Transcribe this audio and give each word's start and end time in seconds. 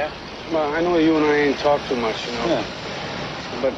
Yeah? 0.00 0.10
Well, 0.50 0.72
I 0.72 0.80
know 0.80 0.96
you 0.96 1.14
and 1.16 1.26
I 1.26 1.36
ain't 1.36 1.58
talked 1.58 1.86
too 1.86 1.96
much, 1.96 2.26
you 2.26 2.32
know. 2.32 2.46
Yeah. 2.46 2.64
But 3.60 3.74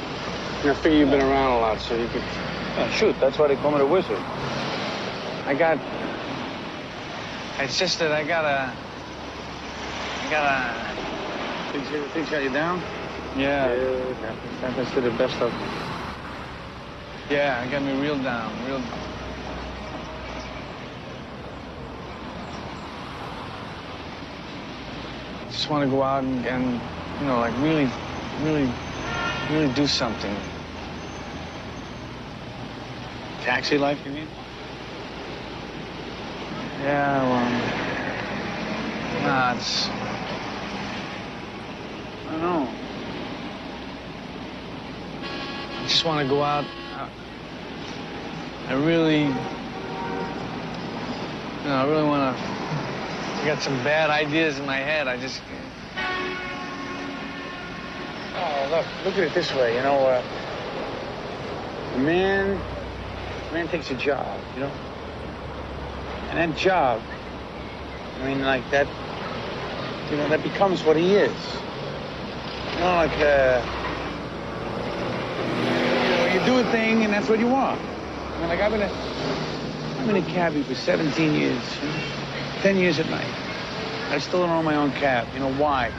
I 0.71 0.75
figure 0.75 0.99
you've 0.99 1.11
been 1.11 1.21
around 1.21 1.51
a 1.51 1.59
lot, 1.59 1.81
so 1.81 1.97
you 1.97 2.07
could. 2.07 2.23
yeah 2.23 2.89
shoot, 2.91 3.19
that's 3.19 3.39
why 3.41 3.49
they 3.49 3.57
call 3.57 3.73
me 3.73 3.79
the 3.79 3.87
wizard. 3.87 4.23
I 5.47 5.57
got. 5.59 5.79
It's 7.59 7.77
just 7.77 7.99
that 7.99 8.13
I 8.13 8.23
gotta. 8.23 8.73
I 10.23 10.31
gotta. 10.31 10.93
Things, 11.73 12.13
things 12.13 12.31
got 12.31 12.45
you 12.45 12.51
down? 12.51 12.81
Yeah. 13.37 13.75
Yeah, 13.75 14.35
happens 14.61 14.93
to 14.93 15.01
the 15.01 15.11
best 15.11 15.43
of 15.43 15.53
Yeah, 17.31 17.65
it 17.65 17.71
got 17.73 17.83
me 17.83 18.01
real 18.01 18.19
down, 18.23 18.65
real. 18.65 18.81
Just 25.63 25.71
want 25.71 25.89
to 25.89 25.97
go 25.97 26.03
out 26.03 26.25
and, 26.25 26.45
and, 26.45 26.81
you 27.21 27.27
know, 27.27 27.39
like 27.39 27.55
really, 27.59 27.89
really, 28.43 28.69
really 29.49 29.73
do 29.75 29.87
something. 29.87 30.37
Taxi 33.43 33.79
life, 33.79 34.05
you 34.05 34.11
mean? 34.11 34.27
Yeah, 36.81 37.23
well, 37.23 37.49
nah, 39.23 39.55
it's. 39.55 39.89
I 42.27 42.31
don't 42.33 42.41
know. 42.41 42.69
I 45.79 45.83
just 45.87 46.05
want 46.05 46.27
to 46.27 46.29
go 46.29 46.43
out. 46.43 46.65
I, 46.97 47.09
I 48.67 48.73
really, 48.75 49.21
you 49.21 49.29
know, 51.67 51.77
I 51.77 51.85
really 51.87 52.03
want 52.03 52.37
to. 52.37 52.52
I 53.43 53.45
got 53.45 53.61
some 53.61 53.75
bad 53.83 54.09
ideas 54.09 54.61
in 54.61 54.67
my 54.67 54.77
head. 54.77 55.09
I 55.09 55.17
just. 55.17 55.43
Oh, 58.37 58.69
look, 58.71 58.87
look 59.05 59.15
at 59.19 59.25
it 59.25 59.35
this 59.35 59.53
way, 59.53 59.75
you 59.75 59.83
know, 59.83 59.99
uh, 59.99 60.23
a 61.97 61.99
man, 61.99 62.57
man 63.53 63.67
takes 63.67 63.91
a 63.91 63.97
job, 63.97 64.39
you 64.55 64.61
know? 64.61 64.71
And 66.31 66.39
that 66.39 66.57
job, 66.57 67.03
I 68.21 68.27
mean, 68.29 68.43
like 68.43 68.63
that, 68.71 68.87
you 70.09 70.19
know, 70.19 70.29
that 70.29 70.45
becomes 70.45 70.85
what 70.85 70.97
he 70.97 71.17
is. 71.17 71.37
You 72.75 72.79
know, 72.79 72.95
like, 72.95 73.19
uh, 73.19 73.61
you 76.05 76.11
know, 76.11 76.33
you 76.33 76.47
do 76.47 76.59
a 76.61 76.71
thing 76.71 77.03
and 77.03 77.13
that's 77.13 77.29
what 77.29 77.41
you 77.41 77.49
want. 77.49 77.81
I 77.81 78.39
mean, 78.39 78.49
like, 78.49 78.61
I've 78.61 78.71
been 78.71 78.83
a, 78.83 78.93
I've 79.99 80.07
been 80.07 80.17
a 80.17 80.31
cabbie 80.31 80.63
for 80.63 80.77
17 80.77 81.35
years, 81.35 81.61
you 81.83 81.89
know? 81.89 82.22
10 82.63 82.77
years 82.77 83.01
at 83.01 83.11
night. 83.11 83.27
I 84.11 84.19
still 84.19 84.41
don't 84.41 84.51
own 84.51 84.65
my 84.65 84.77
own 84.77 84.93
cab. 84.93 85.27
You 85.35 85.41
know 85.41 85.53
why? 85.55 85.91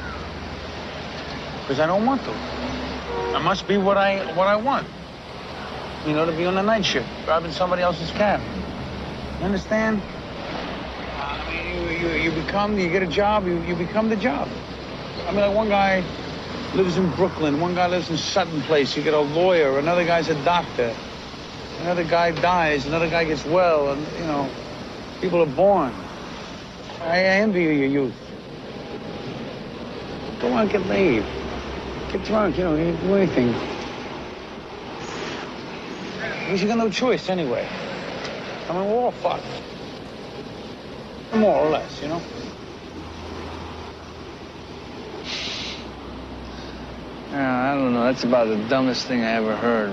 Because 1.61 1.81
I 1.81 1.87
don't 1.87 2.05
want 2.05 2.23
to. 2.23 2.31
I 2.31 3.39
must 3.39 3.67
be 3.67 3.77
what 3.77 3.97
I 3.97 4.33
what 4.33 4.47
I 4.47 4.55
want. 4.55 4.87
You 6.07 6.13
know, 6.13 6.25
to 6.25 6.31
be 6.31 6.45
on 6.45 6.55
the 6.55 6.61
night 6.61 6.85
shift, 6.85 7.07
driving 7.25 7.51
somebody 7.51 7.81
else's 7.81 8.11
cab. 8.11 8.39
You 9.39 9.45
understand? 9.45 10.01
I 11.17 11.49
mean, 11.49 12.01
you, 12.01 12.07
you, 12.07 12.15
you 12.23 12.43
become, 12.43 12.77
you 12.79 12.89
get 12.89 13.03
a 13.03 13.07
job, 13.07 13.45
you, 13.45 13.61
you 13.63 13.75
become 13.75 14.09
the 14.09 14.15
job. 14.15 14.47
I 15.27 15.31
mean, 15.31 15.41
like 15.41 15.55
one 15.55 15.69
guy 15.69 16.03
lives 16.75 16.97
in 16.97 17.09
Brooklyn, 17.11 17.59
one 17.59 17.75
guy 17.75 17.87
lives 17.87 18.09
in 18.09 18.17
Sutton 18.17 18.61
Place, 18.63 18.95
you 18.95 19.03
get 19.03 19.13
a 19.13 19.19
lawyer, 19.19 19.79
another 19.79 20.05
guy's 20.05 20.27
a 20.27 20.43
doctor, 20.43 20.95
another 21.81 22.03
guy 22.03 22.31
dies, 22.31 22.85
another 22.85 23.09
guy 23.09 23.23
gets 23.23 23.45
well, 23.45 23.93
and, 23.93 24.05
you 24.17 24.25
know, 24.25 24.49
people 25.21 25.41
are 25.41 25.55
born. 25.55 25.93
I 27.03 27.19
envy 27.19 27.63
you, 27.63 27.69
your 27.69 27.87
youth. 27.87 28.15
Go 30.39 30.53
on, 30.53 30.67
get 30.67 30.85
laid. 30.87 31.23
Get 32.11 32.23
drunk, 32.23 32.57
you 32.57 32.63
know, 32.63 32.75
you 32.75 32.95
do 32.95 33.15
anything. 33.15 33.53
Because 36.39 36.61
you 36.61 36.67
got 36.67 36.77
no 36.77 36.89
choice 36.89 37.29
anyway. 37.29 37.67
I 38.69 38.73
mean, 38.73 38.85
we're 38.85 38.95
all 38.95 39.11
fucked. 39.11 39.45
More 41.33 41.55
or 41.55 41.69
less, 41.69 42.01
you 42.01 42.07
know? 42.07 42.21
Yeah, 47.31 47.71
I 47.71 47.75
don't 47.75 47.93
know. 47.93 48.03
That's 48.03 48.23
about 48.23 48.47
the 48.47 48.57
dumbest 48.69 49.07
thing 49.07 49.23
I 49.23 49.31
ever 49.31 49.55
heard. 49.55 49.91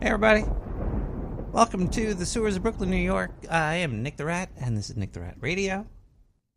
Hey, 0.00 0.08
everybody. 0.08 0.61
Welcome 1.52 1.88
to 1.90 2.14
the 2.14 2.24
sewers 2.24 2.56
of 2.56 2.62
Brooklyn, 2.62 2.88
New 2.88 2.96
York. 2.96 3.30
I 3.50 3.74
am 3.74 4.02
Nick 4.02 4.16
the 4.16 4.24
Rat, 4.24 4.48
and 4.58 4.74
this 4.74 4.88
is 4.88 4.96
Nick 4.96 5.12
the 5.12 5.20
Rat 5.20 5.36
Radio. 5.38 5.86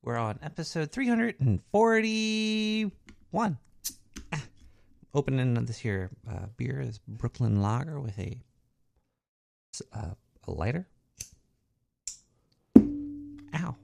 We're 0.02 0.16
on 0.16 0.40
episode 0.42 0.90
341. 0.90 3.58
Ah. 4.32 4.44
Opening 5.14 5.54
this 5.66 5.78
here 5.78 6.12
uh, 6.32 6.46
beer 6.56 6.80
is 6.80 7.02
Brooklyn 7.10 7.62
Lager 7.62 8.00
with 8.00 8.18
a, 8.18 8.40
uh, 9.92 10.12
a 10.48 10.52
lighter. 10.52 10.88
Ow. 12.78 13.76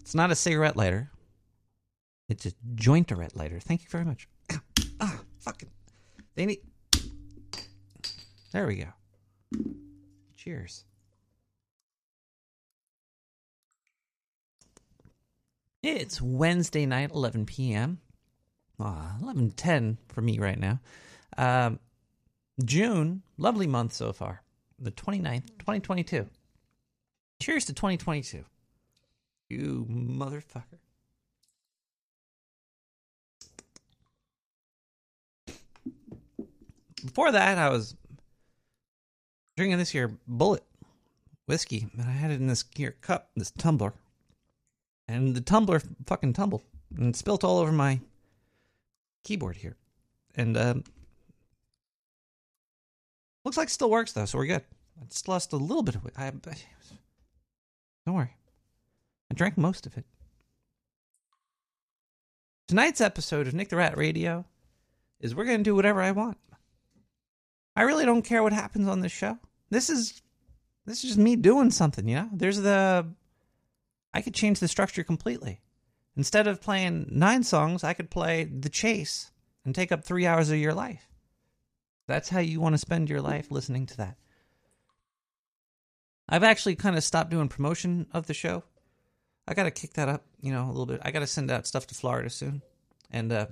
It's 0.00 0.14
not 0.14 0.30
a 0.30 0.34
cigarette 0.34 0.78
lighter. 0.78 1.10
It's 2.30 2.46
a 2.46 2.52
jointerette 2.76 3.36
lighter. 3.36 3.60
Thank 3.60 3.82
you 3.82 3.88
very 3.90 4.06
much. 4.06 4.26
Ah, 5.00 5.20
fucking. 5.40 5.68
They 6.34 6.46
need. 6.46 6.60
There 8.52 8.66
we 8.66 8.76
go. 8.76 8.86
Cheers. 10.48 10.86
It's 15.82 16.22
Wednesday 16.22 16.86
night, 16.86 17.10
11 17.10 17.44
p.m. 17.44 17.98
Ah, 18.80 19.18
11:10 19.20 19.98
for 20.08 20.22
me 20.22 20.38
right 20.38 20.58
now. 20.58 20.80
Um, 21.36 21.80
June, 22.64 23.24
lovely 23.36 23.66
month 23.66 23.92
so 23.92 24.10
far. 24.14 24.40
The 24.78 24.90
29th, 24.90 25.48
2022. 25.58 26.26
Cheers 27.42 27.66
to 27.66 27.74
2022. 27.74 28.42
You 29.50 29.86
motherfucker. 29.90 30.78
Before 37.04 37.32
that, 37.32 37.58
I 37.58 37.68
was 37.68 37.96
drinking 39.58 39.78
this 39.78 39.90
here 39.90 40.16
Bulleit 40.30 40.60
whiskey, 41.46 41.88
and 41.92 42.08
I 42.08 42.12
had 42.12 42.30
it 42.30 42.40
in 42.40 42.46
this 42.46 42.64
here 42.76 42.94
cup, 43.00 43.30
this 43.34 43.50
tumbler, 43.50 43.92
and 45.08 45.34
the 45.34 45.40
tumbler 45.40 45.82
fucking 46.06 46.34
tumbled 46.34 46.62
and 46.96 47.16
spilt 47.16 47.42
all 47.42 47.58
over 47.58 47.72
my 47.72 47.98
keyboard 49.24 49.56
here, 49.56 49.74
and 50.36 50.56
um, 50.56 50.84
looks 53.44 53.56
like 53.56 53.66
it 53.66 53.72
still 53.72 53.90
works 53.90 54.12
though, 54.12 54.26
so 54.26 54.38
we're 54.38 54.46
good. 54.46 54.62
I 55.00 55.06
just 55.06 55.26
lost 55.26 55.52
a 55.52 55.56
little 55.56 55.82
bit 55.82 55.96
of 55.96 56.06
it. 56.06 56.12
I, 56.16 56.30
don't 58.06 58.14
worry, 58.14 58.36
I 59.28 59.34
drank 59.34 59.58
most 59.58 59.86
of 59.86 59.98
it. 59.98 60.04
Tonight's 62.68 63.00
episode 63.00 63.48
of 63.48 63.54
Nick 63.54 63.70
the 63.70 63.76
Rat 63.76 63.98
Radio 63.98 64.44
is 65.18 65.34
we're 65.34 65.46
gonna 65.46 65.64
do 65.64 65.74
whatever 65.74 66.00
I 66.00 66.12
want. 66.12 66.38
I 67.74 67.82
really 67.82 68.04
don't 68.04 68.22
care 68.22 68.44
what 68.44 68.52
happens 68.52 68.86
on 68.86 69.00
this 69.00 69.10
show. 69.10 69.38
This 69.70 69.90
is 69.90 70.22
this 70.86 70.98
is 70.98 71.10
just 71.10 71.18
me 71.18 71.36
doing 71.36 71.70
something, 71.70 72.08
you 72.08 72.16
know? 72.16 72.28
There's 72.32 72.60
the 72.60 73.06
I 74.14 74.22
could 74.22 74.34
change 74.34 74.60
the 74.60 74.68
structure 74.68 75.04
completely. 75.04 75.60
Instead 76.16 76.46
of 76.48 76.60
playing 76.60 77.08
nine 77.10 77.42
songs, 77.44 77.84
I 77.84 77.92
could 77.92 78.10
play 78.10 78.44
The 78.44 78.68
Chase 78.68 79.30
and 79.64 79.74
take 79.74 79.92
up 79.92 80.04
three 80.04 80.26
hours 80.26 80.50
of 80.50 80.58
your 80.58 80.74
life. 80.74 81.08
That's 82.06 82.30
how 82.30 82.40
you 82.40 82.60
want 82.60 82.74
to 82.74 82.78
spend 82.78 83.10
your 83.10 83.20
life 83.20 83.50
listening 83.50 83.86
to 83.86 83.96
that. 83.98 84.16
I've 86.28 86.42
actually 86.42 86.74
kind 86.74 86.96
of 86.96 87.04
stopped 87.04 87.30
doing 87.30 87.48
promotion 87.48 88.06
of 88.12 88.26
the 88.26 88.34
show. 88.34 88.64
I 89.46 89.54
got 89.54 89.64
to 89.64 89.70
kick 89.70 89.92
that 89.94 90.08
up, 90.08 90.24
you 90.40 90.52
know, 90.52 90.64
a 90.64 90.68
little 90.68 90.86
bit. 90.86 91.00
I 91.04 91.10
got 91.10 91.20
to 91.20 91.26
send 91.26 91.50
out 91.50 91.66
stuff 91.66 91.86
to 91.88 91.94
Florida 91.94 92.30
soon. 92.30 92.62
And 93.10 93.32
uh 93.32 93.46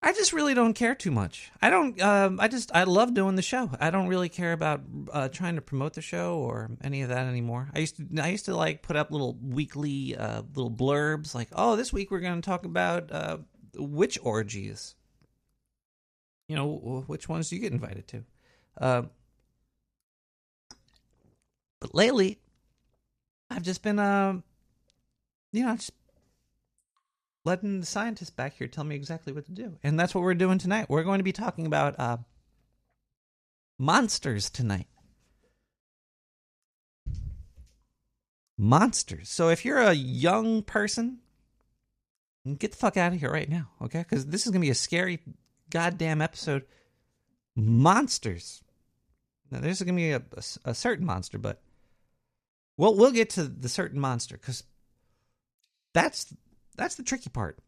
I 0.00 0.12
just 0.12 0.32
really 0.32 0.54
don't 0.54 0.74
care 0.74 0.94
too 0.94 1.10
much. 1.10 1.50
I 1.60 1.70
don't. 1.70 2.00
Um, 2.00 2.38
I 2.38 2.46
just 2.46 2.70
I 2.74 2.84
love 2.84 3.14
doing 3.14 3.34
the 3.34 3.42
show. 3.42 3.70
I 3.80 3.90
don't 3.90 4.06
really 4.06 4.28
care 4.28 4.52
about 4.52 4.82
uh, 5.12 5.28
trying 5.28 5.56
to 5.56 5.60
promote 5.60 5.94
the 5.94 6.02
show 6.02 6.38
or 6.38 6.70
any 6.82 7.02
of 7.02 7.08
that 7.08 7.26
anymore. 7.26 7.68
I 7.74 7.80
used 7.80 7.96
to. 7.96 8.22
I 8.22 8.28
used 8.28 8.44
to 8.44 8.54
like 8.56 8.82
put 8.82 8.94
up 8.94 9.10
little 9.10 9.36
weekly 9.42 10.16
uh, 10.16 10.42
little 10.54 10.70
blurbs 10.70 11.34
like, 11.34 11.48
"Oh, 11.52 11.74
this 11.74 11.92
week 11.92 12.12
we're 12.12 12.20
going 12.20 12.40
to 12.40 12.46
talk 12.46 12.64
about 12.64 13.10
uh, 13.10 13.38
witch 13.76 14.18
orgies." 14.22 14.94
You 16.48 16.54
know, 16.54 17.04
which 17.08 17.28
ones 17.28 17.50
do 17.50 17.56
you 17.56 17.60
get 17.60 17.72
invited 17.72 18.06
to? 18.08 18.24
Uh, 18.80 19.02
but 21.80 21.94
lately, 21.94 22.38
I've 23.50 23.62
just 23.62 23.82
been, 23.82 23.98
uh, 23.98 24.40
you 25.52 25.66
know, 25.66 25.74
just 25.76 25.92
letting 27.44 27.80
the 27.80 27.86
scientists 27.86 28.30
back 28.30 28.54
here 28.56 28.68
tell 28.68 28.84
me 28.84 28.96
exactly 28.96 29.32
what 29.32 29.46
to 29.46 29.52
do. 29.52 29.78
And 29.82 29.98
that's 29.98 30.14
what 30.14 30.22
we're 30.22 30.34
doing 30.34 30.58
tonight. 30.58 30.86
We're 30.88 31.04
going 31.04 31.18
to 31.18 31.24
be 31.24 31.32
talking 31.32 31.66
about 31.66 31.98
uh, 31.98 32.18
monsters 33.78 34.50
tonight. 34.50 34.88
monsters. 38.58 39.30
So 39.30 39.48
if 39.48 39.64
you're 39.64 39.78
a 39.78 39.92
young 39.92 40.62
person, 40.62 41.18
get 42.58 42.72
the 42.72 42.76
fuck 42.76 42.96
out 42.96 43.12
of 43.12 43.20
here 43.20 43.30
right 43.30 43.48
now, 43.48 43.70
okay? 43.80 44.00
Because 44.00 44.26
this 44.26 44.44
is 44.44 44.52
gonna 44.52 44.60
be 44.60 44.70
a 44.70 44.74
scary 44.74 45.20
goddamn 45.70 46.20
episode. 46.20 46.64
Monsters. 47.54 48.62
Now, 49.50 49.60
there's 49.60 49.80
gonna 49.80 49.96
be 49.96 50.10
a, 50.10 50.22
a, 50.36 50.42
a 50.70 50.74
certain 50.74 51.06
monster, 51.06 51.38
but 51.38 51.62
we'll 52.76 52.96
we'll 52.96 53.12
get 53.12 53.30
to 53.30 53.44
the 53.44 53.68
certain 53.68 54.00
monster 54.00 54.36
because 54.36 54.64
that's 55.94 56.34
that's 56.78 56.94
the 56.94 57.02
tricky 57.02 57.28
part. 57.28 57.58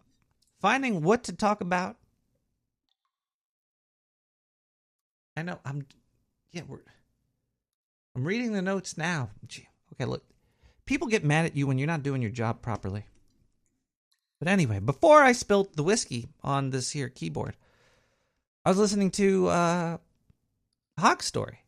Finding 0.61 1.03
what 1.03 1.25
to 1.25 1.33
talk 1.33 1.61
about. 1.61 1.97
I 5.37 5.43
know 5.43 5.59
I'm 5.65 5.87
yeah, 6.53 6.63
we're 6.67 6.79
I'm 8.15 8.25
reading 8.25 8.53
the 8.53 8.63
notes 8.63 8.97
now. 8.97 9.31
Gee, 9.47 9.69
okay, 9.95 10.05
look. 10.05 10.25
People 10.87 11.09
get 11.09 11.25
mad 11.25 11.45
at 11.45 11.57
you 11.57 11.67
when 11.67 11.79
you're 11.79 11.87
not 11.87 12.03
doing 12.03 12.23
your 12.23 12.31
job 12.31 12.63
properly. 12.63 13.05
But 14.39 14.49
anyway, 14.49 14.81
before 14.81 15.23
I 15.23 15.33
spilt 15.33 15.77
the 15.77 15.83
whiskey 15.83 16.29
on 16.43 16.71
this 16.71 16.91
here 16.91 17.09
keyboard, 17.09 17.57
I 18.65 18.71
was 18.71 18.79
listening 18.79 19.11
to 19.13 19.49
uh 19.49 19.99
Hog 20.99 21.23
Story. 21.23 21.61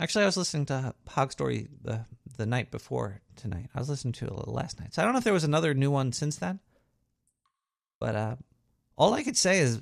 Actually, 0.00 0.24
I 0.24 0.26
was 0.26 0.36
listening 0.36 0.66
to 0.66 0.94
Hog 1.08 1.32
Story 1.32 1.68
the 1.82 2.06
the 2.36 2.46
night 2.46 2.70
before 2.70 3.20
tonight. 3.36 3.68
I 3.74 3.78
was 3.78 3.88
listening 3.88 4.12
to 4.14 4.26
it 4.26 4.48
last 4.48 4.80
night. 4.80 4.94
So 4.94 5.02
I 5.02 5.04
don't 5.04 5.12
know 5.12 5.18
if 5.18 5.24
there 5.24 5.32
was 5.32 5.44
another 5.44 5.74
new 5.74 5.90
one 5.90 6.12
since 6.12 6.36
then. 6.36 6.60
But 8.00 8.14
uh, 8.16 8.36
all 8.96 9.14
I 9.14 9.22
could 9.22 9.36
say 9.36 9.60
is 9.60 9.80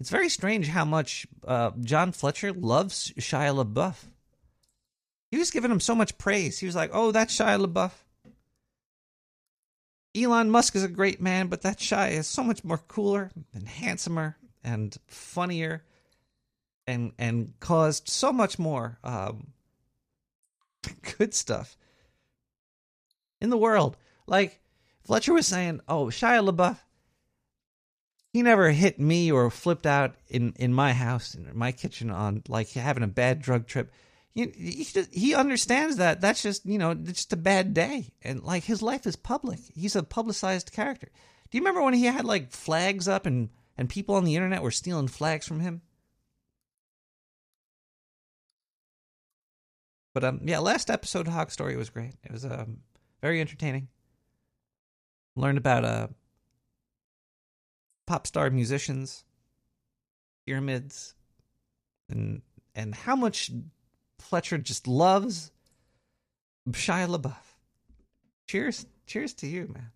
it's 0.00 0.10
very 0.10 0.28
strange 0.28 0.68
how 0.68 0.84
much 0.84 1.26
uh, 1.46 1.70
John 1.80 2.12
Fletcher 2.12 2.52
loves 2.52 3.12
Shia 3.18 3.64
LaBeouf. 3.64 3.96
He 5.30 5.38
was 5.38 5.50
giving 5.50 5.70
him 5.70 5.80
so 5.80 5.94
much 5.94 6.18
praise. 6.18 6.58
He 6.58 6.66
was 6.66 6.76
like, 6.76 6.90
"Oh, 6.92 7.10
that's 7.10 7.36
Shia 7.36 7.64
LaBeouf." 7.64 7.92
Elon 10.16 10.50
Musk 10.50 10.76
is 10.76 10.84
a 10.84 10.88
great 10.88 11.20
man, 11.20 11.48
but 11.48 11.62
that 11.62 11.78
Shia 11.78 12.12
is 12.12 12.26
so 12.26 12.44
much 12.44 12.62
more 12.62 12.78
cooler 12.78 13.30
and 13.52 13.66
handsomer 13.66 14.36
and 14.62 14.96
funnier, 15.06 15.84
and 16.86 17.12
and 17.18 17.54
caused 17.60 18.08
so 18.08 18.32
much 18.32 18.58
more 18.58 18.98
um, 19.02 19.48
good 21.18 21.34
stuff 21.34 21.76
in 23.44 23.50
the 23.50 23.56
world. 23.56 23.96
Like 24.26 24.60
Fletcher 25.04 25.32
was 25.32 25.46
saying, 25.46 25.80
"Oh, 25.86 26.06
Shia 26.06 26.44
LaBeouf, 26.44 26.78
he 28.32 28.42
never 28.42 28.72
hit 28.72 28.98
me 28.98 29.30
or 29.30 29.48
flipped 29.50 29.86
out 29.86 30.16
in 30.26 30.54
in 30.56 30.74
my 30.74 30.92
house 30.92 31.34
in 31.34 31.48
my 31.56 31.70
kitchen 31.70 32.10
on 32.10 32.42
like 32.48 32.70
having 32.70 33.04
a 33.04 33.08
bad 33.08 33.40
drug 33.40 33.68
trip." 33.68 33.92
He, 34.34 34.46
he, 34.46 35.04
he 35.12 35.34
understands 35.34 35.98
that 35.98 36.20
that's 36.20 36.42
just 36.42 36.66
you 36.66 36.78
know 36.78 36.90
it's 36.90 37.12
just 37.12 37.32
a 37.32 37.36
bad 37.36 37.72
day. 37.74 38.08
And 38.22 38.42
like 38.42 38.64
his 38.64 38.82
life 38.82 39.06
is 39.06 39.14
public. 39.14 39.60
He's 39.74 39.94
a 39.94 40.02
publicized 40.02 40.72
character. 40.72 41.08
Do 41.50 41.58
you 41.58 41.60
remember 41.60 41.82
when 41.82 41.94
he 41.94 42.06
had 42.06 42.24
like 42.24 42.50
flags 42.50 43.06
up 43.06 43.26
and 43.26 43.50
and 43.76 43.88
people 43.88 44.16
on 44.16 44.24
the 44.24 44.34
internet 44.34 44.62
were 44.62 44.72
stealing 44.72 45.06
flags 45.06 45.46
from 45.46 45.60
him? 45.60 45.82
But 50.14 50.24
um 50.24 50.40
yeah 50.44 50.58
last 50.60 50.90
episode 50.90 51.28
Hog 51.28 51.50
Story 51.52 51.76
was 51.76 51.90
great. 51.90 52.14
It 52.24 52.32
was 52.32 52.44
um 52.44 52.78
very 53.24 53.40
entertaining 53.40 53.88
learned 55.34 55.56
about 55.56 55.82
uh 55.82 56.08
pop 58.06 58.26
star 58.26 58.50
musicians 58.50 59.24
pyramids 60.44 61.14
and 62.10 62.42
and 62.74 62.94
how 62.94 63.16
much 63.16 63.50
Fletcher 64.18 64.58
just 64.58 64.86
loves 64.86 65.50
Shia 66.70 67.08
LaBeouf. 67.08 67.56
Cheers, 68.46 68.84
cheers 69.06 69.32
to 69.34 69.46
you, 69.46 69.70
man. 69.72 69.90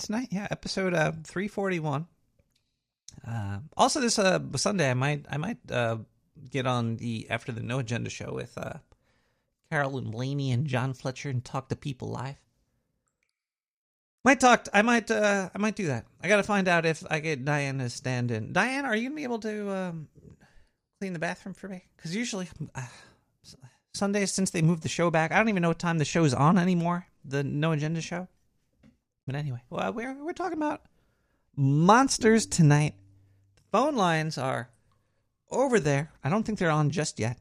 So 0.00 0.06
tonight, 0.06 0.28
yeah, 0.30 0.48
episode 0.50 0.94
uh, 0.94 1.12
three 1.22 1.48
forty 1.48 1.78
one. 1.78 2.06
Uh, 3.26 3.58
also, 3.76 4.00
this 4.00 4.18
uh, 4.18 4.40
Sunday, 4.56 4.90
I 4.90 4.94
might 4.94 5.26
I 5.30 5.36
might 5.36 5.58
uh, 5.70 5.98
get 6.50 6.66
on 6.66 6.96
the 6.96 7.28
after 7.30 7.52
the 7.52 7.62
No 7.62 7.78
Agenda 7.78 8.10
show 8.10 8.32
with 8.32 8.56
uh, 8.58 8.74
Carolyn 9.70 10.10
Blaney 10.10 10.50
and 10.50 10.66
John 10.66 10.94
Fletcher 10.94 11.30
and 11.30 11.44
talk 11.44 11.68
to 11.68 11.76
people 11.76 12.08
live. 12.08 12.36
Might 14.24 14.40
talk. 14.40 14.68
I 14.72 14.82
might. 14.82 15.10
Uh, 15.10 15.50
I 15.54 15.58
might 15.58 15.76
do 15.76 15.86
that. 15.86 16.06
I 16.22 16.28
got 16.28 16.36
to 16.36 16.42
find 16.42 16.66
out 16.66 16.86
if 16.86 17.04
I 17.08 17.20
get 17.20 17.44
Diane 17.44 17.88
stand 17.88 18.30
in. 18.30 18.52
Diane, 18.52 18.86
are 18.86 18.96
you 18.96 19.08
gonna 19.08 19.16
be 19.16 19.24
able 19.24 19.40
to 19.40 19.70
um, 19.70 20.08
clean 21.00 21.12
the 21.12 21.18
bathroom 21.18 21.54
for 21.54 21.68
me? 21.68 21.84
Because 21.96 22.16
usually 22.16 22.48
uh, 22.74 22.82
Sundays, 23.92 24.32
since 24.32 24.50
they 24.50 24.62
moved 24.62 24.82
the 24.82 24.88
show 24.88 25.10
back, 25.10 25.30
I 25.30 25.38
don't 25.38 25.50
even 25.50 25.62
know 25.62 25.68
what 25.68 25.78
time 25.78 25.98
the 25.98 26.04
show's 26.04 26.34
on 26.34 26.58
anymore. 26.58 27.06
The 27.24 27.44
No 27.44 27.72
Agenda 27.72 28.00
show. 28.00 28.28
But 29.26 29.36
anyway, 29.36 29.62
well, 29.70 29.92
we're 29.92 30.22
we're 30.24 30.32
talking 30.32 30.58
about 30.58 30.82
monsters 31.56 32.46
tonight. 32.46 32.94
The 33.56 33.62
phone 33.72 33.96
lines 33.96 34.38
are 34.38 34.68
over 35.50 35.80
there. 35.80 36.10
I 36.22 36.28
don't 36.28 36.42
think 36.44 36.58
they're 36.58 36.70
on 36.70 36.90
just 36.90 37.18
yet, 37.18 37.38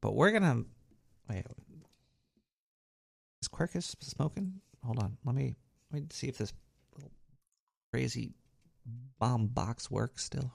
but 0.00 0.14
we're 0.14 0.32
gonna 0.32 0.64
Wait, 1.28 1.44
is 3.40 3.48
Quirkus 3.48 3.94
smoking? 4.00 4.60
Hold 4.84 4.98
on, 4.98 5.16
let 5.24 5.34
me 5.34 5.54
let 5.92 6.02
me 6.02 6.08
see 6.10 6.28
if 6.28 6.38
this 6.38 6.52
little 6.94 7.12
crazy 7.92 8.34
bomb 9.18 9.46
box 9.46 9.90
works 9.90 10.24
still. 10.24 10.52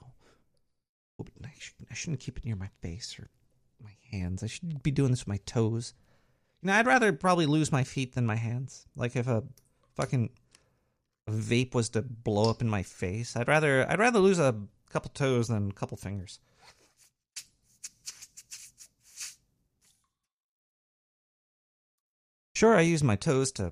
I, 1.43 1.49
I 1.89 1.93
shouldn't 1.93 2.21
keep 2.21 2.37
it 2.37 2.45
near 2.45 2.55
my 2.55 2.69
face 2.81 3.17
or 3.19 3.29
my 3.83 3.95
hands. 4.11 4.43
I 4.43 4.47
should 4.47 4.81
be 4.83 4.91
doing 4.91 5.11
this 5.11 5.21
with 5.21 5.27
my 5.27 5.39
toes. 5.45 5.93
You 6.61 6.67
know, 6.67 6.73
I'd 6.73 6.85
rather 6.85 7.11
probably 7.11 7.45
lose 7.45 7.71
my 7.71 7.83
feet 7.83 8.13
than 8.13 8.25
my 8.25 8.35
hands. 8.35 8.85
Like 8.95 9.15
if 9.15 9.27
a 9.27 9.43
fucking 9.95 10.29
vape 11.29 11.73
was 11.73 11.89
to 11.89 12.01
blow 12.01 12.49
up 12.49 12.61
in 12.61 12.69
my 12.69 12.83
face, 12.83 13.35
I'd 13.35 13.47
rather 13.47 13.89
I'd 13.89 13.99
rather 13.99 14.19
lose 14.19 14.39
a 14.39 14.55
couple 14.89 15.11
toes 15.13 15.47
than 15.47 15.69
a 15.69 15.73
couple 15.73 15.97
fingers. 15.97 16.39
Sure, 22.53 22.75
I 22.75 22.81
use 22.81 23.03
my 23.03 23.15
toes 23.15 23.53
to 23.53 23.71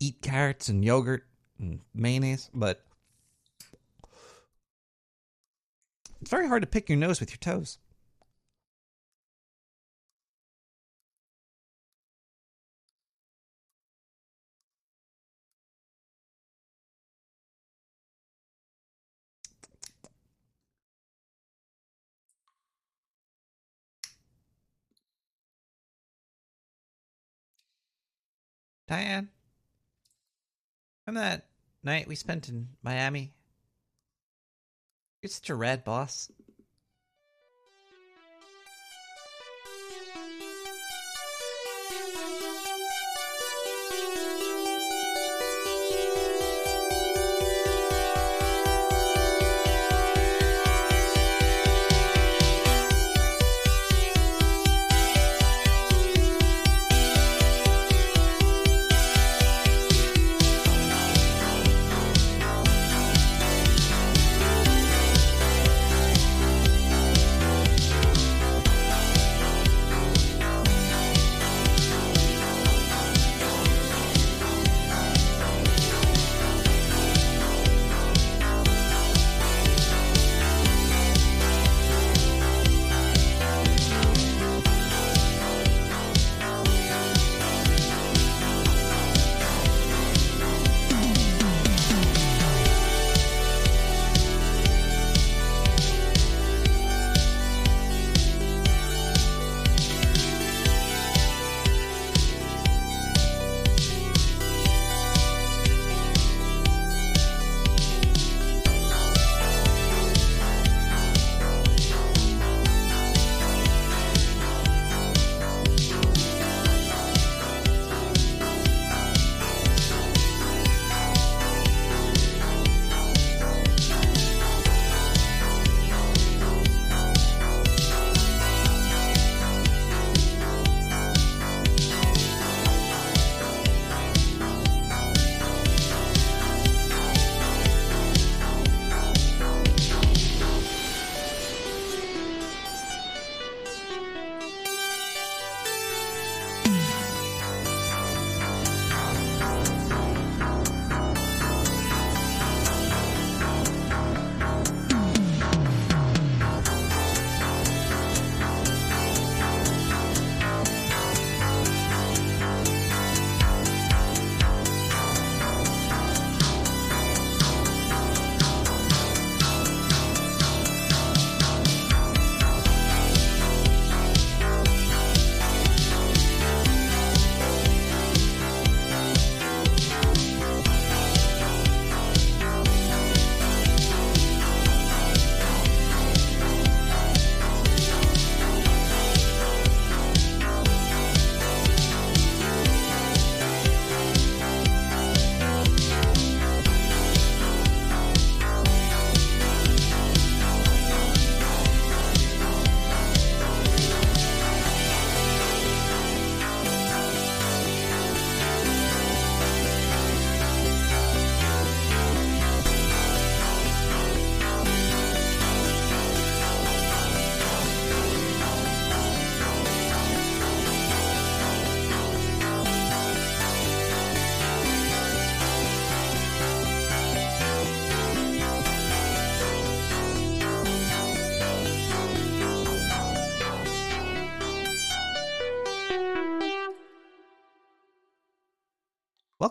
eat 0.00 0.22
carrots 0.22 0.68
and 0.68 0.84
yogurt 0.84 1.26
and 1.58 1.80
mayonnaise, 1.94 2.48
but 2.54 2.82
it's 6.20 6.30
very 6.30 6.48
hard 6.48 6.62
to 6.62 6.66
pick 6.66 6.88
your 6.88 6.96
nose 6.96 7.20
with 7.20 7.30
your 7.30 7.38
toes. 7.38 7.78
Diane, 28.86 29.30
from 31.04 31.14
that 31.14 31.46
night 31.82 32.06
we 32.06 32.14
spent 32.14 32.48
in 32.48 32.68
Miami, 32.82 33.32
you're 35.22 35.30
such 35.30 35.50
a 35.50 35.54
rad 35.54 35.84
boss. 35.84 36.30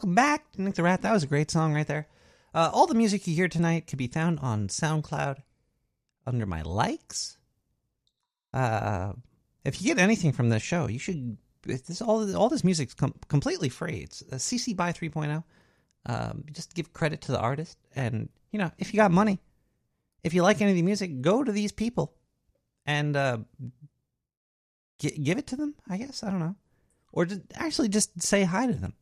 Welcome 0.06 0.14
back 0.14 0.52
to 0.52 0.62
Nick 0.62 0.76
the 0.76 0.84
Rat. 0.84 1.02
That 1.02 1.14
was 1.14 1.24
a 1.24 1.28
great 1.28 1.50
song 1.50 1.74
right 1.74 1.88
there. 1.88 2.08
Uh, 2.54 2.70
all 2.72 2.86
the 2.86 2.94
music 2.94 3.26
you 3.26 3.34
hear 3.34 3.48
tonight 3.48 3.88
can 3.88 3.98
be 3.98 4.06
found 4.06 4.38
on 4.40 4.68
SoundCloud 4.68 5.38
under 6.28 6.46
my 6.46 6.62
likes. 6.62 7.40
Uh, 8.54 9.14
if 9.64 9.82
you 9.82 9.88
get 9.88 9.98
anything 9.98 10.32
from 10.32 10.50
this 10.50 10.62
show, 10.62 10.88
you 10.88 11.00
should. 11.00 11.38
This 11.64 12.04
all 12.04 12.36
all 12.36 12.50
this 12.50 12.64
music's 12.64 12.94
com- 12.94 13.16
completely 13.30 13.68
free. 13.68 14.02
It's 14.04 14.22
a 14.22 14.36
CC 14.36 14.76
by 14.76 14.92
3.0. 14.92 15.44
Um, 16.06 16.44
just 16.52 16.76
give 16.76 16.94
credit 16.94 17.22
to 17.22 17.32
the 17.32 17.40
artist, 17.40 17.80
and 17.96 18.30
you 18.52 18.60
know 18.60 18.72
if 18.78 18.94
you 18.94 18.98
got 18.98 19.10
money, 19.10 19.40
if 20.24 20.36
you 20.36 20.44
like 20.44 20.62
any 20.62 20.70
of 20.70 20.78
the 20.78 20.84
music, 20.84 21.22
go 21.22 21.44
to 21.44 21.52
these 21.52 21.72
people 21.72 22.14
and 22.86 23.18
uh, 23.18 23.40
g- 25.00 25.18
give 25.18 25.40
it 25.40 25.48
to 25.48 25.56
them. 25.56 25.74
I 25.90 25.98
guess 25.98 26.22
I 26.22 26.30
don't 26.30 26.42
know, 26.42 26.56
or 27.12 27.26
just 27.26 27.42
actually 27.56 27.90
just 27.90 28.22
say 28.22 28.44
hi 28.44 28.68
to 28.68 28.74
them. 28.74 28.94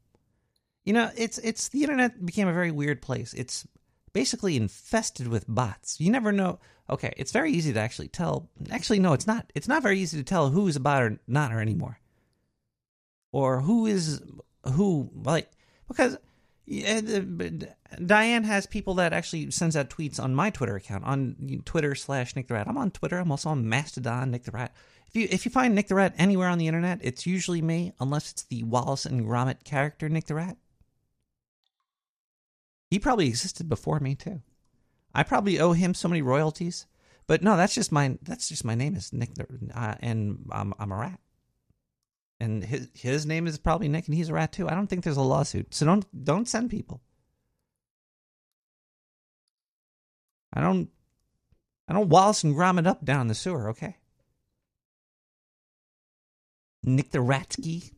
You 0.83 0.93
know, 0.93 1.09
it's 1.15 1.37
it's 1.39 1.69
the 1.69 1.83
internet 1.83 2.25
became 2.25 2.47
a 2.47 2.53
very 2.53 2.71
weird 2.71 3.01
place. 3.01 3.33
It's 3.33 3.65
basically 4.11 4.55
infested 4.57 5.27
with 5.27 5.45
bots. 5.47 5.99
You 5.99 6.11
never 6.11 6.31
know. 6.31 6.59
Okay, 6.89 7.13
it's 7.17 7.31
very 7.31 7.51
easy 7.51 7.71
to 7.73 7.79
actually 7.79 8.09
tell. 8.09 8.49
Actually, 8.69 8.99
no, 8.99 9.13
it's 9.13 9.27
not. 9.27 9.51
It's 9.55 9.67
not 9.67 9.81
very 9.81 9.99
easy 9.99 10.17
to 10.17 10.23
tell 10.23 10.49
who's 10.49 10.75
a 10.75 10.79
bot 10.79 11.03
or 11.03 11.19
not 11.27 11.53
or 11.53 11.61
anymore, 11.61 11.99
or 13.31 13.61
who 13.61 13.85
is 13.85 14.21
who. 14.73 15.09
Like 15.23 15.49
because 15.87 16.17
uh, 16.71 17.01
uh, 17.01 17.99
Diane 18.05 18.43
has 18.43 18.65
people 18.65 18.95
that 18.95 19.13
actually 19.13 19.51
sends 19.51 19.75
out 19.75 19.89
tweets 19.89 20.21
on 20.21 20.35
my 20.35 20.49
Twitter 20.49 20.75
account 20.75 21.03
on 21.05 21.61
Twitter 21.65 21.95
slash 21.95 22.35
Nick 22.35 22.47
the 22.47 22.55
Rat. 22.55 22.67
I'm 22.67 22.77
on 22.77 22.91
Twitter. 22.91 23.19
I'm 23.19 23.31
also 23.31 23.49
on 23.49 23.67
Mastodon 23.67 24.31
Nick 24.31 24.43
the 24.43 24.51
Rat. 24.51 24.73
If 25.07 25.15
you 25.15 25.27
if 25.31 25.45
you 25.45 25.51
find 25.51 25.75
Nick 25.75 25.87
the 25.87 25.95
Rat 25.95 26.13
anywhere 26.17 26.49
on 26.49 26.57
the 26.57 26.67
internet, 26.67 26.99
it's 27.01 27.25
usually 27.25 27.61
me, 27.61 27.93
unless 27.99 28.31
it's 28.31 28.43
the 28.43 28.63
Wallace 28.63 29.05
and 29.05 29.25
Gromit 29.25 29.63
character 29.63 30.09
Nick 30.09 30.25
the 30.25 30.35
Rat. 30.35 30.57
He 32.93 32.99
probably 32.99 33.27
existed 33.27 33.67
before 33.67 33.99
me 33.99 34.13
too. 34.13 34.43
I 35.15 35.23
probably 35.23 35.59
owe 35.59 35.71
him 35.71 35.95
so 35.95 36.07
many 36.07 36.21
royalties. 36.21 36.85
But 37.25 37.41
no, 37.41 37.57
that's 37.57 37.73
just 37.73 37.91
my 37.91 38.19
that's 38.21 38.47
just 38.47 38.63
my 38.63 38.75
name 38.75 38.95
is 38.95 39.11
Nick, 39.11 39.31
uh, 39.73 39.95
and 39.99 40.45
I'm 40.51 40.75
I'm 40.77 40.91
a 40.91 40.97
rat. 40.97 41.19
And 42.39 42.63
his 42.63 42.89
his 42.93 43.25
name 43.25 43.47
is 43.47 43.57
probably 43.57 43.87
Nick, 43.87 44.05
and 44.05 44.13
he's 44.13 44.29
a 44.29 44.33
rat 44.33 44.51
too. 44.51 44.69
I 44.69 44.75
don't 44.75 44.85
think 44.85 45.03
there's 45.03 45.17
a 45.17 45.23
lawsuit, 45.23 45.73
so 45.73 45.87
don't 45.87 46.05
don't 46.23 46.47
send 46.47 46.69
people. 46.69 47.01
I 50.53 50.61
don't 50.61 50.87
I 51.87 51.93
don't 51.93 52.09
Wallace 52.09 52.43
and 52.43 52.55
Gromit 52.55 52.85
up 52.85 53.03
down 53.03 53.27
the 53.27 53.33
sewer, 53.33 53.71
okay? 53.71 53.97
Nick 56.83 57.09
the 57.09 57.17
Ratsky. 57.17 57.91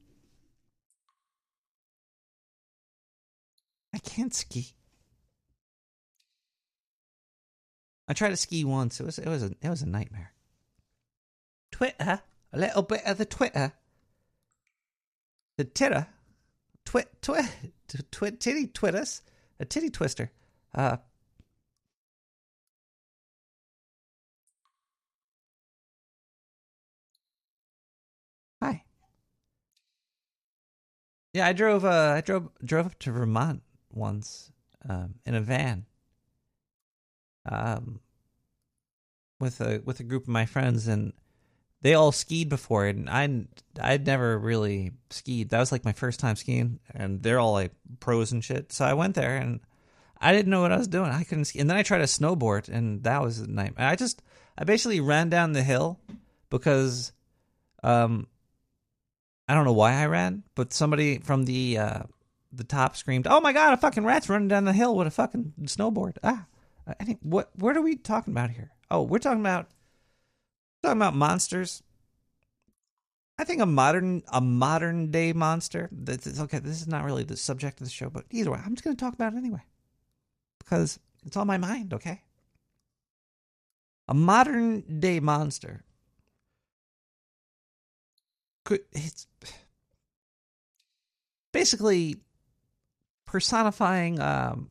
I 3.94 3.98
can't 3.98 4.34
ski. 4.34 4.76
I 8.08 8.14
tried 8.14 8.30
to 8.30 8.38
ski 8.38 8.64
once. 8.64 9.00
It 9.00 9.06
was 9.06 9.18
it 9.18 9.28
was 9.28 9.44
a 9.44 9.52
it 9.62 9.70
was 9.70 9.82
a 9.82 9.88
nightmare. 9.88 10.32
Twitter, 11.72 12.22
a 12.54 12.58
little 12.58 12.84
bit 12.84 13.02
of 13.06 13.18
the 13.18 13.26
Twitter, 13.26 13.74
the 15.58 15.64
titter, 15.66 16.08
twit 16.86 17.22
twit 17.22 17.46
twit 18.12 18.40
titty 18.40 18.68
twitters, 18.68 19.22
a 19.60 19.66
titty 19.66 19.90
twister. 19.90 20.32
Uh, 20.74 20.98
hi. 28.62 28.84
Yeah, 31.34 31.48
I 31.48 31.54
drove. 31.54 31.86
Uh, 31.86 32.14
I 32.18 32.22
drove 32.22 32.50
drove 32.64 32.86
up 32.86 33.00
to 33.00 33.12
Vermont 33.12 33.64
once 33.92 34.52
um, 34.88 35.16
in 35.26 35.34
a 35.34 35.42
van 35.42 35.86
um, 37.46 38.00
with 39.40 39.62
a 39.62 39.82
with 39.86 40.00
a 40.00 40.04
group 40.04 40.24
of 40.24 40.30
my 40.30 40.46
friends, 40.46 40.88
and 40.88 41.14
they 41.82 41.94
all 41.94 42.12
skied 42.12 42.50
before, 42.50 42.86
and 42.86 43.10
I 43.10 43.46
I'd 43.80 44.06
never 44.06 44.38
really 44.40 44.92
skied. 45.10 45.50
That 45.50 45.60
was 45.60 45.72
like 45.72 45.86
my 45.86 45.94
first 45.94 46.20
time 46.20 46.36
skiing, 46.36 46.80
and 46.94 47.22
they're 47.22 47.40
all 47.40 47.54
like 47.54 47.72
pros 48.00 48.32
and 48.32 48.44
shit. 48.44 48.72
So 48.72 48.86
I 48.86 48.94
went 48.94 49.16
there, 49.16 49.38
and 49.38 49.60
I 50.20 50.34
didn't 50.34 50.50
know 50.50 50.62
what 50.62 50.72
I 50.72 50.78
was 50.78 50.88
doing. 50.88 51.12
I 51.12 51.24
couldn't 51.24 51.46
ski, 51.46 51.60
and 51.60 51.70
then 51.70 51.78
I 51.78 51.84
tried 51.84 52.00
to 52.00 52.06
snowboard, 52.06 52.70
and 52.70 53.04
that 53.04 53.22
was 53.22 53.40
a 53.40 53.48
nightmare. 53.48 53.88
I 53.88 53.96
just 53.96 54.22
I 54.58 54.64
basically 54.64 55.00
ran 55.00 55.30
down 55.30 55.52
the 55.52 55.64
hill 55.64 56.00
because, 56.50 57.12
um, 57.84 58.28
I 59.48 59.54
don't 59.54 59.66
know 59.66 59.74
why 59.74 59.94
I 59.94 60.06
ran, 60.06 60.44
but 60.56 60.74
somebody 60.74 61.20
from 61.20 61.44
the 61.46 61.78
uh, 61.78 62.04
the 62.52 62.64
top 62.64 62.96
screamed, 62.96 63.28
"Oh 63.30 63.42
my 63.42 63.54
god, 63.54 63.74
a 63.74 63.78
fucking 63.78 64.06
rat's 64.06 64.30
running 64.30 64.48
down 64.48 64.66
the 64.66 64.74
hill 64.74 64.96
with 64.96 65.08
a 65.08 65.12
fucking 65.12 65.54
snowboard!" 65.64 66.18
Ah. 66.24 66.46
I 66.88 67.04
think 67.04 67.20
what 67.22 67.50
what 67.56 67.76
are 67.76 67.82
we 67.82 67.96
talking 67.96 68.34
about 68.34 68.52
here? 68.52 68.72
Oh, 68.92 69.02
we're 69.02 69.20
talking 69.20 69.40
about 69.42 69.70
talking 70.84 70.98
about 70.98 71.16
monsters. 71.16 71.82
I 73.38 73.44
think 73.44 73.62
a 73.62 73.66
modern 73.66 74.24
a 74.32 74.40
modern 74.40 75.12
day 75.12 75.34
monster. 75.34 75.90
That's 75.92 76.40
okay. 76.40 76.60
This 76.60 76.82
is 76.82 76.88
not 76.88 77.04
really 77.04 77.24
the 77.24 77.38
subject 77.38 77.82
of 77.82 77.88
the 77.88 77.92
show, 77.92 78.10
but 78.10 78.26
either 78.32 78.52
way, 78.52 78.60
I'm 78.64 78.76
just 78.76 78.84
going 78.84 78.96
to 78.96 79.00
talk 79.04 79.14
about 79.14 79.34
it 79.34 79.38
anyway 79.38 79.64
because 80.60 81.00
it's 81.26 81.36
on 81.36 81.48
my 81.48 81.58
mind. 81.58 81.94
Okay, 81.94 82.22
a 84.08 84.14
modern 84.14 85.00
day 85.00 85.20
monster 85.20 85.84
could 88.64 88.82
it's 88.92 89.28
basically 91.52 92.18
personifying 93.26 94.20
um, 94.20 94.70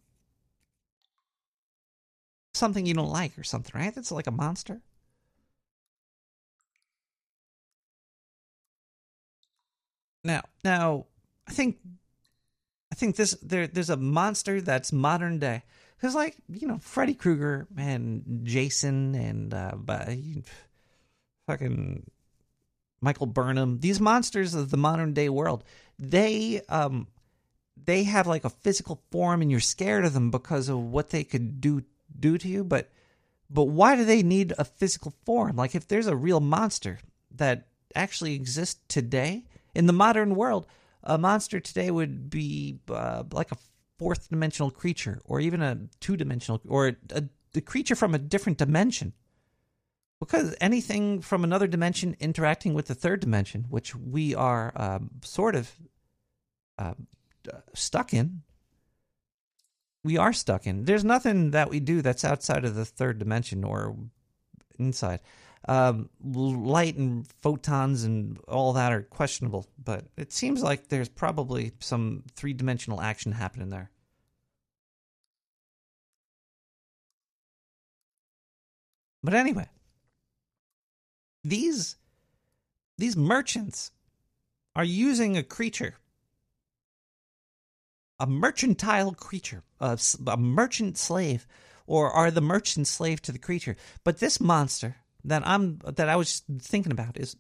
something 2.55 2.87
you 2.87 2.95
don't 2.95 3.11
like 3.11 3.39
or 3.39 3.45
something, 3.45 3.73
right? 3.79 3.95
That's 3.95 4.13
like 4.13 4.27
a 4.27 4.31
monster. 4.31 4.81
Now, 10.23 10.43
now, 10.65 11.07
I 11.47 11.53
think, 11.53 11.77
I 12.91 12.95
think 12.95 13.17
this 13.17 13.33
there 13.43 13.67
there's 13.67 13.91
a 13.91 13.97
monster 13.97 14.61
that's 14.61 14.93
modern 14.93 15.39
day 15.39 15.63
because, 15.97 16.15
like, 16.15 16.37
you 16.49 16.67
know, 16.67 16.79
Freddy 16.79 17.15
Krueger 17.15 17.67
and 17.77 18.41
Jason 18.45 19.15
and 19.15 19.53
uh, 19.53 19.73
but 19.77 20.09
fucking 21.47 22.05
Michael 23.01 23.27
Burnham, 23.27 23.81
these 23.81 24.01
monsters 24.01 24.55
of 24.55 24.71
the 24.71 24.77
modern 24.77 25.13
day 25.13 25.29
world, 25.29 25.65
they 25.99 26.63
um 26.69 27.09
they 27.77 28.05
have 28.05 28.27
like 28.27 28.45
a 28.45 28.51
physical 28.51 29.03
form 29.11 29.43
and 29.43 29.51
you're 29.51 29.61
scared 29.61 30.05
of 30.05 30.15
them 30.15 30.31
because 30.31 30.69
of 30.69 30.79
what 30.79 31.11
they 31.11 31.25
could 31.25 31.61
do 31.61 31.83
do 32.19 32.39
to 32.39 32.49
you, 32.49 32.65
but 32.65 32.91
but 33.51 33.65
why 33.65 33.97
do 33.97 34.05
they 34.05 34.23
need 34.23 34.53
a 34.59 34.65
physical 34.65 35.15
form? 35.25 35.57
Like 35.57 35.75
if 35.75 35.87
there's 35.87 36.07
a 36.07 36.17
real 36.17 36.41
monster 36.41 36.99
that 37.37 37.69
actually 37.95 38.35
exists 38.35 38.81
today 38.89 39.45
in 39.75 39.87
the 39.87 39.93
modern 39.93 40.35
world, 40.35 40.67
a 41.03 41.19
monster 41.19 41.61
today 41.61 41.91
would 41.91 42.31
be 42.31 42.79
uh, 42.89 43.25
like 43.31 43.53
a 43.53 43.57
fourth 43.99 44.29
dimensional 44.29 44.71
creature 44.71 45.21
or 45.25 45.41
even 45.41 45.63
a 45.63 45.79
two 46.01 46.17
dimensional 46.17 46.61
or 46.67 46.97
a, 47.13 47.25
a, 47.55 47.61
creature 47.61 47.95
from 47.95 48.15
a 48.15 48.19
different 48.19 48.59
dimension. 48.59 49.13
Because 50.19 50.57
anything 50.61 51.21
from 51.21 51.45
another 51.45 51.67
dimension 51.67 52.17
interacting 52.19 52.73
with 52.73 52.87
the 52.87 52.95
third 52.95 53.21
dimension, 53.21 53.67
which 53.69 53.95
we 53.95 54.35
are 54.35 54.73
um, 54.75 55.11
sort 55.23 55.55
of 55.55 55.71
uh, 56.79 56.95
stuck 57.75 58.15
in, 58.15 58.43
we 60.05 60.19
are 60.19 60.33
stuck 60.33 60.67
in. 60.67 60.85
There's 60.85 61.05
nothing 61.05 61.51
that 61.53 61.71
we 61.71 61.81
do 61.81 62.03
that's 62.03 62.25
outside 62.25 62.65
of 62.65 62.75
the 62.75 62.85
third 62.85 63.19
dimension 63.19 63.65
or 63.65 63.97
inside. 64.79 65.21
Um, 65.67 66.11
light 66.23 66.97
and 66.97 67.27
photons 67.41 68.05
and 68.05 68.39
all 68.47 68.75
that 68.75 68.93
are 68.93 69.03
questionable, 69.03 69.67
but 69.83 70.05
it 70.19 70.31
seems 70.31 70.63
like 70.63 70.89
there's 70.89 71.09
probably 71.09 71.73
some 71.81 72.25
three 72.37 72.53
dimensional 72.53 73.01
action 73.01 73.33
happening 73.33 73.71
there. 73.71 73.91
But 79.23 79.33
anyway, 79.33 79.71
these 81.43 81.97
these 82.99 83.17
merchants 83.17 83.91
are 84.77 84.85
using 84.85 85.39
a 85.39 85.43
creature 85.43 85.95
a 88.21 88.27
mercantile 88.27 89.13
creature, 89.13 89.63
a, 89.81 89.99
a 90.27 90.37
merchant 90.37 90.97
slave, 90.99 91.47
or 91.87 92.11
are 92.11 92.31
the 92.31 92.41
merchant 92.41 92.87
slave 92.87 93.21
to 93.23 93.33
the 93.33 93.39
creature? 93.39 93.77
But 94.05 94.19
this 94.19 94.41
monster 94.41 94.97
that 95.25 95.47
I'm 95.47 95.79
that 95.85 96.09
I 96.09 96.17
was 96.17 96.43
thinking 96.61 96.93
about 96.93 97.19
is 97.19 97.37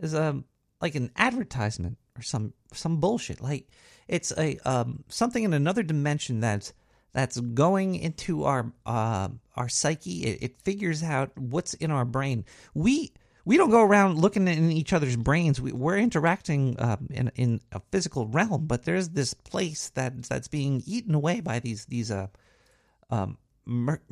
is 0.00 0.14
a 0.14 0.30
um, 0.30 0.44
like 0.80 0.94
an 0.94 1.10
advertisement 1.16 1.98
or 2.16 2.22
some 2.22 2.52
some 2.72 2.98
bullshit. 2.98 3.40
Like 3.40 3.68
it's 4.06 4.32
a 4.36 4.58
um, 4.68 5.04
something 5.08 5.44
in 5.44 5.52
another 5.52 5.82
dimension 5.82 6.40
that's 6.40 6.72
that's 7.12 7.40
going 7.40 7.94
into 7.94 8.44
our 8.44 8.72
uh, 8.86 9.28
our 9.56 9.68
psyche. 9.68 10.24
It, 10.24 10.42
it 10.42 10.62
figures 10.62 11.02
out 11.02 11.36
what's 11.36 11.74
in 11.74 11.90
our 11.90 12.04
brain. 12.04 12.44
We 12.74 13.12
we 13.48 13.56
don't 13.56 13.70
go 13.70 13.82
around 13.82 14.18
looking 14.18 14.46
in 14.46 14.70
each 14.70 14.92
other's 14.92 15.16
brains. 15.16 15.58
We, 15.58 15.72
we're 15.72 15.96
interacting 15.96 16.76
um, 16.78 17.08
in 17.10 17.32
in 17.34 17.60
a 17.72 17.80
physical 17.90 18.26
realm, 18.26 18.66
but 18.66 18.82
there's 18.82 19.08
this 19.08 19.32
place 19.32 19.88
that 19.94 20.24
that's 20.24 20.48
being 20.48 20.82
eaten 20.84 21.14
away 21.14 21.40
by 21.40 21.58
these 21.58 21.86
these 21.86 22.10
uh 22.10 22.26
um 23.08 23.38
mer- 23.64 24.02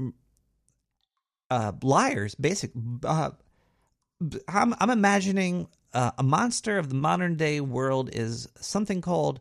uh 1.51 1.73
liars. 1.83 2.35
Basic. 2.35 2.71
Uh, 3.05 3.33
I'm 4.49 4.75
I'm 4.81 4.89
imagining 4.89 5.69
uh, 5.93 6.13
a 6.17 6.23
monster 6.23 6.79
of 6.79 6.89
the 6.89 6.95
modern 6.95 7.37
day 7.37 7.61
world 7.61 8.09
is 8.15 8.49
something 8.59 9.03
called 9.03 9.41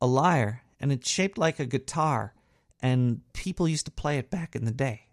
a 0.00 0.06
lyre, 0.06 0.62
and 0.80 0.90
it's 0.90 1.10
shaped 1.10 1.36
like 1.36 1.60
a 1.60 1.66
guitar, 1.66 2.32
and 2.80 3.20
people 3.34 3.68
used 3.68 3.84
to 3.84 3.92
play 3.92 4.16
it 4.16 4.30
back 4.30 4.56
in 4.56 4.64
the 4.64 4.72
day. 4.72 5.07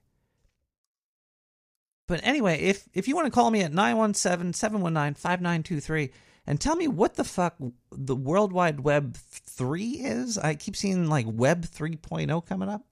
But 2.08 2.22
anyway, 2.24 2.62
if 2.62 2.88
if 2.94 3.08
you 3.08 3.16
want 3.16 3.26
to 3.26 3.32
call 3.32 3.50
me 3.52 3.62
at 3.62 3.72
917-719-5923 3.72 6.12
and 6.46 6.62
tell 6.62 6.76
me 6.76 6.88
what 6.88 7.16
the 7.16 7.24
fuck 7.24 7.56
the 7.92 8.16
World 8.16 8.54
Wide 8.54 8.82
Web 8.82 9.16
3 9.16 9.84
is, 9.84 10.38
I 10.38 10.54
keep 10.56 10.76
seeing 10.76 11.10
like 11.10 11.26
Web 11.28 11.66
3.0 11.66 12.46
coming 12.46 12.70
up. 12.70 12.86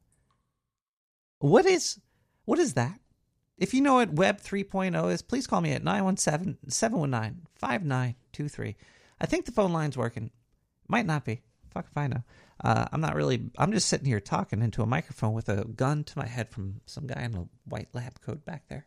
What 1.40 1.66
is 1.66 2.00
what 2.46 2.60
is 2.60 2.74
that? 2.74 3.00
If 3.58 3.74
you 3.74 3.82
know 3.82 3.96
what 3.96 4.14
Web 4.14 4.40
3.0 4.42 5.12
is, 5.12 5.22
please 5.22 5.46
call 5.46 5.60
me 5.62 5.74
at 5.74 5.84
917-719-5923. 5.84 8.76
I 9.22 9.28
think 9.28 9.46
the 9.46 9.52
phone 9.52 9.72
line's 9.72 9.96
working. 9.96 10.32
Might 10.88 11.06
not 11.06 11.24
be. 11.24 11.42
Fuck 11.72 11.86
if 11.90 11.98
I 11.98 12.08
know. 12.08 12.24
Uh, 12.64 12.88
I'm 12.92 13.02
not 13.02 13.16
really. 13.16 13.50
I'm 13.58 13.72
just 13.72 13.88
sitting 13.88 14.08
here 14.08 14.20
talking 14.20 14.62
into 14.62 14.82
a 14.82 14.88
microphone 14.88 15.34
with 15.34 15.50
a 15.50 15.66
gun 15.66 16.04
to 16.04 16.18
my 16.18 16.28
head 16.28 16.50
from 16.50 16.82
some 16.86 17.08
guy 17.08 17.22
in 17.22 17.36
a 17.36 17.48
white 17.66 17.90
lab 17.94 18.22
coat 18.22 18.46
back 18.46 18.68
there. 18.70 18.86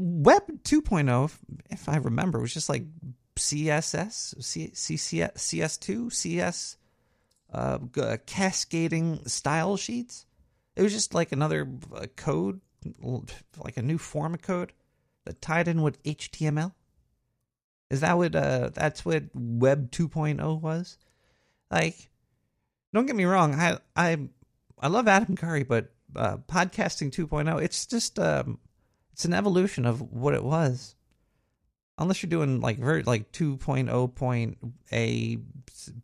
Web 0.00 0.62
2.0, 0.62 1.30
if, 1.68 1.88
I 1.88 1.96
remember, 1.96 2.40
was 2.40 2.54
just 2.54 2.70
like 2.70 2.84
CSS, 3.36 4.42
C, 4.42 4.70
C, 4.72 4.96
CS2, 4.96 6.10
CS, 6.10 6.76
uh, 7.52 7.78
cascading 8.24 9.26
style 9.26 9.76
sheets. 9.76 10.24
It 10.74 10.82
was 10.82 10.92
just 10.92 11.12
like 11.12 11.32
another 11.32 11.68
uh, 11.94 12.06
code, 12.16 12.60
like 13.62 13.76
a 13.76 13.82
new 13.82 13.98
form 13.98 14.32
of 14.32 14.40
code 14.40 14.72
that 15.26 15.42
tied 15.42 15.68
in 15.68 15.82
with 15.82 16.02
HTML. 16.02 16.72
Is 17.90 18.00
that 18.00 18.16
what 18.16 18.34
uh, 18.34 18.70
that's 18.72 19.04
what 19.04 19.24
Web 19.34 19.90
2.0 19.90 20.60
was? 20.60 20.96
Like, 21.70 22.08
don't 22.94 23.06
get 23.06 23.16
me 23.16 23.24
wrong, 23.24 23.54
I 23.54 23.78
I 23.94 24.16
I 24.78 24.88
love 24.88 25.08
Adam 25.08 25.36
Curry, 25.36 25.64
but 25.64 25.92
uh, 26.16 26.38
podcasting 26.38 27.10
2.0, 27.10 27.62
it's 27.62 27.84
just 27.84 28.18
um, 28.18 28.58
it's 29.20 29.26
an 29.26 29.34
evolution 29.34 29.84
of 29.84 30.00
what 30.00 30.32
it 30.32 30.42
was. 30.42 30.94
Unless 31.98 32.22
you're 32.22 32.30
doing 32.30 32.62
like 32.62 32.78
very 32.78 33.02
like 33.02 33.32
2.0 33.32 34.14
point 34.14 34.56
A 34.90 35.36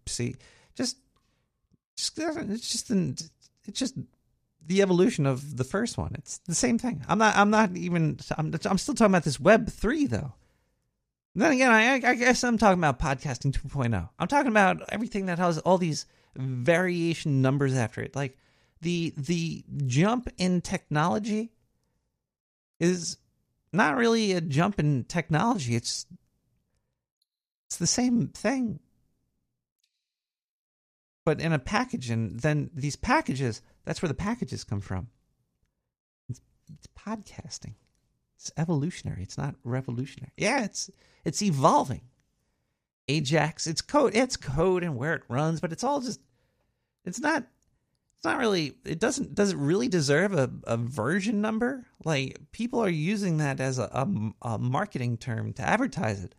C 0.05 0.37
just, 0.75 0.99
just 1.97 2.19
it's 2.19 2.71
just 2.71 2.91
an, 2.91 3.17
it's 3.65 3.79
just 3.79 3.95
the 4.67 4.83
evolution 4.83 5.25
of 5.25 5.57
the 5.57 5.65
first 5.65 5.97
one. 5.97 6.15
It's 6.19 6.37
the 6.45 6.55
same 6.55 6.79
thing. 6.79 7.07
I'm 7.09 7.17
not 7.17 7.35
I'm 7.37 7.49
not 7.49 7.75
even 7.75 8.19
I'm 8.37 8.55
I'm 8.67 8.77
still 8.77 8.95
talking 8.95 9.13
about 9.13 9.25
this 9.25 9.41
web 9.41 9.71
3 9.71 10.05
though. 10.05 10.35
then 11.35 11.53
again, 11.53 11.71
I, 11.71 11.95
I 11.95 12.15
guess 12.17 12.45
I'm 12.45 12.59
talking 12.59 12.79
about 12.79 12.99
podcasting 12.99 13.53
2.0. 13.53 14.11
I'm 14.19 14.29
talking 14.29 14.51
about 14.51 14.83
everything 14.91 15.25
that 15.27 15.39
has 15.39 15.57
all 15.61 15.79
these 15.79 16.05
variation 16.35 17.41
numbers 17.41 17.75
after 17.75 18.03
it. 18.03 18.15
Like 18.15 18.37
the 18.83 19.15
the 19.17 19.65
jump 19.87 20.29
in 20.37 20.61
technology 20.61 21.53
is 22.79 23.17
not 23.73 23.97
really 23.97 24.33
a 24.33 24.41
jump 24.41 24.79
in 24.79 25.05
technology. 25.05 25.75
It's 25.75 26.07
it's 27.67 27.79
the 27.79 27.87
same 27.87 28.29
thing, 28.29 28.81
but 31.25 31.41
in 31.41 31.53
a 31.53 31.59
package. 31.59 32.11
And 32.11 32.39
then 32.39 32.71
these 32.73 32.97
packages, 32.97 33.61
that's 33.85 34.01
where 34.01 34.09
the 34.09 34.15
packages 34.15 34.65
come 34.65 34.81
from. 34.81 35.09
It's, 36.29 36.41
it's 36.73 36.87
podcasting. 36.99 37.75
It's 38.37 38.53
evolutionary. 38.57 39.23
It's 39.23 39.39
not 39.39 39.57
revolutionary. 39.65 40.33
Yeah, 40.37 40.65
it's 40.65 40.91
it's 41.25 41.43
evolving. 41.43 42.03
Ajax, 43.09 43.67
it's 43.67 43.83
code. 43.83 44.15
It's 44.15 44.37
code 44.37 44.83
and 44.83 44.97
where 44.97 45.15
it 45.15 45.23
runs, 45.29 45.61
but 45.61 45.73
it's 45.73 45.85
all 45.85 46.01
just. 46.01 46.21
It's 47.05 47.21
not 47.21 47.45
it's 48.17 48.25
not 48.25 48.39
really 48.39 48.73
it 48.85 48.99
doesn't 48.99 49.35
does 49.35 49.53
it 49.53 49.59
really 49.59 49.89
deserve 49.89 50.33
a, 50.33 50.51
a 50.65 50.77
version 50.77 51.41
number? 51.41 51.85
Like 52.05 52.39
people 52.53 52.83
are 52.83 52.89
using 52.89 53.39
that 53.39 53.61
as 53.61 53.79
a, 53.79 53.85
a, 53.93 54.09
a 54.43 54.59
marketing 54.59 55.19
term 55.19 55.53
to 55.55 55.63
advertise 55.63 56.25
it. 56.25 56.35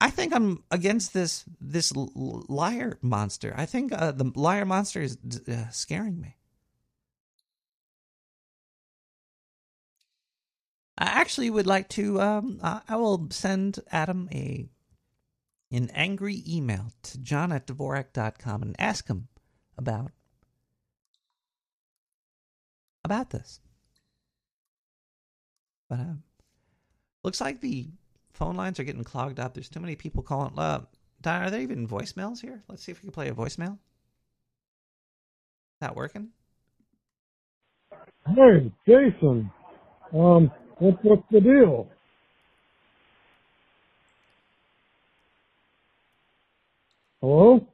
I 0.00 0.10
think 0.10 0.34
i'm 0.34 0.62
against 0.70 1.12
this 1.12 1.44
this 1.60 1.92
liar 1.94 2.98
monster. 3.02 3.52
I 3.56 3.66
think 3.66 3.92
uh, 3.92 4.12
the 4.12 4.30
liar 4.34 4.64
monster 4.64 5.02
is 5.02 5.18
uh, 5.48 5.68
scaring 5.70 6.20
me. 6.20 6.36
I 10.98 11.04
actually 11.06 11.50
would 11.50 11.66
like 11.66 11.88
to 11.90 12.20
um, 12.20 12.60
i 12.62 12.96
will 12.96 13.26
send 13.30 13.80
adam 13.90 14.28
a 14.32 14.68
an 15.72 15.90
angry 15.90 16.42
email 16.48 16.92
to 17.02 17.18
john 17.18 17.52
at 17.52 17.66
dvorak.com 17.66 18.62
and 18.62 18.76
ask 18.78 19.08
him 19.08 19.28
about 19.76 20.12
about 23.06 23.30
this. 23.30 23.60
But 25.88 26.00
uh, 26.00 26.14
looks 27.24 27.40
like 27.40 27.60
the 27.60 27.88
phone 28.34 28.56
lines 28.56 28.78
are 28.78 28.84
getting 28.84 29.04
clogged 29.04 29.40
up. 29.40 29.54
There's 29.54 29.70
too 29.70 29.80
many 29.80 29.96
people 29.96 30.22
calling. 30.22 30.58
Uh, 30.58 30.80
Don, 31.22 31.42
are 31.42 31.50
there 31.50 31.60
even 31.60 31.88
voicemails 31.88 32.40
here? 32.40 32.62
Let's 32.68 32.82
see 32.82 32.92
if 32.92 32.98
we 33.02 33.06
can 33.06 33.12
play 33.12 33.28
a 33.28 33.32
voicemail. 33.34 33.78
That 35.80 35.96
working? 35.96 36.28
Hey, 38.26 38.72
Jason. 38.86 39.50
Um, 40.12 40.50
what's 40.78 40.98
what's 41.02 41.22
the 41.30 41.40
deal? 41.40 41.88
Hello? 47.20 47.66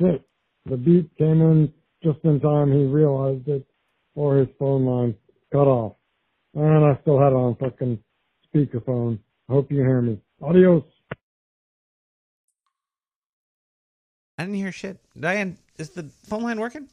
Shit. 0.00 0.26
The 0.66 0.76
beep 0.76 1.16
came 1.16 1.40
in 1.40 1.72
just 2.02 2.18
in 2.24 2.40
time. 2.40 2.72
He 2.72 2.84
realized 2.84 3.48
it, 3.48 3.66
or 4.14 4.36
his 4.36 4.48
phone 4.58 4.84
line 4.84 5.14
cut 5.52 5.66
off. 5.66 5.96
And 6.54 6.84
I 6.84 6.98
still 7.02 7.18
had 7.18 7.32
it 7.32 7.36
on 7.36 7.56
fucking 7.56 7.98
speakerphone. 8.52 9.18
Hope 9.48 9.70
you 9.70 9.78
hear 9.78 10.00
me. 10.00 10.18
Adios. 10.42 10.84
I 14.38 14.44
didn't 14.44 14.56
hear 14.56 14.72
shit. 14.72 14.98
Diane, 15.18 15.58
is 15.78 15.90
the 15.90 16.04
phone 16.24 16.42
line 16.42 16.58
working? 16.58 16.88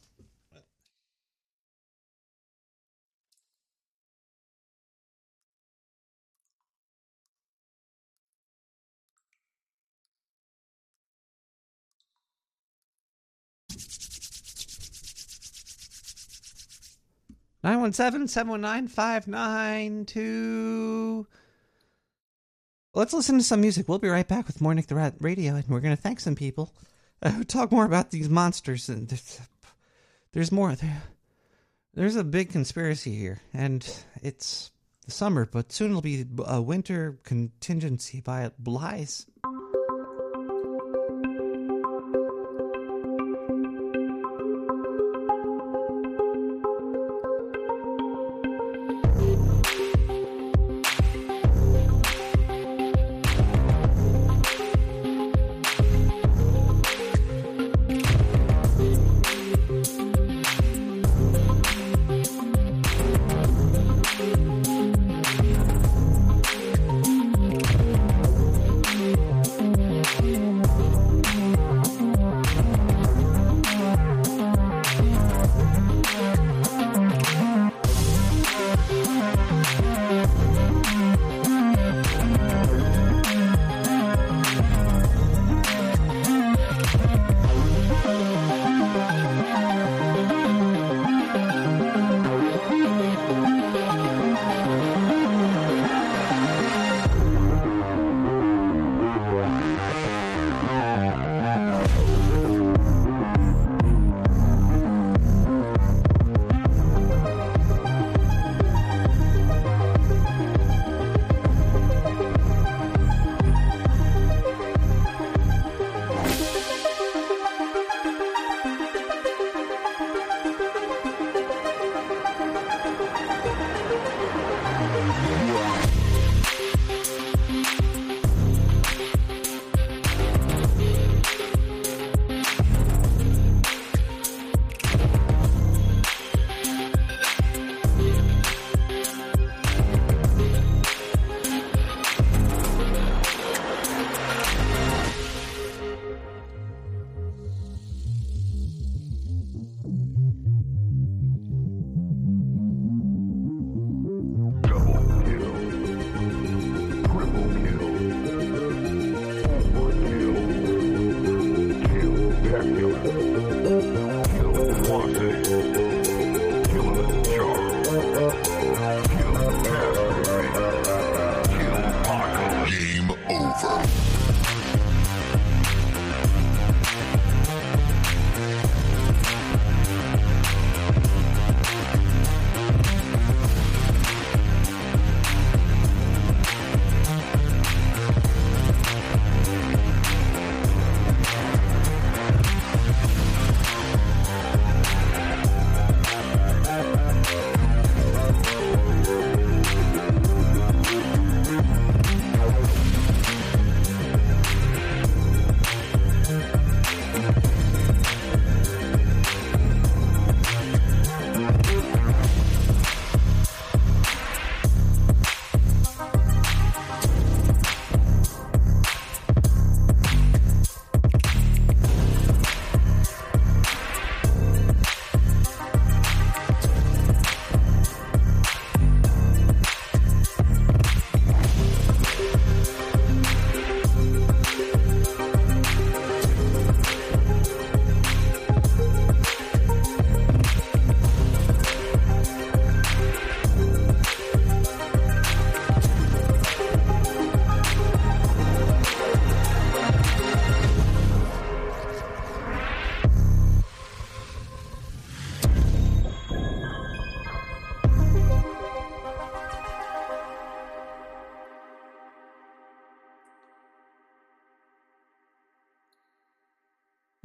Nine 17.68 17.82
one 17.82 17.92
seven 17.92 18.26
seven 18.28 18.50
one 18.50 18.62
nine 18.62 18.88
five 18.88 19.28
nine 19.28 20.06
two. 20.06 21.26
Let's 22.94 23.12
listen 23.12 23.36
to 23.36 23.44
some 23.44 23.60
music. 23.60 23.86
We'll 23.86 23.98
be 23.98 24.08
right 24.08 24.26
back 24.26 24.46
with 24.46 24.62
more 24.62 24.72
Nick 24.72 24.86
the 24.86 24.94
Rat 24.94 25.16
Radio, 25.20 25.54
and 25.54 25.68
we're 25.68 25.80
going 25.80 25.94
to 25.94 26.02
thank 26.02 26.18
some 26.18 26.34
people. 26.34 26.72
Uh, 27.22 27.44
talk 27.46 27.70
more 27.70 27.84
about 27.84 28.10
these 28.10 28.30
monsters. 28.30 28.88
And 28.88 29.06
there's, 29.06 29.40
there's 30.32 30.50
more. 30.50 30.74
There, 30.76 31.02
there's 31.92 32.16
a 32.16 32.24
big 32.24 32.48
conspiracy 32.48 33.14
here, 33.14 33.42
and 33.52 33.86
it's 34.22 34.70
the 35.04 35.10
summer, 35.10 35.44
but 35.44 35.70
soon 35.70 35.90
it'll 35.90 36.00
be 36.00 36.24
a 36.46 36.62
winter 36.62 37.18
contingency 37.22 38.22
by 38.22 38.50
Blies. 38.62 39.26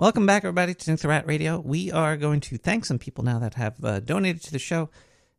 Welcome 0.03 0.25
back, 0.25 0.43
everybody, 0.43 0.73
to 0.73 0.91
Nick 0.91 0.99
the 0.99 1.07
Rat 1.07 1.25
Radio. 1.25 1.61
We 1.61 1.89
are 1.89 2.17
going 2.17 2.41
to 2.41 2.57
thank 2.57 2.83
some 2.83 2.99
people 2.99 3.23
now 3.23 3.39
that 3.39 3.53
have 3.53 3.81
uh, 3.81 4.01
donated 4.01 4.43
to 4.43 4.51
the 4.51 4.59
show. 4.59 4.89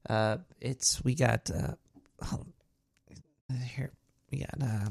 Uh, 0.09 0.39
it's 0.59 1.05
we 1.05 1.15
got 1.15 1.51
uh, 1.51 1.75
here 3.67 3.93
we 4.33 4.39
got 4.39 4.63
uh, 4.63 4.89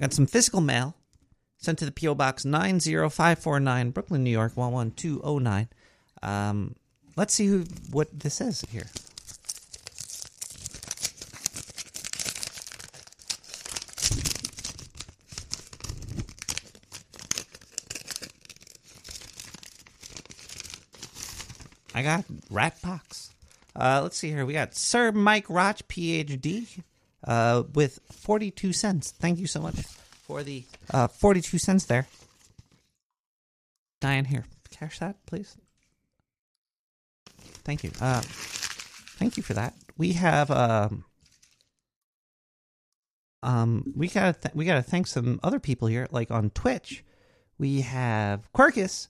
got 0.00 0.12
some 0.12 0.26
physical 0.26 0.60
mail 0.60 0.96
sent 1.58 1.78
to 1.78 1.84
the 1.84 1.92
PO 1.92 2.16
Box 2.16 2.44
nine 2.44 2.80
zero 2.80 3.08
five 3.08 3.38
four 3.38 3.60
nine, 3.60 3.90
Brooklyn, 3.90 4.24
New 4.24 4.30
York 4.30 4.56
one 4.56 4.72
one 4.72 4.90
two 4.90 5.20
zero 5.20 5.38
nine. 5.38 5.68
Um, 6.24 6.74
let's 7.14 7.34
see 7.34 7.46
who 7.46 7.66
what 7.92 8.18
this 8.18 8.40
is 8.40 8.62
here. 8.62 8.86
I 21.96 22.02
got 22.02 22.26
rat 22.50 22.76
pox. 22.82 23.30
Uh, 23.74 24.00
let's 24.02 24.18
see 24.18 24.28
here. 24.28 24.44
We 24.44 24.52
got 24.52 24.74
Sir 24.74 25.12
Mike 25.12 25.48
Roch, 25.48 25.78
PhD, 25.88 26.82
uh, 27.24 27.62
with 27.72 28.00
42 28.12 28.74
cents. 28.74 29.12
Thank 29.12 29.38
you 29.38 29.46
so 29.46 29.60
much 29.60 29.76
for 30.26 30.42
the 30.42 30.64
uh, 30.92 31.08
42 31.08 31.56
cents 31.56 31.86
there. 31.86 32.06
Diane, 34.02 34.26
here. 34.26 34.44
Cash 34.70 34.98
that, 34.98 35.16
please. 35.24 35.56
Thank 37.64 37.82
you. 37.82 37.90
Uh, 37.98 38.20
thank 39.16 39.38
you 39.38 39.42
for 39.42 39.54
that. 39.54 39.72
We 39.96 40.12
have 40.12 40.50
um, 40.50 41.04
um, 43.42 43.94
we 43.96 44.08
gotta 44.08 44.34
th- 44.34 44.54
we 44.54 44.66
gotta 44.66 44.82
thank 44.82 45.06
some 45.06 45.40
other 45.42 45.58
people 45.58 45.88
here, 45.88 46.08
like 46.10 46.30
on 46.30 46.50
Twitch. 46.50 47.02
We 47.58 47.80
have 47.80 48.52
Quirkus 48.52 49.08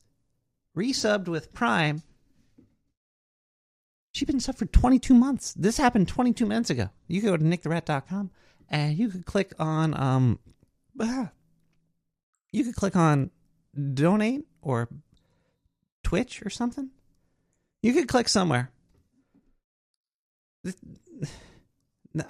resubbed 0.76 1.26
with 1.26 1.52
Prime. 1.52 2.04
She's 4.16 4.26
been 4.26 4.40
for 4.40 4.64
22 4.64 5.12
months. 5.12 5.52
This 5.52 5.76
happened 5.76 6.08
22 6.08 6.46
minutes 6.46 6.70
ago. 6.70 6.88
You 7.06 7.20
can 7.20 7.28
go 7.28 7.36
to 7.36 7.44
nicktherat.com 7.44 8.30
and 8.70 8.96
you 8.96 9.10
could 9.10 9.26
click 9.26 9.52
on 9.58 9.92
um 9.92 10.38
you 12.50 12.64
could 12.64 12.76
click 12.76 12.96
on 12.96 13.30
donate 13.92 14.46
or 14.62 14.88
Twitch 16.02 16.40
or 16.46 16.48
something. 16.48 16.88
You 17.82 17.92
could 17.92 18.08
click 18.08 18.30
somewhere. 18.30 18.70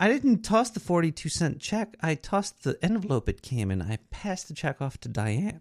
I 0.01 0.09
didn't 0.09 0.43
toss 0.43 0.71
the 0.71 0.81
42 0.81 1.29
cent 1.29 1.61
check. 1.61 1.97
I 2.01 2.17
tossed 2.17 2.65
the 2.65 2.77
envelope 2.83 3.29
it 3.29 3.43
came 3.43 3.71
in. 3.71 3.81
I 3.81 3.99
passed 4.11 4.49
the 4.49 4.55
check 4.55 4.83
off 4.83 4.99
to 5.03 5.09
Diane. 5.09 5.61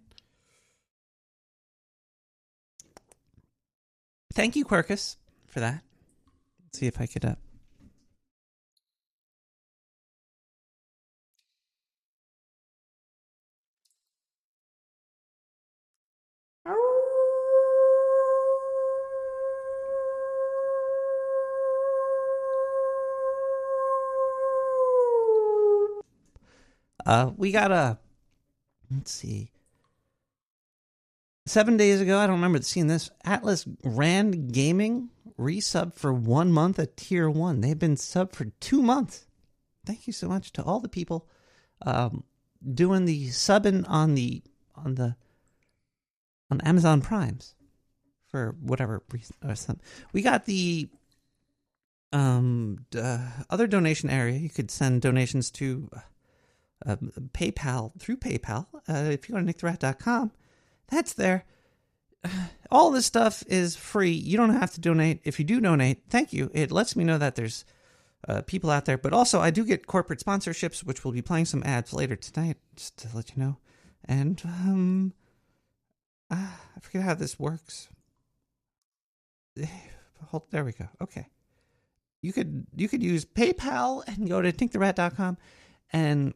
Thank 4.33 4.55
you, 4.55 4.65
Quirkus, 4.65 5.17
for 5.45 5.59
that. 5.59 5.83
See 6.75 6.87
if 6.87 6.99
I 6.99 7.05
could. 7.05 7.23
Uh... 7.23 7.35
Uh, 27.05 27.31
we 27.37 27.53
got 27.53 27.71
a. 27.71 27.97
Let's 28.91 29.11
see. 29.13 29.49
Seven 31.45 31.77
days 31.77 32.01
ago, 32.01 32.19
I 32.19 32.27
don't 32.27 32.35
remember 32.35 32.61
seeing 32.63 32.87
this. 32.87 33.09
Atlas 33.23 33.65
Rand 33.81 34.51
Gaming 34.51 35.09
resub 35.37 35.93
for 35.93 36.13
one 36.13 36.51
month 36.51 36.79
at 36.79 36.97
tier 36.97 37.29
one. 37.29 37.61
They've 37.61 37.77
been 37.77 37.97
sub 37.97 38.33
for 38.33 38.45
two 38.59 38.81
months. 38.81 39.27
Thank 39.85 40.07
you 40.07 40.13
so 40.13 40.27
much 40.27 40.51
to 40.53 40.63
all 40.63 40.79
the 40.79 40.89
people 40.89 41.27
um, 41.81 42.23
doing 42.73 43.05
the 43.05 43.27
subbing 43.27 43.85
on 43.89 44.15
the 44.15 44.43
on 44.75 44.95
the 44.95 45.15
on 46.49 46.61
Amazon 46.61 47.01
Primes 47.01 47.55
for 48.27 48.55
whatever 48.61 49.03
reason. 49.11 49.35
Or 49.45 49.55
some. 49.55 49.79
We 50.13 50.21
got 50.21 50.45
the 50.45 50.89
um 52.11 52.85
uh, 52.97 53.29
other 53.49 53.67
donation 53.67 54.09
area. 54.09 54.37
You 54.37 54.49
could 54.49 54.71
send 54.71 55.01
donations 55.01 55.51
to 55.51 55.89
uh, 56.85 56.95
PayPal 57.33 57.97
through 57.99 58.17
PayPal. 58.17 58.67
Uh, 58.87 59.09
if 59.11 59.27
you 59.27 59.35
go 59.35 59.39
to 59.39 59.45
nicktherat.com, 59.45 60.31
that's 60.87 61.13
there. 61.13 61.45
All 62.71 62.91
this 62.91 63.05
stuff 63.05 63.43
is 63.47 63.75
free. 63.75 64.11
You 64.11 64.37
don't 64.37 64.53
have 64.53 64.73
to 64.73 64.81
donate. 64.81 65.21
If 65.23 65.39
you 65.39 65.45
do 65.45 65.61
donate, 65.61 66.03
thank 66.09 66.33
you. 66.33 66.49
It 66.53 66.71
lets 66.71 66.95
me 66.95 67.03
know 67.03 67.17
that 67.17 67.35
there's 67.35 67.65
uh, 68.27 68.41
people 68.41 68.69
out 68.69 68.85
there. 68.85 68.97
But 68.97 69.13
also, 69.13 69.39
I 69.39 69.51
do 69.51 69.63
get 69.63 69.87
corporate 69.87 70.19
sponsorships, 70.19 70.83
which 70.83 71.03
we'll 71.03 71.13
be 71.13 71.21
playing 71.21 71.45
some 71.45 71.63
ads 71.63 71.93
later 71.93 72.15
tonight, 72.15 72.57
just 72.75 72.97
to 72.97 73.09
let 73.13 73.31
you 73.31 73.43
know. 73.43 73.57
And 74.05 74.41
um, 74.45 75.13
uh, 76.29 76.35
I 76.75 76.79
forget 76.79 77.03
how 77.03 77.13
this 77.13 77.39
works. 77.39 77.89
Hold, 80.27 80.43
there 80.51 80.65
we 80.65 80.71
go. 80.71 80.87
Okay, 81.01 81.27
you 82.21 82.33
could 82.33 82.65
you 82.75 82.87
could 82.87 83.03
use 83.03 83.25
PayPal 83.25 84.03
and 84.07 84.27
go 84.27 84.41
to 84.41 84.51
thinktherat.com 84.51 85.37
and 85.91 86.33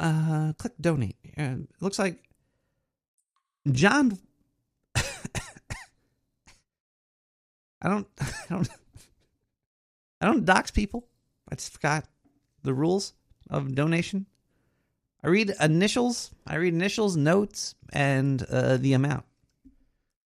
uh, 0.00 0.52
click 0.58 0.72
donate. 0.80 1.16
Uh, 1.38 1.56
it 1.62 1.82
looks 1.82 1.98
like 1.98 2.18
John. 3.70 4.18
I 7.82 7.88
don't, 7.88 8.06
I 8.20 8.26
don't, 8.48 8.68
I 10.20 10.26
don't 10.26 10.44
dox 10.44 10.70
people. 10.70 11.06
I 11.50 11.54
just 11.54 11.72
forgot 11.72 12.06
the 12.62 12.74
rules 12.74 13.12
of 13.50 13.74
donation. 13.74 14.26
I 15.22 15.28
read 15.28 15.54
initials. 15.60 16.30
I 16.46 16.56
read 16.56 16.74
initials, 16.74 17.16
notes, 17.16 17.74
and 17.92 18.42
uh, 18.42 18.76
the 18.76 18.92
amount. 18.94 19.24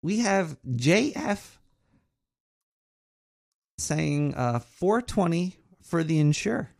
We 0.02 0.20
have 0.20 0.56
JF 0.66 1.40
saying 3.78 4.35
uh, 4.35 4.61
420 4.61 5.56
for 5.82 6.04
the 6.04 6.18
insure. 6.18 6.70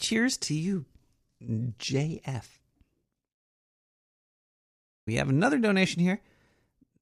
cheers 0.00 0.36
to 0.38 0.54
you, 0.54 0.86
JF. 1.42 2.59
We 5.10 5.16
have 5.16 5.28
another 5.28 5.58
donation 5.58 6.00
here. 6.00 6.20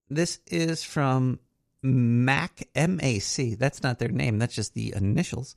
This 0.08 0.40
is 0.46 0.82
from 0.82 1.40
Mac 1.82 2.66
MAC. 2.74 3.58
That's 3.58 3.82
not 3.82 3.98
their 3.98 4.08
name, 4.08 4.38
that's 4.38 4.54
just 4.54 4.72
the 4.72 4.94
initials. 4.96 5.54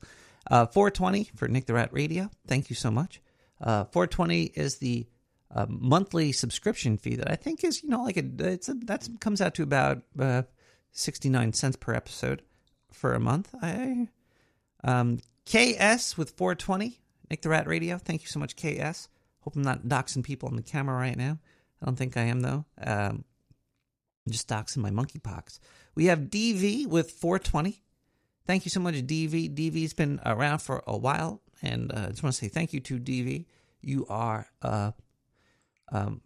Uh, 0.50 0.66
420 0.66 1.30
for 1.34 1.48
Nick 1.48 1.64
the 1.64 1.72
Rat 1.72 1.94
Radio. 1.94 2.28
Thank 2.46 2.68
you 2.68 2.76
so 2.76 2.90
much. 2.90 3.22
Uh, 3.58 3.84
420 3.84 4.42
is 4.54 4.76
the 4.76 5.06
uh, 5.50 5.64
monthly 5.66 6.30
subscription 6.30 6.98
fee 6.98 7.16
that 7.16 7.30
I 7.30 7.36
think 7.36 7.64
is, 7.64 7.82
you 7.82 7.88
know, 7.88 8.02
like 8.02 8.18
a, 8.18 8.24
it's 8.40 8.68
a, 8.68 8.74
that 8.84 9.08
comes 9.18 9.40
out 9.40 9.54
to 9.54 9.62
about 9.62 10.02
uh, 10.18 10.42
69 10.90 11.54
cents 11.54 11.76
per 11.76 11.94
episode 11.94 12.42
for 12.92 13.14
a 13.14 13.20
month. 13.20 13.54
I 13.62 14.08
um, 14.84 15.20
KS 15.46 16.18
with 16.18 16.32
420, 16.36 17.00
Nick 17.30 17.40
the 17.40 17.48
Rat 17.48 17.66
Radio. 17.66 17.96
Thank 17.96 18.20
you 18.20 18.28
so 18.28 18.40
much, 18.40 18.56
KS. 18.56 19.08
Hope 19.40 19.56
I'm 19.56 19.62
not 19.62 19.84
doxing 19.84 20.22
people 20.22 20.50
on 20.50 20.56
the 20.56 20.62
camera 20.62 20.96
right 20.96 21.16
now. 21.16 21.38
I 21.82 21.86
don't 21.86 21.96
think 21.96 22.16
I 22.16 22.22
am, 22.22 22.40
though. 22.40 22.64
Um, 22.82 23.24
just 24.28 24.48
doxing 24.48 24.78
my 24.78 24.90
monkeypox. 24.90 25.58
We 25.94 26.06
have 26.06 26.20
DV 26.20 26.86
with 26.86 27.10
420. 27.10 27.82
Thank 28.46 28.64
you 28.64 28.70
so 28.70 28.80
much, 28.80 28.94
DV. 28.94 29.54
DV's 29.54 29.94
been 29.94 30.20
around 30.24 30.58
for 30.58 30.82
a 30.86 30.96
while, 30.96 31.42
and 31.60 31.92
uh, 31.92 32.06
I 32.06 32.10
just 32.10 32.22
want 32.22 32.34
to 32.34 32.40
say 32.40 32.48
thank 32.48 32.72
you 32.72 32.80
to 32.80 32.98
DV. 32.98 33.46
You 33.80 34.06
are 34.08 34.46
uh, 34.62 34.92
um, 35.90 36.22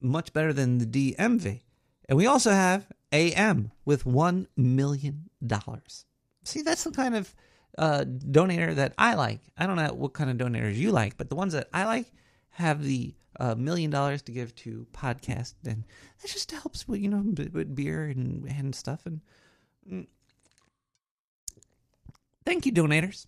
much 0.00 0.32
better 0.32 0.52
than 0.52 0.78
the 0.78 0.86
DMV. 0.86 1.62
And 2.08 2.16
we 2.16 2.26
also 2.26 2.50
have 2.50 2.86
AM 3.12 3.72
with 3.84 4.04
$1 4.04 4.46
million. 4.56 5.30
See, 6.44 6.62
that's 6.62 6.84
the 6.84 6.90
kind 6.90 7.14
of 7.14 7.34
uh, 7.76 8.04
donator 8.06 8.74
that 8.74 8.94
I 8.98 9.14
like. 9.14 9.40
I 9.56 9.66
don't 9.66 9.76
know 9.76 9.92
what 9.92 10.14
kind 10.14 10.30
of 10.30 10.36
donators 10.36 10.76
you 10.76 10.90
like, 10.90 11.16
but 11.16 11.28
the 11.28 11.36
ones 11.36 11.52
that 11.52 11.68
I 11.72 11.84
like 11.84 12.06
have 12.50 12.82
the 12.82 13.14
uh, 13.38 13.54
million 13.54 13.90
dollars 13.90 14.22
to 14.22 14.32
give 14.32 14.54
to 14.56 14.86
podcast, 14.92 15.54
and 15.64 15.84
that 16.20 16.28
just 16.30 16.50
helps 16.50 16.88
with 16.88 17.00
you 17.00 17.08
know 17.08 17.22
with 17.52 17.74
beer 17.74 18.04
and 18.04 18.46
and 18.48 18.74
stuff. 18.74 19.06
And 19.06 19.20
mm. 19.90 20.06
thank 22.44 22.66
you, 22.66 22.72
donators, 22.72 23.26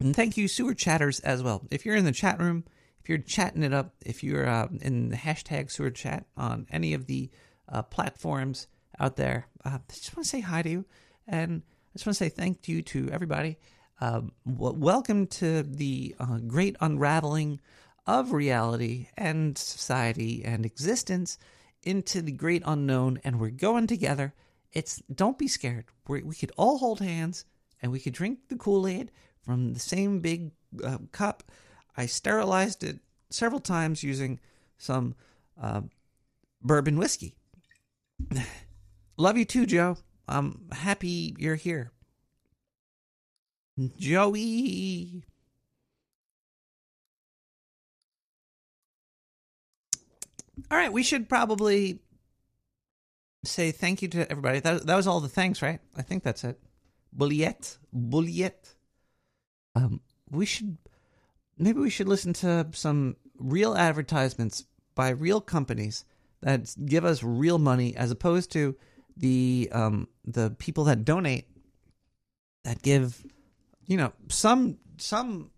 and 0.00 0.14
thank 0.14 0.36
you, 0.36 0.48
sewer 0.48 0.74
chatters 0.74 1.20
as 1.20 1.42
well. 1.42 1.66
If 1.70 1.84
you're 1.84 1.96
in 1.96 2.04
the 2.04 2.12
chat 2.12 2.40
room, 2.40 2.64
if 3.00 3.08
you're 3.08 3.18
chatting 3.18 3.62
it 3.62 3.72
up, 3.72 3.94
if 4.04 4.22
you're 4.22 4.48
uh, 4.48 4.68
in 4.80 5.10
the 5.10 5.16
hashtag 5.16 5.70
sewer 5.70 5.90
chat 5.90 6.26
on 6.36 6.66
any 6.70 6.94
of 6.94 7.06
the 7.06 7.30
uh, 7.68 7.82
platforms 7.82 8.68
out 9.00 9.16
there, 9.16 9.48
uh, 9.64 9.78
I 9.88 9.92
just 9.92 10.16
want 10.16 10.24
to 10.24 10.30
say 10.30 10.40
hi 10.40 10.62
to 10.62 10.68
you, 10.68 10.84
and 11.26 11.62
I 11.66 11.92
just 11.94 12.06
want 12.06 12.16
to 12.16 12.24
say 12.24 12.28
thank 12.28 12.68
you 12.68 12.82
to 12.82 13.10
everybody. 13.10 13.58
Um, 14.00 14.32
w- 14.46 14.78
welcome 14.78 15.26
to 15.28 15.62
the 15.62 16.14
uh, 16.18 16.38
great 16.46 16.76
unraveling 16.80 17.60
of 18.06 18.32
reality 18.32 19.08
and 19.16 19.56
society 19.56 20.44
and 20.44 20.66
existence 20.66 21.38
into 21.82 22.22
the 22.22 22.32
great 22.32 22.62
unknown, 22.64 23.20
and 23.24 23.38
we're 23.38 23.50
going 23.50 23.86
together. 23.86 24.34
It's 24.72 25.02
don't 25.12 25.38
be 25.38 25.48
scared. 25.48 25.86
we 26.08 26.22
we 26.22 26.34
could 26.34 26.52
all 26.56 26.78
hold 26.78 27.00
hands 27.00 27.44
and 27.80 27.92
we 27.92 28.00
could 28.00 28.14
drink 28.14 28.48
the 28.48 28.56
Kool 28.56 28.86
Aid 28.86 29.10
from 29.42 29.74
the 29.74 29.80
same 29.80 30.20
big 30.20 30.52
uh, 30.82 30.98
cup. 31.12 31.42
I 31.96 32.06
sterilized 32.06 32.82
it 32.82 32.98
several 33.30 33.60
times 33.60 34.02
using 34.02 34.40
some 34.78 35.14
uh, 35.60 35.82
bourbon 36.62 36.98
whiskey. 36.98 37.36
Love 39.16 39.36
you 39.36 39.44
too, 39.44 39.66
Joe. 39.66 39.98
I'm 40.26 40.66
happy 40.72 41.34
you're 41.38 41.54
here. 41.54 41.92
Joey. 43.98 45.24
All 50.70 50.78
right, 50.78 50.92
we 50.92 51.02
should 51.02 51.28
probably 51.28 52.00
say 53.44 53.70
thank 53.70 54.02
you 54.02 54.08
to 54.08 54.30
everybody. 54.30 54.60
That, 54.60 54.86
that 54.86 54.96
was 54.96 55.06
all 55.06 55.20
the 55.20 55.28
thanks, 55.28 55.62
right? 55.62 55.80
I 55.96 56.02
think 56.02 56.22
that's 56.22 56.44
it. 56.44 56.60
Bulleit, 57.16 57.78
Bulleit. 57.94 58.74
Um, 59.74 60.00
we 60.30 60.46
should 60.46 60.78
maybe 61.58 61.80
we 61.80 61.90
should 61.90 62.08
listen 62.08 62.32
to 62.34 62.68
some 62.72 63.16
real 63.38 63.76
advertisements 63.76 64.64
by 64.94 65.10
real 65.10 65.40
companies 65.40 66.04
that 66.42 66.74
give 66.84 67.04
us 67.04 67.22
real 67.22 67.58
money, 67.58 67.96
as 67.96 68.10
opposed 68.10 68.52
to 68.52 68.76
the 69.16 69.68
um 69.72 70.08
the 70.24 70.50
people 70.58 70.84
that 70.84 71.04
donate 71.04 71.46
that 72.64 72.82
give, 72.82 73.24
you 73.86 73.96
know, 73.96 74.12
some 74.28 74.78
some 74.98 75.50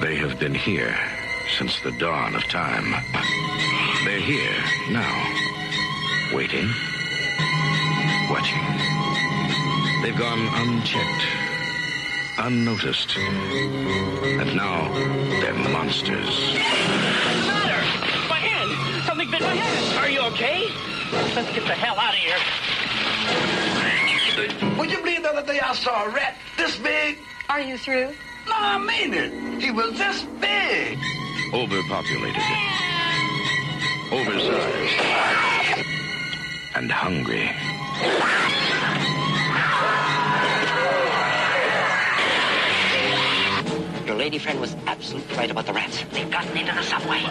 They 0.00 0.16
have 0.16 0.38
been 0.38 0.54
here 0.54 0.94
since 1.56 1.80
the 1.80 1.90
dawn 1.92 2.34
of 2.34 2.44
time. 2.44 2.92
They're 4.04 4.20
here 4.20 4.54
now, 4.90 6.34
waiting, 6.34 6.68
watching. 8.28 8.60
They've 10.02 10.18
gone 10.18 10.48
unchecked, 10.52 11.26
unnoticed, 12.38 13.16
and 13.16 14.54
now 14.54 14.92
they're 15.40 15.54
monsters. 15.54 16.28
What's 16.28 17.46
the 17.46 17.54
matter? 17.54 17.82
My 18.28 18.38
hand! 18.38 19.04
Something 19.06 19.30
bit 19.30 19.40
my 19.40 19.54
hand! 19.54 19.98
Are 19.98 20.10
you 20.10 20.20
okay? 20.32 20.68
Let's 21.34 21.50
get 21.54 21.66
the 21.66 21.74
hell 21.74 21.98
out 21.98 22.12
of 22.12 22.20
here. 22.20 22.36
Would 24.76 24.90
you 24.90 24.98
believe 24.98 25.22
the 25.22 25.30
other 25.30 25.46
day 25.52 25.58
I 25.58 25.72
saw 25.74 26.04
a 26.04 26.10
rat 26.10 26.36
this 26.58 26.76
big? 26.76 27.18
Are 27.48 27.60
you 27.60 27.78
through? 27.78 28.12
No, 28.46 28.52
I 28.54 28.78
mean 28.78 29.14
it. 29.14 29.62
He 29.62 29.70
was 29.70 29.98
this 29.98 30.22
big. 30.40 30.98
Overpopulated, 31.52 32.42
oversized, 34.12 35.86
and 36.74 36.90
hungry. 36.90 37.50
Your 44.06 44.16
lady 44.16 44.38
friend 44.38 44.60
was 44.60 44.76
absolutely 44.86 45.36
right 45.36 45.50
about 45.50 45.66
the 45.66 45.72
rats. 45.72 46.04
They've 46.12 46.30
gotten 46.30 46.56
into 46.56 46.72
the 46.74 46.82
subway. 46.82 47.22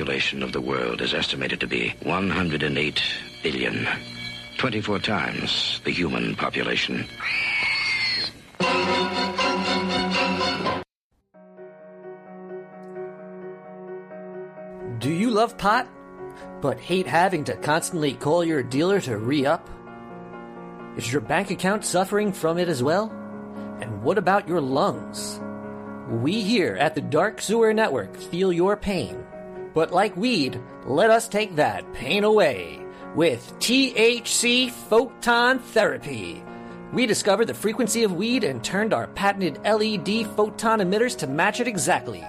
Population 0.00 0.42
of 0.42 0.52
the 0.52 0.60
world 0.62 1.02
is 1.02 1.12
estimated 1.12 1.60
to 1.60 1.66
be 1.66 1.92
108 2.04 3.02
billion. 3.42 3.86
24 4.56 4.98
times 5.00 5.78
the 5.84 5.90
human 5.90 6.34
population. 6.34 7.04
Do 15.00 15.12
you 15.12 15.30
love 15.30 15.58
pot, 15.58 15.86
but 16.62 16.80
hate 16.80 17.06
having 17.06 17.44
to 17.44 17.56
constantly 17.56 18.14
call 18.14 18.42
your 18.42 18.62
dealer 18.62 19.02
to 19.02 19.18
re 19.18 19.44
up? 19.44 19.68
Is 20.96 21.12
your 21.12 21.20
bank 21.20 21.50
account 21.50 21.84
suffering 21.84 22.32
from 22.32 22.56
it 22.56 22.70
as 22.70 22.82
well? 22.82 23.10
And 23.82 24.02
what 24.02 24.16
about 24.16 24.48
your 24.48 24.62
lungs? 24.62 25.38
We 26.10 26.40
here 26.40 26.76
at 26.80 26.94
the 26.94 27.02
Dark 27.02 27.40
Sewer 27.42 27.74
Network 27.74 28.16
feel 28.16 28.50
your 28.50 28.76
pain, 28.76 29.24
but 29.74 29.92
like 29.92 30.16
weed, 30.16 30.60
let 30.84 31.10
us 31.10 31.28
take 31.28 31.56
that 31.56 31.92
pain 31.92 32.24
away 32.24 32.84
with 33.14 33.54
THC 33.58 34.70
Photon 34.70 35.58
Therapy. 35.58 36.42
We 36.92 37.06
discovered 37.06 37.46
the 37.46 37.54
frequency 37.54 38.02
of 38.02 38.12
weed 38.12 38.42
and 38.42 38.62
turned 38.62 38.92
our 38.92 39.06
patented 39.08 39.62
LED 39.64 40.26
photon 40.34 40.80
emitters 40.80 41.16
to 41.18 41.26
match 41.26 41.60
it 41.60 41.68
exactly. 41.68 42.24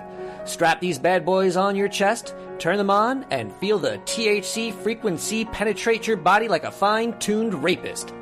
Strap 0.46 0.80
these 0.80 1.00
bad 1.00 1.26
boys 1.26 1.56
on 1.56 1.76
your 1.76 1.88
chest, 1.88 2.36
turn 2.60 2.78
them 2.78 2.90
on, 2.90 3.26
and 3.32 3.54
feel 3.56 3.80
the 3.80 3.98
THC 4.06 4.74
frequency 4.74 5.46
penetrate 5.46 6.08
your 6.08 6.18
body 6.18 6.48
like 6.48 6.64
a 6.64 6.72
fine 6.72 7.18
tuned 7.20 7.64
rapist. 7.64 8.14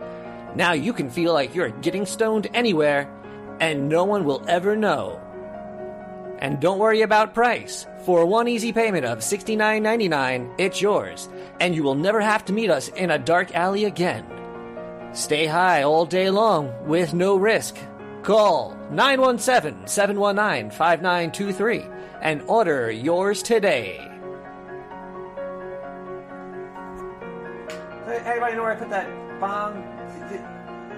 Now 0.56 0.74
you 0.74 0.94
can 0.94 1.10
feel 1.10 1.34
like 1.34 1.56
you're 1.56 1.70
getting 1.70 2.06
stoned 2.06 2.48
anywhere, 2.54 3.10
and 3.60 3.88
no 3.88 4.04
one 4.04 4.26
will 4.26 4.44
ever 4.48 4.76
know. 4.76 5.22
And 6.40 6.60
don't 6.62 6.80
worry 6.80 7.02
about 7.02 7.34
price. 7.34 7.86
For 8.06 8.26
one 8.26 8.48
easy 8.48 8.72
payment 8.72 9.06
of 9.06 9.20
$69.99, 9.20 10.56
it's 10.58 10.82
yours, 10.82 11.30
and 11.60 11.76
you 11.76 11.84
will 11.84 11.96
never 11.96 12.22
have 12.22 12.46
to 12.46 12.54
meet 12.54 12.70
us 12.70 12.88
in 12.88 13.12
a 13.12 13.20
dark 13.20 13.54
alley 13.54 13.86
again. 13.86 14.26
Stay 15.12 15.46
high 15.46 15.84
all 15.84 16.06
day 16.06 16.30
long 16.30 16.74
with 16.88 17.14
no 17.14 17.36
risk. 17.36 17.78
Call 18.24 18.78
917 18.90 19.86
719 19.86 20.72
5923 20.72 21.86
and 22.22 22.42
order 22.44 22.90
yours 22.90 23.44
today. 23.44 24.06
Anybody 28.08 28.56
know 28.56 28.64
where 28.64 28.74
I 28.74 28.76
put 28.76 28.90
that 28.90 29.40
bomb? 29.40 29.84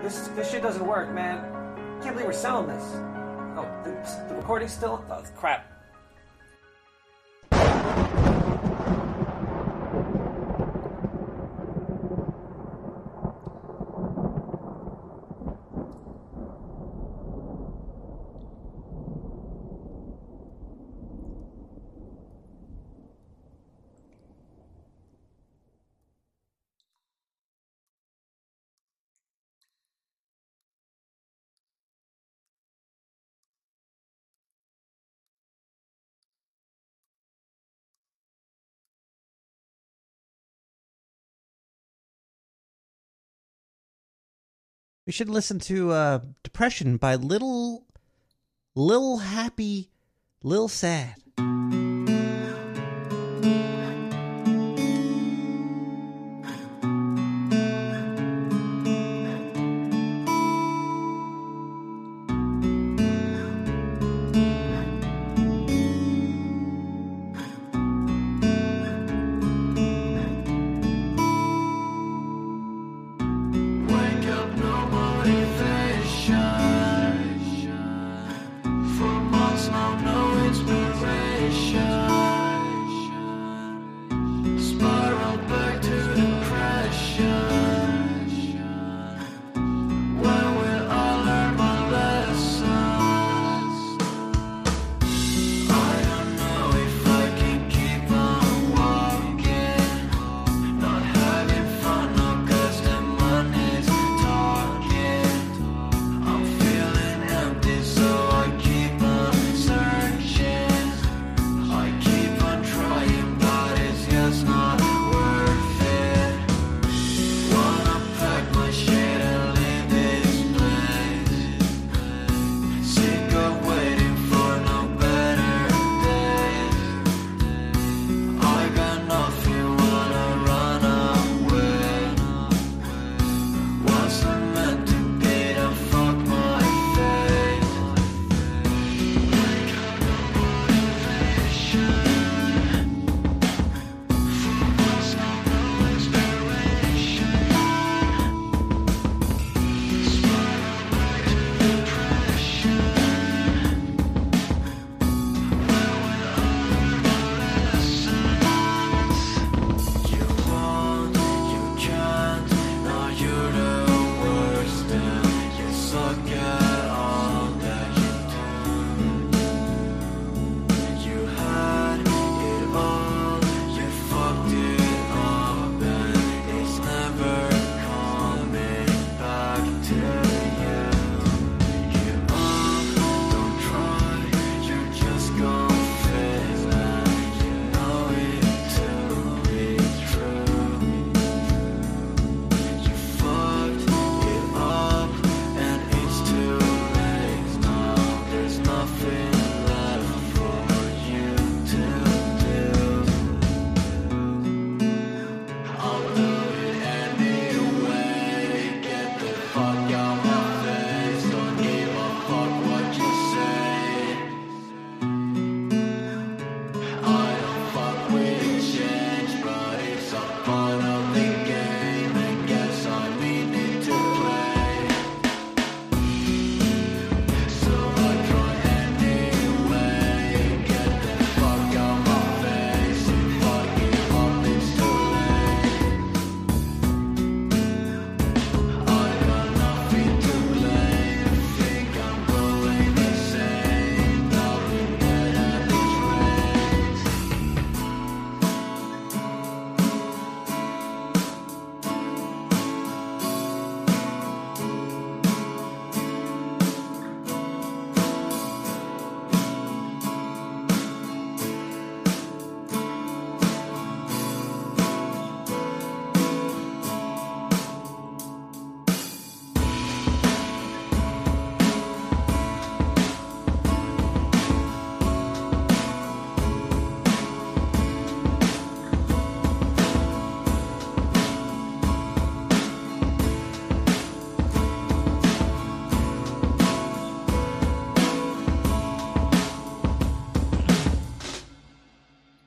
This, 0.03 0.27
this 0.29 0.51
shit 0.51 0.61
doesn't 0.61 0.85
work, 0.85 1.11
man. 1.11 1.37
I 1.37 2.03
can't 2.03 2.15
believe 2.15 2.27
we're 2.27 2.33
selling 2.33 2.67
this 2.67 3.10
the 4.27 4.35
recording's 4.35 4.73
still. 4.73 5.03
Oh, 5.09 5.23
crap. 5.35 5.67
We 45.05 45.11
should 45.11 45.29
listen 45.29 45.59
to 45.61 45.91
uh, 45.91 46.19
"Depression" 46.43 46.97
by 46.97 47.15
Little 47.15 47.85
Little 48.75 49.17
Happy 49.17 49.89
Little 50.43 50.67
Sad. 50.67 51.15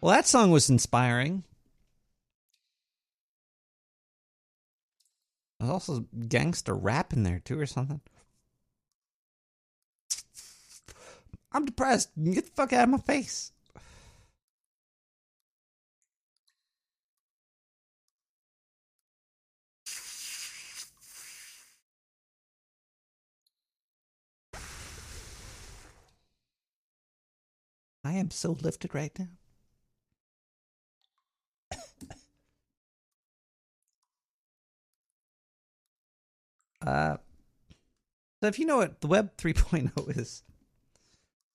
Well, 0.05 0.13
that 0.13 0.27
song 0.27 0.51
was 0.51 0.69
inspiring. 0.69 1.45
There's 5.59 5.71
also 5.71 6.05
gangster 6.29 6.75
rap 6.75 7.15
in 7.15 7.23
there 7.23 7.41
too, 7.43 7.59
or 7.59 7.65
something. 7.65 8.03
I'm 11.53 11.65
depressed. 11.65 12.11
Get 12.23 12.45
the 12.45 12.51
fuck 12.51 12.75
out 12.75 12.85
of 12.85 12.91
my 12.91 12.99
face. 12.99 13.53
I 28.05 28.13
am 28.13 28.31
so 28.31 28.53
lifted 28.53 28.95
right 28.95 29.19
now. 29.19 29.29
Uh, 36.85 37.16
so 38.41 38.49
if 38.49 38.59
you 38.59 38.66
know 38.66 38.76
what 38.76 39.01
the 39.01 39.07
Web 39.07 39.37
3.0 39.37 40.18
is, 40.18 40.43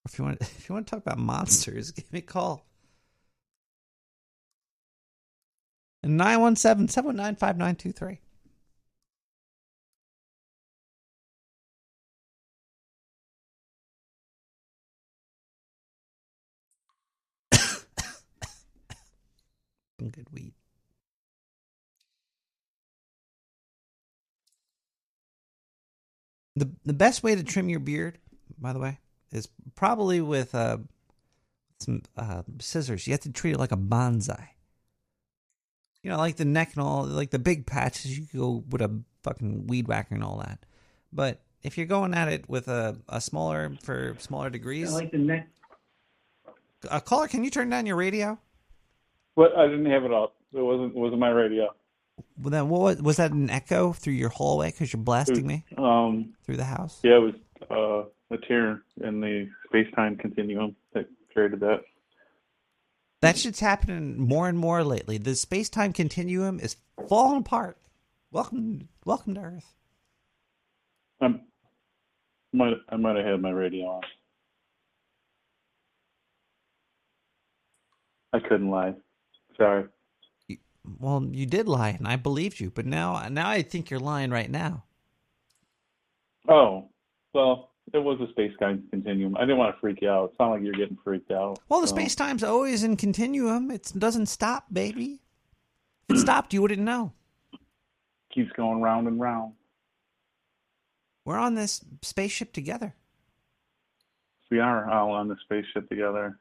if 0.05 0.17
you 0.17 0.25
want, 0.25 0.41
if 0.41 0.67
you 0.67 0.73
want 0.73 0.88
to 0.88 0.91
talk 0.91 1.05
about 1.05 1.19
monsters, 1.19 1.91
give 1.95 2.11
me 2.11 2.19
a 2.19 2.23
call. 2.23 2.65
And 6.01 6.19
917-795-923 6.19 8.17
the 26.60 26.70
the 26.86 26.93
best 26.93 27.24
way 27.24 27.36
to 27.36 27.43
trim 27.43 27.70
your 27.70 27.80
beard, 27.80 28.18
by 28.60 28.74
the 28.74 28.80
way, 28.80 28.99
is 29.32 29.47
probably 29.76 30.22
with 30.22 30.53
uh, 30.53 30.78
some 31.80 32.01
uh, 32.18 32.43
scissors. 32.60 33.07
You 33.07 33.14
have 33.14 33.22
to 33.22 33.32
treat 33.32 33.53
it 33.53 33.60
like 33.60 33.72
a 33.72 33.78
bonsai. 33.78 34.47
You 36.03 36.12
know, 36.12 36.18
like 36.18 36.38
the 36.38 36.45
neck 36.45 36.72
and 36.76 36.84
all, 36.84 37.05
like 37.05 37.32
the 37.32 37.39
big 37.39 37.66
patches. 37.66 38.18
You 38.18 38.26
could 38.26 38.39
go 38.39 38.64
with 38.70 38.82
a 38.82 39.01
fucking 39.24 39.68
weed 39.68 39.88
whacker 39.88 40.16
and 40.16 40.24
all 40.24 40.38
that. 40.38 40.66
But 41.12 41.41
if 41.62 41.78
you're 41.78 41.88
going 41.88 42.14
at 42.14 42.28
it 42.30 42.49
with 42.49 42.68
a, 42.68 42.97
a 43.10 43.20
smaller 43.20 43.72
for 43.82 44.16
smaller 44.20 44.49
degrees, 44.49 44.91
I 44.91 44.95
like 44.95 45.12
the 45.12 45.18
neck. 45.18 45.49
uh, 46.89 46.99
caller, 46.99 47.28
can 47.28 47.43
you 47.43 47.49
turn 47.49 47.70
down 47.70 47.86
your 47.86 47.97
radio? 47.97 48.38
What? 49.36 49.57
I 49.57 49.68
didn't 49.68 49.88
have 49.88 50.03
it 50.03 50.14
up. 50.14 50.36
It 50.53 50.62
wasn't. 50.62 50.95
It 50.95 50.99
wasn't 50.99 51.20
my 51.20 51.30
radio. 51.30 51.70
Well, 52.41 52.51
then, 52.51 52.70
what 52.70 52.82
was, 52.82 53.01
was 53.01 53.17
that 53.17 53.32
an 53.32 53.49
echo 53.49 53.93
through 53.93 54.13
your 54.13 54.30
hallway 54.30 54.72
because 54.72 54.93
you're 54.93 55.01
blasting 55.01 55.45
me 55.45 55.65
Um. 55.78 56.34
through 56.43 56.57
the 56.57 56.65
house? 56.65 56.99
Yeah, 57.03 57.17
it 57.17 57.34
was 57.70 58.09
uh, 58.32 58.36
a 58.36 58.38
tear 58.47 58.82
in 59.03 59.20
the 59.20 59.49
space-time 59.67 60.17
continuum 60.17 60.76
that 60.93 61.07
created 61.34 61.59
that. 61.61 61.82
That 63.22 63.38
shit's 63.38 63.59
happening 63.59 64.17
more 64.17 64.47
and 64.47 64.57
more 64.57 64.84
lately. 64.84 65.17
The 65.17 65.36
space 65.36 65.70
time 65.70 65.91
continuum 65.91 66.59
is 66.59 66.78
falling 67.09 67.41
apart. 67.41 67.78
Welcome, 68.32 68.88
welcome 69.03 69.36
to 69.36 69.41
Earth. 69.41 69.74
I'm, 71.20 71.41
might 72.53 72.74
I 72.88 72.95
might 72.95 73.17
have 73.17 73.26
had 73.26 73.41
my 73.41 73.49
radio 73.49 73.86
on. 73.88 74.01
I 78.32 78.39
couldn't 78.39 78.70
lie. 78.70 78.93
Sorry. 79.57 79.86
Well, 80.99 81.27
you 81.32 81.45
did 81.45 81.67
lie, 81.67 81.89
and 81.89 82.07
I 82.07 82.15
believed 82.15 82.59
you, 82.59 82.71
but 82.71 82.86
now, 82.86 83.27
now 83.30 83.49
I 83.49 83.61
think 83.61 83.89
you're 83.89 83.99
lying 83.99 84.32
right 84.32 84.49
now. 84.49 84.84
Oh, 86.47 86.89
well, 87.34 87.71
it 87.93 87.99
was 87.99 88.19
a 88.21 88.32
space 88.32 88.53
time 88.59 88.84
continuum. 88.89 89.36
I 89.38 89.41
didn't 89.41 89.57
want 89.57 89.75
to 89.75 89.80
freak 89.80 90.01
you 90.01 90.09
out. 90.09 90.30
It's 90.32 90.39
not 90.39 90.49
like 90.51 90.63
you're 90.63 90.73
getting 90.73 90.97
freaked 91.03 91.32
out. 91.32 91.59
Well, 91.69 91.82
the 91.82 91.88
so- 91.88 91.95
space 91.95 92.15
time's 92.15 92.43
always 92.43 92.84
in 92.84 92.95
continuum. 92.97 93.69
It 93.71 93.91
doesn't 93.97 94.27
stop, 94.27 94.65
baby. 94.71 95.19
If 96.07 96.15
it 96.17 96.19
stopped, 96.21 96.53
you 96.53 96.61
wouldn't 96.61 96.82
know. 96.82 97.11
keeps 98.34 98.51
going 98.53 98.82
round 98.82 99.07
and 99.07 99.19
round. 99.19 99.53
We're 101.25 101.38
on 101.38 101.53
this 101.55 101.84
spaceship 102.01 102.53
together. 102.53 102.95
We 104.49 104.59
are 104.59 104.89
all 104.89 105.11
on 105.11 105.27
the 105.27 105.36
spaceship 105.43 105.88
together. 105.89 106.39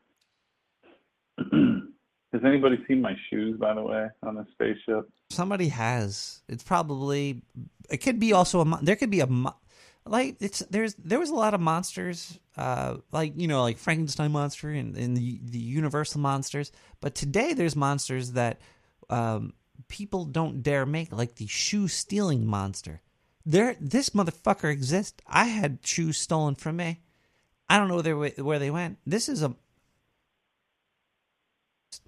Has 2.33 2.43
anybody 2.45 2.77
seen 2.87 3.01
my 3.01 3.15
shoes, 3.31 3.59
by 3.59 3.75
the 3.75 3.83
way, 3.83 4.09
on 4.23 4.35
the 4.35 4.47
spaceship? 4.53 5.11
Somebody 5.31 5.69
has. 5.69 6.43
It's 6.49 6.63
probably. 6.63 7.43
It 7.89 7.99
could 7.99 8.19
be 8.21 8.33
also 8.33 8.61
a. 8.61 8.79
There 8.83 8.97
could 8.97 9.11
be 9.11 9.21
a. 9.21 9.29
Like 10.05 10.37
it's 10.41 10.61
there's 10.71 10.95
there 10.95 11.19
was 11.19 11.31
a 11.31 11.35
lot 11.35 11.55
of 11.55 11.61
monsters, 11.61 12.39
uh, 12.57 12.97
like 13.13 13.33
you 13.37 13.49
know, 13.49 13.63
like 13.63 13.79
Frankenstein 13.79 14.33
monster 14.33 14.71
and, 14.71 14.97
and 14.97 15.17
the 15.17 15.41
the 15.43 15.59
Universal 15.59 16.21
monsters. 16.21 16.71
But 17.01 17.15
today 17.15 17.55
there's 17.55 17.77
monsters 17.77 18.33
that 18.33 18.61
um, 19.09 19.55
people 19.89 20.25
don't 20.25 20.63
dare 20.63 20.87
make, 20.87 21.13
like 21.13 21.37
the 21.37 21.47
shoe 21.47 21.89
stealing 21.89 22.47
monster. 22.47 23.01
There, 23.47 23.77
this 23.81 24.11
motherfucker 24.11 24.71
exists. 24.71 25.23
I 25.27 25.45
had 25.45 25.79
shoes 25.83 26.19
stolen 26.19 26.55
from 26.55 26.77
me. 26.77 27.01
I 27.71 27.79
don't 27.79 27.89
know 27.89 28.03
where 28.03 28.31
they, 28.31 28.43
where 28.43 28.59
they 28.59 28.71
went. 28.71 28.99
This 29.07 29.29
is 29.29 29.43
a 29.43 29.55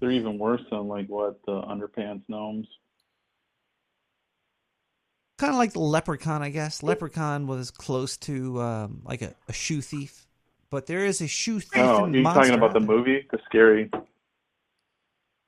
They're 0.01 0.11
even 0.11 0.37
worse 0.37 0.61
than 0.69 0.89
like 0.89 1.07
what 1.07 1.39
the 1.45 1.61
underpants 1.61 2.23
gnomes. 2.27 2.67
kind 5.41 5.53
of 5.53 5.57
like 5.57 5.73
the 5.73 5.79
leprechaun, 5.79 6.43
I 6.43 6.49
guess. 6.49 6.83
Leprechaun 6.83 7.47
was 7.47 7.71
close 7.71 8.15
to 8.17 8.61
um, 8.61 9.01
like 9.03 9.23
a, 9.23 9.33
a 9.49 9.53
shoe 9.53 9.81
thief, 9.81 10.27
but 10.69 10.85
there 10.85 11.03
is 11.03 11.19
a 11.19 11.27
shoe 11.27 11.59
thief. 11.59 11.81
Oh, 11.81 12.05
you're 12.05 12.23
talking 12.23 12.53
about 12.53 12.73
the 12.73 12.79
movie, 12.79 13.27
the 13.31 13.39
scary. 13.45 13.89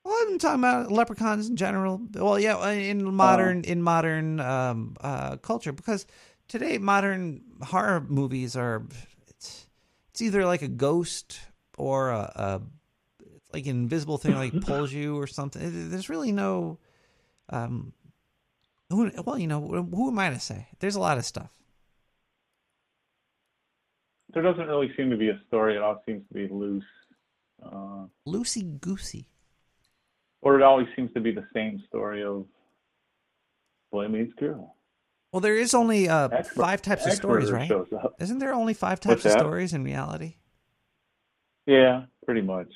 Well, 0.03 0.17
I'm 0.23 0.39
talking 0.39 0.61
about 0.61 0.91
leprechauns 0.91 1.47
in 1.47 1.55
general. 1.55 2.01
Well, 2.15 2.39
yeah, 2.39 2.57
uh, 2.57 2.71
in 2.71 3.13
modern 3.13 3.63
in 3.65 3.83
modern 3.83 4.39
um, 4.39 4.97
uh, 4.99 5.37
culture, 5.37 5.71
because 5.71 6.07
today 6.47 6.79
modern 6.79 7.43
horror 7.61 8.01
movies 8.01 8.55
are 8.55 8.83
it's, 9.27 9.67
it's 10.09 10.23
either 10.23 10.43
like 10.43 10.63
a 10.63 10.67
ghost 10.67 11.39
or 11.77 12.09
a, 12.09 12.31
a 12.35 12.61
like 13.53 13.65
an 13.65 13.71
invisible 13.71 14.17
thing 14.17 14.35
like 14.35 14.59
pulls 14.61 14.91
you 14.91 15.17
or 15.17 15.27
something. 15.27 15.89
There's 15.91 16.09
really 16.09 16.31
no 16.31 16.79
um, 17.49 17.93
who, 18.89 19.11
well, 19.25 19.37
you 19.37 19.47
know, 19.47 19.61
who 19.61 20.07
am 20.09 20.19
I 20.19 20.29
to 20.31 20.39
say? 20.39 20.67
There's 20.79 20.95
a 20.95 20.99
lot 20.99 21.17
of 21.17 21.25
stuff. 21.25 21.49
There 24.33 24.41
doesn't 24.43 24.67
really 24.67 24.91
seem 24.97 25.09
to 25.11 25.17
be 25.17 25.29
a 25.29 25.39
story. 25.47 25.75
It 25.75 25.81
all 25.81 26.01
seems 26.05 26.23
to 26.27 26.33
be 26.33 26.47
loose. 26.51 26.83
Uh, 27.63 28.07
Loosey 28.27 28.79
goosey. 28.81 29.27
or 30.41 30.59
it 30.59 30.63
always 30.63 30.87
seems 30.95 31.13
to 31.13 31.21
be 31.21 31.31
the 31.31 31.45
same 31.53 31.81
story 31.87 32.23
of 32.23 32.45
boy 33.91 34.07
meets 34.07 34.33
girl. 34.33 34.75
Well, 35.31 35.39
there 35.39 35.55
is 35.55 35.73
only 35.73 36.09
uh, 36.09 36.27
Ex- 36.29 36.49
five 36.49 36.81
types 36.81 37.05
of 37.05 37.13
stories, 37.13 37.51
right? 37.51 37.71
Isn't 38.19 38.39
there 38.39 38.53
only 38.53 38.73
five 38.73 38.99
What's 39.03 39.23
types 39.23 39.25
of 39.25 39.31
that? 39.33 39.39
stories 39.39 39.73
in 39.73 39.83
reality? 39.83 40.35
Yeah, 41.65 42.05
pretty 42.25 42.41
much. 42.41 42.67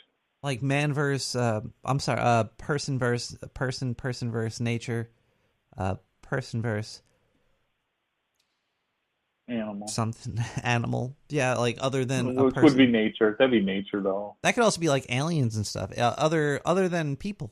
Like 0.48 0.62
man 0.64 0.93
versus, 0.93 1.36
uh, 1.36 1.60
I'm 1.84 2.00
sorry, 2.00 2.22
uh, 2.22 2.45
person 2.58 2.98
versus 2.98 3.38
person, 3.54 3.95
person 3.95 4.32
versus 4.32 4.62
nature, 4.62 5.10
uh, 5.78 5.95
person 6.22 6.62
versus 6.62 7.02
Animal. 9.50 9.89
something, 9.89 10.39
animal. 10.64 11.18
Yeah, 11.28 11.56
like 11.56 11.80
other 11.82 12.06
than 12.06 12.28
Which 12.34 12.54
person. 12.54 12.64
would 12.64 12.78
be 12.78 12.88
nature. 12.88 13.36
That'd 13.38 13.52
be 13.52 13.60
nature, 13.60 14.02
though. 14.02 14.38
That 14.41 14.54
could 14.56 14.64
also 14.64 14.80
be 14.80 14.88
like 14.88 15.06
aliens 15.10 15.58
and 15.58 15.68
stuff. 15.68 15.91
Uh, 15.98 16.16
other 16.18 16.62
other 16.66 16.88
than 16.88 17.18
people, 17.18 17.52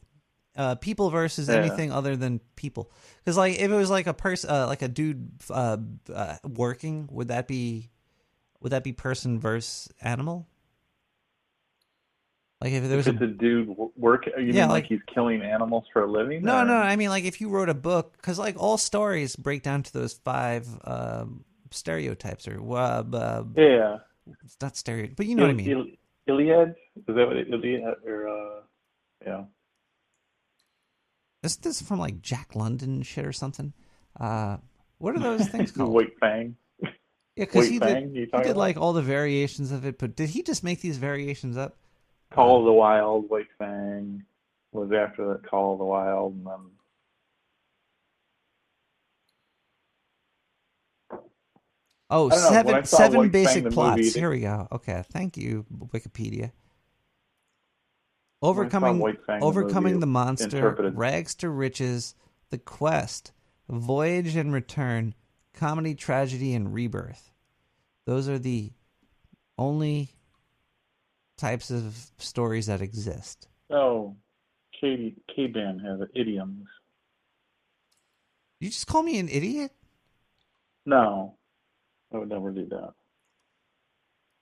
uh, 0.56 0.76
people 0.76 1.10
versus 1.10 1.50
Yeah. 1.50 1.56
anything 1.56 1.92
other 1.92 2.16
than 2.16 2.40
people. 2.56 2.90
Because 3.20 3.36
like 3.36 3.56
if 3.60 3.70
it 3.72 3.76
was 3.76 3.90
like 3.90 4.08
a 4.08 4.14
person, 4.14 4.50
uh, 4.50 4.68
like 4.68 4.82
a 4.84 4.88
dude 4.88 5.32
uh, 5.50 5.76
uh, 6.14 6.38
working, 6.48 7.10
would 7.12 7.28
that 7.28 7.46
be 7.46 7.90
would 8.62 8.72
that 8.72 8.86
be 8.86 8.94
person 8.94 9.38
versus 9.38 9.90
animal? 10.02 10.48
Like 12.66 12.74
if 12.74 12.88
there 12.88 12.98
was 12.98 13.06
If 13.06 13.22
a 13.22 13.26
a 13.26 13.28
dude 13.28 13.78
work, 13.96 14.26
you 14.26 14.34
Yeah, 14.38 14.44
mean 14.44 14.56
like, 14.56 14.70
like- 14.70 14.86
he's 14.88 15.00
killing 15.14 15.44
animals 15.44 15.86
for 15.94 16.02
a 16.04 16.12
living? 16.12 16.42
no 16.42 16.62
or- 16.62 16.66
no 16.66 16.74
I 16.74 16.96
mean 16.96 17.10
like 17.10 17.24
if 17.24 17.40
you 17.40 17.50
wrote 17.50 17.70
a 17.70 17.76
book 17.76 18.14
because 18.18 18.40
like 18.40 18.56
all 18.58 18.80
stories 18.80 19.36
break 19.36 19.62
down 19.62 19.84
to 19.84 19.94
those 19.94 20.14
five 20.14 20.68
um, 20.84 21.46
stereotypes 21.70 22.48
or 22.48 22.60
uh, 22.76 23.04
uh, 23.14 23.44
Yeah. 23.56 23.98
it's 24.44 24.58
not 24.60 24.76
stereo, 24.78 25.12
but 25.16 25.28
you 25.28 25.36
know 25.36 25.44
what 25.44 25.52
I 25.52 25.54
mean. 25.54 25.70
Il- 25.70 25.86
Iliad? 26.28 26.70
Is 27.08 27.16
that 27.16 27.28
what 27.28 27.38
it, 27.38 27.50
Iliad 27.54 27.84
or 28.04 28.28
uh, 28.30 28.62
yeah? 29.24 29.44
This 31.44 31.58
this 31.58 31.84
from 31.84 32.00
like 32.00 32.20
Jack 32.24 32.56
London 32.56 33.04
shit 33.04 33.26
or 33.28 33.32
something. 33.34 33.74
Uh, 34.20 34.58
what 34.98 35.16
are 35.16 35.20
those 35.20 35.48
things 35.50 35.72
called? 35.76 35.92
White 35.92 36.18
Fang. 36.20 36.56
Yeah, 36.82 36.90
because 37.36 37.70
White 37.70 37.72
he 37.74 37.78
did, 37.80 38.16
he 38.16 38.26
did 38.44 38.58
like 38.58 38.78
all 38.78 38.94
the 38.94 39.04
variations 39.04 39.72
of 39.72 39.86
it, 39.86 40.00
but 40.00 40.16
did 40.16 40.30
he 40.30 40.42
just 40.42 40.64
make 40.64 40.82
these 40.82 40.98
variations 40.98 41.58
up? 41.58 41.78
Call 42.36 42.50
uh-huh. 42.50 42.60
of 42.60 42.66
the 42.66 42.74
Wild, 42.74 43.30
White 43.30 43.48
Fang 43.58 44.24
was 44.74 44.92
after 44.92 45.30
that 45.30 45.50
Call 45.50 45.74
of 45.74 45.80
the 45.80 45.86
Wild, 45.86 46.34
and 46.34 46.46
then 46.46 46.60
Oh, 52.08 52.30
don't 52.30 52.40
know, 52.40 52.50
seven 52.50 52.86
saw 52.86 52.98
seven 52.98 53.18
White 53.20 53.32
basic 53.32 53.70
plots. 53.72 53.98
movie, 53.98 54.10
Here 54.12 54.30
we 54.30 54.42
go. 54.42 54.68
Okay, 54.72 55.02
thank 55.12 55.38
you, 55.38 55.66
Wikipedia. 55.74 56.52
Overcoming 58.42 59.00
White 59.00 59.26
the 59.26 59.40
overcoming 59.40 60.02
the 60.02 60.06
monster, 60.06 60.92
rags 60.94 61.34
to 61.36 61.50
riches, 61.50 62.16
the 62.52 62.58
quest, 62.60 63.32
voyage 63.70 64.36
and 64.36 64.54
return, 64.54 65.16
comedy, 65.54 65.96
tragedy, 65.96 66.54
and 66.54 66.74
rebirth. 66.74 67.32
Those 68.06 68.30
are 68.30 68.38
the 68.38 68.72
only 69.58 70.12
types 71.38 71.70
of 71.70 72.12
stories 72.18 72.68
that 72.68 72.82
exist. 72.82 73.48
Oh, 73.70 74.16
K 74.80 75.16
K 75.34 75.48
band 75.48 75.82
has 75.82 76.00
idioms. 76.16 76.68
You 78.60 78.70
just 78.70 78.88
call 78.88 79.04
me 79.04 79.20
an 79.20 79.30
idiot? 79.30 79.72
No, 80.86 81.36
I 82.14 82.18
would 82.18 82.30
never 82.30 82.52
do 82.52 82.66
that. 82.70 82.94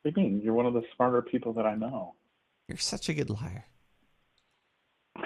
What 0.02 0.14
do 0.14 0.22
you 0.22 0.28
mean? 0.30 0.42
You're 0.44 0.54
one 0.54 0.66
of 0.66 0.74
the 0.74 0.84
smarter 0.96 1.22
people 1.22 1.54
that 1.54 1.66
I 1.66 1.76
know. 1.76 2.16
You're 2.68 2.78
such 2.78 3.10
a 3.10 3.14
good 3.14 3.30
liar. 3.30 3.66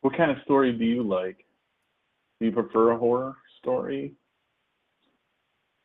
what 0.00 0.16
kind 0.16 0.30
of 0.30 0.36
story 0.44 0.72
do 0.72 0.84
you 0.84 1.02
like? 1.02 1.44
Do 2.40 2.46
you 2.46 2.52
prefer 2.52 2.90
a 2.92 2.98
horror 2.98 3.36
story? 3.64 4.14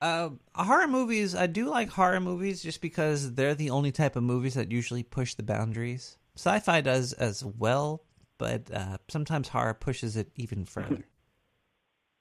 Uh, 0.02 0.30
horror 0.56 0.88
movies. 0.88 1.36
I 1.36 1.48
do 1.48 1.66
like 1.70 1.90
horror 1.90 2.20
movies 2.20 2.62
just 2.64 2.82
because 2.82 3.34
they're 3.34 3.56
the 3.56 3.70
only 3.72 3.92
type 3.92 4.16
of 4.16 4.24
movies 4.24 4.54
that 4.54 4.72
usually 4.72 5.04
push 5.04 5.34
the 5.36 5.44
boundaries. 5.44 6.18
Sci-fi 6.36 6.82
does 6.82 7.12
as 7.14 7.44
well, 7.44 8.04
but 8.38 8.72
uh, 8.74 8.98
sometimes 9.10 9.50
horror 9.50 9.74
pushes 9.74 10.16
it 10.16 10.32
even 10.36 10.64
further. 10.76 11.04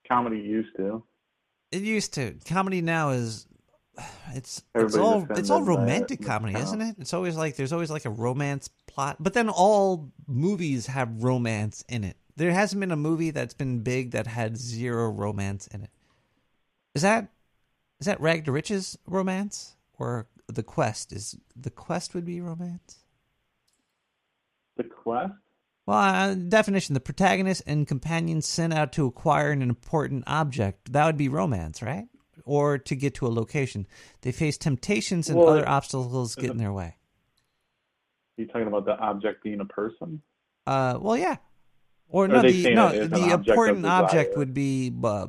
Comedy 0.08 0.38
used 0.40 0.74
to. 0.76 1.04
it 1.70 1.82
used 1.82 2.14
to. 2.14 2.34
Comedy 2.46 2.80
now 2.80 3.10
is. 3.10 3.46
It's 4.34 4.62
it's 4.74 4.94
all 4.96 5.26
it's 5.30 5.50
all 5.50 5.62
romantic 5.62 6.22
comedy, 6.22 6.52
no. 6.52 6.60
isn't 6.60 6.80
it? 6.82 6.96
It's 6.98 7.14
always 7.14 7.34
like 7.36 7.56
there's 7.56 7.72
always 7.72 7.90
like 7.90 8.04
a 8.04 8.10
romance 8.10 8.68
plot, 8.86 9.16
but 9.18 9.32
then 9.32 9.48
all 9.48 10.12
movies 10.26 10.86
have 10.86 11.22
romance 11.24 11.82
in 11.88 12.04
it. 12.04 12.16
There 12.38 12.52
hasn't 12.52 12.78
been 12.78 12.92
a 12.92 12.96
movie 12.96 13.32
that's 13.32 13.52
been 13.52 13.80
big 13.80 14.12
that 14.12 14.28
had 14.28 14.56
zero 14.56 15.10
romance 15.10 15.66
in 15.66 15.82
it. 15.82 15.90
Is 16.94 17.02
that 17.02 17.32
is 17.98 18.06
that 18.06 18.20
Rag 18.20 18.44
to 18.44 18.52
Riches 18.52 18.96
romance 19.06 19.74
or 19.98 20.28
the 20.46 20.62
Quest? 20.62 21.12
Is 21.12 21.36
the 21.56 21.70
Quest 21.70 22.14
would 22.14 22.24
be 22.24 22.40
romance? 22.40 22.98
The 24.76 24.84
Quest? 24.84 25.32
Well, 25.84 25.98
uh, 25.98 26.34
definition: 26.34 26.94
the 26.94 27.00
protagonist 27.00 27.64
and 27.66 27.88
companion 27.88 28.40
sent 28.40 28.72
out 28.72 28.92
to 28.92 29.06
acquire 29.06 29.50
an 29.50 29.60
important 29.60 30.22
object. 30.28 30.92
That 30.92 31.06
would 31.06 31.16
be 31.16 31.28
romance, 31.28 31.82
right? 31.82 32.06
Or 32.44 32.78
to 32.78 32.94
get 32.94 33.14
to 33.16 33.26
a 33.26 33.34
location. 33.34 33.84
They 34.20 34.30
face 34.30 34.56
temptations 34.56 35.28
and 35.28 35.40
Well, 35.40 35.48
other 35.48 35.68
obstacles 35.68 36.36
get 36.36 36.50
in 36.50 36.58
their 36.58 36.72
way. 36.72 36.94
Are 38.38 38.42
you 38.42 38.46
talking 38.46 38.68
about 38.68 38.84
the 38.84 38.96
object 38.96 39.42
being 39.42 39.58
a 39.60 39.64
person? 39.64 40.22
Uh, 40.68 40.98
well, 41.00 41.16
yeah. 41.16 41.38
Or 42.10 42.24
Or 42.24 42.28
no, 42.28 42.40
the 42.42 42.70
no, 42.74 42.88
it 42.88 42.94
is 42.96 43.04
an 43.04 43.10
the 43.10 43.30
important 43.30 43.84
object 43.84 44.36
would 44.36 44.54
be 44.54 44.90
uh, 45.04 45.26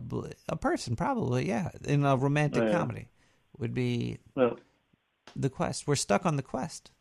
a 0.48 0.56
person, 0.56 0.96
probably. 0.96 1.48
Yeah, 1.48 1.70
in 1.86 2.06
a 2.06 2.16
romantic 2.16 2.64
Yeah. 2.64 2.72
comedy, 2.72 3.10
would 3.58 3.74
be 3.74 4.20
Well, 4.36 4.58
the 5.36 5.50
quest. 5.50 5.88
We're 5.88 5.96
stuck 5.96 6.26
on 6.26 6.38
the 6.38 6.42
quest, 6.44 6.92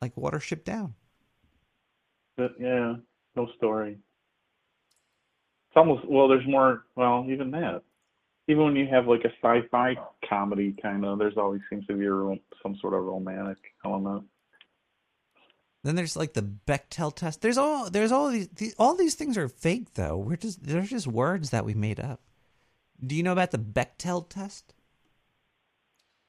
like 0.00 0.14
Watership 0.14 0.64
Down. 0.64 0.94
but 2.36 2.52
yeah, 2.58 2.96
no 3.36 3.46
story. 3.56 3.92
It's 5.68 5.76
almost 5.76 6.06
well. 6.08 6.28
There's 6.28 6.46
more. 6.46 6.84
Well, 6.96 7.26
even 7.28 7.50
that. 7.52 7.82
Even 8.46 8.64
when 8.64 8.76
you 8.76 8.86
have 8.86 9.06
like 9.06 9.24
a 9.24 9.32
sci-fi 9.42 9.96
comedy 10.28 10.74
kind 10.80 11.04
of, 11.04 11.18
there's 11.18 11.36
always 11.38 11.60
seems 11.70 11.86
to 11.86 11.94
be 11.94 12.06
a 12.06 12.38
some 12.62 12.76
sort 12.80 12.94
of 12.94 13.04
romantic 13.04 13.58
element. 13.84 14.24
Then 15.84 15.94
there's 15.96 16.16
like 16.16 16.32
the 16.32 16.42
Bechdel 16.42 17.14
test. 17.14 17.42
There's 17.42 17.58
all 17.58 17.90
there's 17.90 18.10
all 18.10 18.30
these, 18.30 18.48
these 18.48 18.74
all 18.78 18.94
these 18.96 19.14
things 19.14 19.36
are 19.38 19.48
fake 19.48 19.94
though. 19.94 20.16
We're 20.16 20.36
just 20.36 20.64
they're 20.66 20.80
just 20.82 21.06
words 21.06 21.50
that 21.50 21.64
we 21.64 21.74
made 21.74 22.00
up. 22.00 22.20
Do 23.06 23.14
you 23.14 23.22
know 23.22 23.32
about 23.32 23.50
the 23.50 23.58
Bechdel 23.58 24.28
test? 24.28 24.72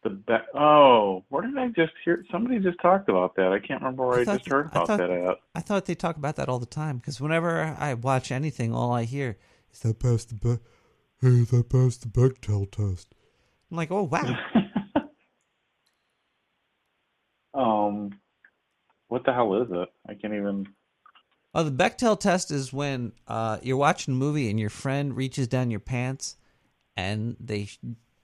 The 0.04 0.10
be- 0.12 0.36
oh, 0.54 1.24
where 1.30 1.42
did 1.42 1.58
I 1.58 1.70
just 1.70 1.94
hear? 2.04 2.24
Somebody 2.32 2.60
just 2.60 2.80
talked 2.82 3.08
about 3.10 3.36
that. 3.38 3.52
I 3.54 3.60
can't 3.60 3.82
remember 3.82 4.06
where 4.06 4.20
I, 4.20 4.26
thought- 4.26 4.38
just 4.40 4.52
heard 4.52 4.66
I 4.68 4.70
about 4.70 4.88
thought- 4.88 4.98
that 4.98 5.10
at. 5.10 5.38
I 5.56 5.62
thought 5.62 5.86
they 5.86 5.96
talk 5.96 6.18
about 6.18 6.36
that 6.36 6.50
all 6.50 6.60
the 6.60 6.66
time 6.66 6.98
because 6.98 7.20
whenever 7.22 7.76
I 7.80 7.94
watch 7.96 8.32
anything, 8.32 8.74
all 8.76 8.92
I 8.92 9.06
hear 9.06 9.38
is 9.74 9.80
that 9.80 10.00
past 10.00 10.30
the 10.30 10.36
Be- 10.36 10.62
hey 11.22 11.44
that 11.46 11.70
passed 11.70 12.02
the 12.02 12.10
Bechdel 12.10 12.70
test. 12.70 13.16
I'm 13.72 13.78
like, 13.78 13.90
oh 13.92 14.04
wow. 14.04 14.38
Um, 17.54 18.20
what 19.08 19.24
the 19.26 19.34
hell 19.34 19.62
is 19.62 19.68
it? 19.72 19.90
I 20.08 20.14
can't 20.16 20.34
even. 20.34 20.68
Oh, 21.54 21.64
the 21.64 21.72
Bechdel 21.72 22.20
test 22.20 22.52
is 22.52 22.74
when 22.74 23.14
uh, 23.28 23.58
you're 23.62 23.78
watching 23.78 24.14
a 24.14 24.18
movie 24.18 24.50
and 24.50 24.60
your 24.60 24.70
friend 24.70 25.16
reaches 25.16 25.48
down 25.48 25.72
your 25.72 25.80
pants 25.80 26.36
and 26.98 27.38
they 27.40 27.70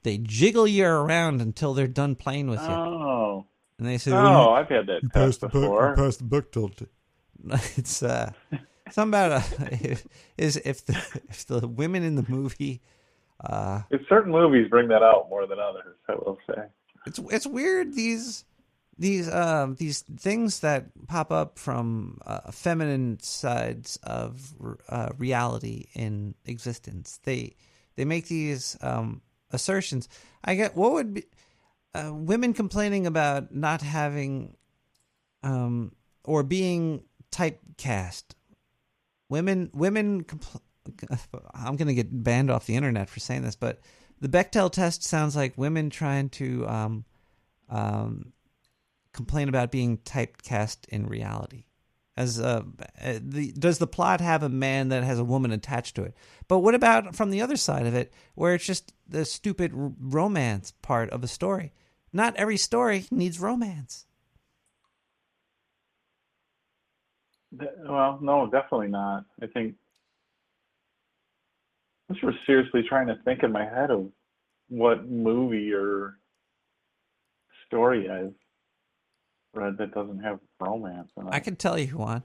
they 0.03 0.17
jiggle 0.17 0.67
you 0.67 0.85
around 0.85 1.39
until 1.41 1.73
they're 1.73 1.87
done 1.87 2.15
playing 2.15 2.49
with 2.49 2.59
you. 2.61 2.67
Oh, 2.67 3.45
And 3.79 3.87
they 3.87 3.97
say, 3.97 4.11
oh, 4.11 4.15
"Well, 4.15 4.49
I've 4.49 4.67
had 4.67 4.87
that 4.87 5.03
you 5.03 5.09
test 5.09 5.13
passed 5.13 5.41
the 5.41 5.47
book. 5.47 5.53
you 5.55 5.61
before. 5.61 5.95
passed 5.95 6.19
the 6.19 6.25
Bechdel 6.41 6.75
test. 6.75 6.91
It's 7.77 8.03
uh, 8.03 8.31
something 8.91 9.09
about 9.19 9.31
uh, 9.31 9.95
is 10.37 10.57
if 10.57 10.85
the 10.85 10.93
if 11.29 11.45
the 11.47 11.67
women 11.67 12.03
in 12.03 12.15
the 12.15 12.25
movie, 12.27 12.81
uh, 13.43 13.81
If 13.91 14.01
certain 14.09 14.31
movies 14.31 14.67
bring 14.69 14.89
that 14.89 15.03
out 15.03 15.27
more 15.29 15.47
than 15.47 15.57
others, 15.59 15.95
I 16.09 16.13
will 16.15 16.37
say. 16.47 16.63
it's 17.07 17.19
it's 17.31 17.47
weird 17.47 17.93
these 17.93 18.43
these 18.97 19.31
um 19.33 19.75
these 19.75 20.01
things 20.01 20.59
that 20.59 20.85
pop 21.07 21.31
up 21.31 21.57
from 21.57 22.19
uh, 22.25 22.51
feminine 22.51 23.19
sides 23.19 23.97
of 24.03 24.53
uh, 24.89 25.09
reality 25.17 25.87
in 25.93 26.35
existence. 26.45 27.19
They 27.23 27.55
they 27.95 28.05
make 28.05 28.27
these 28.27 28.77
um 28.81 29.21
assertions. 29.51 30.07
I 30.43 30.55
get 30.55 30.75
what 30.75 30.93
would 30.93 31.13
be 31.15 31.23
uh, 31.93 32.11
women 32.13 32.53
complaining 32.53 33.07
about 33.07 33.53
not 33.53 33.81
having 33.81 34.55
um 35.43 35.93
or 36.23 36.43
being 36.43 37.03
typecast. 37.31 38.23
Women 39.29 39.71
women 39.73 40.23
compl- 40.23 40.61
I'm 41.53 41.75
going 41.75 41.87
to 41.87 41.93
get 41.93 42.23
banned 42.23 42.49
off 42.49 42.65
the 42.65 42.75
internet 42.75 43.09
for 43.09 43.19
saying 43.19 43.43
this, 43.43 43.55
but 43.55 43.79
the 44.19 44.29
Bechdel 44.29 44.71
test 44.71 45.03
sounds 45.03 45.35
like 45.35 45.57
women 45.57 45.89
trying 45.89 46.29
to 46.29 46.67
um, 46.67 47.05
um, 47.69 48.33
complain 49.13 49.49
about 49.49 49.71
being 49.71 49.97
typecast 49.99 50.87
in 50.89 51.07
reality. 51.07 51.65
As 52.17 52.39
uh, 52.39 52.63
uh, 53.01 53.19
the 53.21 53.53
does 53.53 53.77
the 53.77 53.87
plot 53.87 54.19
have 54.19 54.43
a 54.43 54.49
man 54.49 54.89
that 54.89 55.03
has 55.03 55.17
a 55.17 55.23
woman 55.23 55.51
attached 55.51 55.95
to 55.95 56.03
it? 56.03 56.13
But 56.47 56.59
what 56.59 56.75
about 56.75 57.15
from 57.15 57.31
the 57.31 57.41
other 57.41 57.55
side 57.55 57.85
of 57.85 57.95
it, 57.95 58.11
where 58.35 58.53
it's 58.53 58.65
just 58.65 58.93
the 59.07 59.23
stupid 59.23 59.71
romance 59.73 60.73
part 60.81 61.09
of 61.11 61.23
a 61.23 61.27
story? 61.27 61.73
Not 62.11 62.35
every 62.35 62.57
story 62.57 63.05
needs 63.11 63.39
romance. 63.39 64.05
Well, 67.51 68.19
no, 68.21 68.49
definitely 68.49 68.87
not. 68.89 69.25
I 69.41 69.47
think 69.47 69.75
I 72.09 72.25
was 72.25 72.35
seriously 72.45 72.83
trying 72.87 73.07
to 73.07 73.17
think 73.23 73.43
in 73.43 73.51
my 73.51 73.63
head 73.63 73.89
of 73.89 74.09
what 74.67 75.09
movie 75.09 75.73
or 75.73 76.17
story 77.67 78.09
I've 78.09 78.33
read 79.53 79.77
that 79.77 79.93
doesn't 79.93 80.19
have 80.19 80.39
romance 80.59 81.09
in 81.17 81.27
it. 81.27 81.33
I 81.33 81.39
can 81.39 81.55
tell 81.55 81.77
you 81.77 81.97
one. 81.97 82.23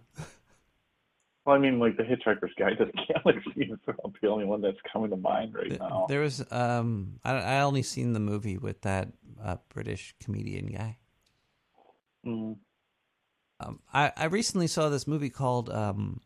Well, 1.44 1.54
I 1.54 1.58
mean, 1.58 1.78
like 1.78 1.96
the 1.96 2.02
Hitchhiker's 2.02 2.52
Guide 2.58 2.76
to 2.78 2.86
the 2.86 2.92
Galaxy 3.14 3.72
is 3.72 3.78
about 3.86 4.14
the 4.20 4.28
only 4.28 4.44
one 4.44 4.60
that's 4.60 4.78
coming 4.92 5.10
to 5.10 5.16
mind 5.16 5.54
right 5.54 5.78
now. 5.78 6.06
There 6.08 6.20
was 6.20 6.44
um, 6.50 7.20
I 7.24 7.34
I 7.34 7.60
only 7.60 7.82
seen 7.82 8.12
the 8.14 8.20
movie 8.20 8.58
with 8.58 8.80
that 8.82 9.08
uh, 9.42 9.56
British 9.68 10.14
comedian 10.22 10.66
guy. 10.66 10.98
Mm. 12.26 12.56
Um, 13.60 13.80
I 13.94 14.12
I 14.16 14.24
recently 14.24 14.66
saw 14.66 14.88
this 14.88 15.06
movie 15.06 15.30
called 15.30 15.70
um, 15.70 16.20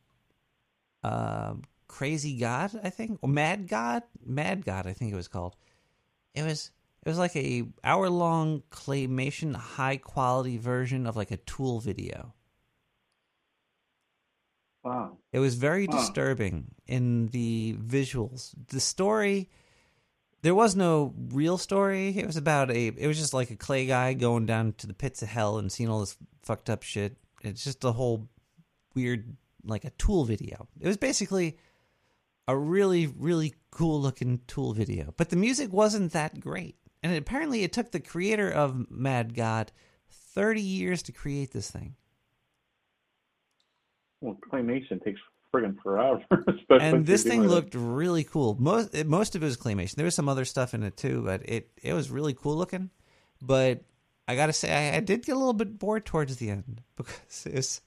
uh, 1.05 1.55
Crazy 1.87 2.39
God, 2.39 2.79
I 2.83 2.89
think, 2.89 3.19
or 3.21 3.29
Mad 3.29 3.69
God, 3.69 4.05
Mad 4.25 4.65
God, 4.65 4.87
I 4.87 4.95
think 4.95 5.13
it 5.13 5.17
was 5.17 5.29
called. 5.29 5.55
It 6.35 6.45
was 6.45 6.71
it 7.05 7.09
was 7.09 7.19
like 7.19 7.35
a 7.37 7.65
hour 7.83 8.09
long 8.11 8.63
claymation, 8.71 9.55
high 9.55 9.97
quality 9.97 10.59
version 10.59 11.07
of 11.07 11.17
like 11.17 11.31
a 11.31 11.37
Tool 11.39 11.81
video. 11.81 12.35
Wow. 14.85 15.19
It 15.33 15.39
was 15.39 15.57
very 15.57 15.87
Huh. 15.87 15.99
disturbing 15.99 16.75
in 16.87 17.29
the 17.29 17.77
visuals. 17.79 18.55
The 18.69 18.81
story, 18.81 19.51
there 20.43 20.55
was 20.55 20.75
no 20.75 21.15
real 21.33 21.59
story. 21.59 22.17
It 22.17 22.27
was 22.27 22.37
about 22.37 22.71
a, 22.71 22.87
it 22.89 23.07
was 23.07 23.19
just 23.19 23.35
like 23.35 23.51
a 23.51 23.57
clay 23.57 23.87
guy 23.87 24.15
going 24.15 24.47
down 24.47 24.73
to 24.79 24.87
the 24.87 24.95
pits 24.95 25.23
of 25.23 25.29
hell 25.29 25.59
and 25.59 25.71
seeing 25.71 25.91
all 25.91 26.01
this 26.01 26.17
fucked 26.43 26.71
up 26.71 26.83
shit 26.83 27.17
It's 27.43 27.63
just 27.65 27.85
a 27.85 27.93
whole 27.93 28.29
weird, 28.95 29.37
like 29.65 29.85
a 29.85 29.91
tool 29.91 30.25
video. 30.25 30.67
It 30.81 30.87
was 30.87 30.97
basically 30.97 31.59
a 32.49 32.57
really, 32.57 33.07
really 33.07 33.55
cool 33.71 34.01
looking 34.01 34.41
tool 34.47 34.73
video, 34.73 35.13
but 35.17 35.29
the 35.29 35.37
music 35.37 35.73
wasn't 35.73 36.13
that 36.13 36.41
great. 36.41 36.77
And 37.03 37.17
apparently, 37.17 37.63
it 37.63 37.73
took 37.73 37.91
the 37.91 38.01
creator 38.01 38.51
of 38.51 38.91
Mad 38.91 39.35
God 39.35 39.73
30 40.11 40.61
years 40.61 41.03
to 41.05 41.13
create 41.13 41.53
this 41.53 41.71
thing. 41.71 41.95
Well, 44.21 44.37
claymation 44.53 45.03
takes 45.03 45.21
friggin' 45.53 45.81
forever. 45.83 46.23
and 46.71 47.07
this 47.07 47.23
thing 47.23 47.45
it. 47.45 47.49
looked 47.49 47.75
really 47.75 48.25
cool. 48.25 48.57
Most 48.59 48.95
it- 48.95 49.07
most 49.07 49.35
of 49.35 49.43
it 49.43 49.47
was 49.47 49.57
claymation. 49.57 49.97
There 49.97 50.05
was 50.05 50.15
some 50.15 50.29
other 50.29 50.45
stuff 50.45 50.75
in 50.75 50.83
it 50.83 50.97
too, 50.97 51.23
but 51.25 51.49
it 51.49 51.71
it 51.83 51.93
was 51.95 52.11
really 52.11 52.35
cool 52.35 52.57
looking. 52.57 52.91
But 53.43 53.83
I 54.29 54.37
gotta 54.37 54.53
say, 54.53 54.93
I, 54.93 54.97
I 54.97 55.01
did 55.01 55.25
get 55.25 55.35
a 55.35 55.39
little 55.39 55.55
bit 55.55 55.79
bored 55.79 56.05
towards 56.05 56.37
the 56.37 56.51
end 56.51 56.83
because 56.97 57.47
it 57.47 57.55
was 57.55 57.81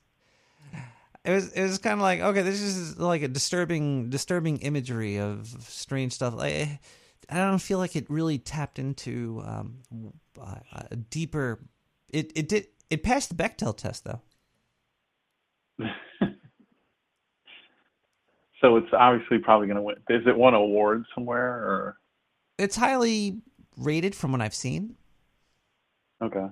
it 1.24 1.32
was 1.32 1.54
it 1.54 1.64
was 1.64 1.78
kind 1.78 1.94
of 1.94 2.02
like 2.02 2.20
okay, 2.20 2.42
this 2.42 2.62
is 2.62 2.98
like 3.00 3.22
a 3.22 3.28
disturbing 3.28 4.10
disturbing 4.10 4.58
imagery 4.58 5.18
of 5.18 5.48
strange 5.62 6.14
stuff. 6.14 6.34
Like 6.34 6.80
I 7.30 7.38
don't 7.38 7.60
feel 7.60 7.78
like 7.78 7.96
it 7.96 8.10
really 8.10 8.38
tapped 8.38 8.80
into 8.80 9.42
um, 9.46 9.80
a 10.40 10.86
a 10.92 10.96
deeper. 10.96 11.60
It 12.10 12.32
it 12.36 12.48
did 12.48 12.68
it 12.90 13.04
passed 13.04 13.30
the 13.30 13.36
Bechdel 13.36 13.76
test 13.76 14.06
though. 14.06 14.22
So 18.64 18.78
it's 18.78 18.88
obviously 18.98 19.40
probably 19.40 19.68
going 19.68 19.76
to 19.76 19.82
win. 19.82 19.96
Is 20.10 20.26
it 20.26 20.38
won 20.38 20.54
awards 20.54 21.06
somewhere 21.14 21.46
or? 21.46 21.98
It's 22.58 22.78
highly 22.78 23.42
rated 23.76 24.16
from 24.16 24.32
what 24.32 24.40
I've 24.40 24.54
seen. 24.54 24.96
Okay. 26.22 26.48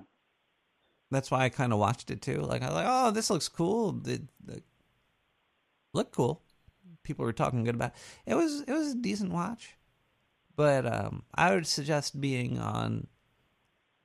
That's 1.10 1.30
why 1.30 1.44
I 1.44 1.48
kind 1.48 1.72
of 1.72 1.78
watched 1.78 2.10
it 2.10 2.20
too. 2.20 2.42
Like 2.42 2.60
I 2.62 2.66
was 2.66 2.74
like, 2.74 2.86
oh, 2.86 3.10
this 3.12 3.30
looks 3.30 3.48
cool. 3.48 3.98
It, 4.06 4.22
it 4.46 4.62
looked 5.94 6.14
cool. 6.14 6.42
People 7.02 7.24
were 7.24 7.32
talking 7.32 7.64
good 7.64 7.76
about. 7.76 7.92
It. 8.26 8.32
it 8.32 8.34
was 8.34 8.60
it 8.60 8.72
was 8.72 8.92
a 8.92 8.96
decent 8.96 9.32
watch, 9.32 9.74
but 10.56 10.86
um, 10.86 11.24
I 11.34 11.54
would 11.54 11.66
suggest 11.66 12.20
being 12.20 12.58
on 12.58 13.06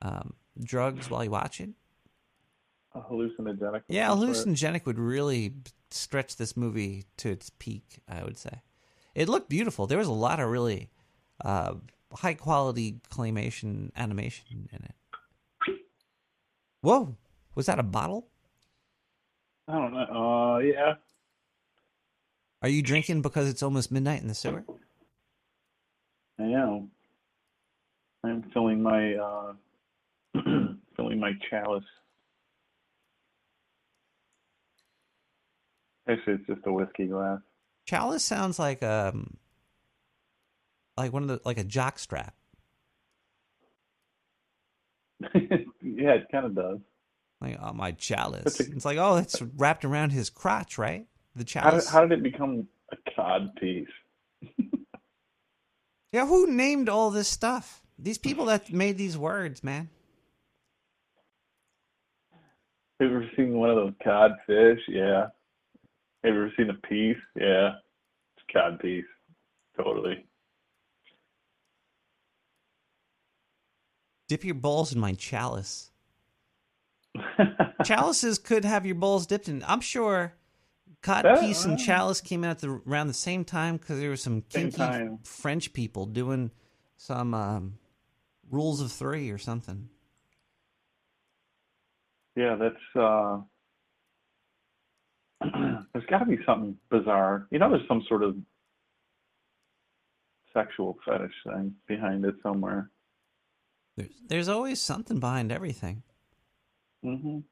um, 0.02 0.34
drugs 0.62 1.10
while 1.10 1.24
you 1.24 1.30
watch 1.30 1.60
it. 1.60 1.70
A 2.94 3.00
hallucinogenic. 3.00 3.82
Yeah, 3.88 4.10
of 4.12 4.18
some 4.18 4.34
sort? 4.34 4.46
hallucinogenic 4.48 4.86
would 4.86 4.98
really 4.98 5.54
stretch 5.90 6.36
this 6.36 6.56
movie 6.56 7.04
to 7.18 7.30
its 7.30 7.50
peak. 7.58 8.00
I 8.08 8.24
would 8.24 8.38
say 8.38 8.62
it 9.14 9.28
looked 9.28 9.48
beautiful. 9.48 9.86
There 9.86 9.98
was 9.98 10.08
a 10.08 10.12
lot 10.12 10.40
of 10.40 10.48
really 10.48 10.90
uh, 11.44 11.74
high 12.12 12.34
quality 12.34 13.00
claymation 13.10 13.90
animation 13.96 14.68
in 14.72 14.84
it. 14.84 14.94
Whoa, 16.80 17.16
was 17.54 17.66
that 17.66 17.78
a 17.78 17.82
bottle? 17.82 18.28
I 19.66 19.72
don't 19.72 19.92
know. 19.92 20.54
Uh, 20.54 20.58
yeah. 20.58 20.94
Are 22.62 22.68
you 22.68 22.82
drinking 22.82 23.22
because 23.22 23.48
it's 23.48 23.62
almost 23.62 23.92
midnight 23.92 24.22
in 24.22 24.28
the 24.28 24.34
sewer? 24.34 24.64
I 26.38 26.44
am. 26.44 26.90
I'm 28.24 28.42
filling 28.52 28.82
my 28.82 29.14
uh, 29.14 29.52
filling 30.96 31.20
my 31.20 31.32
chalice. 31.50 31.84
Actually, 36.08 36.34
it's 36.34 36.46
just 36.46 36.66
a 36.66 36.72
whiskey 36.72 37.06
glass. 37.06 37.40
Chalice 37.86 38.24
sounds 38.24 38.58
like 38.58 38.82
um 38.82 39.36
like 40.96 41.12
one 41.12 41.22
of 41.22 41.28
the 41.28 41.40
like 41.44 41.58
a 41.58 41.64
jock 41.64 41.98
strap. 41.98 42.34
yeah, 45.34 46.14
it 46.14 46.26
kind 46.30 46.46
of 46.46 46.54
does. 46.54 46.78
Like 47.40 47.58
oh 47.62 47.72
my 47.72 47.92
chalice. 47.92 48.60
A- 48.60 48.72
it's 48.72 48.84
like 48.84 48.98
oh 48.98 49.16
it's 49.16 49.40
wrapped 49.56 49.84
around 49.84 50.10
his 50.10 50.30
crotch, 50.30 50.78
right? 50.78 51.06
The 51.36 51.44
How 51.56 51.70
did, 51.70 51.86
chalice. 51.86 51.88
how 51.88 52.00
did 52.06 52.12
it 52.18 52.22
become 52.22 52.66
a 52.92 52.96
cod 53.14 53.54
piece? 53.56 53.88
yeah, 56.12 56.26
who 56.26 56.46
named 56.46 56.88
all 56.88 57.10
this 57.10 57.28
stuff? 57.28 57.82
These 57.98 58.18
people 58.18 58.46
that 58.46 58.72
made 58.72 58.96
these 58.96 59.18
words, 59.18 59.62
man. 59.62 59.90
Have 63.00 63.10
you 63.10 63.16
ever 63.16 63.30
seen 63.36 63.52
one 63.52 63.70
of 63.70 63.76
those 63.76 63.92
codfish? 64.02 64.80
Yeah. 64.88 65.26
Have 66.24 66.34
you 66.34 66.40
ever 66.40 66.52
seen 66.56 66.70
a 66.70 66.86
piece? 66.88 67.16
Yeah. 67.36 67.72
It's 68.36 68.44
a 68.48 68.52
cod 68.52 68.80
piece. 68.80 69.04
Totally. 69.76 70.24
Dip 74.28 74.44
your 74.44 74.54
balls 74.54 74.92
in 74.92 75.00
my 75.00 75.12
chalice. 75.14 75.90
Chalices 77.84 78.38
could 78.38 78.64
have 78.64 78.84
your 78.84 78.94
balls 78.94 79.26
dipped 79.26 79.48
in. 79.48 79.64
I'm 79.66 79.80
sure 79.80 80.34
Yeah, 81.08 81.40
Piece 81.40 81.64
and. 81.64 81.78
Chalice 81.78 82.20
came 82.20 82.44
out 82.44 82.58
the, 82.58 82.80
around 82.86 83.06
the 83.06 83.14
same 83.14 83.44
time 83.44 83.76
because 83.76 83.98
there 83.98 84.10
were 84.10 84.16
some 84.16 84.42
kinky. 84.42 84.82
French 85.24 85.72
people 85.72 86.06
doing 86.06 86.50
some 86.96 87.32
um, 87.34 87.78
rules 88.50 88.80
of 88.80 88.92
three 88.92 89.30
or 89.30 89.38
something. 89.38 89.88
Yeah, 92.36 92.56
that's 92.56 92.96
uh 92.96 93.38
there's 95.92 96.06
gotta 96.08 96.26
be 96.26 96.38
something 96.46 96.76
bizarre. 96.90 97.48
You 97.50 97.58
know 97.58 97.70
there's 97.70 97.86
some 97.88 98.04
sort 98.08 98.22
of 98.22 98.36
sexual 100.54 100.98
fetish 101.04 101.34
thing 101.44 101.74
behind 101.86 102.24
it 102.24 102.34
somewhere. 102.42 102.90
There's, 103.96 104.10
there's 104.28 104.48
always 104.48 104.80
something 104.80 105.18
behind 105.18 105.50
everything. 105.50 106.02
Mhm. 107.04 107.42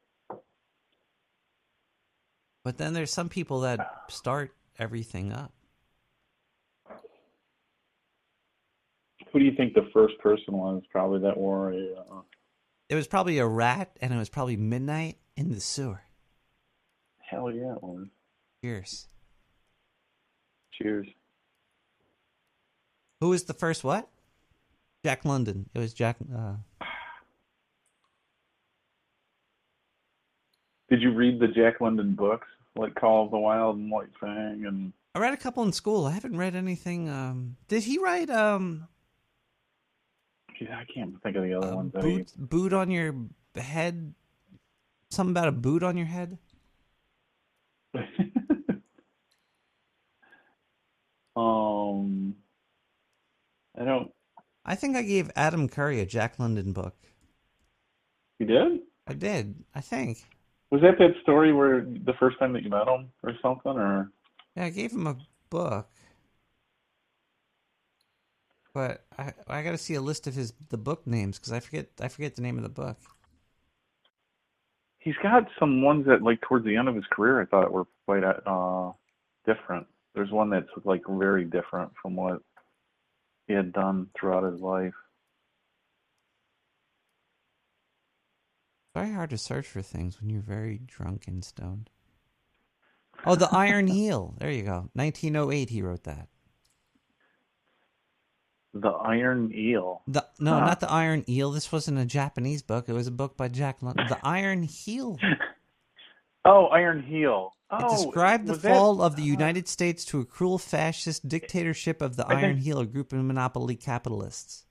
But 2.67 2.79
then 2.79 2.95
there's 2.95 3.13
some 3.13 3.29
people 3.29 3.61
that 3.61 3.79
start 4.09 4.53
everything 4.77 5.33
up. 5.33 5.53
Who 9.33 9.39
do 9.39 9.45
you 9.45 9.53
think 9.57 9.75
the 9.75 9.89
first 9.93 10.19
person 10.19 10.55
was 10.55 10.83
probably 10.91 11.21
that 11.21 11.37
wore 11.37 11.71
a 11.71 11.77
uh, 11.77 12.23
It 12.89 12.97
was 12.97 13.07
probably 13.07 13.39
a 13.39 13.47
rat, 13.47 13.97
and 14.01 14.13
it 14.13 14.17
was 14.17 14.29
probably 14.29 14.57
midnight 14.57 15.17
in 15.37 15.53
the 15.53 15.61
sewer. 15.61 16.03
hell 17.19 17.53
yeah 17.53 17.75
it 17.77 17.83
was. 17.85 18.09
Cheers. 18.65 19.07
Cheers. 20.73 21.07
Who 23.21 23.29
was 23.29 23.45
the 23.45 23.55
first 23.55 23.85
what? 23.85 24.09
Jack 25.05 25.25
London. 25.25 25.71
It 25.73 25.79
was 25.79 25.95
Jack. 25.95 26.17
Uh, 26.37 26.55
Did 30.89 31.01
you 31.01 31.15
read 31.15 31.39
the 31.39 31.47
Jack 31.47 31.81
London 31.81 32.17
books? 32.17 32.49
Like 32.77 32.95
Call 32.95 33.25
of 33.25 33.31
the 33.31 33.39
Wild 33.39 33.77
and 33.77 33.91
White 33.91 34.11
Fang 34.21 34.65
and 34.67 34.93
I 35.15 35.19
read 35.19 35.33
a 35.33 35.39
couple 35.39 35.63
in 35.63 35.73
school. 35.73 36.05
I 36.05 36.11
haven't 36.11 36.37
read 36.37 36.55
anything. 36.55 37.09
Um, 37.09 37.57
did 37.69 37.85
he 37.85 37.97
write 37.97 38.29
um, 38.29 38.87
yeah, 40.61 40.79
I 40.79 40.85
can't 40.85 41.21
think 41.23 41.37
of 41.37 41.43
the 41.43 41.55
other 41.55 41.75
ones 41.75 41.93
that 41.93 42.03
boot, 42.03 42.33
boot 42.37 42.73
on 42.73 42.91
your 42.91 43.15
head? 43.55 44.15
Something 45.11 45.33
about 45.33 45.49
a 45.49 45.53
boot 45.53 45.83
on 45.83 45.97
your 45.97 46.07
head? 46.07 46.39
um 51.35 52.35
I 53.79 53.85
don't 53.85 54.11
I 54.65 54.75
think 54.75 54.97
I 54.97 55.03
gave 55.03 55.31
Adam 55.37 55.69
Curry 55.69 56.01
a 56.01 56.07
Jack 56.07 56.39
London 56.39 56.73
book. 56.73 56.97
you 58.39 58.47
did? 58.47 58.81
I 59.07 59.15
did. 59.15 59.65
I 59.75 59.81
think. 59.81 60.25
Was 60.71 60.81
that 60.83 60.99
that 60.99 61.15
story 61.23 61.53
where 61.53 61.83
the 61.83 62.15
first 62.19 62.39
time 62.39 62.53
that 62.55 62.63
you 62.63 62.71
met 62.71 62.89
him 62.89 63.11
or 63.23 63.33
something 63.43 63.73
or 63.73 64.11
Yeah, 64.57 64.65
I 64.65 64.71
gave 64.71 64.93
him 64.93 65.07
a 65.07 65.17
book. 65.51 65.89
But 68.75 69.05
I 69.19 69.33
I 69.49 69.63
got 69.63 69.73
to 69.73 69.79
see 69.79 69.95
a 69.95 70.01
list 70.01 70.27
of 70.27 70.35
his 70.35 70.53
the 70.69 70.79
book 70.79 71.07
names 71.07 71.39
because 71.39 71.53
I 71.53 71.61
forget 71.61 71.89
I 72.01 72.09
forget 72.09 72.37
the 72.37 72.43
name 72.43 72.57
of 72.59 72.63
the 72.63 72.69
book. 72.69 72.99
he's 74.99 75.15
got 75.23 75.45
some 75.59 75.83
ones 75.83 76.05
that 76.07 76.21
like 76.23 76.41
towards 76.41 76.65
the 76.65 76.77
end 76.77 76.89
of 76.89 76.97
his 76.97 77.05
career 77.13 77.41
I 77.41 77.47
thought 77.47 77.73
were 77.73 77.87
quite 78.07 78.25
uh 78.25 78.93
different. 79.47 79.87
There's 80.15 80.33
one 80.33 80.51
that's 80.51 80.67
like 80.85 81.03
very 81.09 81.45
different 81.45 81.93
from 82.03 82.17
what 82.17 82.43
he 83.47 83.55
had 83.55 83.73
done 83.73 84.09
throughout 84.19 84.51
his 84.51 84.61
life. 84.61 84.95
Very 88.97 89.13
hard 89.13 89.29
to 89.29 89.37
search 89.37 89.67
for 89.67 89.83
things 89.83 90.19
when 90.21 90.31
you're 90.31 90.41
very 90.41 90.79
drunk 90.79 91.29
and 91.29 91.45
stoned. 91.45 91.91
Oh, 93.27 93.35
the 93.35 93.49
Iron 93.53 93.87
Heel. 93.99 94.35
There 94.39 94.51
you 94.51 94.63
go. 94.63 94.89
1908. 94.95 95.69
He 95.69 95.83
wrote 95.83 96.05
that. 96.05 96.29
The 98.73 98.89
Iron 98.89 99.53
Eel. 99.55 100.03
The 100.07 100.27
no, 100.41 100.55
Huh. 100.55 100.61
not 100.61 100.81
the 100.81 100.91
Iron 100.91 101.25
Eel. 101.29 101.51
This 101.51 101.71
wasn't 101.71 101.99
a 101.99 102.07
Japanese 102.07 102.63
book. 102.63 102.89
It 102.89 102.95
was 102.95 103.07
a 103.07 103.11
book 103.11 103.37
by 103.37 103.49
Jack 103.49 103.83
London. 103.83 104.07
The 104.09 104.19
Iron 104.27 104.63
Heel. 104.63 105.19
Oh, 106.49 106.67
Iron 106.67 107.03
Heel. 107.03 107.51
It 107.73 107.81
Oh, 107.83 108.05
described 108.07 108.47
the 108.47 108.53
was 108.53 108.63
that- 108.63 108.73
fall 108.73 109.03
of 109.03 109.17
the 109.17 109.23
uh-huh. 109.23 109.31
United 109.33 109.67
States 109.67 110.05
to 110.05 110.21
a 110.21 110.25
cruel 110.25 110.59
fascist 110.59 111.29
dictatorship 111.29 112.01
of 112.01 112.15
the 112.15 112.25
I 112.25 112.35
think- 112.35 112.43
Iron 112.45 112.57
Heel, 112.59 112.79
a 112.79 112.87
group 112.87 113.13
of 113.13 113.19
monopoly 113.25 113.75
capitalists. 113.75 114.65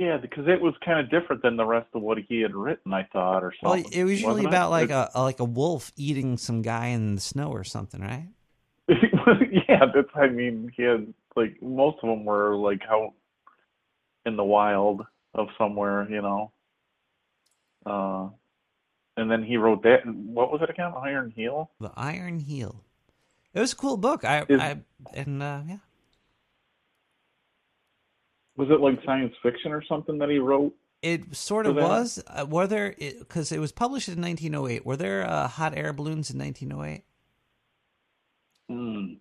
Yeah, 0.00 0.16
because 0.16 0.48
it 0.48 0.58
was 0.62 0.72
kind 0.82 0.98
of 0.98 1.10
different 1.10 1.42
than 1.42 1.58
the 1.58 1.64
rest 1.66 1.88
of 1.92 2.00
what 2.00 2.16
he 2.16 2.40
had 2.40 2.54
written. 2.54 2.94
I 2.94 3.02
thought, 3.12 3.44
or 3.44 3.52
something. 3.60 3.82
Well, 3.84 3.92
it 3.92 4.04
was 4.04 4.12
usually 4.12 4.46
about 4.46 4.70
like 4.70 4.88
It- 4.88 4.92
a, 4.94 5.10
a 5.14 5.22
like 5.22 5.40
a 5.40 5.44
wolf 5.44 5.92
eating 5.94 6.38
some 6.38 6.62
guy 6.62 6.86
in 6.86 7.16
the 7.16 7.20
snow 7.20 7.50
or 7.50 7.64
something, 7.64 8.00
right? 8.00 8.28
yeah, 8.88 9.84
that's. 9.94 10.08
I 10.14 10.28
mean, 10.28 10.72
he 10.74 10.84
had 10.84 11.12
like 11.36 11.60
most 11.60 11.98
of 12.02 12.08
them 12.08 12.24
were 12.24 12.56
like 12.56 12.80
out 12.90 13.12
in 14.24 14.36
the 14.36 14.44
wild 14.44 15.02
of 15.34 15.48
somewhere, 15.58 16.08
you 16.10 16.22
know. 16.22 16.50
Uh, 17.84 18.28
and 19.18 19.30
then 19.30 19.44
he 19.44 19.58
wrote 19.58 19.82
that. 19.82 20.06
What 20.06 20.50
was 20.50 20.62
it 20.62 20.70
again? 20.70 20.92
Iron 20.96 21.30
Heel. 21.36 21.70
The 21.78 21.92
Iron 21.94 22.38
Heel. 22.38 22.82
It 23.52 23.60
was 23.60 23.74
a 23.74 23.76
cool 23.76 23.98
book. 23.98 24.24
I, 24.24 24.46
Is- 24.48 24.60
I 24.60 24.78
and 25.12 25.42
uh, 25.42 25.60
yeah, 25.68 25.76
Was 28.60 28.68
it 28.70 28.80
like 28.80 29.02
science 29.06 29.32
fiction 29.42 29.72
or 29.72 29.82
something 29.82 30.18
that 30.18 30.28
he 30.28 30.38
wrote? 30.38 30.74
it 31.02 31.34
sort 31.34 31.66
of 31.66 31.76
was. 31.76 32.22
Uh, 32.26 32.44
were 32.46 32.66
there? 32.66 32.94
Because 32.98 33.52
it, 33.52 33.58
was 33.58 33.72
published 33.72 34.08
in 34.08 34.20
1908. 34.20 34.84
Were 34.84 34.96
there 34.96 35.26
uh, 35.26 35.48
hot 35.48 35.76
air 35.76 35.92
balloons 35.92 36.30
in 36.30 36.38
1908? 36.38 37.04
Hmm. 38.68 39.14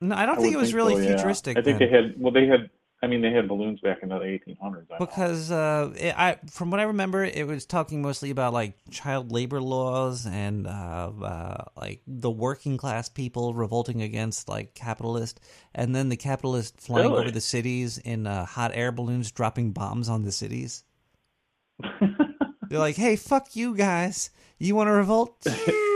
No, 0.00 0.14
I 0.14 0.26
don't 0.26 0.38
I 0.38 0.42
think 0.42 0.54
it 0.54 0.58
was 0.58 0.74
really 0.74 0.96
so, 0.96 1.00
yeah. 1.00 1.16
futuristic. 1.16 1.56
I 1.56 1.62
think 1.62 1.78
then. 1.78 1.88
they 1.88 1.96
had. 1.96 2.14
Well, 2.18 2.32
they 2.32 2.46
had. 2.46 2.68
I 3.04 3.08
mean, 3.08 3.20
they 3.20 3.32
had 3.32 3.48
balloons 3.48 3.80
back 3.80 3.98
in 4.04 4.10
the 4.10 4.14
1800s. 4.14 4.86
I 4.92 4.98
because 4.98 5.50
uh, 5.50 5.92
it, 5.96 6.14
I, 6.16 6.38
from 6.48 6.70
what 6.70 6.78
I 6.78 6.84
remember, 6.84 7.24
it 7.24 7.48
was 7.48 7.66
talking 7.66 8.00
mostly 8.00 8.30
about 8.30 8.52
like 8.52 8.74
child 8.90 9.32
labor 9.32 9.60
laws 9.60 10.24
and 10.24 10.68
uh, 10.68 11.10
uh, 11.20 11.64
like 11.76 12.02
the 12.06 12.30
working 12.30 12.76
class 12.76 13.08
people 13.08 13.54
revolting 13.54 14.02
against 14.02 14.48
like 14.48 14.74
capitalist, 14.74 15.40
and 15.74 15.96
then 15.96 16.10
the 16.10 16.16
capitalist 16.16 16.80
flying 16.80 17.10
Really? 17.10 17.22
over 17.22 17.30
the 17.32 17.40
cities 17.40 17.98
in 17.98 18.28
uh, 18.28 18.44
hot 18.44 18.70
air 18.72 18.92
balloons, 18.92 19.32
dropping 19.32 19.72
bombs 19.72 20.08
on 20.08 20.22
the 20.22 20.32
cities. 20.32 20.84
They're 22.68 22.78
like, 22.78 22.96
"Hey, 22.96 23.16
fuck 23.16 23.56
you 23.56 23.74
guys! 23.74 24.30
You 24.58 24.76
want 24.76 24.86
to 24.86 24.92
revolt?" 24.92 25.44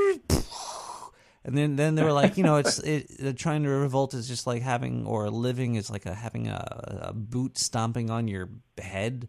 And 1.47 1.57
then, 1.57 1.77
then 1.77 1.95
they 1.95 2.03
were 2.03 2.13
like, 2.13 2.37
you 2.37 2.43
know, 2.43 2.57
it's 2.57 2.81
it, 2.81 3.39
trying 3.39 3.63
to 3.63 3.69
revolt 3.71 4.15
is 4.15 4.27
just 4.27 4.49
like 4.49 4.63
having 4.63 5.07
or 5.07 5.31
living 5.31 5.77
is 5.77 5.89
like 5.89 6.05
a, 6.05 6.13
having 6.13 6.49
a, 6.49 7.05
a 7.09 7.13
boot 7.15 7.57
stomping 7.57 8.11
on 8.11 8.27
your 8.27 8.51
head 8.77 9.29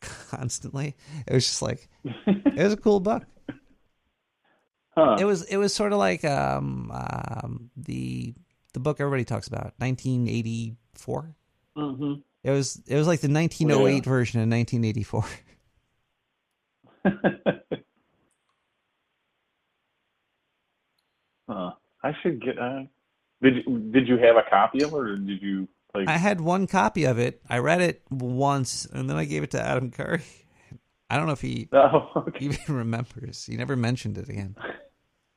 constantly. 0.00 0.96
It 1.26 1.34
was 1.34 1.44
just 1.44 1.60
like 1.60 1.88
it 2.26 2.56
was 2.56 2.72
a 2.72 2.76
cool 2.78 3.00
book. 3.00 3.24
Huh. 4.96 5.16
It 5.20 5.24
was 5.26 5.42
it 5.42 5.58
was 5.58 5.74
sort 5.74 5.92
of 5.92 5.98
like 5.98 6.24
um, 6.24 6.90
um 6.90 7.70
the 7.76 8.34
the 8.72 8.80
book 8.80 8.98
everybody 9.00 9.24
talks 9.24 9.46
about, 9.46 9.74
1984. 9.78 11.36
hmm 11.76 12.14
It 12.44 12.50
was 12.50 12.80
it 12.86 12.96
was 12.96 13.06
like 13.06 13.20
the 13.20 13.28
1908 13.28 14.06
Yeah. 14.06 14.10
version 14.10 14.40
of 14.40 14.48
1984. 14.48 15.24
Huh. 21.52 21.72
I 22.02 22.12
should 22.22 22.42
get. 22.42 22.58
Uh, 22.58 22.82
did 23.42 23.56
you, 23.66 23.78
did 23.92 24.08
you 24.08 24.16
have 24.18 24.36
a 24.36 24.48
copy 24.48 24.82
of 24.82 24.92
it, 24.92 24.96
or 24.96 25.16
did 25.16 25.42
you 25.42 25.68
like? 25.94 26.08
I 26.08 26.16
had 26.16 26.40
one 26.40 26.66
copy 26.66 27.04
of 27.04 27.18
it. 27.18 27.40
I 27.48 27.58
read 27.58 27.80
it 27.80 28.02
once, 28.10 28.86
and 28.86 29.08
then 29.08 29.16
I 29.16 29.24
gave 29.24 29.42
it 29.42 29.50
to 29.52 29.60
Adam 29.62 29.90
Curry. 29.90 30.22
I 31.10 31.16
don't 31.18 31.26
know 31.26 31.32
if 31.32 31.40
he 31.42 31.68
Oh, 31.72 32.10
okay. 32.28 32.44
even 32.46 32.74
remembers. 32.74 33.44
He 33.44 33.56
never 33.56 33.76
mentioned 33.76 34.16
it 34.18 34.28
again. 34.28 34.56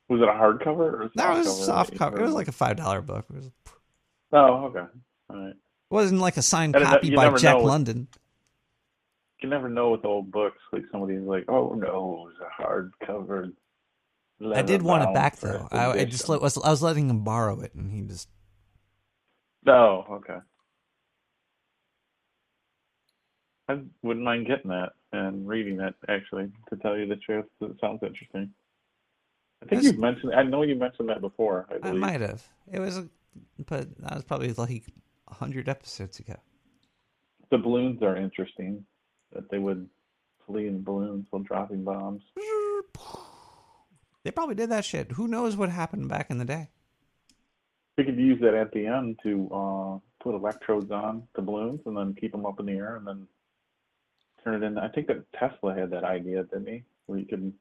Was 0.08 0.22
it 0.22 0.28
a 0.28 0.32
hardcover 0.32 0.94
or 0.94 1.12
No, 1.16 1.34
it 1.34 1.38
was 1.40 1.48
softcover? 1.48 1.66
soft 1.66 1.96
cover. 1.98 2.20
It 2.20 2.24
was 2.24 2.34
like 2.34 2.48
a 2.48 2.52
five 2.54 2.78
dollar 2.78 3.02
book. 3.02 3.26
It 3.30 3.36
was, 3.36 3.52
Oh, 4.32 4.66
okay. 4.66 4.86
All 5.30 5.36
right. 5.38 5.54
wasn't 5.90 6.22
like 6.22 6.38
a 6.38 6.42
signed 6.42 6.76
copy 6.76 7.16
by 7.16 7.30
Jack 7.38 7.58
know 7.58 7.64
London. 7.64 8.08
You 9.42 9.50
never 9.50 9.70
know 9.70 9.92
with 9.92 10.06
old 10.06 10.32
books. 10.32 10.58
Like 10.72 10.84
somebody's 10.92 11.22
like, 11.22 11.46
"Oh 11.50 11.74
no, 11.74 11.88
it 11.88 11.90
was 11.90 12.34
a 12.42 12.62
hardcover." 12.62 13.52
I 14.54 14.62
did 14.62 14.82
want 14.82 15.04
it 15.04 15.14
back 15.14 15.38
though. 15.38 15.68
I, 15.72 15.92
I 15.92 16.06
just 16.06 16.28
let, 16.28 16.42
was 16.42 16.58
I 16.58 16.70
was 16.70 16.82
letting 16.82 17.10
him 17.10 17.24
borrow 17.24 17.62
it, 17.62 17.74
and 17.74 17.92
he 17.92 18.02
just 18.02 18.28
Oh, 19.68 20.06
okay. 20.12 20.38
I 23.68 23.80
wouldn't 24.04 24.24
mind 24.24 24.46
getting 24.46 24.70
that 24.70 24.92
and 25.12 25.48
reading 25.48 25.80
it. 25.80 25.96
Actually, 26.08 26.52
to 26.70 26.76
tell 26.78 26.96
you 26.96 27.08
the 27.08 27.16
truth, 27.16 27.46
it 27.62 27.72
sounds 27.82 28.02
interesting. 28.04 28.52
I 29.64 29.68
think 29.68 29.84
you've 29.84 29.98
mentioned. 29.98 30.36
I 30.36 30.44
know 30.44 30.62
you 30.62 30.76
mentioned 30.76 31.10
that 31.10 31.22
before. 31.22 31.66
I 31.84 31.90
I 31.90 31.92
might 31.94 32.22
have. 32.22 32.48
It 32.72 32.80
was, 32.80 32.98
a, 32.98 33.08
but 33.66 33.88
that 34.02 34.16
was 34.16 34.24
probably 34.24 34.54
like 34.54 34.84
hundred 35.28 35.68
episodes 35.68 36.20
ago. 36.20 36.36
The 37.50 37.58
balloons 37.58 38.04
are 38.04 38.16
interesting. 38.16 38.86
That 39.34 39.50
they 39.50 39.58
would 39.58 39.90
flee 40.46 40.68
in 40.68 40.84
balloons 40.84 41.26
while 41.32 41.42
dropping 41.42 41.84
bombs. 41.84 42.22
They 44.26 44.32
probably 44.32 44.56
did 44.56 44.72
that 44.72 44.84
shit. 44.84 45.12
Who 45.12 45.28
knows 45.28 45.56
what 45.56 45.70
happened 45.70 46.10
back 46.10 46.32
in 46.32 46.40
the 46.40 46.46
day? 46.46 46.70
We 47.96 48.04
could 48.04 48.18
use 48.18 48.42
that 48.42 48.56
at 48.56 48.72
the 48.72 48.88
end 48.88 49.20
to 49.22 49.50
uh, 49.54 50.00
put 50.22 50.34
electrodes 50.34 50.90
on 50.90 51.28
the 51.36 51.44
balloons 51.44 51.82
and 51.86 51.96
then 51.96 52.16
keep 52.20 52.32
them 52.32 52.44
up 52.46 52.60
in 52.60 52.66
the 52.66 52.74
air 52.74 52.96
and 52.96 53.06
then 53.06 53.28
turn 54.44 54.64
it 54.64 54.66
in. 54.66 54.80
I 54.80 54.88
think 54.88 55.06
that 55.08 55.32
Tesla 55.40 55.76
had 55.76 55.92
that 55.92 56.04
idea, 56.04 56.44
didn't 56.44 56.68
he? 56.68 56.84
Where 57.06 57.20
you 57.20 57.28
could 57.28 57.54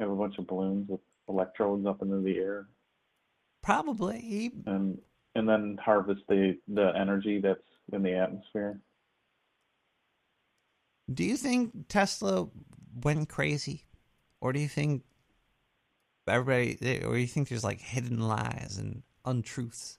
have 0.00 0.10
a 0.10 0.16
bunch 0.16 0.38
of 0.38 0.46
balloons 0.46 0.88
with 0.88 1.00
electrodes 1.28 1.86
up 1.86 2.00
into 2.00 2.20
the 2.22 2.38
air 2.38 2.66
Probably. 3.62 4.52
And 4.64 4.98
and 5.34 5.48
then 5.48 5.78
harvest 5.84 6.22
the 6.28 6.56
the 6.68 6.92
energy 6.98 7.38
that's 7.40 7.60
in 7.92 8.02
the 8.02 8.14
atmosphere. 8.14 8.80
do 11.12 11.22
you 11.24 11.36
think 11.36 11.88
Tesla 11.88 12.48
went 13.02 13.28
crazy, 13.28 13.84
or 14.40 14.52
do 14.52 14.60
you 14.60 14.68
think 14.68 15.02
everybody, 16.30 17.02
or 17.04 17.16
you 17.16 17.26
think 17.26 17.48
there's 17.48 17.64
like 17.64 17.80
hidden 17.80 18.20
lies 18.20 18.76
and 18.78 19.02
untruths? 19.24 19.98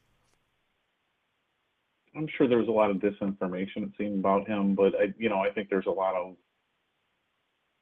I'm 2.16 2.28
sure 2.38 2.48
there 2.48 2.58
was 2.58 2.68
a 2.68 2.72
lot 2.72 2.92
of 2.92 2.98
disinformation 2.98 3.84
it 3.84 3.92
seemed 3.98 4.20
about 4.20 4.48
him, 4.48 4.76
but 4.76 4.94
I, 4.96 5.14
you 5.18 5.30
know, 5.30 5.40
I 5.40 5.50
think 5.52 5.70
there's 5.70 5.86
a 5.86 5.92
lot 5.92 6.16
of 6.16 6.36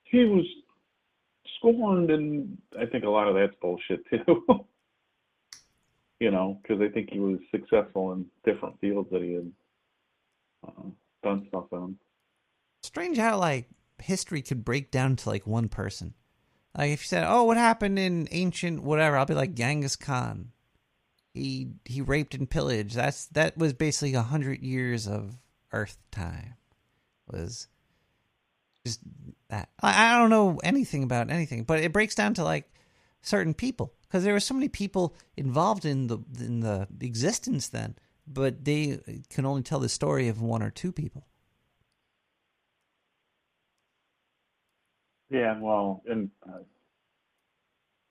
he 0.04 0.26
was 0.26 0.46
scorned, 1.58 2.12
and 2.12 2.58
I 2.80 2.86
think 2.86 3.04
a 3.04 3.10
lot 3.10 3.28
of 3.28 3.36
that's 3.36 3.54
bullshit 3.62 4.02
too. 4.10 4.44
you 6.20 6.32
know, 6.32 6.60
because 6.62 6.82
I 6.82 6.90
think 6.90 7.10
he 7.12 7.20
was 7.20 7.40
successful 7.52 8.14
in 8.14 8.26
different 8.46 8.80
fields 8.80 9.10
that 9.12 9.22
he 9.22 9.34
had 9.34 9.52
uh, 10.68 10.90
done 11.24 11.46
stuff 11.48 11.66
in. 11.72 11.96
Strange 12.84 13.18
how 13.18 13.38
like 13.38 13.70
history 14.00 14.42
could 14.42 14.64
break 14.66 14.92
down 14.92 15.16
to 15.18 15.30
like 15.30 15.46
one 15.46 15.70
person. 15.70 16.14
Like 16.78 16.92
if 16.92 17.04
you 17.04 17.08
said, 17.08 17.26
"Oh, 17.28 17.44
what 17.44 17.58
happened 17.58 17.98
in 18.00 18.28
ancient 18.32 18.84
whatever," 18.84 19.18
I'll 19.18 19.26
be 19.26 19.34
like 19.34 19.56
Genghis 19.56 19.96
Khan. 19.96 20.52
He 21.34 21.70
he 21.86 22.02
raped 22.02 22.36
and 22.36 22.50
pillaged. 22.50 22.96
That's 22.96 23.26
that 23.28 23.58
was 23.58 23.74
basically 23.74 24.14
a 24.14 24.22
hundred 24.22 24.62
years 24.62 25.08
of 25.08 25.38
Earth 25.72 25.98
time. 26.12 26.56
Was 27.32 27.68
just 28.86 29.00
that. 29.50 29.70
I, 29.82 30.16
I 30.16 30.18
don't 30.18 30.30
know 30.30 30.60
anything 30.64 31.04
about 31.04 31.30
anything, 31.30 31.64
but 31.64 31.80
it 31.80 31.94
breaks 31.94 32.16
down 32.16 32.34
to 32.36 32.44
like 32.44 32.72
certain 33.22 33.54
people 33.54 33.94
because 34.04 34.24
there 34.24 34.34
were 34.34 34.40
so 34.40 34.54
many 34.54 34.70
people 34.70 35.16
involved 35.38 35.86
in 35.86 36.08
the 36.08 36.20
in 36.40 36.60
the 36.62 36.88
existence 37.02 37.70
then, 37.70 37.96
but 38.28 38.64
they 38.66 39.00
can 39.30 39.46
only 39.46 39.62
tell 39.62 39.80
the 39.80 39.90
story 39.90 40.28
of 40.28 40.42
one 40.42 40.64
or 40.64 40.70
two 40.70 40.92
people. 40.92 41.26
Yeah, 45.30 45.60
well, 45.60 46.02
and 46.10 46.30
uh, 46.48 46.60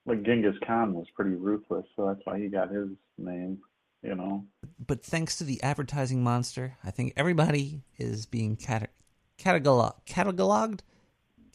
like 0.07 0.23
Genghis 0.23 0.55
Khan 0.67 0.95
was 0.95 1.07
pretty 1.15 1.35
ruthless, 1.35 1.85
so 1.97 2.07
that's 2.07 2.21
why 2.25 2.39
he 2.39 2.49
got 2.49 2.71
his 2.71 2.89
name. 3.17 3.59
You 4.03 4.15
know. 4.15 4.45
but 4.87 5.03
thanks 5.03 5.37
to 5.39 5.45
the 5.45 5.61
advertising 5.61 6.23
monster, 6.23 6.77
I 6.85 6.93
think 6.93 7.15
everybody 7.17 7.83
is 7.99 8.27
being 8.27 8.55
cata- 8.55 8.91
catalog- 9.39 9.97
cataloged 10.07 10.81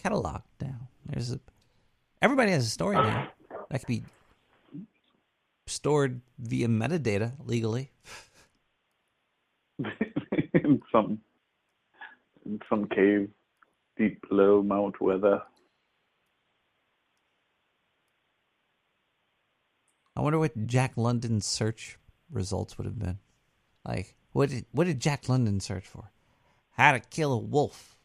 cataloged 0.03 0.43
now. 0.61 0.89
There's 1.05 1.31
a 1.31 1.39
everybody 2.21 2.51
has 2.51 2.65
a 2.65 2.69
story 2.69 2.97
now 2.97 3.29
that 3.69 3.79
could 3.79 3.87
be 3.87 4.03
stored 5.67 6.21
via 6.37 6.67
metadata 6.67 7.31
legally. 7.45 7.91
in 10.53 10.81
some 10.91 11.19
in 12.45 12.59
some 12.69 12.87
cave 12.87 13.29
deep 13.97 14.27
below 14.27 14.61
Mount 14.61 14.99
Weather. 15.01 15.41
I 20.15 20.21
wonder 20.21 20.39
what 20.39 20.67
Jack 20.67 20.93
London's 20.95 21.45
search 21.45 21.97
results 22.31 22.77
would 22.77 22.85
have 22.85 22.99
been. 22.99 23.19
Like, 23.85 24.15
what 24.31 24.49
did 24.49 24.65
what 24.71 24.85
did 24.85 24.99
Jack 24.99 25.27
London 25.27 25.59
search 25.59 25.87
for? 25.87 26.11
How 26.71 26.91
to 26.91 26.99
kill 26.99 27.33
a 27.33 27.37
wolf 27.37 27.97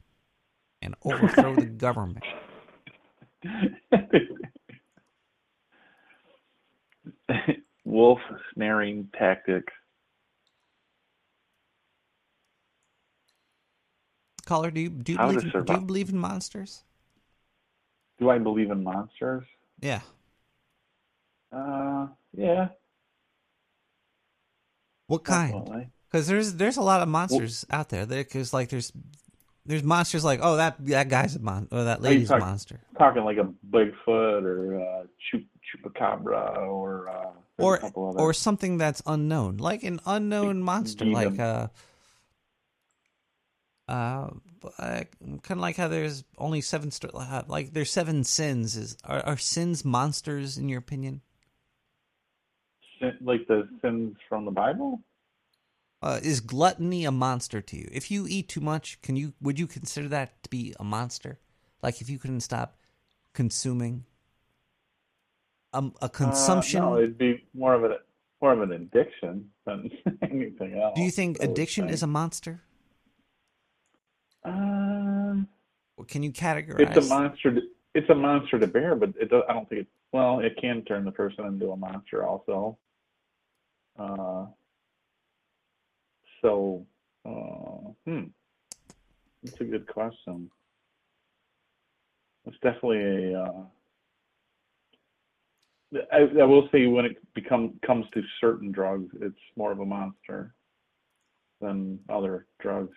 and 0.82 0.94
overthrow 1.04 1.54
the 1.54 1.66
government. 1.66 2.24
Wolf 7.84 8.18
snaring 8.54 9.08
tactics. 9.18 9.72
Caller, 14.44 14.70
do 14.70 14.80
you 14.80 14.88
do 14.88 15.12
you 15.12 15.18
believe 15.18 15.44
in, 15.44 15.64
do 15.64 15.72
you 15.74 15.80
believe 15.80 16.10
in 16.10 16.18
monsters? 16.18 16.82
Do 18.18 18.30
I 18.30 18.38
believe 18.38 18.70
in 18.70 18.82
monsters? 18.82 19.44
Yeah. 19.80 20.00
Uh, 21.52 22.08
yeah. 22.36 22.68
What 25.06 25.24
kind? 25.24 25.90
Because 26.10 26.26
there's 26.26 26.54
there's 26.54 26.76
a 26.76 26.82
lot 26.82 27.00
of 27.02 27.08
monsters 27.08 27.64
out 27.70 27.88
there. 27.88 28.06
Because 28.06 28.52
like 28.52 28.68
there's 28.68 28.92
there's 29.68 29.82
monsters 29.82 30.24
like 30.24 30.40
oh 30.42 30.56
that 30.56 30.84
that 30.86 31.08
guy's 31.08 31.36
a 31.36 31.38
mon 31.38 31.68
or 31.70 31.84
that 31.84 32.02
lady's 32.02 32.30
a 32.30 32.38
monster 32.38 32.80
Talking 32.98 33.24
like 33.24 33.36
a 33.36 33.52
Bigfoot 33.70 34.42
or 34.42 34.80
uh, 34.80 35.02
chup, 35.30 35.42
chupacabra 35.68 36.66
or 36.66 37.08
uh, 37.08 37.30
or 37.58 37.76
a 37.76 37.88
or 37.90 38.32
something 38.32 38.78
that's 38.78 39.02
unknown 39.06 39.58
like 39.58 39.82
an 39.84 40.00
unknown 40.06 40.62
monster 40.62 41.04
demon. 41.04 41.14
like 41.30 41.38
uh 41.38 41.68
uh, 43.88 44.28
kind 45.20 45.42
of 45.50 45.58
like 45.58 45.76
how 45.76 45.88
there's 45.88 46.22
only 46.36 46.60
seven 46.60 46.90
st- 46.90 47.14
like 47.48 47.72
there's 47.72 47.90
seven 47.90 48.22
sins 48.22 48.76
is 48.76 48.96
are, 49.04 49.20
are 49.20 49.38
sins 49.38 49.82
monsters 49.82 50.58
in 50.58 50.68
your 50.68 50.78
opinion 50.78 51.22
Sin- 53.00 53.18
like 53.20 53.46
the 53.46 53.68
sins 53.82 54.16
from 54.28 54.44
the 54.44 54.50
Bible. 54.50 55.00
uh, 56.02 56.20
is 56.22 56.40
gluttony 56.40 57.04
a 57.04 57.10
monster 57.10 57.60
to 57.60 57.76
you 57.76 57.88
if 57.92 58.10
you 58.10 58.26
eat 58.28 58.48
too 58.48 58.60
much 58.60 59.00
can 59.02 59.16
you 59.16 59.32
would 59.40 59.58
you 59.58 59.66
consider 59.66 60.08
that 60.08 60.40
to 60.44 60.48
be 60.50 60.74
a 60.78 60.84
monster 60.84 61.38
like 61.82 62.00
if 62.00 62.08
you 62.08 62.18
couldn't 62.18 62.40
stop 62.40 62.76
consuming 63.34 64.04
um, 65.72 65.92
a 66.00 66.08
consumption 66.08 66.80
Uh, 66.82 66.90
no, 66.90 66.96
it'd 66.98 67.18
be 67.18 67.44
more 67.52 67.74
of 67.74 67.82
an 67.84 67.94
more 68.40 68.52
of 68.52 68.60
an 68.62 68.72
addiction 68.72 69.50
than 69.66 69.90
anything 70.22 70.78
else. 70.78 70.94
do 70.94 71.02
you 71.02 71.10
think 71.10 71.38
addiction 71.40 71.88
say. 71.88 71.94
is 71.94 72.02
a 72.02 72.06
monster 72.06 72.62
Um, 74.44 75.48
can 76.06 76.22
you 76.22 76.32
categorize 76.32 76.96
it's 76.96 77.06
a 77.06 77.08
monster. 77.08 77.52
To, 77.54 77.60
it's 77.94 78.08
a 78.08 78.14
monster 78.14 78.58
to 78.58 78.66
bear, 78.66 78.94
but 78.94 79.10
it 79.20 79.30
does, 79.30 79.42
I 79.48 79.52
don't 79.52 79.68
think 79.68 79.82
it. 79.82 79.86
Well, 80.12 80.40
it 80.40 80.56
can 80.60 80.82
turn 80.84 81.04
the 81.04 81.10
person 81.10 81.44
into 81.44 81.72
a 81.72 81.76
monster 81.76 82.24
also. 82.26 82.78
Uh, 83.98 84.46
so, 86.42 86.86
uh, 87.26 87.90
hmm, 88.06 88.24
that's 89.42 89.60
a 89.60 89.64
good 89.64 89.86
question. 89.86 90.50
It's 92.46 92.56
definitely 92.62 93.32
a. 93.34 93.42
Uh, 93.42 93.62
I, 96.12 96.18
I 96.40 96.44
will 96.44 96.68
say 96.70 96.86
when 96.86 97.06
it 97.06 97.16
become 97.34 97.80
comes 97.84 98.06
to 98.12 98.22
certain 98.40 98.70
drugs, 98.70 99.08
it's 99.20 99.34
more 99.56 99.72
of 99.72 99.80
a 99.80 99.86
monster 99.86 100.54
than 101.60 101.98
other 102.08 102.46
drugs 102.60 102.94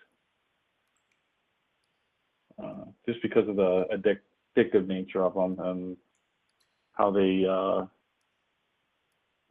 uh, 2.61 2.85
just 3.07 3.21
because 3.21 3.47
of 3.47 3.55
the 3.55 3.85
addic- 3.93 4.19
addictive 4.57 4.87
nature 4.87 5.23
of 5.23 5.33
them 5.33 5.57
and 5.65 5.97
how 6.93 7.11
they 7.11 7.45
uh, 7.49 7.85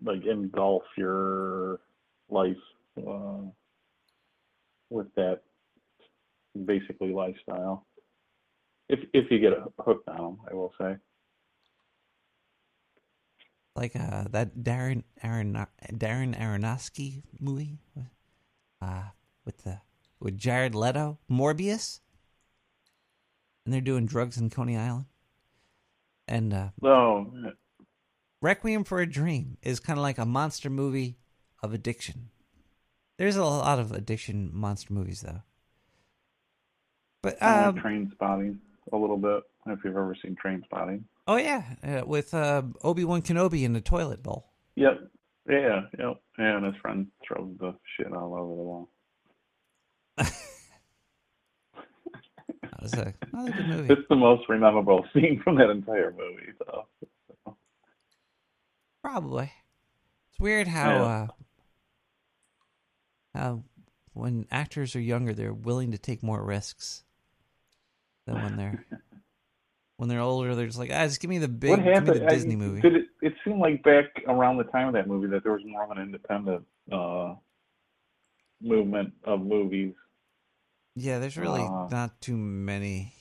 like 0.03 0.25
engulf 0.27 0.83
your 0.97 1.81
life 2.29 2.57
uh, 2.99 3.43
with 4.89 5.13
that 5.17 5.41
basically 6.67 7.13
lifestyle. 7.13 7.87
If 8.89 9.01
if 9.15 9.31
you 9.31 9.39
get 9.39 9.53
hooked 9.79 10.09
on 10.09 10.17
them, 10.17 10.39
I 10.51 10.55
will 10.55 10.73
say. 10.81 10.97
like 13.77 13.97
uh 13.97 14.25
that 14.31 14.59
Darren 14.59 15.05
Aaron 15.23 15.67
Darren 15.93 16.39
Aronofsky 16.39 17.23
movie 17.41 17.79
uh 18.83 19.05
with 19.45 19.65
the 19.65 19.81
with 20.21 20.37
Jared 20.37 20.75
Leto 20.75 21.19
Morbius 21.31 22.01
and 23.65 23.73
they're 23.73 23.81
doing 23.81 24.07
drugs 24.07 24.37
in 24.37 24.51
Coney 24.51 24.77
Island 24.77 25.07
and 26.29 26.53
uh 26.53 26.69
No, 26.83 27.33
Requiem 28.43 28.85
for 28.85 29.01
a 29.01 29.07
Dream 29.07 29.59
is 29.63 29.81
kind 29.81 29.99
of 29.99 30.03
like 30.03 30.19
a 30.19 30.25
monster 30.25 30.71
movie 30.71 31.19
of 31.63 31.75
addiction. 31.75 32.31
There's 33.19 33.37
a 33.37 33.45
lot 33.45 33.79
of 33.79 33.93
addiction 33.93 34.51
monster 34.53 34.95
movies 34.95 35.21
though. 35.21 35.43
But 37.23 37.43
um, 37.43 37.75
like 37.75 37.85
Trainspotting 37.85 38.59
a 38.93 38.97
little 38.97 39.19
bit. 39.19 39.43
If 39.67 39.81
you've 39.85 39.97
ever 39.97 40.17
seen 40.23 40.37
Trainspotting. 40.43 41.03
oh 41.29 41.37
yeah, 41.37 41.65
uh, 41.85 42.07
with 42.07 42.33
uh, 42.33 42.63
Obi 42.83 43.05
Wan 43.05 43.21
Kenobi 43.21 43.63
in 43.63 43.75
the 43.75 43.83
toilet 43.83 44.23
bowl. 44.23 44.51
Yep. 44.77 45.01
Yeah. 45.49 45.83
Yep. 45.99 46.21
And 46.39 46.65
his 46.65 46.75
friend 46.81 47.09
throws 47.27 47.55
the 47.59 47.75
shit 47.97 48.11
all 48.13 48.35
over 48.35 48.41
the 48.41 48.63
wall. 48.63 48.89
That 52.63 52.83
was 52.83 52.95
a, 52.95 53.15
another 53.33 53.53
good 53.53 53.69
movie. 53.69 53.93
It's 53.93 54.09
the 54.09 54.17
most 54.17 54.49
memorable 54.49 55.05
scene 55.13 55.41
from 55.45 55.57
that 55.57 55.69
entire 55.69 56.13
movie. 56.13 56.53
So 56.59 56.87
Probably. 59.03 59.53
It's 60.31 60.41
weird 60.41 60.69
how 60.69 60.93
uh 61.03 61.27
how 63.35 63.63
when 64.13 64.47
actors 64.51 64.95
are 64.97 65.01
younger 65.01 65.33
they're 65.33 65.53
willing 65.55 65.93
to 65.93 65.99
take 65.99 66.23
more 66.23 66.43
risks 66.45 67.05
than 68.27 68.43
when 68.43 68.57
they're 68.57 68.85
when 69.97 70.09
they're 70.09 70.21
older 70.21 70.55
they're 70.55 70.67
just 70.67 70.79
like, 70.79 70.91
ah, 70.93 71.05
just 71.05 71.21
give 71.21 71.31
me 71.31 71.39
the 71.39 71.49
big 71.49 71.71
what 71.71 71.81
happened? 71.81 72.17
the 72.17 72.27
I- 72.27 72.29
Disney 72.29 72.57
movie. 72.57 72.81
Did 72.81 72.97
it? 72.97 73.05
It 73.23 73.35
seemed 73.45 73.61
like 73.61 73.83
back 73.83 74.07
around 74.29 74.57
the 74.57 74.65
time 74.65 74.89
of 74.89 74.95
that 74.95 75.07
movie 75.07 75.27
that 75.29 75.43
there 75.43 75.53
was 75.53 75.63
more 75.65 75.85
of 75.85 75.91
an 75.91 75.99
independent 75.99 76.65
uh, 76.91 77.35
movement 78.63 79.13
of 79.25 79.41
movies. 79.43 79.93
yeah, 80.95 81.19
there's 81.19 81.37
really 81.37 81.61
uh, 81.63 81.89
not 81.91 82.19
too 82.23 82.37
many 82.37 83.13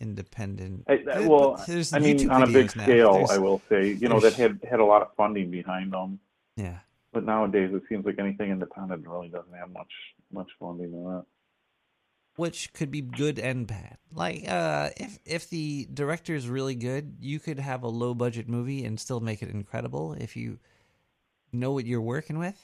independent 0.00 0.84
I, 0.88 1.26
well, 1.26 1.56
I 1.58 1.98
mean, 1.98 2.18
YouTube 2.18 2.30
on 2.32 2.42
a 2.42 2.46
big 2.46 2.70
scale, 2.70 3.14
There's- 3.14 3.30
I 3.30 3.38
will 3.38 3.60
say, 3.68 3.92
you 3.92 4.08
know, 4.08 4.20
that 4.20 4.34
had 4.34 4.60
had 4.68 4.80
a 4.80 4.84
lot 4.84 5.02
of 5.02 5.08
funding 5.16 5.50
behind 5.50 5.92
them. 5.92 6.20
Yeah. 6.56 6.78
But 7.12 7.24
nowadays, 7.24 7.70
it 7.72 7.82
seems 7.88 8.04
like 8.06 8.18
anything 8.18 8.50
independent 8.50 9.06
really 9.06 9.28
doesn't 9.28 9.54
have 9.54 9.70
much 9.70 9.90
much 10.32 10.48
funding 10.60 10.92
in 10.92 11.04
that. 11.04 11.24
which 12.36 12.72
could 12.72 12.90
be 12.90 13.00
good 13.00 13.38
and 13.38 13.66
bad. 13.66 13.96
Like 14.14 14.44
uh 14.48 14.90
if 14.96 15.18
if 15.24 15.50
the 15.50 15.88
director 15.92 16.34
is 16.34 16.48
really 16.48 16.74
good, 16.76 17.16
you 17.20 17.40
could 17.40 17.58
have 17.58 17.82
a 17.82 17.88
low 17.88 18.14
budget 18.14 18.48
movie 18.48 18.84
and 18.84 19.00
still 19.00 19.20
make 19.20 19.42
it 19.42 19.48
incredible 19.50 20.12
if 20.14 20.36
you 20.36 20.58
know 21.52 21.72
what 21.72 21.86
you're 21.86 22.00
working 22.02 22.38
with. 22.38 22.60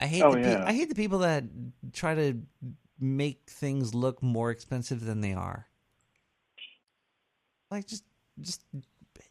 I 0.00 0.06
hate 0.06 0.22
Oh, 0.22 0.32
the 0.32 0.40
pe- 0.40 0.56
I 0.56 0.72
hate 0.72 0.88
the 0.88 0.94
people 0.94 1.18
that 1.20 1.44
try 1.92 2.14
to 2.14 2.38
make 2.98 3.42
things 3.48 3.94
look 3.94 4.22
more 4.22 4.50
expensive 4.50 5.04
than 5.04 5.20
they 5.20 5.32
are. 5.34 5.66
Like 7.70 7.86
just 7.86 8.04
just 8.40 8.64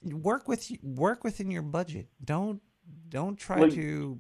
work 0.04 0.48
with 0.48 0.72
work 0.82 1.24
within 1.24 1.52
your 1.52 1.62
budget. 1.62 2.08
Don't 2.24 2.62
don't 3.10 3.38
try 3.38 3.60
Like- 3.60 3.74
to 3.74 4.20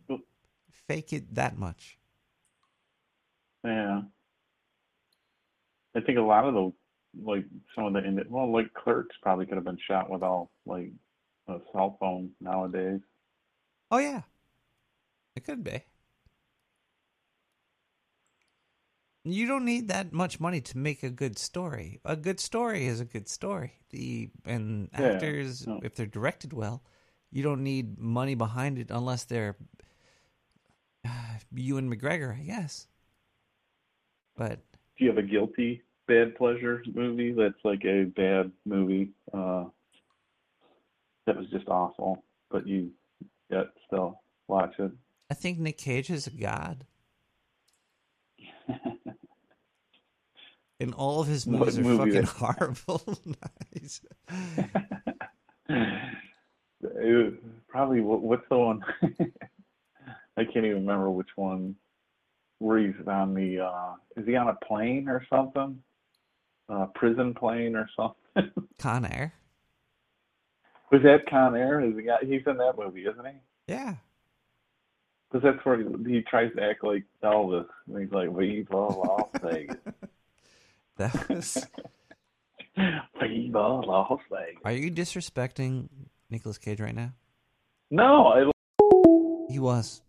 fake 0.88 1.14
it 1.14 1.36
that 1.36 1.58
much. 1.58 1.98
Yeah. 3.64 4.02
I 5.96 6.02
think 6.02 6.18
a 6.18 6.22
lot 6.22 6.46
of 6.46 6.54
the 6.54 6.74
like 7.24 7.46
some 7.76 7.86
of 7.86 7.94
the 7.94 8.06
indi- 8.06 8.24
well, 8.30 8.52
like 8.52 8.74
Clerks 8.74 9.16
probably 9.22 9.46
could 9.46 9.56
have 9.56 9.64
been 9.66 9.80
shot 9.88 10.10
without 10.10 10.50
like 10.66 10.92
a 11.48 11.60
cell 11.72 11.98
phone 12.00 12.32
nowadays. 12.40 13.02
Oh 13.92 13.98
yeah. 13.98 14.22
It 15.36 15.44
could 15.44 15.64
be. 15.64 15.82
You 19.32 19.48
don't 19.48 19.66
need 19.66 19.88
that 19.90 20.14
much 20.14 20.40
money 20.40 20.62
to 20.62 20.78
make 20.78 21.04
a 21.04 21.10
good 21.10 21.38
story. 21.38 22.00
A 22.06 22.16
good 22.16 22.40
story 22.40 22.86
is 22.88 23.00
a 23.00 23.06
good 23.06 23.28
story. 23.28 23.74
The 23.90 24.30
and 24.46 24.90
Yeah, 24.98 25.06
actors 25.14 25.68
no. 25.68 25.80
if 25.84 25.96
they're 25.96 26.06
directed 26.06 26.54
well, 26.54 26.84
you 27.32 27.44
don't 27.44 27.64
need 27.64 28.00
money 28.00 28.36
behind 28.36 28.80
it 28.80 28.92
unless 28.92 29.26
they're 29.26 29.56
uh, 31.06 31.10
Ewan 31.56 31.94
McGregor, 31.94 32.38
I 32.40 32.44
guess. 32.44 32.88
But 34.36 34.60
Do 34.98 35.06
you 35.06 35.10
have 35.10 35.18
a 35.18 35.24
guilty 35.24 35.84
bad 36.08 36.36
pleasure 36.36 36.82
movie 36.94 37.32
that's 37.34 37.64
like 37.64 37.84
a 37.86 38.06
bad 38.06 38.52
movie 38.66 39.12
uh, 39.34 39.66
that 41.28 41.38
was 41.38 41.48
just 41.52 41.68
awful, 41.68 42.24
but 42.50 42.66
you 42.68 42.92
yet 43.50 43.68
still 43.86 44.22
watch 44.48 44.74
it? 44.80 44.92
I 45.30 45.34
think 45.36 45.60
Nick 45.60 45.78
Cage 45.78 46.10
is 46.10 46.26
a 46.26 46.32
god. 46.32 46.86
And 50.82 50.94
all 50.94 51.20
of 51.20 51.28
his 51.28 51.46
What 51.46 51.60
movies 51.60 51.78
are 51.78 51.84
movie 51.84 52.12
fucking 52.12 52.26
horrible. 52.26 53.20
nice. 53.76 54.02
Probably 57.68 58.00
what, 58.00 58.22
what's 58.22 58.48
the 58.50 58.58
one? 58.58 58.82
I 60.38 60.46
can't 60.46 60.66
even 60.66 60.86
remember 60.86 61.12
which 61.12 61.28
one. 61.36 61.76
Where 62.60 62.80
he's 62.80 62.96
on 63.08 63.34
the 63.34 63.60
uh 63.60 63.94
is 64.16 64.26
he 64.26 64.36
on 64.38 64.48
a 64.48 64.56
plane 64.66 65.10
or 65.10 65.26
something? 65.30 65.80
Uh 66.70 66.86
prison 66.96 67.34
plane 67.34 67.76
or 67.76 67.90
something? 67.96 68.52
Con 68.80 69.06
Air. 69.06 69.34
Was 70.92 71.02
that 71.04 71.30
Con 71.30 71.56
Air? 71.58 71.82
Is 71.82 71.96
he 71.96 72.04
got 72.04 72.24
he's 72.24 72.42
in 72.48 72.58
that 72.58 72.78
movie, 72.78 73.02
isn't 73.02 73.26
he? 73.26 73.34
Yeah. 73.68 73.96
Because 75.32 75.44
that's 75.44 75.66
where 75.66 75.78
he, 75.78 75.86
he 76.12 76.22
tries 76.22 76.52
to 76.56 76.64
act 76.64 76.84
like 76.84 77.04
Elvis. 77.24 77.68
And 77.88 78.00
he's 78.00 78.12
like, 78.12 78.30
we 78.30 78.62
Viva 78.62 78.78
Las 78.78 79.30
Vegas. 79.42 79.78
That 80.98 81.30
was. 81.30 81.66
Viva 83.22 83.60
Las 83.60 84.20
Vegas. 84.30 84.62
Are 84.66 84.74
you 84.74 84.92
disrespecting 84.92 85.88
Nicolas 86.30 86.58
Cage 86.58 86.82
right 86.82 86.94
now? 86.94 87.14
No, 87.90 88.28
I 88.28 88.52
He 89.50 89.60
was. 89.60 90.02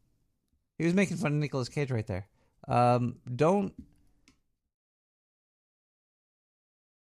He 0.78 0.84
was 0.84 0.94
making 0.94 1.18
fun 1.18 1.32
of 1.32 1.38
Nicolas 1.38 1.68
Cage 1.68 1.92
right 1.92 2.06
there. 2.06 2.26
Um, 2.66 3.16
don't. 3.36 3.72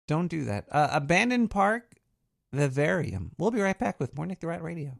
Don't 0.07 0.27
do 0.27 0.45
that. 0.45 0.65
Uh, 0.71 0.89
Abandoned 0.91 1.49
Park, 1.49 1.95
Vivarium. 2.51 3.31
We'll 3.37 3.51
be 3.51 3.61
right 3.61 3.79
back 3.79 3.99
with 3.99 4.15
more 4.15 4.25
Nick 4.25 4.41
the 4.41 4.47
Rat 4.47 4.61
Radio. 4.61 4.91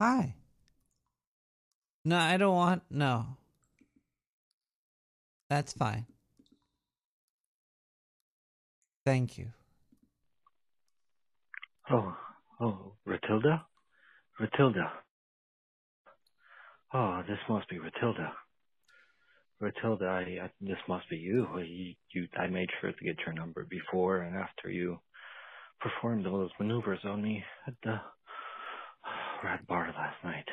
Hi. 0.00 0.34
No, 2.06 2.16
I 2.16 2.38
don't 2.38 2.56
want. 2.56 2.82
No. 2.90 3.26
That's 5.50 5.74
fine. 5.74 6.06
Thank 9.04 9.36
you. 9.36 9.48
Oh, 11.90 12.16
oh, 12.60 12.92
Ratilda? 13.06 13.62
Ratilda. 14.40 14.90
Oh, 16.94 17.22
this 17.28 17.38
must 17.48 17.68
be 17.68 17.78
Ratilda. 17.78 18.30
Ratilda, 19.60 20.08
I, 20.08 20.44
I 20.44 20.50
this 20.62 20.78
must 20.88 21.08
be 21.10 21.16
you. 21.16 21.46
you. 21.58 21.94
You, 22.14 22.28
I 22.38 22.46
made 22.46 22.70
sure 22.80 22.92
to 22.92 23.04
get 23.04 23.16
your 23.26 23.34
number 23.34 23.66
before 23.68 24.22
and 24.22 24.34
after 24.34 24.70
you 24.70 24.98
performed 25.80 26.26
all 26.26 26.38
those 26.38 26.50
maneuvers 26.58 27.00
on 27.04 27.22
me 27.22 27.44
at 27.66 27.74
the 27.82 28.00
rat 29.44 29.66
bar 29.66 29.92
last 29.96 30.16
night. 30.24 30.46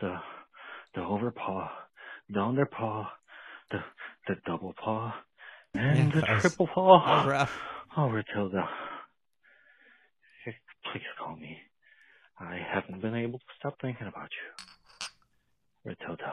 The 0.00 0.16
the 0.94 1.02
overpaw, 1.02 1.68
the 2.30 2.40
underpaw, 2.40 3.06
the 3.70 3.78
the 4.28 4.34
double 4.46 4.74
paw, 4.82 5.14
and 5.74 6.12
Yeah, 6.14 6.20
the 6.20 6.22
triple 6.42 6.68
paw. 6.74 7.26
rough. 7.28 7.50
Oh, 7.96 8.08
Matilda. 8.08 8.68
Please 10.92 11.02
call 11.18 11.36
me. 11.36 11.58
I 12.40 12.56
haven't 12.72 13.00
been 13.02 13.14
able 13.14 13.38
to 13.38 13.44
stop 13.58 13.76
thinking 13.80 14.06
about 14.08 14.28
you. 15.84 15.92
Matilda. 15.92 16.32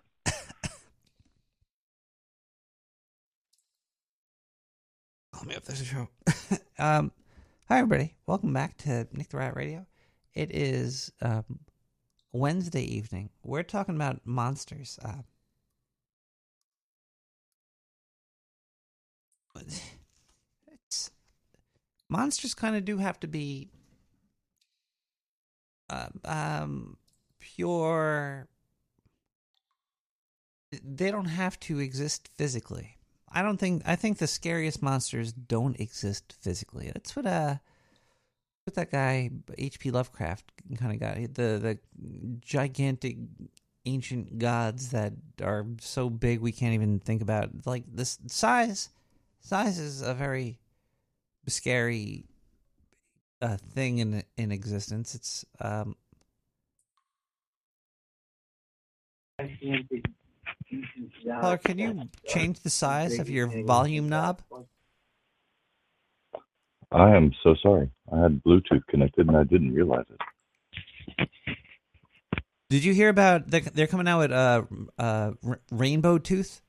Call 5.42 5.50
me. 5.50 5.58
There's 5.66 5.82
a 5.82 5.86
show. 5.86 6.08
um, 6.78 7.12
hi 7.68 7.80
everybody. 7.80 8.14
Welcome 8.28 8.54
back 8.54 8.78
to 8.80 9.08
Nick 9.12 9.30
the 9.30 9.38
Rat 9.38 9.56
Radio. 9.56 9.88
It 10.36 10.56
is 10.56 11.12
um, 11.20 11.62
Wednesday 12.32 12.84
evening. 12.84 13.32
We're 13.44 13.64
talking 13.64 13.96
about 13.96 14.22
monsters. 14.24 15.00
Uh, 15.04 15.24
monsters 22.08 22.54
kind 22.54 22.76
of 22.76 22.86
do 22.86 23.00
have 23.00 23.20
to 23.22 23.28
be 23.28 23.72
uh, 25.90 26.10
um, 26.24 26.98
pure. 27.40 28.48
They 30.72 31.10
don't 31.10 31.26
have 31.26 31.60
to 31.62 31.80
exist 31.80 32.30
physically. 32.36 32.98
I 33.34 33.42
don't 33.42 33.58
think. 33.58 33.84
I 33.86 33.96
think 33.96 34.18
the 34.18 34.28
scariest 34.28 34.82
monsters 34.82 35.32
don't 35.32 35.80
exist 35.80 36.36
physically. 36.40 36.92
That's 36.94 37.16
what 37.16 37.26
uh, 37.26 37.56
what 38.66 38.76
that 38.76 38.92
guy 38.92 39.32
H.P. 39.58 39.92
Lovecraft 39.92 40.52
kind 40.78 40.94
of 40.94 41.00
got. 41.00 41.16
The 41.34 41.58
the 41.60 41.80
gigantic 42.42 43.18
ancient 43.86 44.38
gods 44.38 44.90
that 44.90 45.14
are 45.42 45.66
so 45.80 46.10
big 46.10 46.40
we 46.40 46.52
can't 46.52 46.74
even 46.74 47.00
think 47.00 47.22
about. 47.22 47.50
Like 47.66 47.84
this 47.92 48.20
size, 48.28 48.90
size 49.40 49.80
is 49.80 50.02
a 50.02 50.14
very 50.14 50.60
scary 51.48 52.26
uh, 53.42 53.58
thing 53.58 54.00
in 54.00 54.24
in 54.38 54.52
existence. 54.52 55.16
It's 55.16 55.46
um. 55.60 55.96
Caller, 61.26 61.58
can 61.58 61.78
you 61.78 62.10
change 62.28 62.60
the 62.62 62.70
size 62.70 63.20
of 63.20 63.30
your 63.30 63.48
volume 63.64 64.10
knob? 64.10 64.42
I 66.92 67.16
am 67.16 67.34
so 67.44 67.56
sorry. 67.62 67.90
I 68.12 68.20
had 68.20 68.44
Bluetooth 68.44 68.86
connected 68.88 69.28
and 69.28 69.38
I 69.38 69.44
didn't 69.44 69.74
realize 69.74 70.06
it. 70.10 71.30
Did 72.70 72.84
you 72.84 72.94
hear 72.94 73.10
about 73.10 73.48
they're, 73.48 73.62
they're 73.62 73.88
coming 73.88 74.08
out 74.08 74.20
with 74.20 74.32
uh 74.32 74.64
uh 74.98 75.32
Rainbow 75.72 76.18
Tooth? 76.18 76.62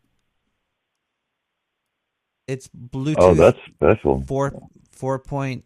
It's 2.49 2.69
Bluetooth. 2.69 3.17
Oh, 3.19 3.35
that's 3.35 3.59
special. 3.75 4.23
Four 4.23 4.53
four 4.91 5.19
point 5.19 5.65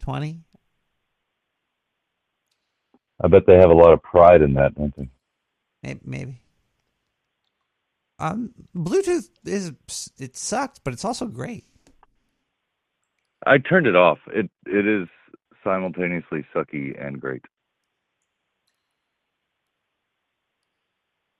twenty. 0.00 0.42
I 3.20 3.26
bet 3.26 3.46
they 3.46 3.56
have 3.56 3.70
a 3.70 3.74
lot 3.74 3.92
of 3.92 4.02
pride 4.02 4.42
in 4.42 4.54
that, 4.54 4.76
don't 4.76 4.94
they? 4.96 5.08
Maybe, 5.82 6.00
maybe. 6.04 6.40
Um, 8.18 8.52
Bluetooth 8.76 9.30
is 9.44 9.72
it 10.18 10.36
sucks, 10.36 10.78
but 10.78 10.92
it's 10.92 11.04
also 11.04 11.26
great. 11.26 11.64
I 13.46 13.58
turned 13.58 13.86
it 13.86 13.94
off. 13.94 14.18
It 14.28 14.50
it 14.66 14.86
is 14.86 15.08
simultaneously 15.62 16.44
sucky 16.54 17.00
and 17.00 17.20
great. 17.20 17.44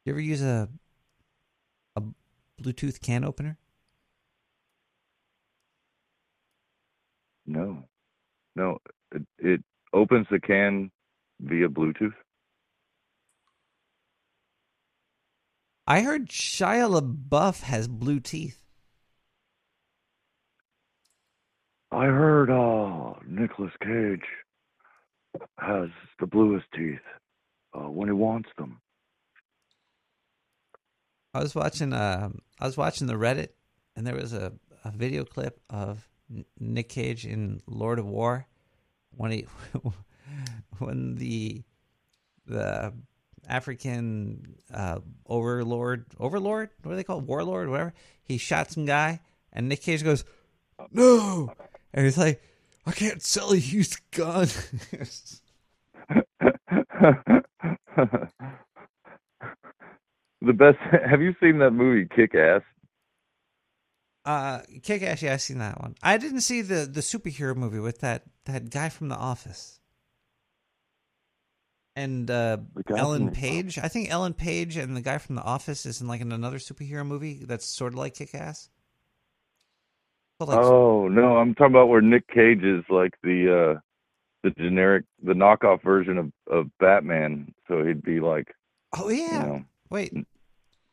You 0.04 0.12
ever 0.12 0.20
use 0.20 0.42
a 0.42 0.68
a 1.96 2.02
Bluetooth 2.62 3.00
can 3.00 3.24
opener? 3.24 3.58
No, 7.46 7.84
no. 8.54 8.78
It, 9.12 9.22
it 9.38 9.64
opens 9.92 10.26
the 10.30 10.38
can 10.38 10.90
via 11.40 11.68
Bluetooth. 11.68 12.12
I 15.90 16.02
heard 16.02 16.28
Shia 16.28 17.00
LaBeouf 17.00 17.62
has 17.62 17.88
blue 17.88 18.20
teeth. 18.20 18.62
I 21.90 22.04
heard 22.04 22.50
uh 22.50 23.14
Nicolas 23.26 23.72
Cage 23.82 24.26
has 25.58 25.88
the 26.20 26.26
bluest 26.26 26.66
teeth 26.74 27.00
uh, 27.72 27.88
when 27.88 28.06
he 28.06 28.12
wants 28.12 28.50
them. 28.58 28.82
I 31.32 31.40
was 31.40 31.54
watching 31.54 31.94
uh, 31.94 32.28
I 32.60 32.66
was 32.66 32.76
watching 32.76 33.06
the 33.06 33.14
Reddit, 33.14 33.48
and 33.96 34.06
there 34.06 34.14
was 34.14 34.34
a, 34.34 34.52
a 34.84 34.90
video 34.90 35.24
clip 35.24 35.58
of 35.70 36.06
N- 36.30 36.44
Nick 36.60 36.90
Cage 36.90 37.24
in 37.24 37.62
Lord 37.66 37.98
of 37.98 38.04
War 38.04 38.46
when 39.16 39.30
he 39.30 39.46
when 40.80 41.14
the 41.14 41.62
the 42.44 42.92
African 43.48 44.56
uh, 44.72 44.98
overlord 45.26 46.06
overlord 46.18 46.70
what 46.82 46.92
do 46.92 46.96
they 46.96 47.04
call 47.04 47.18
it? 47.18 47.24
warlord 47.24 47.68
whatever 47.68 47.92
he 48.22 48.38
shot 48.38 48.70
some 48.70 48.84
guy 48.84 49.20
and 49.52 49.68
Nick 49.68 49.82
Cage 49.82 50.04
goes 50.04 50.24
no 50.92 51.52
and 51.92 52.04
he's 52.04 52.18
like 52.18 52.42
I 52.88 52.92
can't 52.92 53.22
sell 53.22 53.52
a 53.52 53.56
used 53.56 54.00
gun. 54.12 54.48
the 60.40 60.52
best. 60.54 60.78
Have 61.06 61.20
you 61.20 61.34
seen 61.38 61.58
that 61.58 61.72
movie 61.72 62.08
Kick 62.16 62.34
Ass? 62.34 62.62
Uh, 64.24 64.60
Kick 64.82 65.02
Ass, 65.02 65.20
yeah, 65.20 65.34
I've 65.34 65.42
seen 65.42 65.58
that 65.58 65.78
one. 65.82 65.96
I 66.02 66.16
didn't 66.16 66.40
see 66.40 66.62
the 66.62 66.86
the 66.86 67.00
superhero 67.00 67.54
movie 67.54 67.78
with 67.78 68.00
that 68.00 68.22
that 68.46 68.70
guy 68.70 68.88
from 68.88 69.10
The 69.10 69.16
Office 69.16 69.77
and 71.98 72.30
uh, 72.30 72.58
Ellen 72.94 73.32
Page. 73.32 73.76
I 73.76 73.88
think 73.88 74.08
Ellen 74.10 74.32
Page 74.32 74.76
and 74.76 74.96
the 74.96 75.00
guy 75.00 75.18
from 75.18 75.34
The 75.34 75.42
Office 75.42 75.84
is 75.84 76.00
in 76.00 76.06
like 76.06 76.20
in 76.20 76.30
another 76.30 76.58
superhero 76.58 77.04
movie 77.04 77.40
that's 77.42 77.66
sort 77.66 77.92
of 77.92 77.98
like 77.98 78.14
Kick 78.14 78.34
Ass. 78.34 78.70
Oh 80.40 81.08
no, 81.08 81.36
I'm 81.38 81.56
talking 81.56 81.72
about 81.72 81.88
where 81.88 82.00
Nick 82.00 82.28
Cage 82.28 82.62
is 82.62 82.84
like 82.88 83.14
the 83.24 83.74
uh 83.76 83.80
the 84.44 84.50
generic 84.50 85.04
the 85.24 85.32
knockoff 85.32 85.82
version 85.82 86.18
of 86.18 86.32
of 86.48 86.66
Batman. 86.78 87.52
So 87.66 87.84
he'd 87.84 88.02
be 88.02 88.20
like 88.20 88.54
Oh 88.96 89.08
yeah. 89.08 89.44
know. 89.44 89.64
Wait, 89.90 90.14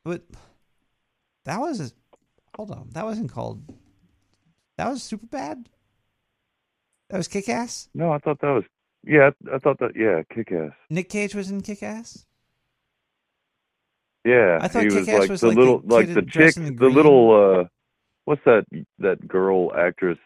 but 0.04 0.24
that 1.44 1.60
was 1.60 1.94
hold 2.56 2.72
on. 2.72 2.90
That 2.94 3.06
wasn't 3.06 3.32
called. 3.32 3.64
That 4.78 4.90
was 4.90 5.04
super 5.04 5.28
bad. 5.28 5.70
That 7.12 7.18
was 7.18 7.28
Kick 7.28 7.48
Ass. 7.48 7.90
No, 7.94 8.12
I 8.12 8.18
thought 8.18 8.42
that 8.42 8.48
was 8.48 8.64
yeah, 9.06 9.30
I 9.54 9.60
thought 9.60 9.80
that 9.80 9.92
yeah, 9.96 10.22
Kick 10.34 10.52
Ass. 10.52 10.72
Nick 10.90 11.10
Cage 11.10 11.36
was 11.36 11.52
in 11.52 11.62
Kick 11.62 11.84
Ass. 11.84 12.26
Yeah, 14.26 14.58
I 14.60 14.68
thought 14.68 14.82
he 14.82 14.88
was 14.88 15.06
Kick-Ass 15.06 15.20
like 15.20 15.30
was 15.30 15.42
the 15.42 15.48
like 15.48 15.56
the 15.56 15.62
little 15.62 15.82
like 15.86 16.08
kid 16.08 16.16
the 16.16 16.22
chick, 16.24 16.56
the 16.56 16.72
the 16.72 16.90
little 16.90 17.62
uh 17.62 17.66
what's 18.26 18.42
that 18.46 18.66
that 18.98 19.28
girl 19.28 19.72
actress? 19.76 20.18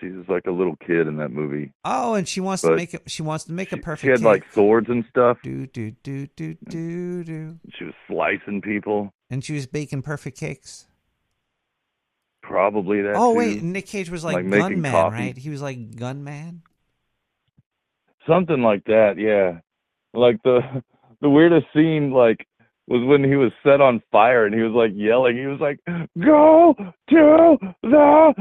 She's 0.00 0.26
like 0.28 0.46
a 0.46 0.50
little 0.50 0.76
kid 0.76 1.06
in 1.06 1.16
that 1.18 1.30
movie. 1.30 1.72
Oh, 1.84 2.14
and 2.14 2.26
she 2.26 2.40
wants 2.40 2.62
to 2.62 2.74
make 2.74 2.94
it. 2.94 3.02
She 3.06 3.22
wants 3.22 3.44
to 3.44 3.52
make 3.52 3.72
a 3.72 3.76
perfect. 3.76 4.02
She 4.02 4.08
had 4.08 4.18
cake. 4.18 4.24
like 4.24 4.44
swords 4.52 4.88
and 4.88 5.04
stuff. 5.08 5.38
do 5.42 5.66
do 5.66 5.90
do 6.02 6.26
do 6.28 6.54
do 6.68 7.24
do, 7.24 7.58
She 7.74 7.84
was 7.84 7.94
slicing 8.06 8.60
people. 8.62 9.12
and 9.30 9.44
she 9.44 9.54
was 9.54 9.66
baking 9.66 10.02
perfect 10.02 10.38
cakes. 10.38 10.86
Probably 12.42 13.02
that. 13.02 13.14
oh 13.16 13.32
too. 13.32 13.38
wait, 13.38 13.62
Nick 13.62 13.86
Cage 13.86 14.08
was 14.08 14.22
like, 14.24 14.36
Like 14.36 14.48
gunman, 14.50 14.92
right? 14.92 15.36
He 15.36 15.50
was 15.50 15.60
like 15.60 15.96
gunman. 15.96 16.62
Something 18.28 18.62
like 18.62 18.84
that, 18.84 19.14
yeah. 19.18 19.60
Like 20.14 20.42
the 20.42 20.60
the 21.20 21.30
weirdest 21.30 21.66
scene 21.74 22.10
like 22.10 22.46
was 22.88 23.04
when 23.04 23.24
he 23.24 23.36
was 23.36 23.52
set 23.64 23.80
on 23.80 24.02
fire 24.12 24.46
and 24.46 24.54
he 24.54 24.62
was 24.62 24.72
like 24.72 24.92
yelling. 24.94 25.36
He 25.36 25.46
was 25.46 25.60
like, 25.60 25.80
"Go 26.18 26.74
to 27.10 27.58
the 27.82 28.34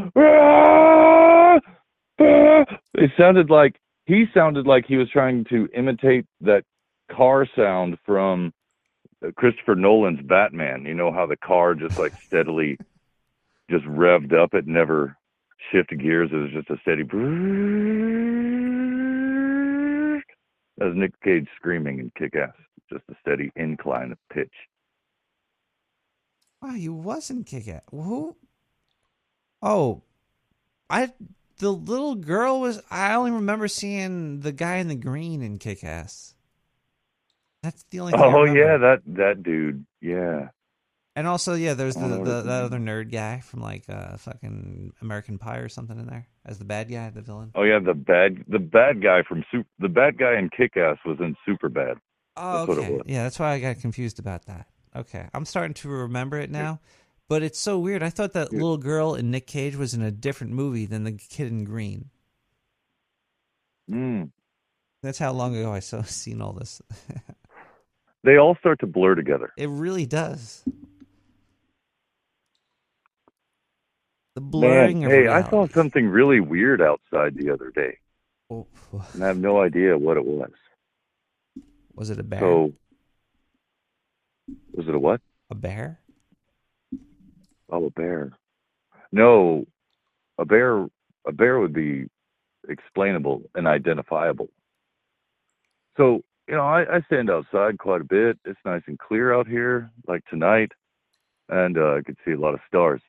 It 2.93 3.11
sounded 3.17 3.49
like 3.49 3.79
he 4.05 4.25
sounded 4.33 4.67
like 4.67 4.85
he 4.85 4.97
was 4.97 5.09
trying 5.09 5.45
to 5.45 5.67
imitate 5.75 6.25
that 6.41 6.63
car 7.11 7.47
sound 7.55 7.97
from 8.05 8.53
Christopher 9.35 9.75
Nolan's 9.75 10.21
Batman. 10.21 10.85
You 10.85 10.93
know 10.93 11.11
how 11.11 11.25
the 11.25 11.37
car 11.37 11.73
just 11.73 11.97
like 11.97 12.13
steadily 12.21 12.77
just 13.69 13.85
revved 13.85 14.33
up. 14.33 14.53
It 14.53 14.67
never 14.67 15.17
shifted 15.71 16.01
gears. 16.01 16.29
It 16.31 16.37
was 16.37 16.51
just 16.51 16.69
a 16.69 16.77
steady. 16.81 17.03
That 20.77 20.85
was 20.85 20.95
Nick 20.95 21.19
Cage 21.21 21.47
screaming 21.55 21.99
in 21.99 22.11
Kick 22.17 22.35
Ass. 22.35 22.53
Just 22.91 23.03
a 23.09 23.15
steady 23.21 23.51
incline 23.55 24.11
of 24.11 24.17
pitch. 24.31 24.51
Wow, 26.61 26.73
he 26.73 26.89
wasn't 26.89 27.47
kick 27.47 27.67
ass. 27.67 27.81
Who? 27.91 28.35
Oh, 29.61 30.01
I. 30.89 31.11
The 31.57 31.71
little 31.71 32.15
girl 32.15 32.59
was. 32.59 32.81
I 32.91 33.13
only 33.15 33.31
remember 33.31 33.67
seeing 33.67 34.41
the 34.41 34.51
guy 34.51 34.77
in 34.77 34.87
the 34.87 34.95
green 34.95 35.41
in 35.41 35.57
Kick 35.57 35.83
Ass. 35.83 36.35
That's 37.63 37.83
the 37.89 38.01
only. 38.01 38.11
Thing 38.11 38.21
Oh 38.21 38.43
yeah, 38.43 38.77
that 38.77 39.01
that 39.07 39.41
dude. 39.41 39.85
Yeah. 40.01 40.49
And 41.15 41.27
also, 41.27 41.53
yeah, 41.53 41.75
there's 41.75 41.95
the, 41.95 42.07
the 42.07 42.41
that 42.41 42.63
other 42.63 42.77
nerd 42.77 43.09
guy 43.09 43.39
from 43.39 43.61
like 43.61 43.85
uh 43.87 44.17
fucking 44.17 44.91
American 45.01 45.37
Pie 45.37 45.57
or 45.57 45.69
something 45.69 45.97
in 45.97 46.07
there 46.07 46.27
as 46.45 46.59
the 46.59 46.65
bad 46.65 46.89
guy, 46.89 47.09
the 47.09 47.21
villain. 47.21 47.51
Oh 47.55 47.63
yeah, 47.63 47.79
the 47.79 47.93
bad 47.93 48.43
the 48.47 48.59
bad 48.59 49.01
guy 49.01 49.23
from 49.27 49.43
Super 49.51 49.67
the 49.79 49.89
bad 49.89 50.17
guy 50.17 50.37
in 50.37 50.49
Kick 50.49 50.77
Ass 50.77 50.97
was 51.05 51.17
in 51.19 51.35
Superbad. 51.47 51.95
Oh, 52.37 52.65
That's 52.65 52.79
okay. 52.79 53.01
Yeah, 53.05 53.23
that's 53.23 53.39
why 53.39 53.53
I 53.53 53.59
got 53.59 53.79
confused 53.79 54.19
about 54.19 54.45
that. 54.47 54.67
Okay, 54.95 55.27
I'm 55.33 55.45
starting 55.45 55.73
to 55.75 55.89
remember 55.89 56.37
it 56.39 56.49
now, 56.51 56.79
but 57.27 57.43
it's 57.43 57.59
so 57.59 57.79
weird. 57.79 58.03
I 58.03 58.09
thought 58.09 58.33
that 58.33 58.51
little 58.53 58.77
girl 58.77 59.15
in 59.15 59.31
Nick 59.31 59.47
Cage 59.47 59.75
was 59.75 59.93
in 59.93 60.01
a 60.01 60.11
different 60.11 60.53
movie 60.53 60.85
than 60.85 61.03
the 61.03 61.13
kid 61.13 61.47
in 61.47 61.63
Green. 61.63 62.09
Mm. 63.89 64.31
That's 65.03 65.19
how 65.19 65.31
long 65.33 65.55
ago 65.55 65.71
I 65.71 65.79
saw 65.79 66.01
seen 66.03 66.41
all 66.41 66.53
this. 66.53 66.81
They 68.23 68.37
all 68.37 68.55
start 68.55 68.79
to 68.79 68.87
blur 68.87 69.13
together. 69.13 69.51
it 69.55 69.69
really 69.69 70.07
does. 70.07 70.63
The 74.35 74.41
Man, 74.41 74.51
blurring 74.51 75.05
of 75.05 75.11
hey, 75.11 75.27
I 75.27 75.49
saw 75.49 75.65
something 75.67 76.07
really 76.09 76.41
weird 76.41 76.81
outside 76.81 77.35
the 77.35 77.49
other 77.51 77.71
day, 77.73 77.97
Oh, 78.51 78.67
and 79.13 79.23
I 79.23 79.27
have 79.27 79.37
no 79.37 79.61
idea 79.61 79.97
what 79.97 80.17
it 80.17 80.25
was. 80.25 80.51
was 81.93 82.09
it 82.09 82.19
a 82.19 82.23
bear? 82.23 82.41
So, 82.41 82.73
was 84.73 84.87
it 84.89 84.93
a 84.93 84.99
what? 84.99 85.21
a 85.49 85.55
bear? 85.55 85.99
Oh, 87.69 87.85
a 87.85 87.89
bear. 87.91 88.31
No, 89.11 89.65
a 90.37 90.43
bear. 90.45 90.85
A 91.27 91.31
bear 91.31 91.59
would 91.59 91.73
be 91.73 92.07
explainable 92.67 93.41
and 93.55 93.67
identifiable. 93.67 94.49
So, 95.97 96.23
you 96.47 96.55
know, 96.55 96.61
I, 96.61 96.97
I 96.97 97.01
stand 97.07 97.29
outside 97.31 97.79
quite 97.79 98.01
a 98.01 98.03
bit. 98.03 98.37
It's 98.45 98.59
nice 98.65 98.83
and 98.87 98.99
clear 98.99 99.33
out 99.33 99.47
here, 99.47 99.91
like 100.07 100.23
tonight, 100.25 100.71
and 101.47 101.77
uh, 101.77 101.95
I 101.95 102.01
could 102.05 102.17
see 102.25 102.31
a 102.33 102.37
lot 102.39 102.53
of 102.53 102.59
stars. 102.67 103.01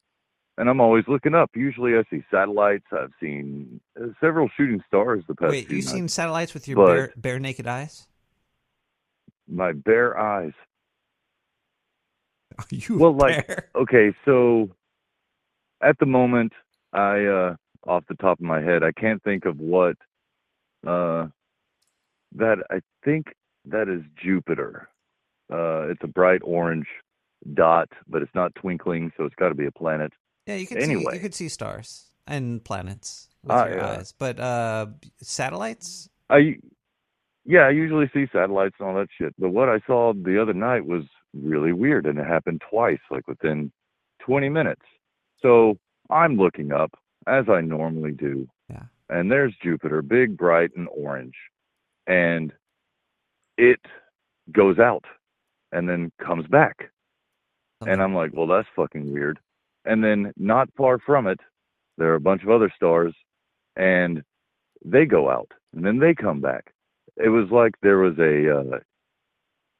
And 0.58 0.70
I'm 0.70 0.80
always 0.80 1.04
looking 1.06 1.34
up. 1.34 1.50
Usually, 1.54 1.96
I 1.96 2.02
see 2.10 2.22
satellites. 2.30 2.86
I've 2.90 3.12
seen 3.20 3.78
uh, 4.00 4.06
several 4.20 4.48
shooting 4.56 4.82
stars 4.86 5.22
the 5.28 5.34
past. 5.34 5.50
Wait, 5.50 5.66
few 5.68 5.76
you've 5.76 5.84
nights. 5.84 5.92
seen 5.94 6.08
satellites 6.08 6.54
with 6.54 6.66
your 6.66 6.76
But- 6.76 6.86
bare, 6.86 7.12
bare 7.16 7.38
naked 7.38 7.66
eyes? 7.66 8.06
my 9.48 9.72
bare 9.72 10.18
eyes. 10.18 10.52
Are 12.58 12.64
you 12.70 12.98
well, 12.98 13.12
like 13.14 13.46
bear? 13.46 13.68
okay, 13.76 14.12
so 14.24 14.70
at 15.82 15.98
the 16.00 16.06
moment, 16.06 16.52
I 16.92 17.24
uh 17.26 17.56
off 17.86 18.02
the 18.08 18.16
top 18.16 18.40
of 18.40 18.44
my 18.44 18.60
head, 18.60 18.82
I 18.82 18.90
can't 18.92 19.22
think 19.22 19.44
of 19.44 19.60
what 19.60 19.96
uh 20.86 21.28
that 22.34 22.58
I 22.70 22.80
think 23.04 23.26
that 23.66 23.88
is 23.88 24.02
Jupiter. 24.20 24.88
Uh 25.52 25.82
it's 25.90 26.02
a 26.02 26.08
bright 26.08 26.40
orange 26.42 26.86
dot, 27.54 27.88
but 28.08 28.22
it's 28.22 28.34
not 28.34 28.52
twinkling, 28.56 29.12
so 29.16 29.24
it's 29.24 29.34
got 29.36 29.50
to 29.50 29.54
be 29.54 29.66
a 29.66 29.70
planet. 29.72 30.12
Yeah, 30.46 30.56
you 30.56 30.66
could 30.66 30.82
see 30.82 30.92
you 30.92 31.20
could 31.20 31.34
see 31.34 31.48
stars 31.48 32.10
and 32.26 32.64
planets 32.64 33.28
with 33.42 33.52
Ah, 33.52 33.66
your 33.66 33.76
yeah. 33.78 33.90
eyes, 33.98 34.12
but 34.12 34.38
uh, 34.40 34.86
satellites. 35.20 36.08
I 36.30 36.56
yeah, 37.44 37.60
I 37.62 37.70
usually 37.70 38.10
see 38.12 38.26
satellites 38.32 38.74
and 38.78 38.88
all 38.88 38.94
that 38.96 39.08
shit. 39.16 39.34
But 39.38 39.50
what 39.50 39.68
I 39.68 39.78
saw 39.86 40.12
the 40.12 40.40
other 40.40 40.54
night 40.54 40.84
was 40.84 41.04
really 41.32 41.72
weird 41.72 42.06
and 42.06 42.18
it 42.18 42.26
happened 42.26 42.62
twice, 42.68 42.98
like 43.10 43.28
within 43.28 43.70
20 44.20 44.48
minutes. 44.48 44.82
So 45.40 45.78
I'm 46.10 46.36
looking 46.36 46.72
up 46.72 46.92
as 47.28 47.44
I 47.48 47.60
normally 47.60 48.10
do. 48.12 48.48
Yeah. 48.68 48.84
And 49.08 49.30
there's 49.30 49.54
Jupiter, 49.62 50.02
big, 50.02 50.36
bright, 50.36 50.70
and 50.76 50.88
orange. 50.90 51.34
And 52.08 52.52
it 53.56 53.80
goes 54.50 54.78
out 54.80 55.04
and 55.70 55.88
then 55.88 56.10
comes 56.24 56.46
back. 56.48 56.90
And 57.86 58.02
I'm 58.02 58.14
like, 58.14 58.32
well, 58.34 58.46
that's 58.48 58.66
fucking 58.74 59.12
weird. 59.12 59.38
And 59.86 60.02
then 60.02 60.32
not 60.36 60.68
far 60.76 60.98
from 60.98 61.26
it, 61.26 61.40
there 61.96 62.08
are 62.12 62.16
a 62.16 62.20
bunch 62.20 62.42
of 62.42 62.50
other 62.50 62.70
stars 62.74 63.14
and 63.76 64.22
they 64.84 65.06
go 65.06 65.30
out 65.30 65.52
and 65.74 65.84
then 65.84 65.98
they 65.98 66.14
come 66.14 66.40
back. 66.40 66.72
It 67.16 67.28
was 67.28 67.50
like 67.50 67.74
there 67.82 67.98
was 67.98 68.18
a 68.18 68.60
uh, 68.60 68.78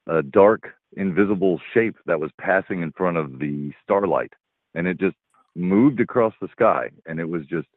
a 0.07 0.23
dark 0.23 0.69
invisible 0.95 1.59
shape 1.73 1.97
that 2.05 2.19
was 2.19 2.31
passing 2.39 2.81
in 2.81 2.91
front 2.93 3.17
of 3.17 3.39
the 3.39 3.71
starlight 3.83 4.33
and 4.73 4.87
it 4.87 4.99
just 4.99 5.17
moved 5.55 5.99
across 5.99 6.33
the 6.41 6.47
sky 6.51 6.89
and 7.05 7.19
it 7.19 7.27
was 7.27 7.45
just 7.47 7.67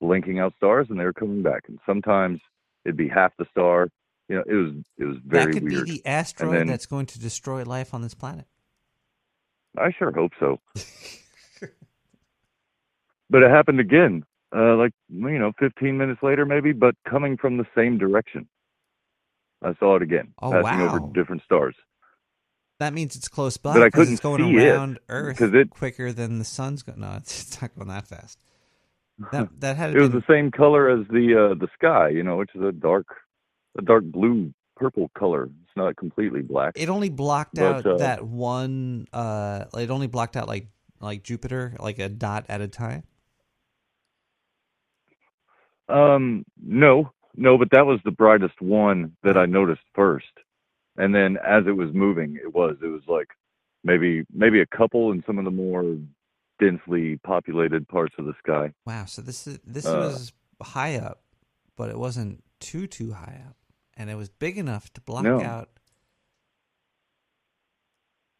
blinking 0.00 0.40
out 0.40 0.52
stars 0.56 0.88
and 0.90 0.98
they 0.98 1.04
were 1.04 1.12
coming 1.12 1.42
back 1.42 1.62
and 1.68 1.78
sometimes 1.86 2.40
it'd 2.84 2.96
be 2.96 3.08
half 3.08 3.32
the 3.38 3.46
star 3.50 3.88
you 4.28 4.36
know 4.36 4.42
it 4.46 4.54
was 4.54 4.72
it 4.98 5.04
was 5.04 5.16
very 5.24 5.46
that 5.46 5.52
could 5.52 5.70
weird 5.70 5.86
be 5.86 5.92
the 5.92 6.06
asteroid 6.06 6.56
then 6.56 6.66
that's 6.66 6.86
going 6.86 7.06
to 7.06 7.20
destroy 7.20 7.62
life 7.62 7.94
on 7.94 8.02
this 8.02 8.14
planet. 8.14 8.46
i 9.78 9.92
sure 9.92 10.12
hope 10.12 10.32
so 10.40 10.58
but 13.30 13.42
it 13.42 13.50
happened 13.50 13.80
again 13.80 14.24
uh 14.54 14.74
like 14.76 14.92
you 15.08 15.38
know 15.38 15.52
15 15.58 15.96
minutes 15.98 16.22
later 16.22 16.44
maybe 16.46 16.72
but 16.72 16.94
coming 17.08 17.36
from 17.36 17.56
the 17.56 17.66
same 17.76 17.98
direction 17.98 18.46
i 19.62 19.74
saw 19.78 19.96
it 19.96 20.02
again 20.02 20.32
Oh, 20.40 20.50
passing 20.50 20.80
over 20.82 21.00
different 21.12 21.42
stars 21.42 21.74
That 22.78 22.92
means 22.92 23.16
it's 23.16 23.28
close 23.28 23.56
by 23.56 23.72
But 23.74 23.82
I 23.82 23.86
it's 23.86 23.96
couldn't 23.96 24.20
going 24.22 24.42
see 24.54 24.58
it, 24.66 24.68
around 24.70 24.98
Earth 25.08 25.38
'cause 25.38 25.54
it- 25.54 25.70
quicker 25.70 26.12
than 26.12 26.38
the 26.38 26.44
sun's 26.44 26.82
going. 26.82 27.00
No, 27.00 27.14
it's 27.16 27.60
not 27.60 27.74
going 27.74 27.88
that 27.88 28.06
fast. 28.06 28.38
That 29.32 29.48
that 29.60 29.76
had 29.78 29.96
it 29.96 30.00
was 30.00 30.10
the 30.10 30.22
same 30.28 30.50
color 30.50 30.90
as 30.90 31.06
the 31.08 31.26
uh 31.34 31.54
the 31.54 31.68
sky 31.74 32.10
you 32.10 32.22
know 32.22 32.36
which 32.36 32.50
is 32.54 32.60
a 32.62 32.72
dark 32.72 33.06
a 33.78 33.82
dark 33.82 34.04
blue 34.04 34.52
purple 34.76 35.10
color 35.16 35.44
it's 35.44 35.74
not 35.74 35.96
completely 35.96 36.42
black 36.42 36.72
it 36.76 36.90
only 36.90 37.08
blocked 37.08 37.54
But, 37.54 37.64
out 37.64 37.86
uh, 37.86 37.96
that 37.96 38.22
one. 38.26 39.06
Uh, 39.10 39.64
it 39.74 39.88
only 39.90 40.06
blocked 40.06 40.36
out 40.36 40.46
like 40.46 40.66
like 41.00 41.22
Jupiter, 41.22 41.76
like 41.80 41.98
a 41.98 42.08
dot 42.10 42.44
at 42.50 42.60
a 42.60 42.68
time. 42.68 43.04
Um, 45.88 46.44
no, 46.62 47.12
no, 47.36 47.58
but 47.58 47.70
that 47.70 47.86
was 47.86 48.00
the 48.04 48.10
brightest 48.10 48.60
one 48.60 49.16
that 49.22 49.36
I 49.36 49.46
noticed 49.46 49.82
first, 49.94 50.26
and 50.96 51.14
then 51.14 51.36
as 51.46 51.64
it 51.66 51.72
was 51.76 51.92
moving, 51.94 52.36
it 52.42 52.52
was 52.54 52.76
it 52.82 52.86
was 52.86 53.02
like 53.06 53.28
maybe 53.84 54.24
maybe 54.32 54.60
a 54.60 54.66
couple 54.66 55.12
in 55.12 55.22
some 55.26 55.38
of 55.38 55.44
the 55.44 55.50
more 55.50 55.96
densely 56.58 57.18
populated 57.18 57.86
parts 57.86 58.14
of 58.18 58.24
the 58.24 58.32
sky. 58.42 58.72
Wow. 58.86 59.04
So 59.04 59.22
this 59.22 59.46
is 59.46 59.58
this 59.64 59.86
Uh, 59.86 59.98
was 59.98 60.32
high 60.62 60.96
up, 60.96 61.22
but 61.76 61.90
it 61.90 61.98
wasn't 61.98 62.42
too 62.58 62.86
too 62.86 63.12
high 63.12 63.42
up, 63.48 63.56
and 63.96 64.10
it 64.10 64.14
was 64.16 64.28
big 64.30 64.58
enough 64.58 64.92
to 64.94 65.00
block 65.02 65.24
No. 65.24 65.40
out 65.42 65.68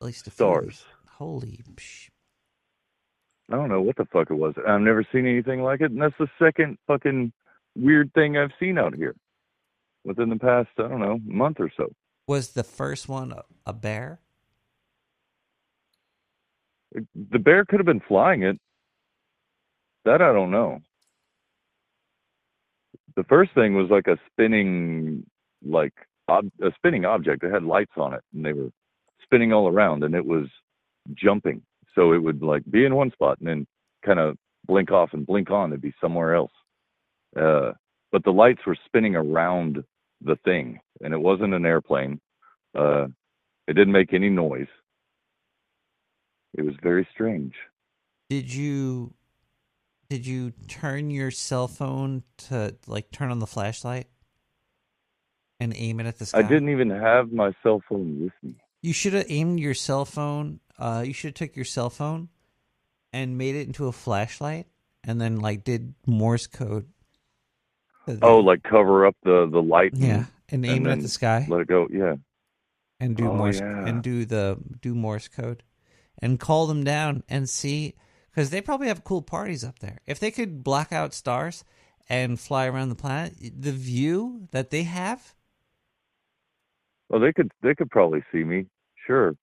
at 0.01 0.07
least 0.07 0.27
a 0.27 0.31
few. 0.31 0.37
Stars. 0.47 0.85
Holy 1.19 1.61
psh. 1.75 2.11
I 3.51 3.55
don't 3.55 3.69
know 3.69 3.81
what 3.81 3.97
the 3.97 4.07
fuck 4.07 4.31
it 4.31 4.35
was. 4.35 4.55
I've 4.67 4.81
never 4.81 5.05
seen 5.13 5.27
anything 5.27 5.63
like 5.63 5.81
it, 5.81 5.93
and 5.93 6.03
that's 6.03 6.19
the 6.19 6.29
second 6.39 6.79
fucking 6.87 7.33
weird 7.77 8.13
thing 8.15 8.37
I've 8.37 8.51
seen 8.59 8.79
out 8.79 8.95
here 8.95 9.15
within 10.05 10.31
the 10.31 10.37
past 10.37 10.69
I 10.79 10.89
don't 10.89 11.01
know 11.01 11.19
month 11.25 11.59
or 11.61 11.71
so. 11.77 11.93
Was 12.27 12.51
the 12.51 12.65
first 12.65 13.09
one 13.09 13.33
a, 13.65 13.73
bear? 13.73 14.21
The 16.93 17.39
bear 17.39 17.65
could 17.65 17.79
have 17.79 17.87
been 17.87 18.01
flying 18.01 18.43
it. 18.43 18.59
That 20.05 20.23
I 20.23 20.33
don't 20.33 20.51
know. 20.51 20.81
The 23.17 23.25
first 23.25 23.53
thing 23.55 23.75
was 23.75 23.91
like 23.91 24.09
a 24.09 24.19
spinning, 24.31 25.25
like 25.65 25.93
ob- 26.29 26.51
a 26.61 26.73
spinning 26.77 27.05
object. 27.05 27.45
It 27.45 27.53
had 27.53 27.63
lights 27.63 27.93
on 27.97 28.15
it, 28.15 28.23
and 28.35 28.45
they 28.45 28.53
were 28.53 28.71
spinning 29.23 29.53
all 29.53 29.69
around, 29.69 30.03
and 30.03 30.15
it 30.15 30.25
was 30.25 30.47
jumping. 31.15 31.63
So 31.97 32.13
it 32.13 32.23
would 32.23 32.43
like 32.43 32.63
be 32.71 32.85
in 32.85 32.95
one 32.95 33.11
spot 33.11 33.39
and 33.41 33.49
then 33.49 33.67
kind 34.05 34.21
of 34.21 34.37
blink 34.67 34.93
off 34.93 35.11
and 35.13 35.27
blink 35.27 35.51
on. 35.51 35.71
It'd 35.71 35.81
be 35.81 35.95
somewhere 36.01 36.35
else. 36.35 36.53
Uh, 37.37 37.73
but 38.13 38.23
the 38.25 38.31
lights 38.31 38.61
were 38.67 38.77
spinning 38.87 39.17
around 39.17 39.83
the 40.23 40.37
thing, 40.45 40.79
and 41.03 41.13
it 41.13 41.21
wasn't 41.21 41.55
an 41.55 41.67
airplane. 41.67 42.21
Uh, 42.75 43.07
it 43.67 43.75
didn't 43.75 43.93
make 43.93 44.15
any 44.15 44.29
noise. 44.29 44.69
It 46.57 46.63
was 46.63 46.75
very 46.83 47.07
strange. 47.13 47.55
Did 48.31 48.53
you 48.53 49.13
did 50.09 50.27
you 50.27 50.53
turn 50.69 51.11
your 51.11 51.31
cell 51.31 51.69
phone 51.69 52.23
to 52.49 52.77
like 52.87 53.11
turn 53.11 53.31
on 53.31 53.41
the 53.41 53.47
flashlight 53.47 54.07
and 55.59 55.73
aim 55.77 56.01
it 56.01 56.07
at 56.07 56.19
the 56.19 56.27
sky? 56.27 56.39
I 56.39 56.43
didn't 56.43 56.69
even 56.69 56.91
have 56.91 57.33
my 57.33 57.53
cell 57.63 57.83
phone 57.89 58.21
with 58.23 58.33
me. 58.43 58.57
You 58.83 58.93
should 58.93 59.15
have 59.15 59.27
aimed 59.29 59.59
your 59.59 59.75
cell 59.75 60.05
phone. 60.05 60.61
Uh, 60.79 61.03
you 61.07 61.13
should 61.13 61.29
have 61.29 61.49
took 61.49 61.57
your 61.57 61.65
cell 61.65 61.91
phone 61.91 62.29
and 63.13 63.39
made 63.39 63.55
it 63.57 63.67
into 63.67 63.87
a 63.87 63.93
flashlight, 63.93 64.67
and 65.05 65.21
then 65.21 65.37
like 65.41 65.65
did 65.65 65.95
Morse 66.07 66.47
code. 66.47 66.87
Oh, 68.23 68.39
like 68.39 68.63
cover 68.63 69.07
up 69.07 69.17
the 69.25 69.49
the 69.51 69.63
light. 69.63 69.93
and- 69.93 70.03
Yeah, 70.03 70.25
and 70.51 70.65
aim 70.67 70.87
it 70.87 70.91
at 70.91 71.01
the 71.01 71.09
sky. 71.09 71.47
Let 71.49 71.61
it 71.63 71.67
go. 71.69 71.89
Yeah. 71.91 72.17
and 73.01 73.17
do 73.17 73.29
Oh, 73.31 73.35
Morse 73.35 73.61
yeah. 73.61 73.87
and 73.87 74.03
do 74.03 74.25
the 74.25 74.59
do 74.81 74.95
Morse 74.95 75.29
code, 75.29 75.63
and 76.21 76.39
call 76.41 76.67
them 76.67 76.85
down 76.85 77.23
and 77.29 77.49
see 77.49 77.95
because 78.31 78.51
they 78.51 78.61
probably 78.61 78.89
have 78.89 79.03
cool 79.05 79.23
parties 79.23 79.65
up 79.65 79.79
there. 79.81 79.99
If 80.07 80.19
they 80.21 80.31
could 80.31 80.63
block 80.63 80.93
out 80.93 81.15
stars 81.15 81.65
and 82.09 82.39
fly 82.39 82.67
around 82.67 82.91
the 82.91 82.95
planet, 82.95 83.35
the 83.41 83.73
view 83.73 84.47
that 84.53 84.71
they 84.71 84.85
have. 84.85 85.35
Well, 87.09 87.21
they 87.21 87.33
could 87.33 87.51
they 87.63 87.75
could 87.75 87.91
probably 87.91 88.23
see 88.33 88.45
me. 88.45 88.67
Sure. 89.07 89.35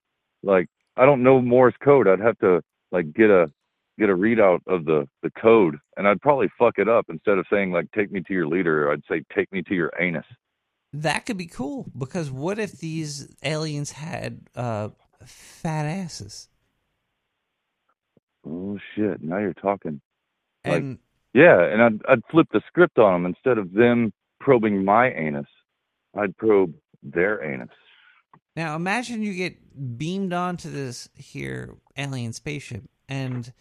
Like 0.41 0.67
I 0.97 1.05
don't 1.05 1.23
know 1.23 1.41
Morse 1.41 1.75
code. 1.83 2.07
I'd 2.07 2.19
have 2.19 2.37
to 2.39 2.61
like 2.91 3.13
get 3.13 3.29
a 3.29 3.51
get 3.97 4.09
a 4.09 4.15
readout 4.15 4.59
of 4.67 4.85
the 4.85 5.07
the 5.21 5.31
code, 5.31 5.77
and 5.97 6.07
I'd 6.07 6.21
probably 6.21 6.49
fuck 6.57 6.77
it 6.77 6.89
up. 6.89 7.05
Instead 7.09 7.37
of 7.37 7.45
saying 7.51 7.71
like 7.71 7.91
"take 7.91 8.11
me 8.11 8.21
to 8.21 8.33
your 8.33 8.47
leader," 8.47 8.91
I'd 8.91 9.03
say 9.09 9.23
"take 9.35 9.51
me 9.51 9.61
to 9.63 9.75
your 9.75 9.91
anus." 9.99 10.25
That 10.91 11.25
could 11.25 11.37
be 11.37 11.47
cool 11.47 11.87
because 11.97 12.29
what 12.29 12.59
if 12.59 12.73
these 12.73 13.35
aliens 13.43 13.93
had 13.93 14.41
uh, 14.55 14.89
fat 15.25 15.85
asses? 15.85 16.49
Oh 18.45 18.77
shit! 18.95 19.21
Now 19.21 19.39
you're 19.39 19.53
talking. 19.53 20.01
Like, 20.65 20.75
And 20.75 20.99
yeah, 21.33 21.61
and 21.63 21.81
I'd 21.81 22.01
I'd 22.07 22.21
flip 22.29 22.47
the 22.51 22.61
script 22.67 22.99
on 22.99 23.13
them 23.13 23.25
instead 23.25 23.57
of 23.57 23.73
them 23.73 24.13
probing 24.39 24.85
my 24.85 25.09
anus. 25.11 25.47
I'd 26.15 26.37
probe 26.37 26.73
their 27.01 27.43
anus. 27.43 27.69
Now 28.55 28.75
imagine 28.75 29.23
you 29.23 29.33
get 29.33 29.97
beamed 29.97 30.33
onto 30.33 30.69
this 30.69 31.09
here 31.15 31.75
alien 31.97 32.33
spaceship, 32.33 32.83
and 33.09 33.51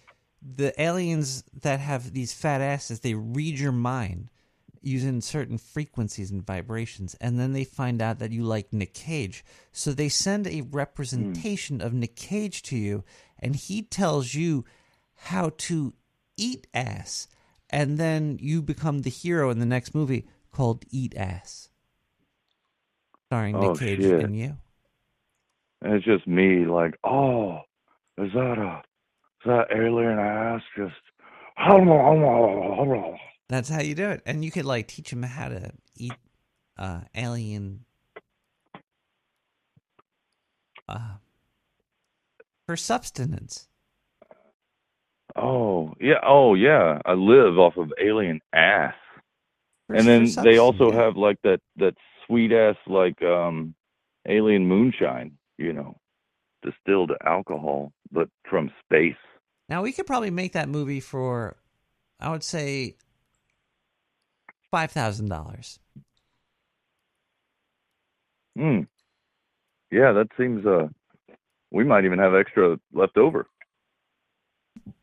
the 0.43 0.81
aliens 0.81 1.45
that 1.63 1.81
have 1.81 2.13
these 2.13 2.33
fat 2.35 2.61
asses 2.61 3.01
they 3.01 3.15
read 3.15 3.59
your 3.59 3.73
mind 3.73 4.29
using 4.85 5.21
certain 5.21 5.57
frequencies 5.59 6.31
and 6.31 6.45
vibrations, 6.45 7.15
and 7.21 7.39
then 7.39 7.53
they 7.53 7.65
find 7.65 8.03
out 8.03 8.19
that 8.19 8.33
you 8.33 8.43
like 8.43 8.73
Nick 8.73 8.93
Cage, 8.95 9.45
so 9.71 9.93
they 9.93 10.09
send 10.09 10.47
a 10.47 10.63
representation 10.63 11.81
of 11.81 11.93
Nick 11.93 12.17
Cage 12.17 12.63
to 12.63 12.77
you, 12.77 13.05
and 13.39 13.55
he 13.55 13.83
tells 13.83 14.35
you 14.35 14.65
how 15.15 15.53
to 15.57 15.95
eat 16.37 16.67
ass, 16.75 17.29
and 17.71 17.97
then 17.97 18.39
you 18.43 18.61
become 18.61 19.03
the 19.03 19.11
hero 19.11 19.51
in 19.51 19.61
the 19.61 19.67
next 19.67 19.95
movie 19.95 20.27
called 20.51 20.85
Eat 20.91 21.17
Ass, 21.17 21.69
starring 23.27 23.55
Oh, 23.55 23.71
Nick 23.71 23.79
Cage 23.79 24.01
shit. 24.01 24.25
and 24.25 24.37
you. 24.37 24.57
And 25.83 25.95
it's 25.95 26.05
just 26.05 26.27
me, 26.29 26.65
like, 26.65 26.95
oh, 27.03 27.59
is 28.17 28.33
that 28.35 28.59
a 28.59 28.83
is 29.45 29.47
that 29.47 29.67
alien 29.75 30.19
ass 30.19 30.63
just? 30.77 30.95
That's 33.49 33.69
how 33.69 33.81
you 33.81 33.95
do 33.95 34.09
it, 34.11 34.23
and 34.25 34.45
you 34.45 34.51
could 34.51 34.65
like 34.65 34.87
teach 34.87 35.11
them 35.11 35.25
how 35.25 35.49
to 35.49 35.73
eat 35.97 36.15
uh, 36.79 37.01
alien 37.15 37.85
uh, 40.89 41.17
for 42.67 42.77
subsistence. 42.77 43.69
Oh 45.35 45.95
yeah, 46.01 46.21
oh 46.25 46.55
yeah. 46.55 47.01
I 47.05 47.15
live 47.15 47.59
off 47.59 47.77
of 47.77 47.93
alien 48.01 48.41
ass. 48.53 48.95
For- 49.87 49.97
and 49.97 50.07
then 50.07 50.45
they 50.45 50.59
also 50.59 50.93
yeah. 50.93 51.03
have 51.03 51.17
like 51.17 51.39
that 51.43 51.61
that 51.77 51.95
sweet 52.27 52.53
ass 52.53 52.77
like 52.87 53.21
um 53.23 53.75
alien 54.29 54.67
moonshine, 54.67 55.33
you 55.63 55.73
know, 55.73 55.97
distilled 56.63 57.13
alcohol, 57.25 57.93
but 58.11 58.29
from 58.49 58.71
space. 58.85 59.17
Now 59.69 59.83
we 59.83 59.93
could 59.93 60.07
probably 60.07 60.31
make 60.31 60.53
that 60.53 60.69
movie 60.69 61.01
for, 61.01 61.57
I 62.21 62.31
would 62.31 62.43
say, 62.43 62.97
five 64.71 64.91
thousand 64.91 65.29
dollars. 65.29 65.79
Hmm. 68.57 68.81
Yeah, 69.91 70.13
that 70.13 70.29
seems 70.37 70.67
uh 70.67 70.89
we 71.71 71.85
might 71.85 72.05
even 72.05 72.19
have 72.19 72.35
extra 72.35 72.79
left 72.93 73.17
over. 73.17 73.47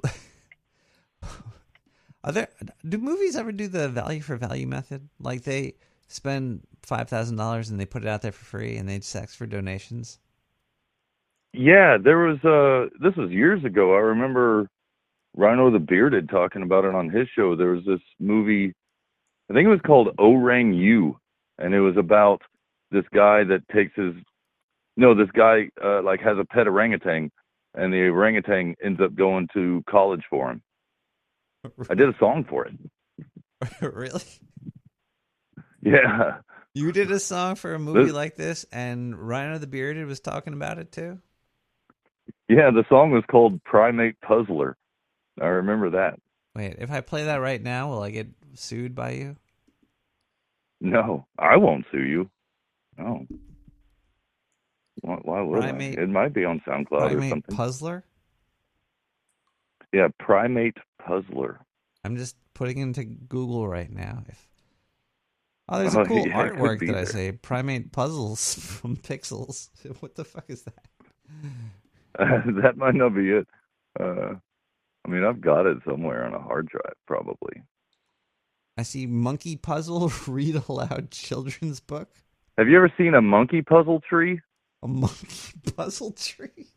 Are 2.23 2.31
there? 2.31 2.49
Do 2.88 2.98
movies 2.98 3.36
ever 3.36 3.52
do 3.52 3.68
the 3.68 3.90
value 3.90 4.22
for 4.22 4.36
value 4.36 4.68
method? 4.68 5.10
Like 5.19 5.44
they 5.44 5.76
spend 6.07 6.61
five 6.84 7.10
thousand 7.10 7.38
dollars 7.38 7.69
and 7.69 7.80
they 7.80 7.86
put 7.86 8.03
it 8.03 8.07
out 8.07 8.22
there 8.22 8.31
for 8.31 8.45
free, 8.45 8.76
and 8.77 8.88
they 8.88 8.99
just 8.99 9.15
ask 9.15 9.36
for 9.36 9.48
donations. 9.48 10.19
Yeah, 11.54 11.98
there 12.04 12.18
was 12.20 12.38
uh 12.44 12.90
this 13.02 13.16
was 13.16 13.32
years 13.32 13.64
ago. 13.66 13.94
I 13.96 14.00
remember 14.00 14.70
Rhino 15.36 15.72
the 15.72 15.80
Bearded 15.80 16.30
talking 16.30 16.62
about 16.64 16.86
it 16.86 16.94
on 16.96 17.10
his 17.10 17.28
show. 17.36 17.56
There 17.56 17.72
was 17.72 17.84
this 17.86 18.02
movie 18.20 18.74
I 19.50 19.54
think 19.54 19.66
it 19.66 19.70
was 19.70 19.82
called 19.86 20.10
Orang 20.20 20.74
U 20.74 21.18
and 21.58 21.74
it 21.74 21.80
was 21.82 21.98
about 21.98 22.42
this 22.92 23.06
guy 23.14 23.44
that 23.46 23.62
takes 23.74 23.96
his 23.96 24.14
no, 24.98 25.16
this 25.16 25.32
guy 25.36 25.70
uh 25.84 26.02
like 26.04 26.20
has 26.22 26.38
a 26.38 26.46
pet 26.46 26.68
orangutan 26.68 27.32
and 27.74 27.92
the 27.94 28.10
orangutan 28.10 28.76
ends 28.84 29.00
up 29.02 29.16
going 29.16 29.48
to 29.54 29.84
college 29.90 30.24
for 30.30 30.52
him. 30.52 30.62
I 31.90 31.96
did 31.96 32.10
a 32.10 32.18
song 32.20 32.46
for 32.48 32.66
it. 32.68 32.74
really? 33.82 34.22
Yeah. 35.82 36.38
You 36.74 36.92
did 36.92 37.12
a 37.12 37.20
song 37.20 37.56
for 37.56 37.74
a 37.74 37.80
movie 37.80 38.04
This- 38.06 38.14
like 38.14 38.36
this, 38.36 38.66
and 38.72 39.16
Rhino 39.18 39.58
the 39.58 39.68
Bearded 39.68 40.06
was 40.06 40.20
talking 40.20 40.54
about 40.54 40.78
it 40.78 40.92
too. 40.92 41.20
Yeah, 42.48 42.72
the 42.72 42.84
song 42.90 43.12
was 43.12 43.24
called 43.30 43.64
Primate 43.64 44.20
Puzzler. 44.22 44.76
I 45.42 45.46
remember 45.48 45.90
that. 45.92 46.20
Wait, 46.56 46.76
if 46.80 46.92
I 46.92 47.02
play 47.02 47.24
that 47.26 47.38
right 47.38 47.62
now, 47.62 47.90
will 47.90 48.02
I 48.04 48.10
get 48.12 48.28
sued 48.56 48.96
by 48.96 49.12
you? 49.12 49.36
No, 50.82 51.26
I 51.38 51.58
won't 51.58 51.86
sue 51.92 52.04
you. 52.04 52.30
No. 52.98 53.26
Why, 55.02 55.16
why 55.22 55.42
would 55.42 55.62
Primate- 55.62 56.00
I? 56.00 56.02
It 56.04 56.10
might 56.10 56.34
be 56.34 56.44
on 56.46 56.62
SoundCloud 56.68 57.16
or 57.16 57.30
something. 57.30 57.56
Puzzler. 57.56 58.04
yeah, 59.94 60.08
Primate 60.20 60.78
Puzzler. 61.06 61.60
I'm 62.04 62.18
just 62.18 62.36
putting 62.54 62.78
into 62.80 63.04
Google 63.06 63.68
right 63.68 63.92
now. 63.92 64.24
If 64.28 64.48
oh, 65.70 65.80
there's 65.80 65.96
a 65.96 66.02
Oh, 66.02 66.06
cool 66.06 66.28
yeah, 66.28 66.50
artwork 66.50 66.80
that 66.80 66.90
I 66.90 67.04
there. 67.04 67.06
say 67.06 67.32
primate 67.34 67.92
puzzles 67.92 68.56
from 68.60 68.98
Pixels. 68.98 69.70
What 70.02 70.16
the 70.16 70.26
fuck 70.26 70.46
is 70.50 70.64
that? 70.64 70.84
that 72.18 72.77
might 72.77 72.95
not 72.95 73.15
be 73.15 73.31
it. 73.31 73.48
Uh, 73.99 74.34
I 75.06 75.10
mean, 75.10 75.23
I've 75.23 75.41
got 75.41 75.65
it 75.65 75.77
somewhere 75.88 76.26
on 76.26 76.34
a 76.34 76.40
hard 76.40 76.68
drive, 76.68 76.95
probably. 77.07 77.64
I 78.77 78.84
see 78.84 79.06
monkey 79.06 79.56
puzzle 79.56 80.11
read 80.27 80.61
aloud 80.68 81.11
children's 81.11 81.80
book. 81.80 82.10
Have 82.57 82.68
you 82.68 82.77
ever 82.77 82.91
seen 82.98 83.14
a 83.14 83.22
monkey 83.22 83.61
puzzle 83.61 84.02
tree? 84.02 84.41
A 84.84 84.88
monkey 84.88 85.53
puzzle 85.76 86.11
tree. 86.11 86.68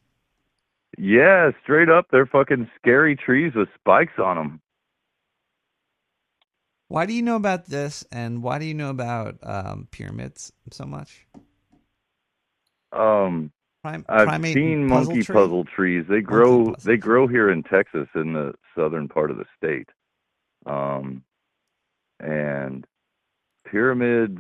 Yeah, 0.98 1.50
straight 1.62 1.88
up, 1.88 2.06
they're 2.10 2.26
fucking 2.26 2.70
scary 2.78 3.16
trees 3.16 3.52
with 3.54 3.68
spikes 3.78 4.18
on 4.18 4.36
them. 4.36 4.60
Why 6.88 7.06
do 7.06 7.14
you 7.14 7.22
know 7.22 7.36
about 7.36 7.66
this, 7.66 8.04
and 8.12 8.42
why 8.42 8.58
do 8.58 8.66
you 8.66 8.74
know 8.74 8.90
about 8.90 9.38
um, 9.42 9.88
pyramids 9.90 10.52
so 10.70 10.84
much? 10.84 11.26
Um, 12.92 13.50
Prim- 13.82 14.04
I've 14.08 14.42
seen 14.44 14.88
puzzle 14.88 15.14
monkey 15.14 15.24
tree? 15.24 15.34
puzzle 15.34 15.64
trees. 15.64 16.04
They 16.08 16.20
grow. 16.20 16.74
They 16.84 16.96
grow 16.96 17.26
here 17.26 17.50
in 17.50 17.64
Texas, 17.64 18.06
in 18.14 18.32
the 18.32 18.54
southern 18.76 19.08
part 19.08 19.30
of 19.32 19.38
the 19.38 19.44
state. 19.56 19.88
Um, 20.66 21.24
and 22.20 22.86
pyramids 23.66 24.38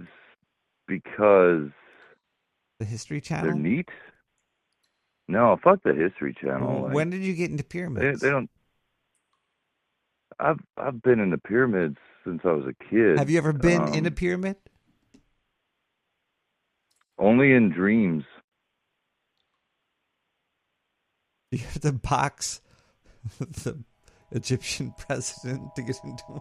because 0.86 1.70
The 2.78 2.84
History 2.84 3.20
Channel. 3.20 3.46
they're 3.46 3.54
neat. 3.58 3.88
No, 5.26 5.58
fuck 5.62 5.82
the 5.82 5.94
History 5.94 6.34
Channel. 6.40 6.82
like, 6.84 6.94
when 6.94 7.10
did 7.10 7.22
you 7.22 7.34
get 7.34 7.50
into 7.50 7.64
they, 7.64 7.68
pyramids? 7.68 8.20
they 8.20 8.30
don't. 8.30 8.50
I've 10.38 10.60
I've 10.76 11.02
been 11.02 11.18
in 11.18 11.30
the 11.30 11.38
pyramids 11.38 11.98
since 12.24 12.42
I 12.44 12.52
was 12.52 12.66
a 12.66 12.84
kid. 12.90 13.18
Have 13.18 13.28
you 13.30 13.38
ever 13.38 13.52
been 13.52 13.82
Um, 13.82 13.94
in 13.94 14.06
a 14.06 14.10
pyramid? 14.12 14.56
Only 17.18 17.52
in 17.52 17.70
dreams. 17.70 18.24
You 21.52 21.58
have 21.58 21.80
to 21.82 21.92
box 21.92 22.60
the 23.38 23.78
Egyptian 24.32 24.92
president 24.98 25.74
to 25.76 25.82
get 25.82 25.96
into 26.02 26.24
them. 26.28 26.40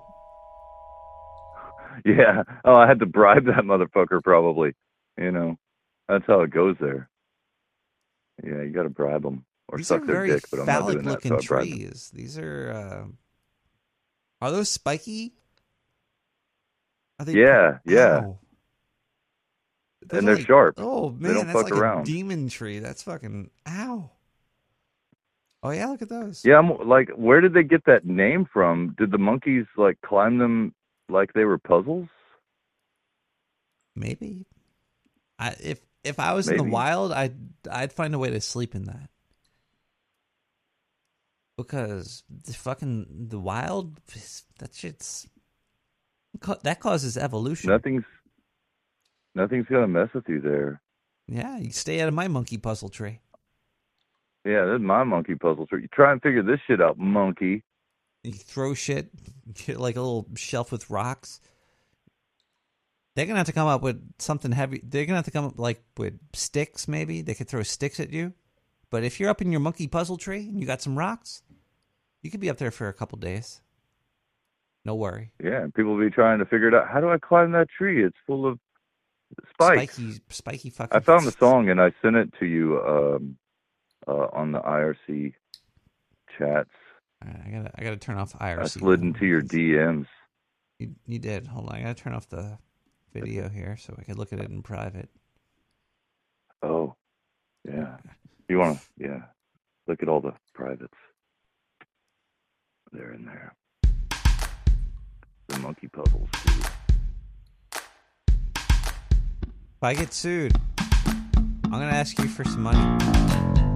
Yeah. 2.05 2.43
Oh, 2.63 2.75
I 2.75 2.88
had 2.88 2.99
to 2.99 3.05
bribe 3.05 3.45
that 3.45 3.63
motherfucker 3.65 4.23
probably. 4.23 4.73
You 5.17 5.31
know, 5.31 5.57
that's 6.07 6.25
how 6.25 6.41
it 6.41 6.49
goes 6.51 6.77
there. 6.79 7.09
Yeah, 8.43 8.61
you 8.63 8.69
got 8.71 8.83
to 8.83 8.89
bribe 8.89 9.21
them 9.23 9.43
or 9.67 9.77
These 9.77 9.88
suck 9.88 10.05
their 10.05 10.25
dick, 10.25 10.45
but 10.49 10.61
I'm 10.61 10.65
not 10.65 10.89
doing 10.91 11.03
that. 11.05 11.21
So 11.21 11.38
trees. 11.39 12.09
These 12.13 12.38
are 12.39 12.71
uh, 12.71 14.45
are 14.45 14.51
those 14.51 14.69
spiky? 14.69 15.33
Are 17.19 17.25
they 17.25 17.33
Yeah, 17.33 17.79
yeah. 17.85 18.21
Ow. 18.23 18.39
Those 20.07 20.19
And 20.19 20.27
they're 20.27 20.35
like- 20.38 20.47
sharp. 20.47 20.75
Oh 20.77 21.09
They 21.11 21.27
man, 21.27 21.33
don't 21.35 21.47
that's 21.47 21.59
fuck 21.61 21.69
like 21.71 21.79
around. 21.79 22.01
a 22.01 22.05
demon 22.05 22.47
tree. 22.49 22.79
That's 22.79 23.03
fucking 23.03 23.51
ow. 23.67 24.09
Oh 25.63 25.69
yeah, 25.69 25.88
look 25.88 26.01
at 26.01 26.09
those. 26.09 26.43
Yeah, 26.43 26.57
I'm 26.57 26.88
like, 26.88 27.09
where 27.15 27.39
did 27.39 27.53
they 27.53 27.63
get 27.63 27.85
that 27.85 28.05
name 28.05 28.47
from? 28.51 28.95
Did 28.97 29.11
the 29.11 29.17
monkeys 29.17 29.65
like 29.77 30.01
climb 30.01 30.39
them 30.39 30.73
like 31.07 31.33
they 31.33 31.43
were 31.43 31.59
puzzles? 31.59 32.07
Maybe. 33.95 34.47
I 35.38 35.55
if 35.59 35.79
if 36.03 36.19
I 36.19 36.33
was 36.33 36.49
in 36.49 36.57
the 36.57 36.63
wild, 36.63 37.11
I'd 37.11 37.35
I'd 37.69 37.93
find 37.93 38.15
a 38.15 38.19
way 38.19 38.31
to 38.31 38.41
sleep 38.41 38.73
in 38.73 38.85
that. 38.85 39.09
because 41.57 42.23
the 42.29 42.53
fucking 42.53 43.27
the 43.29 43.39
wild 43.39 43.99
that 44.59 44.73
shit's 44.73 45.27
that 46.63 46.79
causes 46.79 47.17
evolution. 47.17 47.69
Nothing's 47.69 48.03
nothing's 49.35 49.67
gonna 49.67 49.88
mess 49.88 50.09
with 50.13 50.27
you 50.27 50.41
there. 50.41 50.81
Yeah, 51.27 51.57
you 51.57 51.71
stay 51.71 52.01
out 52.01 52.07
of 52.07 52.13
my 52.13 52.27
monkey 52.27 52.57
puzzle 52.57 52.89
tree. 52.89 53.19
Yeah, 54.45 54.65
this 54.65 54.76
is 54.76 54.81
my 54.81 55.03
monkey 55.03 55.35
puzzle 55.35 55.68
tree. 55.68 55.84
You 55.84 55.88
try 55.88 56.11
and 56.11 56.22
figure 56.22 56.41
this 56.41 56.59
shit 56.65 56.81
out, 56.81 56.97
monkey. 56.97 57.63
You 58.23 58.34
throw 58.34 58.73
shit, 58.73 59.09
get 59.53 59.80
like 59.80 59.95
a 59.95 60.01
little 60.01 60.27
shelf 60.35 60.72
with 60.72 60.89
rocks. 60.89 61.39
They're 63.15 63.26
gonna 63.26 63.39
have 63.39 63.47
to 63.47 63.53
come 63.53 63.68
up 63.68 63.81
with 63.81 64.01
something 64.19 64.51
heavy. 64.51 64.81
They're 64.84 65.05
gonna 65.05 65.18
have 65.18 65.26
to 65.26 65.31
come 65.31 65.45
up 65.45 65.59
like 65.59 65.84
with 65.97 66.18
sticks. 66.34 66.88
Maybe 66.88 67.22
they 67.22 67.34
could 67.34 67.47
throw 67.47 67.63
sticks 67.63 67.99
at 67.99 68.11
you. 68.11 68.34
But 68.89 69.03
if 69.03 69.19
you're 69.19 69.30
up 69.30 69.41
in 69.41 69.51
your 69.51 69.61
monkey 69.61 69.88
puzzle 69.88 70.18
tree 70.18 70.47
and 70.47 70.59
you 70.59 70.65
got 70.65 70.81
some 70.81 70.97
rocks, 70.97 71.43
you 72.22 72.31
could 72.31 72.39
be 72.39 72.49
up 72.49 72.57
there 72.57 72.72
for 72.72 72.88
a 72.88 72.93
couple 72.93 73.18
days. 73.18 73.61
No 74.84 74.95
worry. 74.95 75.31
Yeah, 75.43 75.68
people 75.76 75.95
will 75.95 76.03
be 76.03 76.09
trying 76.09 76.39
to 76.39 76.45
figure 76.45 76.68
it 76.68 76.73
out. 76.73 76.88
How 76.89 76.99
do 76.99 77.09
I 77.09 77.18
climb 77.18 77.51
that 77.51 77.68
tree? 77.69 78.03
It's 78.03 78.18
full 78.26 78.45
of 78.45 78.59
spikes. 79.53 79.95
Spiky, 79.95 80.22
spiky 80.30 80.69
fucking. 80.69 80.97
I 80.97 80.99
found 80.99 81.26
the 81.26 81.31
song 81.31 81.69
and 81.69 81.80
I 81.80 81.93
sent 82.01 82.15
it 82.15 82.34
to 82.39 82.45
you 82.45 82.81
um, 82.81 83.38
uh, 84.07 84.27
on 84.33 84.51
the 84.51 84.59
IRC 84.59 85.33
chats. 86.37 86.69
I 87.21 87.49
gotta, 87.51 87.71
I 87.75 87.83
gotta 87.83 87.97
turn 87.97 88.17
off 88.17 88.33
IRC. 88.33 88.59
I 88.59 88.65
slid 88.65 89.01
into 89.01 89.25
your 89.25 89.41
DMs. 89.41 90.07
You, 90.79 90.95
you 91.05 91.19
did. 91.19 91.47
Hold 91.47 91.69
on, 91.69 91.75
I 91.75 91.81
gotta 91.81 91.93
turn 91.93 92.13
off 92.13 92.27
the 92.27 92.57
video 93.13 93.49
here 93.49 93.77
so 93.77 93.95
I 93.97 94.03
can 94.03 94.17
look 94.17 94.33
at 94.33 94.39
it 94.39 94.49
in 94.49 94.63
private. 94.63 95.09
Oh, 96.63 96.95
yeah. 97.67 97.97
You 98.49 98.57
want 98.57 98.79
to, 98.79 98.85
yeah. 98.97 99.21
Look 99.87 100.01
at 100.01 100.09
all 100.09 100.21
the 100.21 100.33
privates. 100.53 100.93
They're 102.91 103.13
in 103.13 103.25
there. 103.25 103.55
The 105.47 105.59
monkey 105.59 105.87
puzzles, 105.87 106.29
too. 106.45 106.61
If 109.81 109.83
I 109.83 109.93
get 109.93 110.13
sued, 110.13 110.53
I'm 110.77 111.71
gonna 111.71 111.85
ask 111.85 112.17
you 112.19 112.27
for 112.27 112.43
some 112.43 112.63
money. 112.63 113.70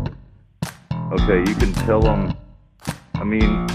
Okay, 1.11 1.39
you 1.49 1.55
can 1.55 1.71
tell 1.73 2.01
them. 2.01 2.35
I 3.13 3.23
mean, 3.23 3.67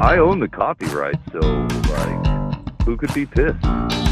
I 0.00 0.18
own 0.18 0.38
the 0.38 0.48
copyright, 0.48 1.18
so, 1.32 1.40
like, 1.40 2.82
who 2.82 2.96
could 2.96 3.12
be 3.14 3.24
pissed? 3.24 4.03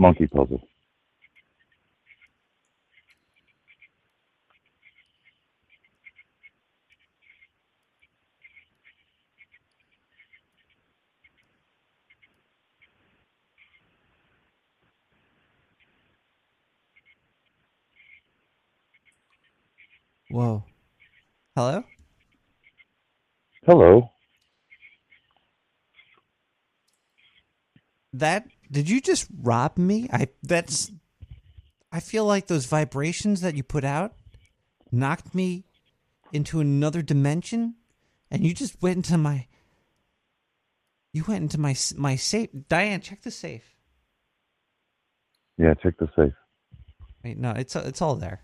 Monkey 0.00 0.26
puzzle. 0.26 0.62
Whoa. 20.30 20.64
Hello? 21.54 21.84
Hello. 23.66 24.10
That 28.14 28.46
did 28.70 28.88
you 28.88 29.00
just 29.00 29.26
rob 29.42 29.76
me? 29.76 30.08
I 30.12 30.28
that's 30.42 30.90
I 31.92 32.00
feel 32.00 32.24
like 32.24 32.46
those 32.46 32.66
vibrations 32.66 33.40
that 33.40 33.54
you 33.54 33.62
put 33.62 33.84
out 33.84 34.14
knocked 34.92 35.34
me 35.34 35.64
into 36.32 36.60
another 36.60 37.02
dimension, 37.02 37.74
and 38.30 38.46
you 38.46 38.54
just 38.54 38.80
went 38.80 38.96
into 38.96 39.18
my. 39.18 39.46
You 41.12 41.24
went 41.26 41.42
into 41.42 41.58
my 41.58 41.74
my 41.96 42.16
safe. 42.16 42.50
Diane, 42.68 43.00
check 43.00 43.22
the 43.22 43.30
safe. 43.32 43.74
Yeah, 45.58 45.74
check 45.74 45.98
the 45.98 46.08
safe. 46.14 46.34
Wait, 47.24 47.36
no, 47.36 47.50
it's 47.50 47.74
it's 47.74 48.00
all 48.00 48.14
there. 48.14 48.40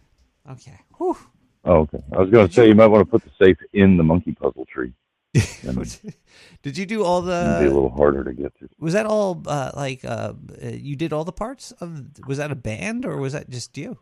Okay. 0.51 0.79
Whew. 0.99 1.17
Oh, 1.65 1.79
okay. 1.81 2.03
I 2.13 2.19
was 2.19 2.31
going 2.31 2.47
to 2.47 2.55
say 2.55 2.69
you 2.69 2.75
might 2.75 2.87
want 2.87 3.05
to 3.07 3.11
put 3.11 3.25
the 3.25 3.45
safe 3.45 3.57
in 3.73 3.97
the 3.97 4.05
monkey 4.05 4.33
puzzle 4.33 4.67
tree. 4.67 4.93
Did 6.63 6.79
you 6.79 6.87
do 6.87 7.05
all 7.05 7.19
It'd 7.29 7.61
be 7.61 7.67
a 7.67 7.69
the? 7.69 7.75
little 7.75 7.91
harder 7.91 8.25
to 8.25 8.33
get 8.33 8.59
to. 8.59 8.69
Was 8.79 8.95
that 8.95 9.07
all 9.07 9.43
uh, 9.47 9.73
like 9.75 10.05
uh, 10.05 10.33
you 10.63 10.97
did 10.97 11.13
all 11.13 11.25
the 11.25 11.33
parts 11.33 11.73
of? 11.73 12.27
Was 12.27 12.39
that 12.39 12.51
a 12.51 12.57
band 12.57 13.05
or 13.05 13.19
was 13.19 13.33
that 13.33 13.49
just 13.51 13.77
you? 13.77 13.99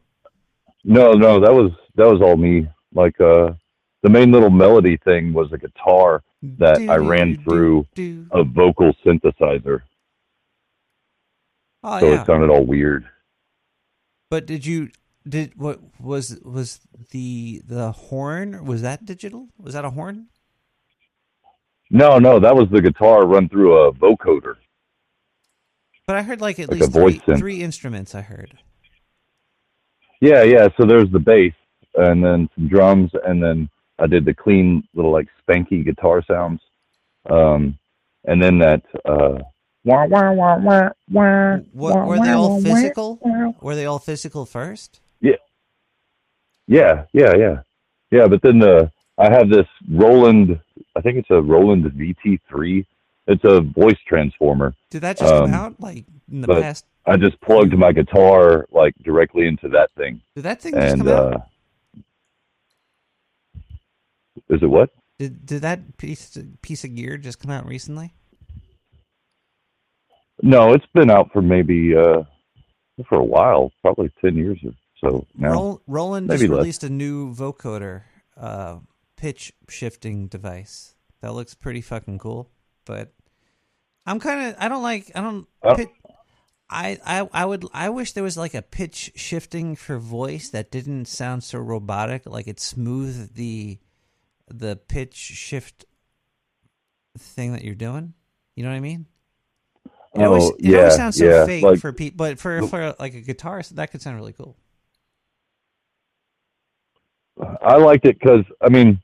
No, 0.84 1.12
no, 1.12 1.40
that 1.40 1.52
was 1.52 1.72
that 1.96 2.06
was 2.06 2.20
all 2.20 2.36
me. 2.36 2.68
Like 2.92 3.20
uh 3.20 3.52
the 4.02 4.10
main 4.10 4.30
little 4.32 4.50
melody 4.50 4.98
thing 4.98 5.32
was 5.32 5.52
a 5.52 5.58
guitar 5.58 6.22
that 6.58 6.78
I 6.78 6.96
ran 6.96 7.42
through 7.42 7.86
a 8.30 8.44
vocal 8.44 8.94
synthesizer. 9.04 9.82
Oh 11.82 12.00
so 12.00 12.08
yeah. 12.10 12.22
it 12.22 12.26
sounded 12.26 12.50
all 12.50 12.64
weird. 12.64 13.06
But 14.30 14.46
did 14.46 14.66
you 14.66 14.90
did 15.26 15.56
what 15.56 15.80
was 15.98 16.38
was 16.44 16.80
the 17.10 17.62
the 17.66 17.92
horn? 17.92 18.64
Was 18.66 18.82
that 18.82 19.04
digital? 19.04 19.48
Was 19.58 19.74
that 19.74 19.84
a 19.84 19.90
horn? 19.90 20.28
No, 21.90 22.18
no, 22.18 22.40
that 22.40 22.54
was 22.56 22.68
the 22.70 22.82
guitar 22.82 23.26
run 23.26 23.48
through 23.48 23.76
a 23.76 23.92
vocoder. 23.92 24.56
But 26.06 26.16
I 26.16 26.22
heard 26.22 26.40
like 26.40 26.58
at 26.60 26.70
Like 26.70 26.80
least 26.80 26.92
three, 26.92 27.22
three 27.36 27.62
instruments. 27.62 28.14
I 28.14 28.22
heard. 28.22 28.58
Yeah, 30.20 30.42
yeah. 30.42 30.68
So 30.76 30.86
there's 30.86 31.10
the 31.10 31.18
bass 31.20 31.54
and 31.94 32.24
then 32.24 32.48
some 32.54 32.68
drums 32.68 33.10
and 33.26 33.42
then 33.42 33.68
I 33.98 34.06
did 34.06 34.24
the 34.24 34.34
clean 34.34 34.86
little 34.94 35.12
like 35.12 35.28
spanky 35.48 35.84
guitar 35.84 36.22
sounds. 36.26 36.60
Um 37.30 37.78
and 38.26 38.42
then 38.42 38.58
that 38.58 38.82
uh 39.04 39.38
wah 39.84 40.06
wah 40.06 40.32
wah 40.32 40.58
wah 40.58 40.90
wah. 41.10 41.58
What, 41.72 42.06
were 42.06 42.20
they 42.20 42.32
all 42.32 42.60
physical? 42.60 43.20
Were 43.60 43.74
they 43.74 43.86
all 43.86 43.98
physical 43.98 44.46
first? 44.46 45.00
Yeah. 45.20 45.36
Yeah, 46.66 47.04
yeah, 47.12 47.34
yeah. 47.36 47.62
Yeah, 48.10 48.26
but 48.28 48.42
then 48.42 48.58
the 48.58 48.90
I 49.18 49.30
have 49.32 49.50
this 49.50 49.66
Roland 49.90 50.60
I 50.96 51.00
think 51.00 51.18
it's 51.18 51.30
a 51.30 51.40
Roland 51.42 51.84
VT3. 51.84 52.84
It's 53.26 53.42
a 53.44 53.60
voice 53.60 53.96
transformer. 54.06 54.74
Did 54.90 55.02
that 55.02 55.18
just 55.18 55.32
Um, 55.32 55.50
come 55.50 55.54
out 55.54 55.80
like 55.80 56.04
in 56.30 56.42
the 56.42 56.48
past? 56.48 56.84
I 57.06 57.16
just 57.16 57.40
plugged 57.40 57.76
my 57.76 57.92
guitar 57.92 58.66
like 58.70 58.94
directly 59.02 59.46
into 59.46 59.68
that 59.70 59.90
thing. 59.96 60.20
Did 60.34 60.44
that 60.44 60.60
thing 60.60 60.74
just 60.74 60.94
and 60.94 61.02
come 61.04 61.08
out? 61.08 61.34
uh 61.34 61.38
is 64.50 64.62
it 64.62 64.66
what? 64.66 64.90
Did 65.18 65.46
did 65.46 65.62
that 65.62 65.96
piece 65.96 66.36
piece 66.60 66.84
of 66.84 66.94
gear 66.94 67.16
just 67.16 67.38
come 67.38 67.50
out 67.50 67.66
recently? 67.66 68.12
No, 70.42 70.72
it's 70.74 70.86
been 70.92 71.10
out 71.10 71.30
for 71.32 71.40
maybe 71.40 71.94
uh 71.96 72.24
for 73.08 73.18
a 73.18 73.24
while, 73.24 73.72
probably 73.82 74.10
ten 74.20 74.36
years 74.36 74.58
or 74.64 74.72
so 75.00 75.26
now. 75.34 75.80
Roland 75.86 76.26
maybe 76.26 76.40
just 76.40 76.50
less. 76.50 76.58
released 76.58 76.84
a 76.84 76.90
new 76.90 77.34
vocoder 77.34 78.02
uh, 78.36 78.76
pitch 79.24 79.54
shifting 79.70 80.26
device 80.28 80.94
that 81.22 81.32
looks 81.32 81.54
pretty 81.54 81.80
fucking 81.80 82.18
cool. 82.18 82.50
But 82.84 83.14
I'm 84.04 84.20
kind 84.20 84.48
of 84.50 84.56
I 84.58 84.68
don't 84.68 84.82
like 84.82 85.10
I 85.14 85.22
don't. 85.22 85.46
Oh. 85.62 85.74
Pit, 85.74 85.88
I, 86.68 86.98
I 87.06 87.28
I 87.32 87.44
would 87.46 87.64
I 87.72 87.88
wish 87.88 88.12
there 88.12 88.22
was 88.22 88.36
like 88.36 88.52
a 88.52 88.60
pitch 88.60 89.12
shifting 89.14 89.76
for 89.76 89.98
voice 89.98 90.50
that 90.50 90.70
didn't 90.70 91.06
sound 91.06 91.42
so 91.42 91.58
robotic. 91.58 92.26
Like 92.26 92.46
it 92.48 92.60
smoothed 92.60 93.34
the 93.34 93.78
the 94.48 94.76
pitch 94.76 95.14
shift 95.14 95.86
thing 97.16 97.52
that 97.54 97.64
you're 97.64 97.74
doing. 97.74 98.12
You 98.56 98.64
know 98.64 98.68
what 98.68 98.76
I 98.76 98.80
mean? 98.80 99.06
It 100.14 100.20
Oh, 100.20 100.24
always, 100.34 100.50
it 100.50 100.56
yeah, 100.60 100.78
always 100.80 100.96
sounds 100.96 101.16
so 101.16 101.24
yeah, 101.24 101.46
fake 101.46 101.62
like- 101.64 101.80
for 101.80 101.94
people, 101.94 102.16
but 102.18 102.38
for 102.38 102.66
for 102.68 102.94
like 103.00 103.14
a 103.14 103.22
guitarist, 103.22 103.70
that 103.70 103.90
could 103.90 104.02
sound 104.02 104.16
really 104.16 104.34
cool. 104.34 104.54
I 107.62 107.76
liked 107.78 108.04
it 108.04 108.18
because 108.18 108.44
I 108.60 108.68
mean, 108.68 109.00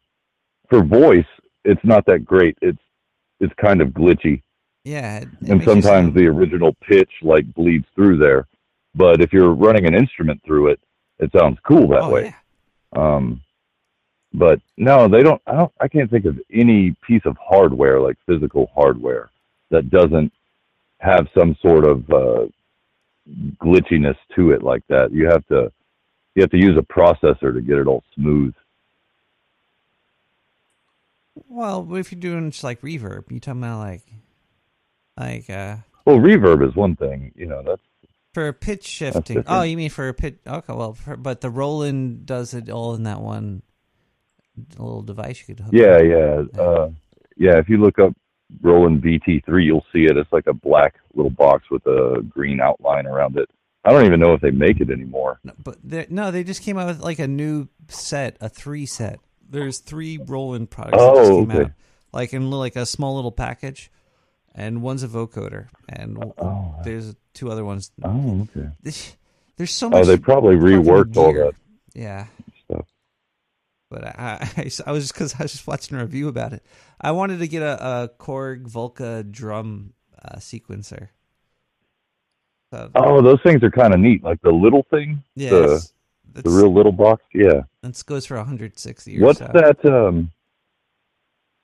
for 0.70 0.82
voice, 0.82 1.26
it's 1.64 1.84
not 1.84 2.06
that 2.06 2.24
great. 2.24 2.56
It's 2.62 2.78
it's 3.40 3.52
kind 3.54 3.80
of 3.80 3.88
glitchy, 3.88 4.42
Yeah, 4.84 5.18
it, 5.18 5.28
it 5.42 5.50
and 5.50 5.62
sometimes 5.64 6.14
the 6.14 6.26
original 6.26 6.74
pitch 6.82 7.10
like 7.22 7.52
bleeds 7.54 7.86
through 7.94 8.18
there. 8.18 8.46
But 8.94 9.20
if 9.20 9.32
you're 9.32 9.52
running 9.54 9.86
an 9.86 9.94
instrument 9.94 10.42
through 10.44 10.68
it, 10.68 10.80
it 11.18 11.30
sounds 11.36 11.58
cool 11.66 11.88
that 11.88 12.02
Oh, 12.02 12.10
way. 12.10 12.34
Um, 12.94 13.40
but 14.32 14.60
no, 14.76 15.08
they 15.08 15.22
don't. 15.22 15.40
I 15.46 15.52
don't. 15.54 15.72
I 15.80 15.88
can't 15.88 16.10
think 16.10 16.24
of 16.24 16.38
any 16.52 16.94
piece 17.06 17.22
of 17.24 17.36
hardware 17.40 18.00
like 18.00 18.16
physical 18.26 18.70
hardware 18.74 19.30
that 19.70 19.90
doesn't 19.90 20.32
have 20.98 21.28
some 21.36 21.56
sort 21.62 21.84
of 21.84 22.08
uh, 22.10 22.46
glitchiness 23.62 24.16
to 24.36 24.50
it 24.52 24.62
like 24.62 24.82
that. 24.88 25.12
You 25.12 25.26
have 25.26 25.46
to 25.48 25.72
you 26.34 26.42
have 26.42 26.50
to 26.50 26.58
use 26.58 26.76
a 26.78 26.92
processor 26.92 27.52
to 27.52 27.60
get 27.60 27.78
it 27.78 27.86
all 27.86 28.04
smooth. 28.14 28.54
Well, 31.34 31.84
what 31.84 32.00
if 32.00 32.12
you're 32.12 32.20
doing 32.20 32.50
just 32.50 32.64
like 32.64 32.80
reverb? 32.80 33.30
You 33.30 33.40
talking 33.40 33.62
about 33.62 33.78
like, 33.78 34.02
like 35.18 35.50
uh, 35.50 35.76
Well, 36.04 36.18
reverb 36.18 36.66
is 36.68 36.74
one 36.74 36.96
thing. 36.96 37.32
You 37.34 37.46
know, 37.46 37.62
that's 37.64 37.82
for 38.32 38.52
pitch 38.52 38.84
shifting? 38.86 39.44
Oh, 39.46 39.62
you 39.62 39.76
mean 39.76 39.90
for 39.90 40.08
a 40.08 40.14
pitch? 40.14 40.38
Okay, 40.46 40.72
well, 40.72 40.94
for, 40.94 41.16
but 41.16 41.40
the 41.40 41.50
Roland 41.50 42.26
does 42.26 42.54
it 42.54 42.68
all 42.70 42.94
in 42.94 43.04
that 43.04 43.20
one 43.20 43.62
little 44.78 45.02
device 45.02 45.40
you 45.40 45.54
could 45.54 45.64
hook. 45.64 45.72
yeah, 45.72 45.96
up. 45.96 46.02
yeah, 46.04 46.62
uh, 46.62 46.90
yeah. 47.36 47.58
If 47.58 47.68
you 47.68 47.78
look 47.78 47.98
up 47.98 48.12
Roland 48.62 49.02
VT3, 49.02 49.64
you'll 49.64 49.86
see 49.92 50.04
it. 50.04 50.16
It's 50.16 50.32
like 50.32 50.46
a 50.46 50.54
black 50.54 50.94
little 51.14 51.30
box 51.30 51.70
with 51.70 51.84
a 51.86 52.22
green 52.28 52.60
outline 52.60 53.06
around 53.06 53.36
it. 53.36 53.48
I 53.84 53.92
don't 53.92 54.04
even 54.04 54.20
know 54.20 54.34
if 54.34 54.42
they 54.42 54.50
make 54.50 54.80
it 54.80 54.90
anymore. 54.90 55.40
But 55.62 56.10
no, 56.10 56.30
they 56.30 56.44
just 56.44 56.62
came 56.62 56.76
out 56.76 56.88
with 56.88 57.00
like 57.00 57.18
a 57.18 57.28
new 57.28 57.68
set, 57.88 58.36
a 58.40 58.48
three 58.48 58.86
set. 58.86 59.20
There's 59.50 59.78
three 59.78 60.18
Roland 60.18 60.70
products 60.70 61.04
that 61.04 61.14
just 61.16 61.32
Oh, 61.32 61.36
came 61.36 61.50
okay. 61.50 61.64
out, 61.64 61.72
like 62.12 62.32
in 62.32 62.50
like 62.50 62.76
a 62.76 62.86
small 62.86 63.16
little 63.16 63.32
package, 63.32 63.90
and 64.54 64.82
one's 64.82 65.02
a 65.02 65.08
vocoder, 65.08 65.68
and 65.88 66.32
there's 66.84 67.14
two 67.34 67.50
other 67.50 67.64
ones. 67.64 67.90
Oh, 68.02 68.46
okay. 68.56 68.68
There's, 69.56 69.74
so 69.74 69.90
much. 69.90 70.02
Oh, 70.02 70.04
they 70.06 70.16
probably 70.16 70.56
reworked 70.56 71.16
all 71.18 71.32
that 71.34 71.54
Yeah, 71.94 72.26
stuff. 72.64 72.86
but 73.90 74.04
I, 74.04 74.38
I, 74.56 74.70
I 74.86 74.92
was 74.92 75.04
just 75.04 75.14
because 75.14 75.34
I 75.38 75.42
was 75.42 75.52
just 75.52 75.66
watching 75.66 75.96
a 75.98 76.00
review 76.02 76.28
about 76.28 76.52
it. 76.52 76.64
I 77.00 77.10
wanted 77.12 77.38
to 77.40 77.48
get 77.48 77.62
a, 77.62 77.84
a 78.04 78.08
Korg 78.18 78.64
Volca 78.70 79.28
drum 79.30 79.92
uh, 80.22 80.36
sequencer. 80.36 81.08
So, 82.72 82.90
Oh, 82.94 83.22
those 83.22 83.40
things 83.42 83.62
are 83.62 83.70
kind 83.70 83.94
of 83.94 84.00
neat. 84.00 84.22
Like 84.22 84.40
the 84.42 84.50
little 84.52 84.84
thing, 84.90 85.22
Yeah, 85.34 85.50
the 85.50 85.88
it's- 86.30 86.44
the 86.44 86.50
real 86.50 86.72
little 86.72 86.92
box. 86.92 87.22
Yeah. 87.34 87.62
That 87.82 88.02
goes 88.06 88.26
for 88.26 88.36
160 88.36 89.18
or 89.18 89.26
What's 89.26 89.38
so. 89.38 89.50
that? 89.52 89.84
Um, 89.84 90.30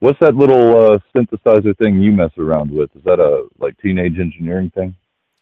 what's 0.00 0.18
that 0.20 0.34
little 0.34 0.92
uh, 0.94 0.98
synthesizer 1.14 1.76
thing 1.78 2.00
you 2.02 2.12
mess 2.12 2.30
around 2.38 2.70
with? 2.70 2.90
Is 2.96 3.02
that 3.04 3.18
a 3.20 3.46
like 3.58 3.76
teenage 3.78 4.18
engineering 4.18 4.70
thing? 4.74 4.94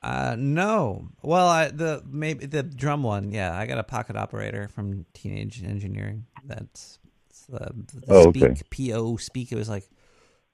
Uh, 0.03 0.37
no. 0.39 1.09
Well, 1.23 1.47
I, 1.49 1.69
the 1.69 2.03
maybe 2.07 2.45
the 2.47 2.63
drum 2.63 3.03
one. 3.03 3.31
Yeah, 3.33 3.57
I 3.57 3.67
got 3.67 3.79
a 3.79 3.83
pocket 3.83 4.17
operator 4.17 4.69
from 4.69 5.07
Teenage 5.15 5.65
Engineering. 5.65 6.27
That's 6.45 6.99
it's 7.31 7.47
the, 7.47 7.73
the 7.75 8.03
Oh, 8.09 8.31
Speak 8.31 8.43
okay. 8.43 8.91
PO 8.93 9.17
Speak. 9.17 9.51
It 9.51 9.57
was 9.57 9.69
like 9.71 9.89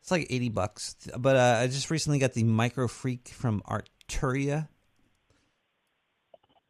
it's 0.01 0.11
like 0.13 0.29
eighty 0.31 0.51
bucks. 0.51 0.95
But 1.19 1.35
uh, 1.37 1.59
I 1.63 1.67
just 1.67 1.91
recently 1.91 2.21
got 2.21 2.35
the 2.35 2.45
Micro 2.45 2.87
Freak 2.87 3.29
from 3.29 3.61
Arturia. 3.69 4.69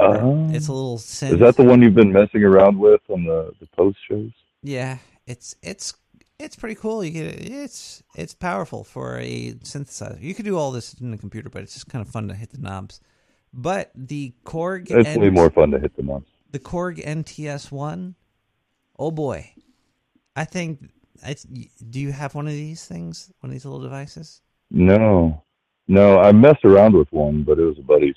Oh. 0.00 0.48
It's 0.50 0.68
a 0.68 0.72
little 0.72 0.98
synth. 0.98 1.32
Is 1.34 1.40
that 1.40 1.56
the 1.56 1.64
one 1.64 1.82
you've 1.82 1.94
been 1.94 2.12
messing 2.12 2.42
around 2.42 2.78
with 2.78 3.00
on 3.08 3.24
the 3.24 3.52
the 3.60 3.66
post 3.76 3.98
shows? 4.08 4.30
Yeah, 4.62 4.98
it's 5.26 5.54
it's 5.62 5.94
it's 6.38 6.56
pretty 6.56 6.74
cool. 6.74 7.04
You 7.04 7.10
get 7.10 7.24
it's 7.40 8.02
it's 8.14 8.34
powerful 8.34 8.84
for 8.84 9.18
a 9.18 9.52
synthesizer. 9.62 10.20
You 10.20 10.34
could 10.34 10.44
do 10.44 10.56
all 10.56 10.70
this 10.72 10.94
in 10.94 11.10
the 11.10 11.18
computer, 11.18 11.48
but 11.50 11.62
it's 11.62 11.74
just 11.74 11.88
kind 11.88 12.04
of 12.04 12.10
fun 12.10 12.28
to 12.28 12.34
hit 12.34 12.50
the 12.50 12.58
knobs. 12.58 13.00
But 13.52 13.90
the 13.94 14.32
Korg 14.44 14.90
It's 14.90 15.16
way 15.16 15.26
and- 15.26 15.34
more 15.34 15.50
fun 15.50 15.70
to 15.72 15.78
hit 15.78 15.96
the 15.96 16.02
knobs. 16.02 16.28
the 16.50 16.58
Korg 16.60 17.04
NTS 17.04 17.70
one, 17.72 18.14
oh 18.98 19.10
boy, 19.10 19.50
I 20.36 20.44
think. 20.44 20.90
It's, 21.22 21.42
do 21.44 22.00
you 22.00 22.12
have 22.12 22.34
one 22.34 22.46
of 22.46 22.54
these 22.54 22.86
things? 22.86 23.30
One 23.40 23.50
of 23.50 23.52
these 23.52 23.66
little 23.66 23.80
devices? 23.80 24.40
No, 24.70 25.42
no, 25.86 26.18
I 26.18 26.32
messed 26.32 26.64
around 26.64 26.94
with 26.94 27.12
one, 27.12 27.42
but 27.42 27.58
it 27.58 27.64
was 27.64 27.76
a 27.78 27.82
buddy's. 27.82 28.14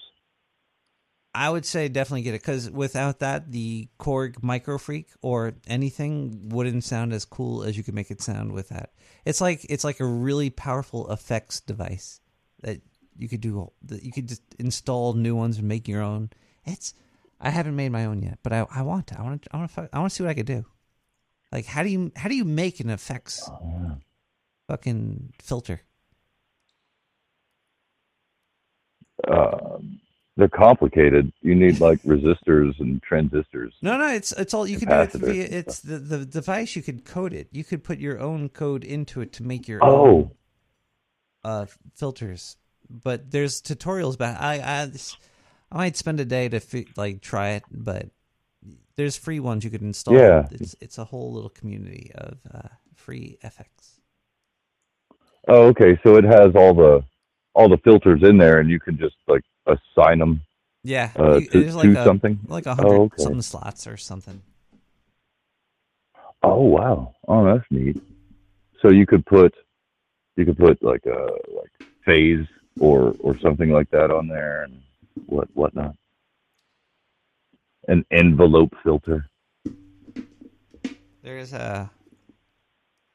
I 1.36 1.50
would 1.50 1.66
say 1.66 1.88
definitely 1.88 2.22
get 2.22 2.36
it 2.36 2.42
because 2.42 2.70
without 2.70 3.20
that, 3.20 3.52
the 3.52 3.88
Korg 4.00 4.44
Micro 4.44 4.78
Freak 4.78 5.08
or 5.22 5.54
anything 5.68 6.50
wouldn't 6.50 6.84
sound 6.84 7.12
as 7.12 7.26
cool 7.26 7.64
as 7.64 7.76
you 7.76 7.84
could 7.84 7.96
make 7.96 8.12
it 8.12 8.22
sound 8.22 8.52
with 8.52 8.70
that. 8.70 8.92
It's 9.26 9.42
like 9.42 9.66
it's 9.68 9.84
like 9.84 10.00
a 10.00 10.06
really 10.06 10.52
powerful 10.52 11.12
effects 11.12 11.60
device 11.60 12.22
that 12.62 12.82
you 13.18 13.28
could 13.28 13.42
do. 13.42 13.72
That 13.84 14.04
you 14.04 14.12
could 14.12 14.28
just 14.28 14.44
install 14.60 15.14
new 15.14 15.36
ones 15.36 15.58
and 15.58 15.68
make 15.68 15.88
your 15.88 16.02
own. 16.04 16.30
It's 16.66 16.94
I 17.42 17.50
haven't 17.50 17.76
made 17.76 17.90
my 17.92 18.06
own 18.06 18.22
yet, 18.22 18.38
but 18.44 18.54
I 18.54 18.68
I 18.74 18.84
want 18.84 19.08
to. 19.08 19.20
I 19.20 19.24
want 19.24 19.42
to. 19.42 19.50
I 19.54 19.58
want 19.58 19.74
to. 19.74 19.90
I 19.92 20.00
want 20.00 20.12
to 20.12 20.16
see 20.16 20.24
what 20.24 20.30
I 20.30 20.36
could 20.36 20.46
do. 20.46 20.66
Like 21.52 21.66
how 21.66 21.82
do 21.82 21.90
you 21.90 22.12
how 22.16 22.30
do 22.30 22.36
you 22.36 22.46
make 22.46 22.80
an 22.80 22.92
effects 22.92 23.50
Oh, 23.50 23.98
fucking 24.68 25.34
filter? 25.42 25.82
Uh, 29.28 29.73
they're 30.36 30.48
complicated. 30.50 31.32
You 31.42 31.56
need 31.56 31.80
like 31.80 32.02
resistors 32.04 32.80
and 32.80 33.02
transistors. 33.04 33.74
No, 33.82 33.98
no, 33.98 34.08
it's 34.08 34.32
it's 34.34 34.54
all 34.54 34.68
you 34.68 34.78
can 34.80 34.90
do 34.90 34.96
it 34.96 35.12
via 35.14 35.44
it's 35.44 35.80
the, 35.82 35.98
the 36.00 36.26
device 36.26 36.76
you 36.76 36.82
could 36.82 37.06
code 37.06 37.34
it. 37.34 37.48
You 37.52 37.64
could 37.64 37.84
put 37.84 38.00
your 38.00 38.20
own 38.20 38.50
code 38.50 38.84
into 38.84 39.22
it 39.22 39.32
to 39.34 39.44
make 39.44 39.68
your 39.68 39.84
Oh. 39.84 40.06
own 40.08 40.32
uh 41.44 41.66
filters. 41.96 42.58
But 42.90 43.32
there's 43.32 43.62
tutorials 43.62 44.16
about 44.16 44.42
I 44.42 44.56
I 44.56 44.92
I 45.72 45.78
might 45.78 45.98
spend 45.98 46.20
a 46.20 46.26
day 46.26 46.50
to 46.50 46.60
fi- 46.60 46.88
like 46.98 47.22
try 47.22 47.50
it, 47.52 47.64
but 47.72 48.08
there's 48.96 49.18
free 49.18 49.40
ones 49.40 49.64
you 49.64 49.70
could 49.70 49.82
install. 49.82 50.16
Yeah. 50.16 50.48
It's 50.52 50.76
it's 50.82 50.98
a 50.98 51.06
whole 51.06 51.32
little 51.34 51.50
community 51.50 52.12
of 52.16 52.38
uh 52.54 52.68
free 52.96 53.38
FX. 53.44 53.68
Oh, 55.48 55.64
okay. 55.68 56.00
So 56.04 56.16
it 56.18 56.24
has 56.24 56.56
all 56.56 56.74
the 56.74 57.04
all 57.54 57.70
the 57.70 57.78
filters 57.84 58.22
in 58.24 58.38
there, 58.38 58.60
and 58.60 58.70
you 58.70 58.80
can 58.80 58.98
just 58.98 59.16
like 59.28 59.44
assign 59.66 60.20
them. 60.20 60.42
Yeah, 60.84 61.12
Uh, 61.18 61.36
you- 61.38 61.48
to, 61.48 61.72
like 61.78 61.84
to 61.94 62.02
a, 62.02 62.04
something. 62.04 62.40
like 62.48 62.66
a 62.66 62.76
hundred 62.76 62.96
Oh, 62.96 63.02
okay. 63.04 63.24
something 63.24 63.42
slots 63.42 63.88
or 63.88 63.96
something. 63.98 64.42
Oh 66.42 66.64
wow. 66.64 67.14
Oh, 67.28 67.46
that's 67.46 67.66
neat. 67.72 67.98
So 68.82 68.90
you 68.92 69.06
could 69.06 69.26
put 69.26 69.54
you 70.36 70.46
could 70.46 70.58
put 70.58 70.84
like 70.84 71.06
a 71.06 71.30
like 71.56 71.72
phase 72.06 72.46
or 72.80 73.16
or 73.20 73.38
something 73.40 73.70
like 73.72 73.90
that 73.92 74.12
on 74.12 74.28
there 74.28 74.64
and 74.64 74.82
what 75.28 75.48
whatnot. 75.54 75.96
An 77.88 78.06
envelope 78.12 78.76
filter. 78.84 79.26
There's 81.22 81.54
a 81.54 81.90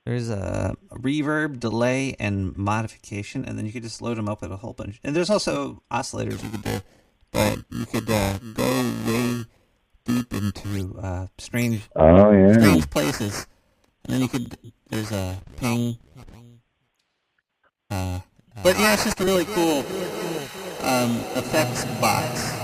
there's 0.09 0.31
a 0.31 0.75
reverb, 0.91 1.61
delay, 1.61 2.17
and 2.19 2.57
modification, 2.57 3.45
and 3.45 3.59
then 3.59 3.67
you 3.67 3.73
could 3.73 3.83
just 3.83 4.01
load 4.01 4.17
them 4.17 4.27
up 4.27 4.41
with 4.41 4.51
a 4.51 4.57
whole 4.57 4.73
bunch. 4.73 4.99
And 5.05 5.15
there's 5.15 5.29
also 5.29 5.83
oscillators 5.91 6.43
you 6.43 6.49
could 6.49 6.63
do, 6.63 6.81
but 7.31 7.59
you 7.71 7.85
could 7.85 8.09
uh, 8.11 8.39
go 8.55 8.65
way 9.07 9.45
deep 10.07 10.33
into 10.33 10.99
uh, 10.99 11.27
strange, 11.37 11.83
Oh, 11.95 12.33
yeah. 12.33 12.53
strange 12.55 12.89
places. 12.89 13.47
And 14.05 14.15
then 14.15 14.23
you 14.23 14.29
could 14.29 14.57
there's 14.89 15.13
a 15.13 15.37
ping. 15.59 15.99
Uh, 17.91 18.21
but 18.63 18.79
yeah, 18.79 18.95
it's 18.95 19.05
just 19.05 19.21
a 19.21 19.25
really 19.27 19.45
cool 19.45 19.81
um, 20.89 21.17
effects 21.37 21.85
box. 22.01 22.55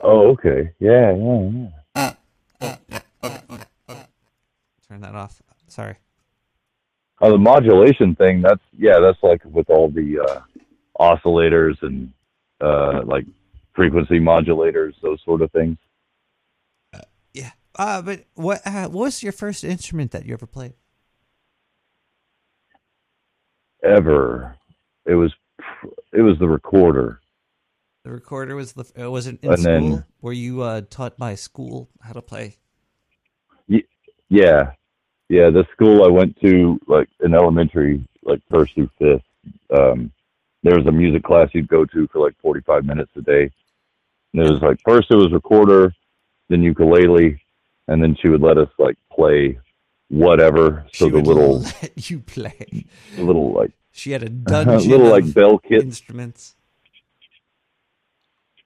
Oh, 0.00 0.28
okay. 0.32 0.70
Yeah, 0.78 1.12
yeah, 1.12 1.50
yeah. 1.50 1.68
Uh, 1.96 2.12
oh, 2.60 2.76
yeah, 2.88 2.98
okay, 3.24 3.40
okay, 3.50 3.64
okay. 3.90 4.04
Turn 4.88 5.00
that 5.00 5.14
off. 5.14 5.40
Sorry. 5.68 5.96
Oh, 7.20 7.30
the 7.32 7.38
modulation 7.38 8.14
thing, 8.16 8.42
that's 8.42 8.60
yeah, 8.76 8.98
that's 9.00 9.22
like 9.22 9.42
with 9.44 9.70
all 9.70 9.88
the 9.88 10.18
uh 10.20 10.40
oscillators 11.00 11.80
and 11.82 12.12
uh 12.60 13.02
like 13.04 13.24
frequency 13.74 14.18
modulators, 14.20 14.92
those 15.02 15.20
sort 15.24 15.42
of 15.42 15.50
things. 15.52 15.76
Yeah. 17.32 17.50
Uh, 17.76 18.02
but 18.02 18.24
what 18.34 18.60
uh, 18.64 18.88
what 18.88 19.06
was 19.06 19.22
your 19.22 19.32
first 19.32 19.64
instrument 19.64 20.10
that 20.12 20.24
you 20.26 20.34
ever 20.34 20.46
played? 20.46 20.74
Ever. 23.82 24.56
It 25.06 25.14
was 25.14 25.32
it 26.12 26.22
was 26.22 26.38
the 26.38 26.48
recorder. 26.48 27.20
The 28.04 28.10
recorder 28.12 28.54
was 28.54 28.72
the 28.74 28.84
uh, 29.04 29.10
was 29.10 29.26
it 29.26 29.38
in 29.42 29.50
And 29.52 29.58
school? 29.60 29.72
then- 29.72 30.04
Were 30.20 30.32
you 30.32 30.62
uh, 30.62 30.82
taught 30.90 31.16
by 31.18 31.34
school 31.34 31.90
how 32.00 32.12
to 32.12 32.22
play? 32.22 32.56
Yeah. 34.34 34.72
Yeah, 35.28 35.50
the 35.50 35.64
school 35.72 36.04
I 36.04 36.08
went 36.08 36.38
to 36.42 36.78
like 36.86 37.08
in 37.24 37.34
elementary, 37.34 38.06
like 38.24 38.40
first 38.50 38.74
through 38.74 38.90
fifth, 38.98 39.22
um 39.78 40.10
there 40.62 40.76
was 40.78 40.86
a 40.86 40.92
music 40.92 41.22
class 41.22 41.48
you'd 41.52 41.68
go 41.68 41.84
to 41.84 42.06
for 42.08 42.20
like 42.20 42.34
forty 42.42 42.60
five 42.60 42.84
minutes 42.84 43.10
a 43.16 43.22
day. 43.22 43.50
And 44.32 44.42
it 44.46 44.50
was 44.50 44.60
like 44.60 44.78
first 44.84 45.10
it 45.10 45.16
was 45.16 45.32
recorder, 45.32 45.94
then 46.48 46.62
ukulele, 46.62 47.40
and 47.88 48.02
then 48.02 48.16
she 48.20 48.28
would 48.28 48.42
let 48.42 48.58
us 48.58 48.68
like 48.78 48.96
play 49.12 49.58
whatever. 50.08 50.84
So 50.92 51.06
She 51.06 51.10
the 51.12 51.18
little 51.18 51.60
let 51.82 52.10
you 52.10 52.20
play. 52.20 52.86
the 53.16 53.22
little 53.22 53.52
like 53.52 53.72
She 53.92 54.10
had 54.10 54.22
a 54.22 54.28
dungeon 54.52 54.90
little 54.90 55.08
like 55.10 55.32
bell 55.32 55.58
kit. 55.58 55.82
instruments. 55.82 56.54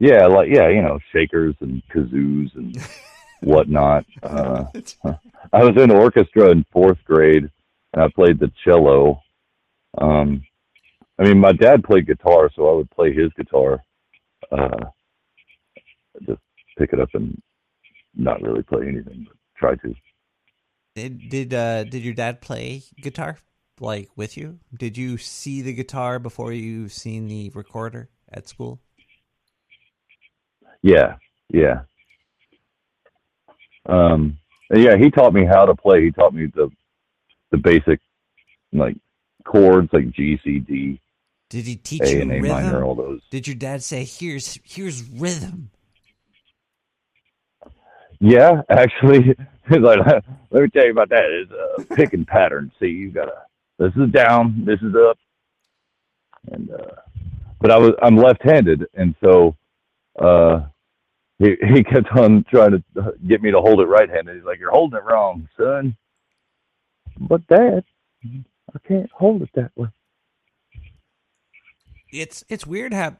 Yeah, 0.01 0.27
like 0.27 0.49
yeah, 0.51 0.69
you 0.69 0.83
know, 0.83 0.99
shakers 1.13 1.55
and 1.61 1.83
kazoos 1.93 2.55
and 2.57 2.77
whatnot. 3.41 4.05
Uh, 4.23 4.65
I 5.53 5.65
was 5.65 5.77
in 5.77 5.91
orchestra 5.91 6.51
in 6.51 6.65
fourth 6.73 6.99
grade, 7.05 7.49
and 7.93 8.03
I 8.03 8.09
played 8.15 8.39
the 8.39 8.51
cello. 8.65 9.23
Um, 9.97 10.43
I 11.19 11.25
mean, 11.25 11.39
my 11.39 11.53
dad 11.53 11.85
played 11.85 12.07
guitar, 12.07 12.51
so 12.55 12.69
I 12.69 12.75
would 12.75 12.91
play 12.91 13.15
his 13.15 13.31
guitar. 13.37 13.83
Uh, 14.53 14.87
just 16.27 16.41
pick 16.77 16.93
it 16.93 17.01
up 17.01 17.09
and 17.15 17.41
not 18.15 18.43
really 18.43 18.63
play 18.63 18.87
anything, 18.87 19.27
but 19.27 19.37
try 19.57 19.75
to. 19.77 19.95
Did 20.95 21.29
did 21.29 21.55
uh, 21.55 21.85
did 21.85 22.03
your 22.03 22.15
dad 22.15 22.41
play 22.41 22.83
guitar 23.01 23.39
like 23.81 24.11
with 24.17 24.37
you? 24.37 24.59
Did 24.77 24.99
you 24.99 25.17
see 25.17 25.63
the 25.63 25.73
guitar 25.73 26.19
before 26.19 26.53
you 26.53 26.89
seen 26.89 27.29
the 27.29 27.51
recorder 27.55 28.11
at 28.33 28.49
school? 28.49 28.81
Yeah, 30.83 31.17
yeah. 31.49 31.83
Um, 33.89 34.39
yeah, 34.73 34.97
he 34.97 35.11
taught 35.11 35.33
me 35.33 35.45
how 35.45 35.65
to 35.65 35.75
play. 35.75 36.05
He 36.05 36.11
taught 36.11 36.35
me 36.35 36.47
the 36.55 36.71
the 37.51 37.59
basic 37.59 38.01
like 38.73 38.97
chords, 39.45 39.89
like 39.93 40.11
G, 40.11 40.39
C, 40.45 40.59
D, 40.59 41.01
Did 41.49 41.65
he 41.65 41.77
teach 41.77 42.03
A 42.03 42.17
you 42.17 42.21
and 42.23 42.33
A 42.33 42.41
rhythm? 42.41 42.49
minor, 42.49 42.85
all 42.85 42.95
those. 42.95 43.21
Did 43.31 43.47
your 43.47 43.57
dad 43.57 43.83
say, 43.83 44.05
"Here's 44.05 44.59
here's 44.65 45.03
rhythm"? 45.09 45.71
Yeah, 48.21 48.63
actually, 48.69 49.35
like, 49.71 50.01
let 50.51 50.63
me 50.63 50.69
tell 50.71 50.85
you 50.85 50.91
about 50.91 51.09
that. 51.11 51.25
It's 51.25 51.53
a 51.91 51.95
picking 51.95 52.25
pattern. 52.25 52.71
See, 52.79 52.89
you 52.89 53.11
gotta. 53.11 53.33
This 53.79 53.93
is 53.97 54.11
down. 54.11 54.65
This 54.65 54.81
is 54.83 54.95
up. 54.95 55.17
And 56.51 56.71
uh, 56.71 56.97
but 57.61 57.71
I 57.71 57.79
was 57.79 57.93
I'm 58.03 58.17
left-handed, 58.17 58.87
and 58.95 59.15
so 59.23 59.57
uh, 60.19 60.63
he 61.39 61.57
he 61.75 61.85
kept 61.85 62.11
on 62.13 62.45
trying 62.51 62.73
to 62.73 63.15
get 63.27 63.43
me 63.43 63.51
to 63.51 63.61
hold 63.61 63.81
it 63.81 63.87
right-handed. 63.87 64.37
He's 64.37 64.45
like, 64.45 64.59
"You're 64.59 64.71
holding 64.71 64.99
it 64.99 65.05
wrong, 65.05 65.49
son." 65.57 65.97
But 67.21 67.47
Dad, 67.47 67.85
I 68.25 68.79
can't 68.87 69.11
hold 69.13 69.43
it 69.43 69.51
that 69.55 69.71
way. 69.77 69.89
It's 72.13 72.45
it's 72.49 72.67
weird 72.67 72.93
how. 72.93 73.17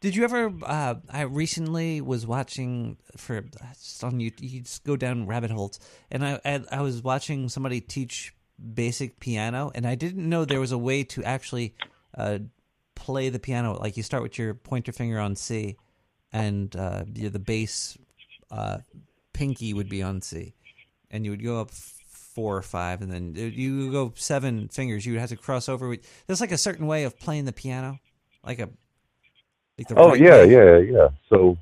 Did 0.00 0.16
you 0.16 0.24
ever? 0.24 0.52
Uh, 0.64 0.96
I 1.10 1.22
recently 1.22 2.00
was 2.00 2.26
watching 2.26 2.96
for 3.16 3.44
just 3.74 4.02
on 4.02 4.18
you. 4.18 4.32
You 4.40 4.62
just 4.62 4.84
go 4.84 4.96
down 4.96 5.26
rabbit 5.26 5.52
holes, 5.52 5.78
and 6.10 6.24
I, 6.24 6.40
I 6.44 6.64
I 6.72 6.80
was 6.80 7.02
watching 7.02 7.48
somebody 7.48 7.80
teach 7.80 8.34
basic 8.74 9.20
piano, 9.20 9.70
and 9.74 9.86
I 9.86 9.94
didn't 9.94 10.28
know 10.28 10.44
there 10.44 10.60
was 10.60 10.72
a 10.72 10.78
way 10.78 11.04
to 11.04 11.22
actually 11.22 11.74
uh, 12.16 12.38
play 12.96 13.28
the 13.28 13.38
piano. 13.38 13.78
Like 13.78 13.96
you 13.96 14.02
start 14.02 14.22
with 14.24 14.38
your 14.38 14.54
pointer 14.54 14.92
finger 14.92 15.20
on 15.20 15.36
C, 15.36 15.76
and 16.32 16.74
uh, 16.76 17.04
the 17.06 17.28
the 17.28 17.38
bass 17.38 17.98
uh, 18.50 18.78
pinky 19.32 19.72
would 19.74 19.88
be 19.88 20.02
on 20.02 20.20
C, 20.20 20.54
and 21.10 21.24
you 21.24 21.30
would 21.30 21.44
go 21.44 21.60
up 21.60 21.70
four 21.70 22.56
or 22.56 22.62
five, 22.62 23.02
and 23.02 23.10
then 23.12 23.34
you 23.34 23.84
would 23.84 23.92
go 23.92 24.12
seven 24.16 24.68
fingers. 24.68 25.04
You 25.04 25.12
would 25.12 25.20
have 25.20 25.30
to 25.30 25.36
cross 25.36 25.68
over. 25.68 25.88
With, 25.88 26.00
there's 26.26 26.40
like 26.40 26.52
a 26.52 26.58
certain 26.58 26.86
way 26.86 27.04
of 27.04 27.18
playing 27.18 27.44
the 27.44 27.52
piano, 27.52 27.98
like 28.44 28.58
a 28.58 28.68
like 29.78 29.88
the 29.88 29.96
Oh 29.96 30.08
right 30.10 30.20
yeah, 30.20 30.44
way. 30.44 30.46
yeah, 30.46 30.78
yeah. 30.78 31.08
So, 31.28 31.58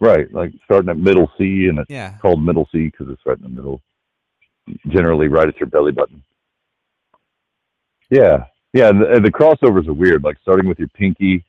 right, 0.00 0.32
like 0.32 0.52
starting 0.64 0.90
at 0.90 0.98
middle 0.98 1.30
C, 1.38 1.66
and 1.68 1.78
it's 1.80 1.90
Yeah. 1.90 2.14
called 2.20 2.42
middle 2.42 2.68
C 2.72 2.86
because 2.86 3.08
it's 3.08 3.24
right 3.26 3.36
in 3.36 3.42
the 3.42 3.48
middle. 3.48 3.80
Generally, 4.88 5.28
right 5.28 5.48
at 5.48 5.58
your 5.58 5.68
belly 5.68 5.92
button. 5.92 6.22
Yeah, 8.10 8.44
yeah. 8.72 8.88
And 8.88 9.02
the, 9.02 9.12
and 9.12 9.24
the 9.24 9.30
crossovers 9.32 9.88
are 9.88 9.92
weird. 9.94 10.22
Like 10.24 10.38
starting 10.42 10.68
with 10.68 10.78
your 10.78 10.88
pinky, 10.88 11.44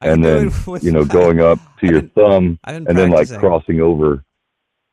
and 0.00 0.24
then 0.24 0.52
you 0.82 0.92
know 0.92 1.04
going 1.20 1.40
up 1.40 1.58
to 1.80 1.86
your 1.86 2.02
thumb, 2.02 2.58
I've 2.64 2.76
and 2.76 2.98
then 2.98 3.10
like 3.10 3.28
crossing 3.38 3.80
over. 3.80 4.24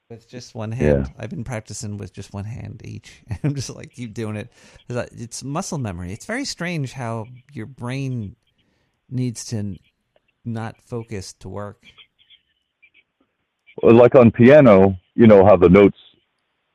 with 0.09 0.27
just 0.30 0.55
one 0.55 0.71
hand. 0.71 1.07
Yeah. 1.07 1.13
I've 1.23 1.30
been 1.30 1.43
practicing 1.43 1.97
with 1.97 2.13
just 2.13 2.34
one 2.34 2.45
hand 2.45 2.81
each. 2.85 3.23
And 3.30 3.39
I'm 3.43 3.55
just 3.55 3.69
like 3.69 3.91
keep 3.93 4.13
doing 4.13 4.35
it. 4.35 4.51
It's 4.89 5.43
muscle 5.43 5.77
memory. 5.77 6.13
It's 6.13 6.25
very 6.25 6.45
strange 6.45 6.93
how 6.93 7.25
your 7.51 7.65
brain 7.65 8.35
needs 9.09 9.45
to 9.45 9.77
not 10.45 10.81
focus 10.81 11.34
to 11.39 11.49
work. 11.49 11.84
Well, 13.81 13.95
Like 13.95 14.15
on 14.15 14.31
piano, 14.31 14.97
you 15.15 15.27
know 15.27 15.45
how 15.45 15.55
the 15.55 15.69
notes 15.69 15.97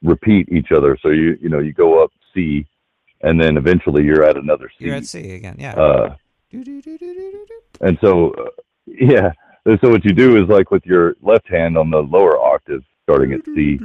repeat 0.02 0.48
each 0.50 0.72
other. 0.72 0.96
So 1.02 1.10
you 1.10 1.38
you 1.40 1.48
know 1.48 1.58
you 1.60 1.72
go 1.72 2.02
up 2.02 2.10
C, 2.34 2.66
and 3.22 3.40
then 3.40 3.56
eventually 3.56 4.04
you're 4.04 4.24
at 4.24 4.36
another 4.36 4.70
C. 4.78 4.86
You're 4.86 4.96
at 4.96 5.06
C 5.06 5.32
again, 5.32 5.56
yeah. 5.58 5.74
Uh, 5.74 6.16
and 7.80 7.98
so, 8.00 8.32
uh, 8.32 8.50
yeah. 8.86 9.32
And 9.64 9.78
so 9.82 9.90
what 9.90 10.04
you 10.04 10.12
do 10.12 10.42
is 10.42 10.48
like 10.48 10.70
with 10.70 10.86
your 10.86 11.16
left 11.20 11.48
hand 11.48 11.76
on 11.76 11.90
the 11.90 11.98
lower 11.98 12.38
octave, 12.38 12.82
starting 13.02 13.32
at 13.32 13.44
C. 13.44 13.78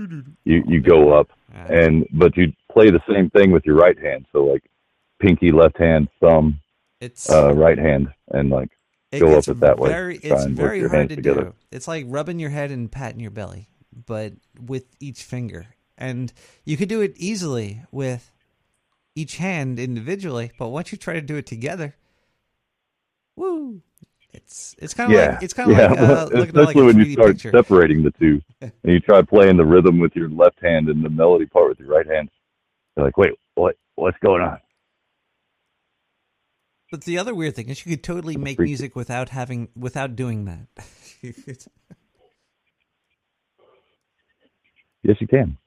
You 0.46 0.64
you 0.68 0.80
go 0.82 1.14
up, 1.14 1.30
and 1.54 2.06
but 2.14 2.38
you 2.38 2.54
play 2.72 2.90
the 2.90 3.02
same 3.10 3.30
thing 3.30 3.52
with 3.52 3.66
your 3.66 3.76
right 3.76 3.98
hand. 4.00 4.26
So 4.32 4.46
like 4.46 4.64
pinky, 5.20 5.52
left 5.52 5.78
hand, 5.78 6.08
thumb, 6.22 6.60
It's 7.02 7.30
uh, 7.30 7.54
right 7.54 7.78
hand, 7.78 8.14
and 8.30 8.50
like 8.50 8.70
go 9.20 9.38
up 9.38 9.48
it 9.48 9.60
that 9.60 9.78
way. 9.80 9.90
Very, 9.90 10.18
Try 10.20 10.36
it's 10.36 10.46
very 10.46 10.88
hard 10.88 11.10
to 11.10 11.16
together. 11.16 11.44
do. 11.44 11.54
It's 11.72 11.88
like 11.88 12.06
rubbing 12.08 12.40
your 12.40 12.50
head 12.50 12.72
and 12.72 12.92
patting 12.92 13.20
your 13.20 13.32
belly, 13.32 13.68
but 14.06 14.34
with 14.60 14.86
each 15.00 15.24
finger. 15.24 15.68
And 15.98 16.34
you 16.66 16.78
could 16.78 16.90
do 16.90 17.02
it 17.02 17.14
easily 17.18 17.82
with 17.92 18.32
each 19.16 19.38
hand 19.38 19.80
individually, 19.80 20.52
but 20.58 20.70
once 20.70 20.92
you 20.92 20.98
try 20.98 21.14
to 21.14 21.22
do 21.22 21.36
it 21.36 21.46
together, 21.46 21.96
woo! 23.36 23.82
It's 24.34 24.76
it's 24.80 24.94
kind 24.94 25.12
of 25.12 25.18
yeah, 25.18 25.32
like 25.32 25.44
it's 25.44 25.54
kind 25.54 25.72
of 25.72 25.78
yeah. 25.78 25.88
like 25.88 26.00
uh, 26.00 26.24
looking 26.34 26.60
especially 26.60 26.66
like 26.66 26.76
a 26.76 26.84
when 26.86 26.98
you 26.98 27.14
start 27.14 27.32
picture. 27.34 27.52
separating 27.52 28.04
the 28.04 28.12
two, 28.12 28.42
and 28.62 28.72
you 28.84 29.00
try 29.00 29.22
playing 29.22 29.58
the 29.58 29.66
rhythm 29.66 30.00
with 30.00 30.16
your 30.16 30.30
left 30.30 30.60
hand 30.62 30.90
and 30.90 31.04
the 31.04 31.10
melody 31.10 31.46
part 31.46 31.70
with 31.70 31.80
your 31.80 31.90
right 31.90 32.08
hand. 32.08 32.30
You're 32.98 33.06
like, 33.06 33.18
wait, 33.18 33.34
what? 33.56 33.76
What's 33.96 34.18
going 34.20 34.42
on? 34.42 34.58
But 36.92 37.04
the 37.04 37.18
other 37.18 37.34
weird 37.36 37.56
thing 37.56 37.70
is 37.70 37.86
you 37.86 37.92
could 37.92 38.04
totally 38.04 38.38
make 38.38 38.60
music 38.60 38.96
without 38.96 39.30
having 39.30 39.70
without 39.76 40.16
doing 40.16 40.46
that. 40.46 40.68
Yes, 45.04 45.18
you 45.20 45.28
can. 45.28 45.58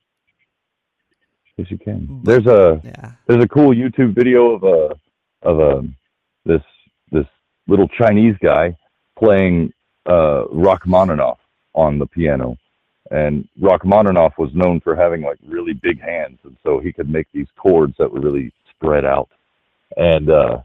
Yes, 1.59 1.71
you 1.71 1.79
can. 1.79 2.21
There's 2.25 2.47
a 2.47 2.81
yeah. 2.83 3.13
there's 3.27 3.45
a 3.45 3.49
cool 3.49 3.75
YouTube 3.75 4.15
video 4.15 4.53
of 4.55 4.63
a 4.63 5.49
of 5.49 5.61
a 5.61 5.83
this 6.45 6.63
this 6.63 6.63
little 7.67 7.89
Chinese 7.89 8.37
guy 8.43 8.77
playing 9.19 9.73
uh, 10.07 10.45
Rachmaninoff 10.51 11.39
on 11.75 11.99
the 11.99 12.07
piano, 12.07 12.57
and 13.11 13.49
Rachmaninoff 13.61 14.39
was 14.39 14.51
known 14.55 14.81
for 14.81 14.97
having 14.97 15.23
like 15.23 15.39
really 15.47 15.73
big 15.75 16.01
hands, 16.01 16.39
and 16.45 16.57
so 16.65 16.79
he 16.79 16.93
could 16.93 17.11
make 17.11 17.27
these 17.33 17.49
chords 17.57 17.95
that 17.99 18.11
were 18.11 18.21
really 18.21 18.53
spread 18.71 19.05
out, 19.05 19.29
and 19.97 20.31
uh, 20.31 20.59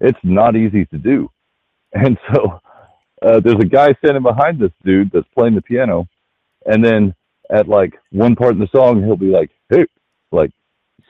it's 0.00 0.18
not 0.22 0.56
easy 0.56 0.84
to 0.86 0.98
do, 0.98 1.30
and 1.92 2.18
so 2.32 2.60
uh, 3.22 3.40
there's 3.40 3.60
a 3.60 3.66
guy 3.66 3.92
standing 3.94 4.22
behind 4.22 4.58
this 4.58 4.72
dude 4.84 5.10
that's 5.12 5.28
playing 5.34 5.54
the 5.54 5.62
piano, 5.62 6.08
and 6.66 6.84
then 6.84 7.14
at 7.50 7.68
like 7.68 7.94
one 8.10 8.34
part 8.34 8.54
in 8.54 8.60
the 8.60 8.68
song 8.68 9.02
he'll 9.02 9.16
be 9.16 9.26
like, 9.26 9.50
"Hey," 9.68 9.84
like 10.32 10.52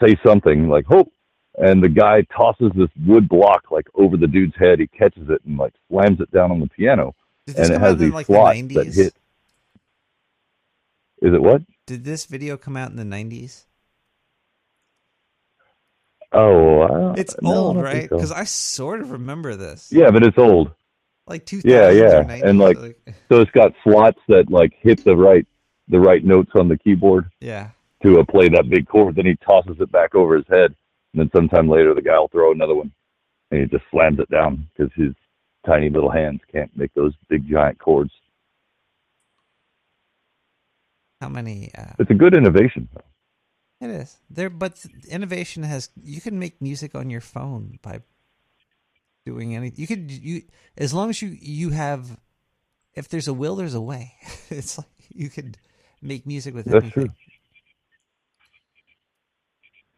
say 0.03 0.17
something 0.25 0.69
like 0.69 0.87
"Hope," 0.87 1.13
and 1.63 1.83
the 1.83 1.89
guy 1.89 2.23
tosses 2.37 2.71
this 2.75 2.89
wood 3.07 3.29
block 3.29 3.71
like 3.71 3.87
over 3.95 4.17
the 4.17 4.27
dude's 4.27 4.57
head. 4.57 4.79
He 4.81 4.87
catches 4.87 5.29
it 5.29 5.41
and 5.47 5.59
like 5.59 5.73
slams 5.89 6.21
it 6.21 6.31
down 6.31 6.51
on 6.51 6.61
the 6.61 6.69
piano, 6.69 7.15
Did 7.47 7.57
this 7.57 7.69
and 7.69 7.77
it 7.77 7.81
has 7.81 7.91
out 7.95 7.99
in, 7.99 7.99
these 8.05 8.13
like, 8.13 8.27
the 8.27 8.33
slots 8.35 8.59
that 8.59 8.69
90s? 8.69 8.95
hit. 8.97 9.15
Is 11.23 11.35
it 11.35 11.43
what? 11.43 11.63
Did 11.87 12.05
this 12.05 12.25
video 12.27 12.57
come 12.57 12.77
out 12.77 12.91
in 12.91 12.97
the 12.97 13.05
nineties? 13.05 13.67
Oh, 16.33 17.13
It's 17.17 17.35
no, 17.43 17.53
old, 17.55 17.77
right? 17.77 17.93
think 17.93 18.11
so. 18.11 18.17
Because 18.17 18.33
I 18.33 18.45
sort 18.45 19.01
of 19.01 19.11
remember 19.11 19.57
this. 19.57 19.89
Yeah, 19.93 20.11
but 20.11 20.23
it's 20.23 20.39
old. 20.39 20.71
Like 21.27 21.45
2000s 21.45 21.63
Yeah, 21.65 21.89
or 21.89 21.93
yeah, 21.93 22.23
90s, 22.23 22.43
and 22.45 22.59
like 22.59 22.79
like- 22.79 22.99
so 23.29 23.41
it's 23.41 23.51
got 23.51 23.73
slots 23.85 24.21
that 24.29 24.51
like 24.51 24.73
hit 24.81 25.05
the 25.05 25.17
right 25.17 25.47
the 25.89 25.99
right 26.01 26.25
notes 26.25 26.53
on 26.55 26.69
the 26.69 26.79
keyboard. 26.79 27.31
Yeah. 27.41 27.71
To 28.03 28.21
uh, 28.21 28.25
play 28.25 28.49
that 28.49 28.71
big 28.71 28.87
chord, 28.89 29.17
then 29.17 29.27
he 29.27 29.35
tosses 29.37 29.77
it 29.81 29.93
back 29.93 30.15
over 30.15 30.37
his 30.37 30.47
head, 30.49 30.75
and 31.13 31.21
then 31.21 31.31
sometime 31.35 31.69
later 31.69 31.95
the 31.95 32.03
guy 32.03 32.19
will 32.19 32.29
throw 32.29 32.53
another 32.53 32.75
one, 32.75 32.93
and 33.51 33.61
he 33.61 33.67
just 33.67 33.85
slams 33.91 34.19
it 34.19 34.31
down 34.31 34.69
because 34.77 34.93
his 34.95 35.13
tiny 35.67 35.91
little 35.91 36.11
hands 36.11 36.41
can't 36.53 36.71
make 36.77 36.93
those 36.95 37.13
big 37.29 37.49
giant 37.49 37.79
chords. 37.79 38.13
How 41.21 41.29
many? 41.29 41.71
Uh, 41.77 41.93
It's 41.99 42.11
a 42.11 42.15
good 42.15 42.35
innovation. 42.35 42.89
Though. 42.95 43.87
It 43.87 43.91
is 43.91 44.17
there, 44.31 44.51
but 44.51 44.85
innovation 45.09 45.63
has. 45.63 45.91
You 46.03 46.21
can 46.21 46.39
make 46.39 46.61
music 46.61 46.95
on 46.95 47.11
your 47.11 47.21
phone 47.21 47.79
by 47.83 48.01
doing 49.27 49.55
anything. 49.57 49.81
You 49.81 49.87
could 49.87 50.11
you 50.11 50.43
as 50.77 50.93
long 50.95 51.11
as 51.11 51.21
you 51.23 51.37
you 51.41 51.71
have. 51.71 52.19
If 52.95 53.09
there's 53.09 53.29
a 53.29 53.33
will, 53.35 53.57
there's 53.57 53.75
a 53.75 53.81
way. 53.81 54.15
it's 54.51 54.77
like 54.79 54.89
you 55.09 55.31
could 55.31 55.57
make 56.03 56.27
music 56.27 56.55
with 56.55 56.67
That's 56.67 56.85
anything. 56.85 56.93
true. 56.93 57.11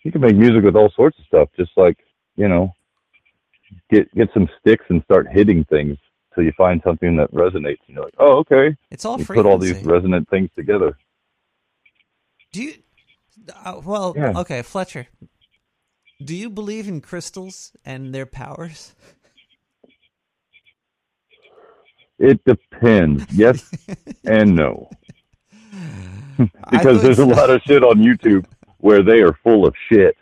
You 0.05 0.13
can 0.13 0.21
make 0.21 0.37
music 0.37 0.65
with 0.65 0.77
all 0.77 0.91
sorts 0.91 1.19
of 1.19 1.25
stuff, 1.27 1.49
just 1.57 1.73
like 1.77 1.97
you 2.37 2.49
know, 2.49 2.75
get 3.91 4.13
get 4.15 4.29
some 4.35 4.49
sticks 4.61 4.85
and 4.89 5.03
start 5.05 5.29
hitting 5.31 5.65
things 5.65 5.97
till 6.35 6.45
you 6.45 6.53
find 6.57 6.81
something 6.85 7.17
that 7.17 7.31
resonates. 7.33 7.79
And 7.87 7.97
you're 7.97 8.05
like, 8.05 8.15
oh, 8.19 8.39
okay. 8.39 8.77
It's 8.91 9.05
all 9.05 9.19
you 9.19 9.27
put 9.27 9.47
all 9.47 9.59
these 9.59 9.83
resonant 9.85 10.29
things 10.29 10.51
together. 10.57 10.97
Do 12.53 12.63
you? 12.63 12.75
Uh, 13.65 13.81
well, 13.85 14.15
Yeah. 14.17 14.33
okay, 14.37 14.63
Fletcher. 14.63 15.09
Do 16.25 16.37
you 16.37 16.49
believe 16.51 16.87
in 16.89 17.01
crystals 17.01 17.73
and 17.85 18.15
their 18.15 18.27
powers? 18.27 18.95
It 22.19 22.45
depends, 22.45 23.25
yes 23.33 23.69
and 24.25 24.55
no. 24.55 24.89
Because 26.71 27.03
there's 27.03 27.19
a 27.19 27.27
lot 27.27 27.51
of 27.51 27.61
shit 27.63 27.85
on 27.85 27.99
YouTube 27.99 28.47
where 28.83 29.03
they 29.03 29.21
are 29.23 29.33
full 29.43 29.67
of 29.67 29.75
shit. 29.89 30.17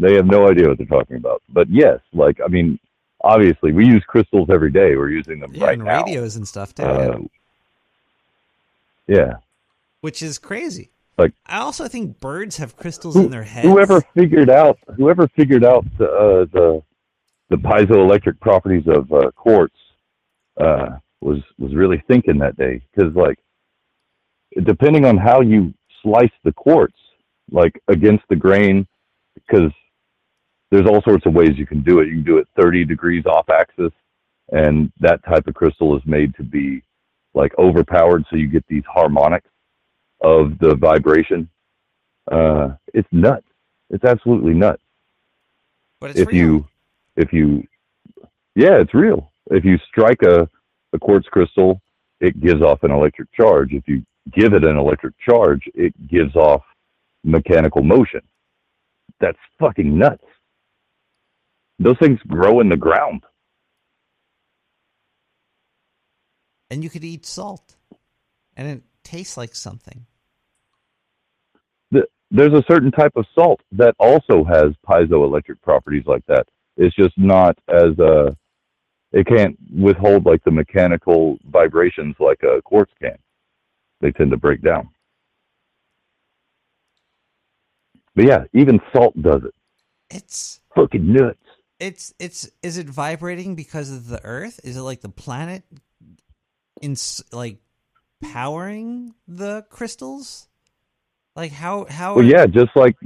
They 0.00 0.14
have 0.14 0.26
no 0.26 0.48
idea 0.48 0.68
what 0.68 0.78
they're 0.78 0.86
talking 0.86 1.16
about. 1.16 1.42
But 1.48 1.68
yes, 1.70 2.00
like 2.12 2.38
I 2.44 2.48
mean, 2.48 2.78
obviously 3.22 3.72
we 3.72 3.86
use 3.86 4.02
crystals 4.06 4.48
every 4.50 4.70
day. 4.70 4.96
We're 4.96 5.10
using 5.10 5.40
them 5.40 5.52
Yeah, 5.54 5.64
right 5.66 5.74
and 5.78 5.84
now. 5.84 6.02
radios 6.04 6.36
and 6.36 6.46
stuff 6.46 6.74
too. 6.74 6.82
Uh, 6.84 7.18
yeah. 9.06 9.34
which 10.00 10.22
is 10.22 10.38
crazy. 10.38 10.90
Like 11.16 11.32
I 11.46 11.58
also 11.58 11.88
think 11.88 12.20
birds 12.20 12.58
have 12.58 12.76
crystals 12.76 13.14
who- 13.14 13.24
in 13.24 13.30
their 13.30 13.42
heads. 13.42 13.66
whoever 13.66 14.00
figured 14.14 14.50
out 14.50 14.78
whoever 14.96 15.26
figured 15.28 15.64
out 15.64 15.84
the 15.98 16.08
uh, 16.10 16.44
the 16.52 16.82
the 17.50 17.56
piezoelectric 17.56 18.38
properties 18.40 18.86
of 18.86 19.12
uh, 19.12 19.30
quartz 19.32 19.74
uh, 20.60 20.90
was 21.20 21.40
was 21.58 21.74
really 21.74 22.02
thinking 22.06 22.38
that 22.38 22.56
day 22.56 22.80
because 22.94 23.12
like 23.16 23.38
depending 24.62 25.04
on 25.04 25.16
how 25.16 25.40
you 25.40 25.74
slice 26.02 26.30
the 26.44 26.52
quartz 26.52 26.94
like 27.50 27.80
against 27.88 28.24
the 28.28 28.36
grain 28.36 28.86
because 29.34 29.72
there's 30.70 30.86
all 30.86 31.02
sorts 31.02 31.24
of 31.26 31.32
ways 31.32 31.56
you 31.56 31.66
can 31.66 31.82
do 31.82 32.00
it 32.00 32.08
you 32.08 32.14
can 32.14 32.24
do 32.24 32.38
it 32.38 32.48
30 32.60 32.84
degrees 32.84 33.24
off 33.26 33.48
axis 33.48 33.92
and 34.52 34.92
that 35.00 35.24
type 35.24 35.46
of 35.46 35.54
crystal 35.54 35.96
is 35.96 36.02
made 36.06 36.34
to 36.36 36.42
be 36.42 36.82
like 37.34 37.52
overpowered 37.58 38.24
so 38.28 38.36
you 38.36 38.48
get 38.48 38.64
these 38.68 38.84
harmonics 38.86 39.48
of 40.22 40.58
the 40.58 40.74
vibration 40.76 41.48
uh, 42.30 42.74
it's 42.94 43.08
nuts. 43.12 43.46
It's 43.90 44.04
absolutely 44.04 44.54
nuts. 44.54 44.82
But 46.00 46.10
it's 46.10 46.20
if 46.20 46.28
real. 46.28 46.36
you, 46.36 46.68
if 47.16 47.32
you, 47.32 47.66
yeah, 48.54 48.76
it's 48.76 48.94
real. 48.94 49.32
If 49.50 49.64
you 49.64 49.78
strike 49.88 50.22
a, 50.22 50.48
a 50.92 50.98
quartz 50.98 51.26
crystal, 51.28 51.80
it 52.20 52.40
gives 52.40 52.62
off 52.62 52.82
an 52.82 52.90
electric 52.90 53.32
charge. 53.32 53.72
If 53.72 53.84
you 53.86 54.04
give 54.32 54.52
it 54.52 54.64
an 54.64 54.76
electric 54.76 55.14
charge, 55.18 55.62
it 55.74 55.94
gives 56.08 56.36
off 56.36 56.62
mechanical 57.28 57.82
motion. 57.82 58.20
That's 59.20 59.38
fucking 59.58 59.96
nuts. 59.96 60.24
Those 61.78 61.98
things 61.98 62.18
grow 62.26 62.60
in 62.60 62.68
the 62.68 62.76
ground. 62.76 63.22
and 66.70 66.84
you 66.84 66.90
could 66.90 67.04
eat 67.04 67.26
salt, 67.26 67.76
and 68.56 68.68
it 68.68 68.82
tastes 69.02 69.36
like 69.36 69.54
something. 69.54 70.06
the, 71.90 72.06
there's 72.30 72.52
a 72.52 72.64
certain 72.70 72.90
type 72.90 73.12
of 73.16 73.26
salt 73.34 73.60
that 73.72 73.94
also 73.98 74.44
has 74.44 74.72
piezoelectric 74.86 75.60
properties 75.62 76.04
like 76.06 76.24
that. 76.26 76.46
It's 76.76 76.94
just 76.94 77.16
not 77.16 77.58
as 77.68 77.98
uh 77.98 78.32
it 79.10 79.26
can't 79.26 79.56
withhold 79.74 80.26
like 80.26 80.44
the 80.44 80.50
mechanical 80.50 81.38
vibrations 81.50 82.14
like 82.20 82.42
a 82.42 82.60
quartz 82.60 82.92
can. 83.00 83.16
They 84.02 84.12
tend 84.12 84.30
to 84.32 84.36
break 84.36 84.60
down. 84.60 84.90
But 88.18 88.26
yeah, 88.26 88.44
even 88.52 88.80
salt 88.92 89.14
does 89.22 89.44
it. 89.44 89.54
It's 90.10 90.60
Fucking 90.74 91.12
nuts. 91.12 91.38
it's 91.78 92.12
it's 92.18 92.50
is 92.64 92.76
it 92.76 92.88
vibrating 92.88 93.54
because 93.54 93.92
of 93.92 94.08
the 94.08 94.20
Earth? 94.24 94.58
Is 94.64 94.76
it 94.76 94.80
like 94.80 95.02
the 95.02 95.08
planet 95.08 95.62
in 96.82 96.96
like 97.30 97.58
powering 98.20 99.14
the 99.28 99.64
crystals? 99.70 100.48
Like 101.36 101.52
how 101.52 101.86
how? 101.88 102.16
Well, 102.16 102.24
yeah, 102.24 102.46
just 102.46 102.74
like 102.74 102.96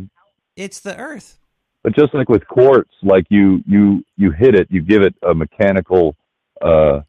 it's 0.56 0.80
the 0.80 0.96
Earth. 0.96 1.38
But 1.82 1.94
just 1.94 2.14
like 2.14 2.30
with 2.30 2.48
quartz, 2.48 2.94
like 3.02 3.26
you 3.28 3.62
you 3.66 4.02
you 4.16 4.30
hit 4.30 4.54
it, 4.54 4.66
you 4.70 4.80
give 4.80 5.02
it 5.02 5.14
a 5.22 5.34
mechanical 5.34 6.16
uh, 6.62 7.00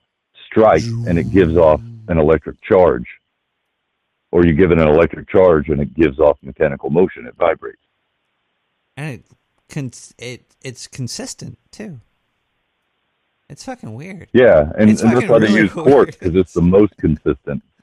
strike, 0.45 0.84
and 0.84 1.17
it 1.17 1.31
gives 1.31 1.55
off 1.55 1.80
an 2.09 2.17
electric 2.17 2.61
charge. 2.63 3.05
Or 4.34 4.45
you 4.45 4.51
give 4.51 4.73
it 4.73 4.77
an 4.77 4.89
electric 4.89 5.30
charge, 5.30 5.69
and 5.69 5.80
it 5.80 5.93
gives 5.93 6.19
off 6.19 6.38
mechanical 6.41 6.89
motion. 6.89 7.27
It 7.27 7.35
vibrates. 7.38 7.80
And 8.98 9.15
it 9.15 9.26
cons- 9.70 10.14
it 10.18 10.56
it's 10.61 10.88
consistent 10.88 11.57
too. 11.72 11.99
It's 13.49 13.65
fucking 13.65 13.94
weird. 13.94 14.30
Yeah, 14.34 14.72
and, 14.78 14.90
and 14.90 14.98
that's 14.98 15.28
why 15.28 15.40
they 15.40 15.48
really 15.48 15.61
use 15.61 15.74
quartz 15.74 16.18
because 16.18 16.36
it's 16.36 16.53
the 16.53 16.61
most 16.61 16.95
consistent. 16.98 17.64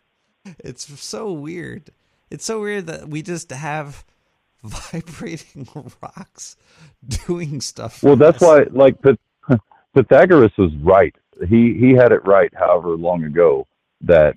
It's 0.61 1.01
so 1.03 1.31
weird. 1.31 1.91
It's 2.31 2.47
so 2.47 2.62
weird 2.62 2.87
that 2.87 3.09
we 3.11 3.20
just 3.20 3.51
have 3.51 4.05
vibrating 4.65 5.69
rocks 6.03 6.57
doing 7.27 7.61
stuff. 7.61 8.03
Well, 8.03 8.16
that's 8.16 8.43
us. 8.43 8.49
why, 8.49 8.66
like, 8.70 9.01
Pyth- 9.03 9.19
Pythagoras 9.95 10.53
was 10.57 10.74
right. 10.77 11.15
He 11.47 11.74
he 11.74 11.93
had 11.93 12.12
it 12.12 12.24
right, 12.27 12.53
however 12.55 12.97
long 12.97 13.24
ago, 13.24 13.66
that 14.01 14.37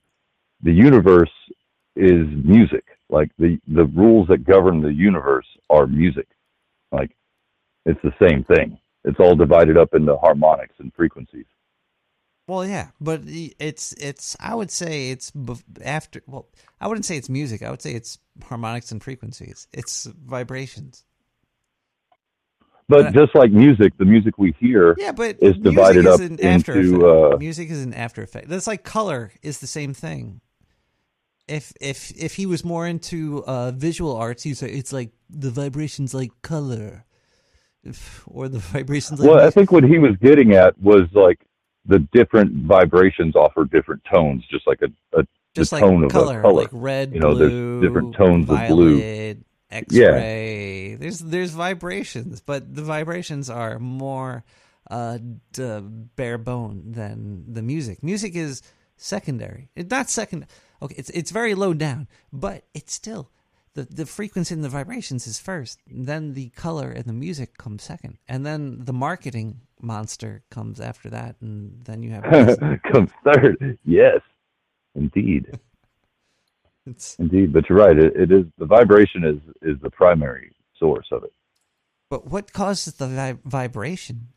the 0.62 0.74
universe 0.74 1.32
is 1.96 2.28
music. 2.44 2.86
Like 3.10 3.32
the 3.40 3.60
the 3.68 3.86
rules 3.86 4.28
that 4.28 4.44
govern 4.44 4.82
the 4.82 4.94
universe 4.94 5.48
are 5.70 5.88
music. 5.88 6.28
Like 6.94 7.16
it's 7.86 8.00
the 8.04 8.14
same 8.22 8.44
thing. 8.44 8.80
It's 9.04 9.20
all 9.20 9.36
divided 9.36 9.78
up 9.78 9.94
into 9.94 10.16
harmonics 10.18 10.76
and 10.80 10.94
frequencies. 10.94 11.46
Well, 12.48 12.66
yeah, 12.66 12.90
but 13.00 13.22
it's 13.26 13.94
it's. 13.94 14.36
I 14.40 14.54
would 14.54 14.72
say 14.72 15.10
it's 15.12 15.32
after. 15.84 16.22
Well, 16.28 16.48
I 16.80 16.88
wouldn't 16.88 17.06
say 17.06 17.18
it's 17.18 17.30
music. 17.30 17.64
I 17.64 17.72
would 17.72 17.82
say 17.82 17.94
it's 17.94 18.20
harmonics 18.44 18.92
and 18.92 19.02
frequencies. 19.02 19.68
It's 19.74 20.06
vibrations. 20.06 21.06
But 22.90 23.14
just 23.14 23.34
like 23.34 23.52
music, 23.52 23.98
the 23.98 24.06
music 24.06 24.38
we 24.38 24.54
hear 24.60 24.94
Yeah, 24.98 25.14
but 25.14 25.38
is 25.42 25.56
divided 25.58 26.06
up 26.06 26.20
into 26.20 27.08
uh, 27.08 27.38
music 27.38 27.70
is 27.70 27.84
an 27.84 27.94
after 27.94 28.22
effect. 28.22 28.50
That's 28.50 28.68
like 28.68 28.84
color 28.84 29.32
is 29.42 29.60
the 29.60 29.68
same 29.68 29.94
thing. 29.94 30.42
If 31.48 31.74
if 31.82 32.12
if 32.12 32.36
he 32.36 32.46
was 32.46 32.64
more 32.64 32.88
into 32.88 33.44
uh, 33.46 33.72
visual 33.72 34.16
arts, 34.16 34.44
he'd 34.44 34.58
say 34.58 34.70
it's 34.70 34.94
like 34.94 35.12
the 35.30 35.50
vibrations 35.52 36.14
like 36.14 36.32
color, 36.42 37.06
if, 37.84 38.24
or 38.28 38.48
the 38.48 38.60
vibrations 38.76 39.20
like 39.20 39.30
Well, 39.30 39.46
I 39.46 39.50
think 39.50 39.72
what 39.72 39.84
he 39.84 40.00
was 40.00 40.16
getting 40.22 40.54
at 40.54 40.80
was 40.80 41.04
like 41.14 41.40
the 41.86 42.00
different 42.14 42.66
vibrations 42.66 43.36
offer 43.36 43.66
different 43.66 44.04
tones, 44.12 44.44
just 44.50 44.66
like 44.68 44.82
a, 44.82 45.20
a 45.20 45.26
just 45.54 45.72
the 45.72 45.78
like 45.78 45.84
tone 45.84 46.10
color, 46.10 46.36
of 46.36 46.40
a 46.40 46.42
color. 46.44 46.62
like 46.62 46.70
red, 46.72 47.14
you 47.14 47.20
know, 47.20 47.34
blue, 47.36 47.82
there's 47.82 47.90
different 47.90 48.16
tones 48.16 48.46
violet, 48.46 48.70
of 48.70 48.76
blue. 48.76 49.36
X-ray. 49.74 50.96
There's 50.96 51.20
there's 51.20 51.52
vibrations, 51.52 52.42
but 52.42 52.74
the 52.74 52.84
vibrations 52.84 53.50
are 53.50 53.80
more 53.80 54.44
uh, 54.90 55.18
d- 55.52 55.80
bare 56.16 56.38
bone 56.38 56.92
than 56.92 57.52
the 57.52 57.62
music. 57.62 58.04
Music 58.04 58.36
is 58.36 58.62
secondary. 58.98 59.70
It's 59.76 59.90
not 59.90 60.10
second. 60.10 60.46
Okay, 60.84 60.96
it's 60.98 61.10
it's 61.12 61.32
very 61.32 61.56
low 61.56 61.74
down, 61.74 62.08
but 62.32 62.66
it's 62.74 62.94
still 62.94 63.32
the 63.74 63.84
the 63.84 64.06
frequency 64.06 64.54
and 64.54 64.64
the 64.64 64.70
vibrations 64.70 65.26
is 65.26 65.40
first. 65.40 65.80
Then 65.88 66.34
the 66.34 66.50
color 66.50 66.92
and 66.92 67.06
the 67.06 67.14
music 67.14 67.58
come 67.58 67.80
second, 67.80 68.18
and 68.28 68.46
then 68.46 68.84
the 68.84 68.94
marketing 68.94 69.62
monster 69.82 70.44
comes 70.52 70.80
after 70.82 71.10
that, 71.10 71.38
and 71.42 71.84
then 71.86 72.04
you 72.04 72.12
have 72.12 72.24
Comes 72.92 73.12
third. 73.24 73.80
Yes, 73.86 74.20
indeed. 74.96 75.60
It's- 76.86 77.16
Indeed, 77.18 77.54
but 77.54 77.70
you're 77.70 77.78
right. 77.78 77.98
It, 77.98 78.14
it 78.14 78.30
is 78.30 78.44
the 78.58 78.66
vibration 78.66 79.24
is 79.24 79.40
is 79.62 79.80
the 79.82 79.90
primary 79.90 80.52
source 80.78 81.08
of 81.14 81.24
it. 81.24 81.32
But 82.10 82.28
what 82.30 82.52
causes 82.52 82.96
the 82.96 83.08
vi- 83.08 83.38
vibration? 83.46 84.28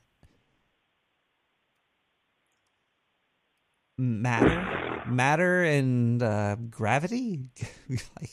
Matter, 3.98 4.60
matter, 5.11 5.62
and 5.65 6.23
uh, 6.23 6.57
gravity. 6.70 7.45
like, 7.89 8.31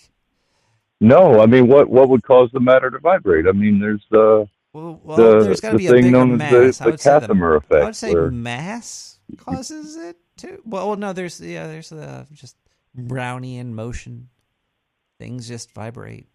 No, 1.00 1.42
I 1.42 1.46
mean, 1.46 1.68
what 1.68 1.90
what 1.90 2.10
would 2.10 2.24
cause 2.24 2.50
the 2.54 2.60
matter 2.60 2.90
to 2.90 3.00
vibrate? 3.00 3.48
I 3.48 3.52
mean, 3.52 3.80
there's 3.80 4.04
the 4.12 4.48
well, 4.74 5.00
well 5.04 5.18
the, 5.18 5.44
there's 5.44 5.62
got 5.62 5.72
to 5.72 5.78
the 5.78 5.84
be 5.84 5.88
a 5.88 5.92
thing 5.92 6.12
known 6.12 6.38
mass. 6.38 6.54
as 6.54 6.78
the, 6.80 6.92
the 6.92 7.34
the- 7.34 7.44
effect. 7.56 7.82
I 7.82 7.86
would 7.86 7.96
say 7.96 8.14
where, 8.14 8.32
mass 8.32 9.20
causes 9.38 9.96
it 9.98 10.18
too. 10.38 10.62
Well, 10.66 10.90
well, 10.90 10.98
no, 10.98 11.14
there's 11.14 11.40
yeah, 11.40 11.68
there's 11.68 11.90
the 11.90 12.26
just 12.34 12.56
Brownian 12.98 13.72
motion. 13.72 14.30
Things 15.20 15.48
just 15.48 15.72
vibrate. 15.74 16.28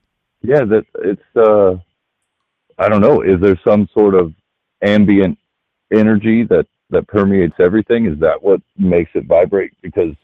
yeah, 0.43 0.65
that 0.65 0.85
it's 1.02 1.36
uh, 1.36 1.77
I 2.78 2.89
don't 2.89 3.01
know. 3.01 3.23
Is 3.23 3.40
there 3.40 3.59
some 3.66 3.89
sort 3.93 4.15
of 4.15 4.32
ambient 4.82 5.39
energy 5.93 6.44
that 6.44 6.66
that 6.90 7.06
permeates 7.09 7.56
everything? 7.59 8.06
Is 8.06 8.19
that 8.20 8.43
what 8.43 8.60
makes 8.78 9.10
it 9.15 9.24
vibrate? 9.27 9.73
Because 9.82 10.15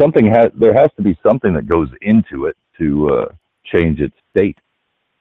something 0.00 0.26
has 0.26 0.50
there 0.54 0.74
has 0.74 0.90
to 0.96 1.02
be 1.02 1.18
something 1.22 1.54
that 1.54 1.66
goes 1.66 1.88
into 2.00 2.46
it 2.46 2.56
to 2.78 3.10
uh, 3.10 3.26
change 3.64 4.00
its 4.00 4.14
state 4.30 4.58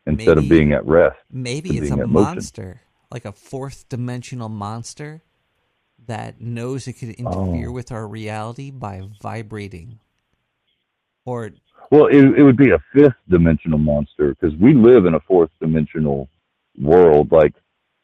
instead 0.06 0.38
of 0.38 0.48
being 0.48 0.72
at 0.74 0.86
rest. 0.86 1.18
Maybe 1.32 1.78
it's 1.78 1.92
a 1.92 1.98
motion. 1.98 2.12
monster, 2.14 2.82
like 3.12 3.26
a 3.26 3.32
fourth 3.32 3.90
dimensional 3.90 4.50
monster 4.50 5.22
that 6.06 6.40
knows 6.40 6.88
it 6.88 6.94
could 6.94 7.10
interfere 7.10 7.70
Oh. 7.70 7.74
with 7.74 7.92
our 7.92 8.08
reality 8.08 8.72
by 8.72 9.02
vibrating. 9.22 10.00
Or 11.26 11.52
Well, 11.92 12.08
it, 12.08 12.24
it 12.38 12.44
would 12.44 12.56
be 12.56 12.72
a 12.72 12.80
fifth 12.94 13.16
dimensional 13.28 13.80
monster 13.80 14.34
because 14.40 14.56
we 14.58 14.74
live 14.74 15.06
in 15.06 15.16
a 15.16 15.20
fourth 15.22 15.50
dimensional 15.60 16.30
world. 16.80 17.32
Like, 17.32 17.54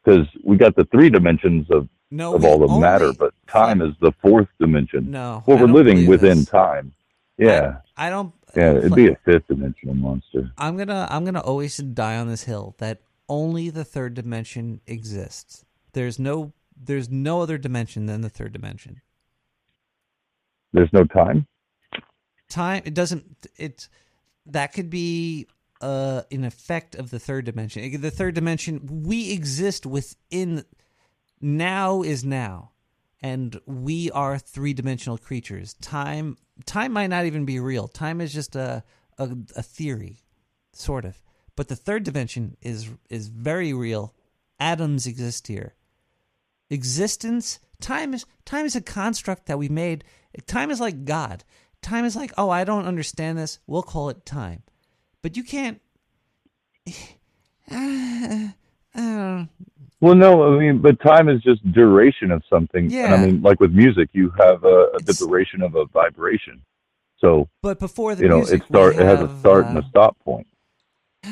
because 0.04 0.26
we 0.42 0.56
got 0.58 0.76
the 0.76 0.84
three 0.86 1.08
dimensions 1.08 1.66
of 1.70 1.88
No, 2.14 2.34
of 2.34 2.44
all 2.44 2.58
the 2.58 2.68
only- 2.68 2.80
matter, 2.80 3.12
but 3.12 3.34
time 3.48 3.82
is 3.82 3.92
the 4.00 4.12
fourth 4.22 4.48
dimension. 4.60 5.10
No, 5.10 5.42
well, 5.46 5.58
I 5.58 5.62
we're 5.62 5.68
living 5.68 6.06
within 6.06 6.38
this. 6.38 6.48
time. 6.48 6.92
Yeah, 7.38 7.78
I 7.96 8.10
don't. 8.10 8.32
yeah, 8.56 8.74
it'd 8.74 8.94
be 8.94 9.08
a 9.08 9.16
fifth 9.24 9.48
dimensional 9.48 9.94
monster. 9.94 10.50
I'm 10.56 10.76
gonna 10.76 11.06
I'm 11.10 11.24
gonna 11.24 11.40
always 11.40 11.76
die 11.78 12.16
on 12.16 12.28
this 12.28 12.44
hill 12.44 12.74
that 12.78 13.00
only 13.28 13.70
the 13.70 13.84
third 13.84 14.14
dimension 14.14 14.80
exists. 14.86 15.64
There's 15.92 16.18
no 16.18 16.52
there's 16.76 17.10
no 17.10 17.40
other 17.40 17.58
dimension 17.58 18.06
than 18.06 18.20
the 18.20 18.28
third 18.28 18.52
dimension. 18.52 19.00
There's 20.72 20.92
no 20.92 21.04
time. 21.04 21.46
Time 22.48 22.82
it 22.84 22.94
doesn't 22.94 23.48
it 23.56 23.88
that 24.46 24.72
could 24.72 24.90
be 24.90 25.46
uh 25.80 26.22
an 26.30 26.44
effect 26.44 26.94
of 26.94 27.10
the 27.10 27.18
third 27.18 27.44
dimension. 27.44 28.00
The 28.00 28.10
third 28.10 28.34
dimension 28.34 29.02
we 29.04 29.32
exist 29.32 29.86
within 29.86 30.64
now 31.40 32.02
is 32.02 32.24
now 32.24 32.72
and 33.24 33.58
we 33.64 34.10
are 34.10 34.38
three-dimensional 34.38 35.16
creatures. 35.16 35.72
Time 35.80 36.36
time 36.66 36.92
might 36.92 37.06
not 37.06 37.24
even 37.24 37.46
be 37.46 37.58
real. 37.58 37.88
Time 37.88 38.20
is 38.20 38.34
just 38.34 38.54
a 38.54 38.84
a, 39.16 39.30
a 39.56 39.62
theory 39.62 40.18
sort 40.74 41.06
of. 41.06 41.22
But 41.56 41.68
the 41.68 41.76
third 41.76 42.04
dimension 42.04 42.58
is 42.60 42.90
is 43.08 43.28
very 43.28 43.72
real. 43.72 44.14
Atoms 44.60 45.06
exist 45.06 45.46
here. 45.46 45.74
Existence, 46.68 47.60
time 47.80 48.12
is 48.12 48.26
time 48.44 48.66
is 48.66 48.76
a 48.76 48.82
construct 48.82 49.46
that 49.46 49.58
we 49.58 49.70
made. 49.70 50.04
Time 50.46 50.70
is 50.70 50.80
like 50.80 51.06
God. 51.06 51.44
Time 51.80 52.04
is 52.04 52.14
like, 52.16 52.32
oh, 52.36 52.50
I 52.50 52.64
don't 52.64 52.86
understand 52.86 53.38
this. 53.38 53.58
We'll 53.66 53.82
call 53.82 54.10
it 54.10 54.26
time. 54.26 54.64
But 55.22 55.38
you 55.38 55.44
can't. 55.44 55.80
Uh, 58.94 59.44
Well, 60.00 60.14
no, 60.14 60.54
I 60.54 60.58
mean, 60.58 60.78
but 60.82 61.00
time 61.00 61.28
is 61.28 61.42
just 61.42 61.60
duration 61.72 62.30
of 62.30 62.42
something. 62.50 62.92
And 63.02 63.12
I 63.14 63.16
mean, 63.16 63.42
like 63.42 63.60
with 63.60 63.72
music, 63.72 64.10
you 64.12 64.30
have 64.38 64.64
a, 64.64 64.88
a 64.94 65.00
the 65.00 65.14
duration 65.14 65.62
of 65.62 65.74
a 65.74 65.86
vibration. 65.86 66.60
So, 67.18 67.48
But 67.62 67.78
before 67.78 68.14
the 68.14 68.22
you 68.22 68.28
know, 68.28 68.36
music, 68.36 68.62
it 68.62 68.66
start 68.68 68.96
we 68.96 69.02
it 69.02 69.06
has 69.06 69.20
a 69.20 69.28
have, 69.28 69.38
start 69.40 69.66
and 69.66 69.78
uh, 69.78 69.80
a 69.80 69.88
stop 69.88 70.16
point. 70.24 70.46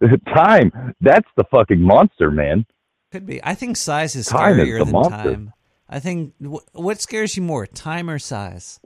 time, 0.34 0.94
that's 1.00 1.28
the 1.36 1.44
fucking 1.50 1.80
monster, 1.80 2.30
man. 2.30 2.66
Could 3.10 3.26
be. 3.26 3.40
I 3.44 3.54
think 3.54 3.76
size 3.76 4.16
is 4.16 4.26
Time 4.26 4.56
scarier 4.56 4.78
the 4.78 4.84
than 4.86 4.92
monster. 4.92 5.30
time. 5.30 5.52
I 5.88 6.00
think 6.00 6.34
wh- 6.40 6.64
what 6.74 7.00
scares 7.00 7.36
you 7.36 7.42
more, 7.42 7.66
time 7.66 8.08
or 8.08 8.18
size? 8.18 8.80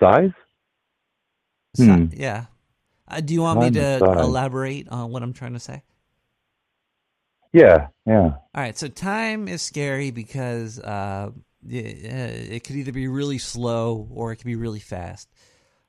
Size? 0.00 0.30
Si- 1.74 1.84
Hmm. 1.84 2.06
Yeah. 2.12 2.46
Uh, 3.06 3.20
do 3.20 3.34
you 3.34 3.42
want 3.42 3.60
me 3.60 3.70
to 3.72 4.00
or 4.02 4.18
elaborate 4.22 4.88
on 4.88 5.10
what 5.10 5.22
I'm 5.22 5.32
trying 5.32 5.52
to 5.54 5.60
say? 5.60 5.82
Yeah, 7.52 7.88
yeah. 8.06 8.30
All 8.54 8.62
right, 8.62 8.76
so 8.76 8.88
time 8.88 9.46
is 9.48 9.62
scary 9.62 10.10
because 10.10 10.78
uh, 10.80 11.30
y- 11.62 12.00
uh, 12.04 12.54
it 12.54 12.64
could 12.64 12.76
either 12.76 12.92
be 12.92 13.06
really 13.08 13.38
slow 13.38 14.08
or 14.12 14.32
it 14.32 14.36
could 14.36 14.46
be 14.46 14.56
really 14.56 14.80
fast. 14.80 15.28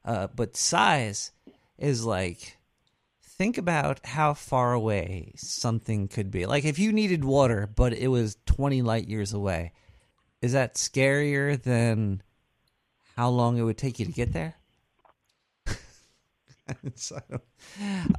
Uh, 0.04 0.28
but 0.36 0.56
size 0.56 1.32
is 1.78 2.06
like, 2.06 2.58
think 3.22 3.58
about 3.58 4.06
how 4.06 4.34
far 4.34 4.74
away 4.74 5.34
something 5.38 6.08
could 6.08 6.30
be. 6.32 6.46
Like 6.46 6.66
if 6.66 6.78
you 6.80 6.92
needed 6.94 7.24
water, 7.24 7.68
but 7.74 7.94
it 7.94 8.08
was 8.10 8.38
20 8.46 8.82
light 8.82 9.08
years 9.08 9.34
away, 9.34 9.74
is 10.42 10.54
that 10.54 10.76
scarier 10.76 11.62
than 11.62 12.22
how 13.16 13.30
long 13.30 13.58
it 13.58 13.64
would 13.64 13.78
take 13.78 14.00
you 14.00 14.06
to 14.06 14.12
get 14.12 14.34
there? 14.34 14.56
so, 16.96 17.20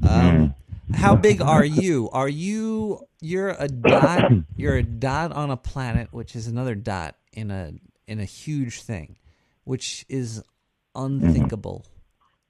um, 0.08 0.54
how 0.94 1.16
big 1.16 1.40
are 1.42 1.64
you? 1.64 2.08
Are 2.12 2.28
you 2.28 3.00
you're 3.20 3.50
a 3.50 3.68
dot? 3.68 4.30
You're 4.56 4.76
a 4.76 4.82
dot 4.82 5.32
on 5.32 5.50
a 5.50 5.56
planet, 5.56 6.08
which 6.12 6.36
is 6.36 6.46
another 6.46 6.74
dot 6.74 7.16
in 7.32 7.50
a 7.50 7.72
in 8.06 8.20
a 8.20 8.24
huge 8.24 8.82
thing, 8.82 9.16
which 9.64 10.04
is 10.08 10.42
unthinkable. 10.94 11.84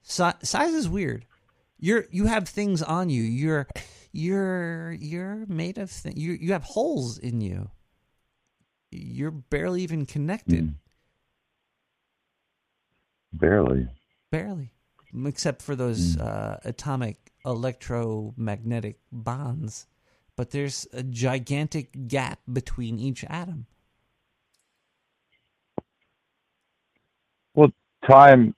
Si- 0.03 0.31
size 0.43 0.75
is 0.75 0.89
weird. 0.89 1.25
You're 1.79 2.07
you 2.11 2.27
have 2.27 2.49
things 2.49 2.83
on 2.83 3.09
you. 3.11 3.23
You're 3.23 3.67
you're 4.13 4.93
you're 4.93 5.45
made 5.47 5.79
of 5.79 5.91
th- 5.93 6.17
you 6.17 6.33
you 6.33 6.53
have 6.53 6.63
holes 6.63 7.19
in 7.19 7.41
you. 7.41 7.71
you're 8.91 9.31
barely 9.31 9.83
even 9.83 10.07
connected. 10.07 10.65
Mm. 10.69 10.75
Barely. 13.33 13.89
Barely. 14.31 14.71
Except 15.25 15.63
for 15.63 15.77
those 15.77 16.17
uh, 16.19 16.59
atomic 16.65 17.33
electromagnetic 17.45 18.99
bonds. 19.11 19.87
But 20.37 20.51
there's 20.51 20.87
a 20.93 21.03
gigantic 21.03 22.09
gap 22.09 22.41
between 22.53 22.99
each 22.99 23.25
atom. 23.25 23.67
Well, 27.55 27.73
time, 28.09 28.55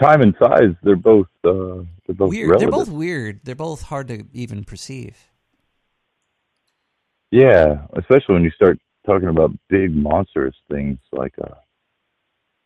time 0.00 0.22
and 0.22 0.34
size, 0.40 0.74
they're 0.82 0.94
both 0.94 1.26
uh, 1.44 1.82
they're 2.06 2.14
both 2.14 2.30
weird. 2.30 2.50
relative. 2.50 2.60
They're 2.60 2.84
both 2.84 2.88
weird. 2.88 3.40
They're 3.42 3.54
both 3.56 3.82
hard 3.82 4.08
to 4.08 4.24
even 4.32 4.62
perceive. 4.62 5.16
Yeah, 7.32 7.86
especially 7.94 8.34
when 8.34 8.44
you 8.44 8.50
start 8.50 8.78
talking 9.06 9.28
about 9.28 9.50
big 9.68 9.92
monstrous 9.94 10.54
things 10.70 10.98
like 11.12 11.34
uh, 11.42 11.54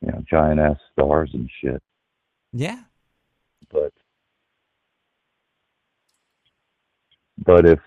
you 0.03 0.09
know, 0.09 0.23
giant 0.29 0.61
ass 0.61 0.77
stars 0.93 1.31
and 1.33 1.49
shit. 1.63 1.83
Yeah. 2.53 2.81
But 3.71 3.93
but 7.45 7.67
if 7.67 7.81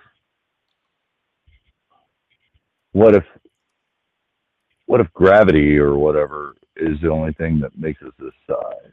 what 2.91 3.15
if 3.15 3.23
what 4.85 4.99
if 5.01 5.11
gravity 5.13 5.77
or 5.77 5.95
whatever 5.95 6.55
is 6.75 6.99
the 7.01 7.09
only 7.09 7.33
thing 7.33 7.59
that 7.59 7.77
makes 7.77 8.01
us 8.01 8.13
this 8.19 8.33
size? 8.47 8.91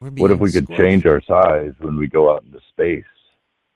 What 0.00 0.30
if 0.30 0.38
we 0.38 0.52
could 0.52 0.66
squished. 0.66 0.76
change 0.76 1.06
our 1.06 1.22
size 1.22 1.72
when 1.78 1.96
we 1.96 2.06
go 2.06 2.34
out 2.34 2.44
into 2.44 2.60
space? 2.68 3.04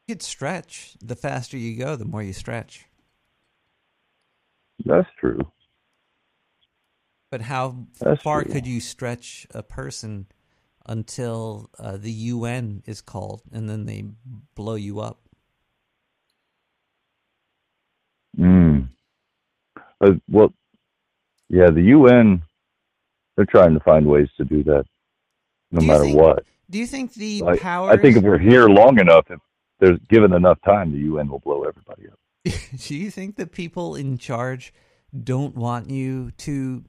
You 0.06 0.14
could 0.14 0.22
stretch. 0.22 0.96
The 1.00 1.16
faster 1.16 1.56
you 1.56 1.78
go, 1.78 1.96
the 1.96 2.04
more 2.04 2.22
you 2.22 2.32
stretch. 2.32 2.86
That's 4.84 5.08
true. 5.18 5.40
But 7.30 7.42
how 7.42 7.86
That's 8.00 8.22
far 8.22 8.42
true. 8.42 8.52
could 8.52 8.66
you 8.66 8.80
stretch 8.80 9.46
a 9.54 9.62
person 9.62 10.26
until 10.88 11.70
uh, 11.78 11.96
the 11.96 12.10
UN 12.10 12.82
is 12.86 13.00
called 13.00 13.42
and 13.52 13.68
then 13.68 13.84
they 13.86 14.04
blow 14.54 14.74
you 14.74 15.00
up? 15.00 15.20
Mm. 18.38 18.88
Uh, 20.00 20.12
well, 20.30 20.52
yeah, 21.48 21.70
the 21.70 21.82
UN, 21.82 22.42
they're 23.36 23.46
trying 23.46 23.74
to 23.74 23.80
find 23.80 24.06
ways 24.06 24.28
to 24.36 24.44
do 24.44 24.62
that, 24.64 24.84
no 25.70 25.80
Do 25.80 25.86
matter 25.86 26.04
think- 26.04 26.16
what. 26.16 26.44
Do 26.70 26.78
you 26.78 26.86
think 26.86 27.14
the 27.14 27.40
Like, 27.42 27.60
powers? 27.62 27.96
I 27.98 28.00
think 28.00 28.18
if 28.18 28.22
we're 28.22 28.36
here 28.38 28.68
long 28.68 29.00
enough, 29.00 29.30
if 29.30 29.40
there's 29.80 29.98
given 30.10 30.34
enough 30.34 30.58
time, 30.66 30.92
the 30.92 30.98
UN 30.98 31.28
will 31.30 31.38
blow 31.38 31.64
everybody 31.64 32.08
up. 32.08 32.18
do 32.86 32.94
you 32.94 33.10
think 33.10 33.36
the 33.36 33.46
people 33.46 33.94
in 33.96 34.18
charge 34.18 34.74
don't 35.24 35.56
want 35.56 35.88
you 35.88 36.30
to 36.32 36.84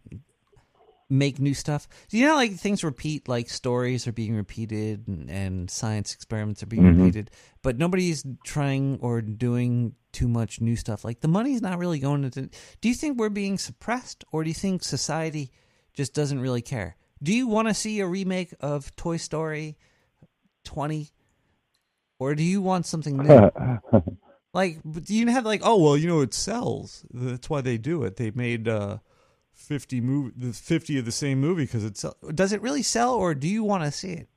make 1.09 1.39
new 1.39 1.53
stuff? 1.53 1.87
Do 2.09 2.17
you 2.17 2.25
know 2.27 2.35
like 2.35 2.53
things 2.53 2.83
repeat, 2.83 3.27
like 3.27 3.49
stories 3.49 4.07
are 4.07 4.11
being 4.11 4.35
repeated 4.35 5.07
and, 5.07 5.29
and 5.29 5.71
science 5.71 6.13
experiments 6.13 6.61
are 6.61 6.67
being 6.67 6.83
Mhm. 6.83 6.99
repeated, 6.99 7.31
but 7.63 7.77
nobody's 7.77 8.23
trying 8.43 8.99
or 9.01 9.21
doing 9.21 9.95
too 10.11 10.27
much 10.27 10.61
new 10.61 10.75
stuff. 10.75 11.03
Like 11.03 11.21
the 11.21 11.27
money's 11.27 11.61
not 11.61 11.79
really 11.79 11.99
going 11.99 12.23
into. 12.23 12.49
Do 12.81 12.89
you 12.89 12.95
think 12.95 13.17
we're 13.17 13.29
being 13.29 13.57
suppressed, 13.57 14.23
or 14.31 14.43
do 14.43 14.49
you 14.49 14.53
think 14.53 14.83
society 14.83 15.51
just 15.93 16.13
doesn't 16.13 16.39
really 16.39 16.61
care? 16.61 16.95
Do 17.21 17.33
you 17.33 17.47
want 17.47 17.67
to 17.67 17.73
see 17.73 17.99
a 17.99 18.07
remake 18.07 18.53
of 18.59 18.95
Toy 18.95 19.17
Story 19.17 19.77
twenty, 20.63 21.09
or 22.19 22.35
do 22.35 22.43
you 22.43 22.61
want 22.61 22.85
something 22.85 23.17
new? 23.17 23.49
Like, 24.51 24.79
do 24.83 25.13
you 25.13 25.27
have 25.27 25.45
like, 25.45 25.61
oh 25.63 25.77
well, 25.77 25.95
you 25.95 26.07
know, 26.07 26.21
it 26.21 26.33
sells. 26.33 27.05
That's 27.13 27.51
why 27.51 27.61
they 27.61 27.77
do 27.77 28.03
it. 28.03 28.15
They 28.15 28.31
made 28.31 28.67
uh, 28.67 28.97
fifty 29.59 30.01
movie, 30.01 30.33
the 30.35 30.53
fifty 30.53 30.97
of 30.97 31.05
the 31.05 31.11
same 31.11 31.39
movie 31.39 31.65
because 31.65 31.83
it 31.83 31.97
sell- 31.97 32.17
does 32.33 32.53
it 32.53 32.61
really 32.61 32.81
sell, 32.81 33.13
or 33.13 33.35
do 33.35 33.47
you 33.47 33.63
want 33.63 33.83
to 33.83 33.91
see 33.91 34.13
it? 34.13 34.29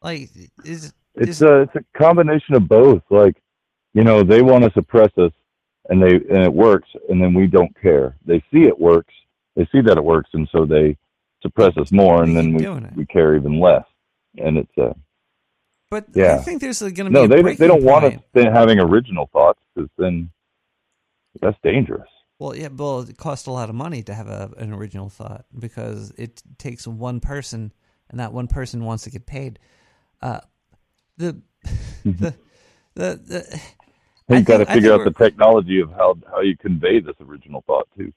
Like, 0.00 0.30
is 0.64 0.92
It's 1.14 1.30
is 1.30 1.42
a 1.42 1.62
it's 1.62 1.74
a 1.74 1.98
combination 1.98 2.54
of 2.54 2.68
both. 2.68 3.02
Like, 3.10 3.36
you 3.94 4.04
know, 4.04 4.22
they 4.22 4.42
want 4.42 4.64
to 4.64 4.70
suppress 4.72 5.10
us, 5.18 5.32
and 5.88 6.02
they 6.02 6.14
and 6.14 6.42
it 6.42 6.52
works, 6.52 6.88
and 7.08 7.20
then 7.20 7.34
we 7.34 7.46
don't 7.46 7.74
care. 7.80 8.16
They 8.24 8.38
see 8.52 8.62
it 8.62 8.78
works, 8.78 9.12
they 9.56 9.66
see 9.72 9.80
that 9.80 9.98
it 9.98 10.04
works, 10.04 10.30
and 10.32 10.48
so 10.52 10.64
they 10.64 10.96
suppress 11.42 11.76
us 11.76 11.90
more, 11.92 12.22
and 12.22 12.36
then 12.36 12.54
we 12.54 12.68
we 12.96 13.06
care 13.06 13.36
even 13.36 13.60
less. 13.60 13.84
And 14.36 14.58
it's 14.58 14.78
uh, 14.78 14.92
But 15.90 16.06
yeah. 16.14 16.36
I 16.36 16.38
think 16.38 16.60
there's 16.60 16.80
going 16.80 16.94
to 16.94 17.04
be 17.04 17.10
no, 17.10 17.24
a 17.24 17.28
they 17.28 17.54
they 17.54 17.66
don't 17.66 17.82
want 17.82 18.04
us 18.04 18.14
then 18.32 18.52
having 18.52 18.78
original 18.78 19.28
thoughts 19.32 19.60
because 19.74 19.90
then 19.98 20.30
that's 21.40 21.58
dangerous. 21.62 22.08
Well, 22.38 22.54
yeah, 22.54 22.68
well, 22.68 23.00
it 23.00 23.16
costs 23.16 23.46
a 23.46 23.50
lot 23.50 23.68
of 23.68 23.74
money 23.74 24.02
to 24.04 24.14
have 24.14 24.28
a, 24.28 24.50
an 24.58 24.72
original 24.72 25.08
thought 25.08 25.46
because 25.58 26.12
it 26.16 26.42
takes 26.56 26.86
one 26.86 27.20
person, 27.20 27.72
and 28.10 28.20
that 28.20 28.32
one 28.32 28.46
person 28.46 28.84
wants 28.84 29.04
to 29.04 29.10
get 29.10 29.26
paid. 29.26 29.58
Uh, 30.22 30.40
the 31.16 31.40
the 32.04 32.34
the, 32.94 33.16
the 33.16 33.60
You've 34.28 34.44
got 34.44 34.58
to 34.58 34.66
figure 34.66 34.92
out 34.92 35.04
the 35.04 35.10
technology 35.10 35.80
of 35.80 35.90
how 35.90 36.18
how 36.30 36.40
you 36.40 36.56
convey 36.56 37.00
this 37.00 37.16
original 37.20 37.64
thought 37.66 37.88
too. 37.96 38.12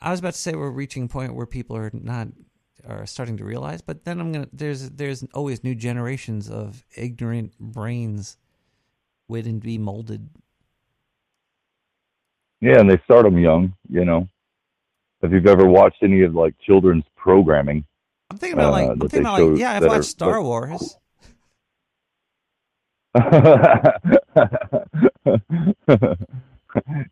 I 0.00 0.10
was 0.10 0.20
about 0.20 0.34
to 0.34 0.40
say 0.40 0.54
we're 0.54 0.70
reaching 0.70 1.04
a 1.04 1.08
point 1.08 1.34
where 1.34 1.46
people 1.46 1.76
are 1.76 1.90
not 1.92 2.28
are 2.86 3.06
starting 3.06 3.36
to 3.36 3.44
realize, 3.44 3.80
but 3.80 4.04
then 4.04 4.20
I'm 4.20 4.32
gonna 4.32 4.48
there's 4.52 4.90
there's 4.90 5.24
always 5.34 5.62
new 5.62 5.74
generations 5.74 6.50
of 6.50 6.84
ignorant 6.96 7.58
brains 7.58 8.36
waiting 9.28 9.60
to 9.60 9.64
be 9.64 9.78
molded. 9.78 10.28
Yeah, 12.60 12.80
and 12.80 12.90
they 12.90 12.98
start 13.04 13.24
them 13.24 13.38
young. 13.38 13.74
You 13.88 14.04
know, 14.04 14.28
if 15.22 15.32
you've 15.32 15.46
ever 15.46 15.66
watched 15.66 16.02
any 16.02 16.22
of 16.22 16.34
like 16.34 16.54
children's 16.58 17.04
programming, 17.16 17.84
I'm 18.30 18.38
thinking 18.38 18.58
about 18.58 18.72
like 18.72 18.88
uh, 18.88 18.92
I'm 18.92 19.00
thinking 19.00 19.20
about 19.20 19.40
like 19.40 19.58
yeah, 19.58 19.72
I've 19.72 19.84
watched 19.84 19.98
are- 19.98 20.02
Star 20.02 20.42
Wars. 20.42 20.96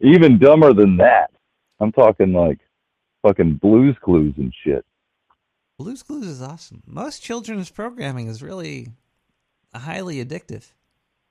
Even 0.01 0.39
dumber 0.39 0.75
than 0.75 0.97
that. 0.99 1.31
I'm 1.81 1.93
talking 1.93 2.33
like 2.33 2.59
fucking 3.23 3.55
Blue's 3.55 3.97
Clues 4.03 4.35
and 4.37 4.53
shit. 4.65 4.85
Blue's 5.79 6.03
Clues 6.03 6.27
is 6.27 6.43
awesome. 6.43 6.83
Most 6.87 7.23
children's 7.23 7.71
programming 7.71 8.29
is 8.29 8.43
really 8.43 8.89
highly 9.75 10.25
addictive. 10.25 10.73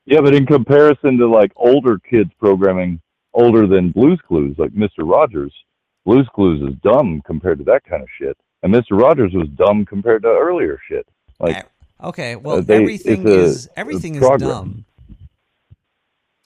Yeah, 0.05 0.21
but 0.21 0.33
in 0.33 0.45
comparison 0.45 1.17
to 1.17 1.27
like 1.27 1.51
older 1.55 1.99
kids 1.99 2.31
programming, 2.39 3.01
older 3.33 3.67
than 3.67 3.91
Blue's 3.91 4.19
Clues, 4.27 4.55
like 4.57 4.71
Mr. 4.71 4.99
Rogers, 4.99 5.53
Blue's 6.05 6.27
Clues 6.33 6.61
is 6.67 6.75
dumb 6.83 7.21
compared 7.25 7.57
to 7.59 7.63
that 7.65 7.83
kind 7.85 8.01
of 8.03 8.09
shit, 8.17 8.37
and 8.61 8.73
Mr. 8.73 8.99
Rogers 8.99 9.33
was 9.33 9.47
dumb 9.49 9.85
compared 9.85 10.21
to 10.23 10.29
earlier 10.29 10.79
shit. 10.87 11.07
Like, 11.39 11.65
Okay, 12.03 12.35
well 12.35 12.57
Uh, 12.57 12.61
they- 12.61 12.81
everything 12.81 13.25
a- 13.25 13.31
is 13.31 13.69
everything 13.77 14.15
is 14.15 14.21
dumb. 14.39 14.83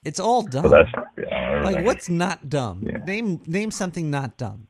It's 0.05 0.19
all 0.19 0.43
dumb. 0.43 0.71
Yeah, 1.17 1.61
like 1.63 1.83
what's 1.83 2.07
not 2.09 2.47
dumb? 2.47 2.83
Yeah. 2.85 2.97
Name 3.03 3.41
name 3.47 3.71
something 3.71 4.09
not 4.11 4.37
dumb. 4.37 4.67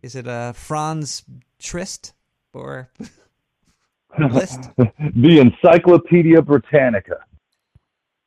Is 0.00 0.14
it 0.14 0.26
a 0.28 0.52
Franz 0.54 1.24
Trist 1.58 2.14
or 2.54 2.88
list? 4.18 4.70
the 4.76 5.40
Encyclopedia 5.40 6.40
Britannica. 6.40 7.24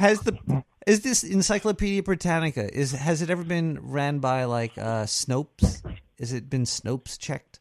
Has 0.00 0.20
the 0.20 0.64
is 0.86 1.00
this 1.02 1.22
Encyclopedia 1.24 2.02
Britannica 2.02 2.72
is 2.76 2.92
has 2.92 3.22
it 3.22 3.30
ever 3.30 3.44
been 3.44 3.78
ran 3.82 4.18
by 4.18 4.44
like 4.44 4.76
uh 4.76 5.04
Snopes? 5.04 5.82
Has 6.18 6.32
it 6.32 6.50
been 6.50 6.64
Snopes 6.64 7.18
checked? 7.18 7.60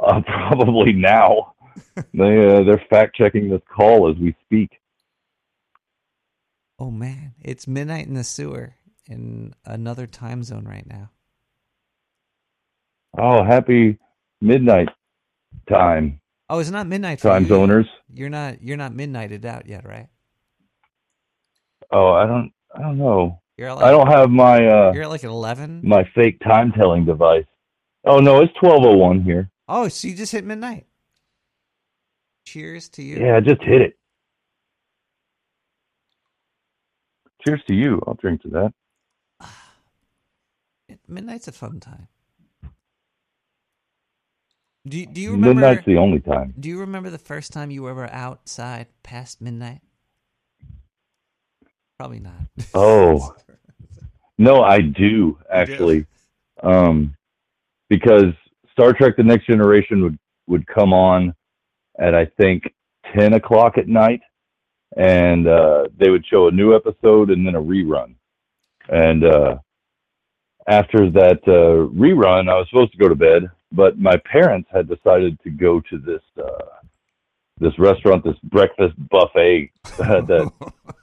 Uh, 0.00 0.20
probably 0.22 0.92
now. 0.92 1.54
they 2.14 2.46
uh, 2.48 2.64
they're 2.64 2.84
fact 2.90 3.14
checking 3.16 3.50
this 3.50 3.62
call 3.74 4.10
as 4.10 4.16
we 4.16 4.34
speak. 4.44 4.70
Oh 6.78 6.90
man, 6.90 7.34
it's 7.42 7.68
midnight 7.68 8.06
in 8.06 8.14
the 8.14 8.24
sewer 8.24 8.74
in 9.06 9.54
another 9.64 10.06
time 10.06 10.42
zone 10.42 10.66
right 10.66 10.86
now. 10.86 11.10
Oh, 13.18 13.44
happy 13.44 13.98
midnight 14.40 14.88
time, 15.68 16.20
Oh, 16.50 16.58
it's 16.58 16.70
not 16.70 16.88
midnight 16.88 17.20
time 17.20 17.44
you. 17.44 17.48
zoners. 17.48 17.86
You're 18.12 18.28
not 18.28 18.60
you're 18.60 18.76
not 18.76 18.92
midnighted 18.92 19.44
out 19.44 19.68
yet, 19.68 19.86
right? 19.86 20.08
Oh, 21.92 22.10
I 22.12 22.26
don't 22.26 22.52
I 22.74 22.82
don't 22.82 22.98
know. 22.98 23.40
You're 23.56 23.68
at 23.68 23.78
I 23.78 23.92
don't 23.92 24.08
have 24.08 24.30
my 24.30 24.66
uh 24.66 24.92
You're 24.92 25.04
at 25.04 25.10
like 25.10 25.22
eleven. 25.22 25.80
my 25.84 26.02
fake 26.12 26.40
time 26.40 26.72
telling 26.72 27.04
device. 27.04 27.46
Oh 28.04 28.18
no, 28.18 28.42
it's 28.42 28.52
twelve 28.58 28.84
oh 28.84 28.96
one 28.96 29.22
here. 29.22 29.48
Oh, 29.68 29.86
so 29.86 30.08
you 30.08 30.16
just 30.16 30.32
hit 30.32 30.44
midnight. 30.44 30.86
Cheers 32.46 32.88
to 32.90 33.02
you. 33.02 33.18
Yeah, 33.24 33.36
I 33.36 33.40
just 33.40 33.62
hit 33.62 33.80
it. 33.80 33.96
Cheers 37.46 37.62
to 37.68 37.74
you. 37.76 38.02
I'll 38.08 38.14
drink 38.14 38.42
to 38.42 38.48
that. 38.48 39.48
Midnight's 41.08 41.46
a 41.46 41.52
fun 41.52 41.78
time. 41.78 42.08
Do 44.86 44.98
you, 44.98 45.06
do 45.06 45.20
you 45.20 45.32
remember 45.32 45.60
Midnight's 45.60 45.86
the 45.86 45.98
only 45.98 46.20
time. 46.20 46.54
Do 46.58 46.68
you 46.68 46.80
remember 46.80 47.10
the 47.10 47.18
first 47.18 47.52
time 47.52 47.70
you 47.70 47.82
were 47.82 47.90
ever 47.90 48.10
outside 48.10 48.86
past 49.02 49.40
midnight? 49.40 49.80
Probably 51.98 52.20
not. 52.20 52.34
Oh, 52.74 53.34
no, 54.38 54.62
I 54.62 54.80
do 54.80 55.38
actually, 55.52 56.06
um, 56.62 57.14
because 57.90 58.32
Star 58.72 58.94
Trek: 58.94 59.16
The 59.18 59.22
Next 59.22 59.46
Generation 59.46 60.02
would 60.02 60.18
would 60.46 60.66
come 60.66 60.94
on 60.94 61.34
at 61.98 62.14
I 62.14 62.24
think 62.40 62.72
ten 63.14 63.34
o'clock 63.34 63.76
at 63.76 63.86
night, 63.86 64.22
and 64.96 65.46
uh, 65.46 65.88
they 65.98 66.08
would 66.08 66.24
show 66.24 66.48
a 66.48 66.52
new 66.52 66.74
episode 66.74 67.28
and 67.30 67.46
then 67.46 67.54
a 67.54 67.60
rerun. 67.60 68.14
And 68.88 69.24
uh, 69.24 69.58
after 70.66 71.10
that 71.10 71.40
uh, 71.46 71.92
rerun, 71.94 72.48
I 72.48 72.56
was 72.58 72.66
supposed 72.70 72.92
to 72.92 72.98
go 72.98 73.08
to 73.08 73.14
bed, 73.14 73.50
but 73.72 73.98
my 73.98 74.16
parents 74.30 74.68
had 74.72 74.88
decided 74.88 75.38
to 75.42 75.50
go 75.50 75.80
to 75.80 75.98
this 75.98 76.22
uh, 76.42 76.64
this 77.58 77.78
restaurant, 77.78 78.24
this 78.24 78.38
breakfast 78.44 78.94
buffet 79.10 79.70
that 79.98 80.50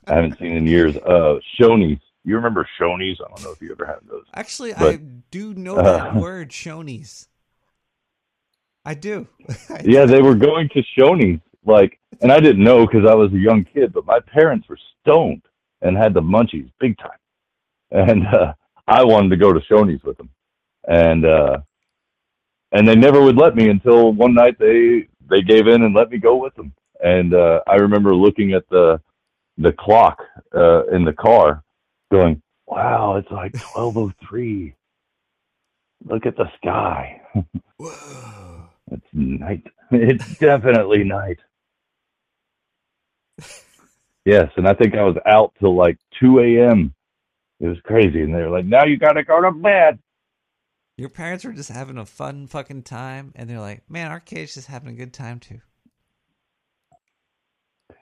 I 0.08 0.14
haven't 0.14 0.40
seen 0.40 0.58
in 0.58 0.68
years. 0.68 0.96
Uh, 0.98 1.40
Shoney's. 1.60 2.02
You 2.24 2.36
remember 2.36 2.68
Shoney's? 2.80 3.20
I 3.24 3.28
don't 3.30 3.44
know 3.44 3.52
if 3.52 3.62
you 3.62 3.72
ever 3.72 3.86
had 3.86 4.00
those. 4.10 4.26
Actually, 4.34 4.74
But, 4.74 4.96
I 4.96 5.00
do 5.32 5.54
know 5.54 5.78
uh, 5.78 5.84
that 5.98 6.16
word, 6.22 6.50
Shoney's. 6.50 7.28
I 8.84 8.96
do. 8.96 9.28
yeah, 9.84 10.06
they 10.06 10.22
were 10.22 10.36
going 10.36 10.70
to 10.70 10.84
Shoney's, 10.98 11.42
like, 11.66 12.00
and 12.22 12.32
I 12.32 12.40
didn't 12.40 12.64
know 12.64 12.86
because 12.86 13.06
I 13.08 13.14
was 13.16 13.32
a 13.34 13.38
young 13.38 13.66
kid, 13.66 13.94
but 13.94 14.06
my 14.06 14.20
parents 14.20 14.68
were 14.68 14.80
stoned 15.02 15.42
and 15.82 15.96
had 15.96 16.14
the 16.14 16.22
munchies 16.22 16.72
big 16.80 16.98
time, 16.98 17.20
and 17.92 18.26
uh, 18.28 18.54
I 18.88 19.04
wanted 19.04 19.30
to 19.30 19.38
go 19.38 19.52
to 19.54 19.60
Shoney's 19.70 20.04
with 20.04 20.18
them, 20.18 20.30
and 20.88 21.26
uh, 21.26 21.58
and 22.72 22.88
they 22.88 22.96
never 22.96 23.22
would 23.22 23.38
let 23.38 23.56
me 23.56 23.70
until 23.70 24.14
one 24.14 24.34
night 24.34 24.58
they 24.60 25.08
they 25.30 25.42
gave 25.42 25.68
in 25.68 25.84
and 25.84 25.96
let 25.96 26.10
me 26.10 26.18
go 26.18 26.36
with 26.38 26.56
them, 26.56 26.74
and 27.04 27.34
uh, 27.34 27.62
I 27.68 27.76
remember 27.76 28.16
looking 28.16 28.54
at 28.54 28.68
the 28.70 29.02
the 29.58 29.74
clock 29.74 30.20
uh, 30.56 30.86
in 30.88 31.06
the 31.06 31.14
car, 31.14 31.64
going, 32.12 32.42
"Wow, 32.68 33.18
it's 33.18 33.32
like 33.32 33.54
twelve 33.60 33.98
oh 33.98 34.14
three. 34.28 34.76
Look 36.06 36.26
at 36.26 36.38
the 36.38 36.50
sky." 36.58 37.22
It's 38.92 39.06
night. 39.14 39.66
It's 39.92 40.38
definitely 40.38 41.04
night. 41.04 41.40
Yes, 44.26 44.52
and 44.58 44.68
I 44.68 44.74
think 44.74 44.96
I 44.96 45.04
was 45.04 45.16
out 45.26 45.54
till 45.60 45.76
like 45.76 45.98
2 46.20 46.40
a.m. 46.40 46.94
It 47.62 47.68
was 47.68 47.78
crazy. 47.84 48.22
And 48.24 48.36
they 48.36 48.42
were 48.42 48.50
like, 48.50 48.66
now 48.66 48.84
you 48.86 48.98
got 48.98 49.14
to 49.14 49.24
go 49.24 49.42
to 49.42 49.52
bed. 49.52 50.00
Your 50.98 51.10
parents 51.10 51.46
were 51.46 51.54
just 51.54 51.70
having 51.70 51.98
a 51.98 52.06
fun 52.06 52.48
fucking 52.48 52.84
time, 52.84 53.32
and 53.36 53.48
they're 53.50 53.60
like, 53.60 53.84
"Man, 53.90 54.10
our 54.12 54.20
kid's 54.20 54.56
just 54.56 54.68
having 54.68 54.90
a 54.90 54.94
good 54.94 55.14
time 55.14 55.40
too." 55.40 55.62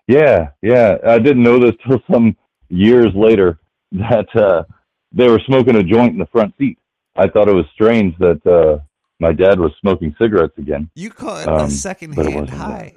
Yeah, 0.08 0.50
yeah. 0.62 0.98
I 1.06 1.20
didn't 1.20 1.44
know 1.44 1.60
this 1.60 1.76
till 1.86 2.02
some 2.10 2.38
years 2.70 3.14
later 3.14 3.60
that 3.92 4.34
uh, 4.36 4.64
they 5.12 5.28
were 5.28 5.42
smoking 5.46 5.76
a 5.76 5.84
joint 5.84 6.14
in 6.14 6.20
the 6.20 6.26
front 6.28 6.54
seat. 6.58 6.78
I 7.16 7.28
thought 7.28 7.50
it 7.50 7.56
was 7.56 7.66
strange 7.74 8.18
that 8.20 8.46
uh, 8.46 8.82
my 9.20 9.34
dad 9.34 9.60
was 9.60 9.72
smoking 9.82 10.16
cigarettes 10.20 10.58
again. 10.58 10.90
You 10.96 11.10
call 11.10 11.38
it 11.38 11.48
Um, 11.48 11.68
a 11.68 11.70
secondhand 11.70 12.50
high. 12.50 12.94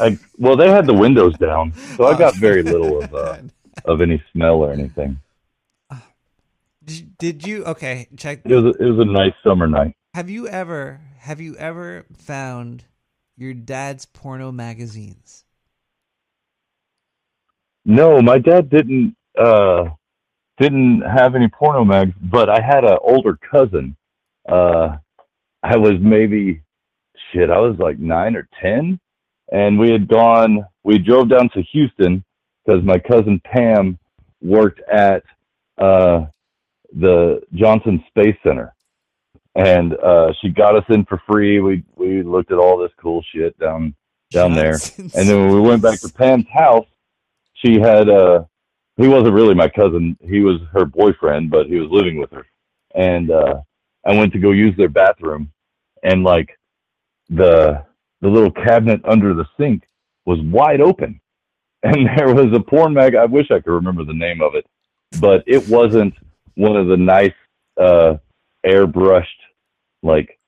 I, 0.00 0.18
well, 0.36 0.56
they 0.56 0.68
had 0.68 0.86
the 0.86 0.94
windows 0.94 1.36
down, 1.38 1.72
so 1.96 2.06
I 2.06 2.18
got 2.24 2.34
very 2.36 2.62
little 2.72 3.02
of 3.02 3.14
uh, 3.14 3.38
of 3.84 4.00
any 4.00 4.22
smell 4.32 4.56
or 4.56 4.72
anything. 4.72 5.18
Did, 6.86 7.18
did 7.18 7.46
you? 7.46 7.64
Okay, 7.64 8.08
check. 8.16 8.42
It 8.44 8.54
was 8.54 8.64
a, 8.64 8.82
it 8.82 8.90
was 8.90 9.00
a 9.00 9.10
nice 9.10 9.34
summer 9.44 9.66
night. 9.66 9.94
Have 10.14 10.30
you 10.30 10.46
ever 10.48 11.00
have 11.18 11.40
you 11.40 11.56
ever 11.56 12.06
found 12.16 12.84
your 13.36 13.52
dad's 13.52 14.06
porno 14.06 14.52
magazines? 14.52 15.44
No, 17.84 18.22
my 18.22 18.38
dad 18.38 18.70
didn't 18.70 19.16
uh 19.36 19.86
didn't 20.58 21.02
have 21.02 21.34
any 21.34 21.48
porno 21.48 21.84
mags, 21.84 22.14
but 22.22 22.48
I 22.48 22.60
had 22.60 22.84
an 22.84 22.98
older 23.02 23.36
cousin. 23.50 23.96
Uh 24.48 24.96
I 25.62 25.76
was 25.76 25.94
maybe 26.00 26.62
shit, 27.32 27.50
I 27.50 27.58
was 27.58 27.76
like 27.78 27.98
9 27.98 28.36
or 28.36 28.48
10 28.62 29.00
and 29.50 29.78
we 29.78 29.90
had 29.90 30.06
gone 30.06 30.64
we 30.84 30.98
drove 30.98 31.28
down 31.28 31.48
to 31.50 31.62
Houston 31.72 32.24
cuz 32.68 32.82
my 32.84 32.98
cousin 32.98 33.40
Pam 33.44 33.98
worked 34.40 34.80
at 34.88 35.24
uh 35.78 36.26
the 36.96 37.40
Johnson 37.54 38.02
Space 38.08 38.36
Center. 38.42 38.74
And 39.54 39.94
uh 39.98 40.32
she 40.40 40.50
got 40.50 40.76
us 40.76 40.84
in 40.88 41.04
for 41.06 41.20
free. 41.26 41.60
We 41.60 41.82
we 41.94 42.22
looked 42.22 42.52
at 42.52 42.58
all 42.58 42.76
this 42.76 42.92
cool 43.00 43.24
shit 43.32 43.58
down 43.58 43.94
down 44.30 44.52
there. 44.52 44.78
And 44.98 45.28
then 45.28 45.46
when 45.46 45.54
we 45.54 45.60
went 45.60 45.82
back 45.82 46.00
to 46.00 46.12
Pam's 46.12 46.46
house, 46.52 46.86
she 47.56 47.80
had 47.80 48.08
uh 48.08 48.44
he 48.96 49.08
wasn't 49.08 49.34
really 49.34 49.54
my 49.54 49.68
cousin 49.68 50.16
he 50.20 50.40
was 50.40 50.60
her 50.72 50.84
boyfriend 50.84 51.50
but 51.50 51.66
he 51.66 51.76
was 51.76 51.90
living 51.90 52.18
with 52.18 52.30
her 52.30 52.46
and 52.94 53.30
uh 53.30 53.60
i 54.04 54.14
went 54.14 54.32
to 54.32 54.38
go 54.38 54.50
use 54.50 54.76
their 54.76 54.88
bathroom 54.88 55.50
and 56.02 56.24
like 56.24 56.58
the 57.30 57.82
the 58.20 58.28
little 58.28 58.50
cabinet 58.50 59.00
under 59.04 59.34
the 59.34 59.46
sink 59.58 59.82
was 60.24 60.40
wide 60.42 60.80
open 60.80 61.20
and 61.82 62.08
there 62.16 62.34
was 62.34 62.52
a 62.54 62.60
porn 62.60 62.94
mag 62.94 63.14
i 63.14 63.24
wish 63.24 63.50
i 63.50 63.60
could 63.60 63.72
remember 63.72 64.04
the 64.04 64.12
name 64.12 64.40
of 64.40 64.54
it 64.54 64.66
but 65.20 65.42
it 65.46 65.66
wasn't 65.68 66.14
one 66.56 66.76
of 66.76 66.88
the 66.88 66.96
nice 66.96 67.32
uh 67.80 68.16
airbrushed 68.66 69.24
like 70.02 70.38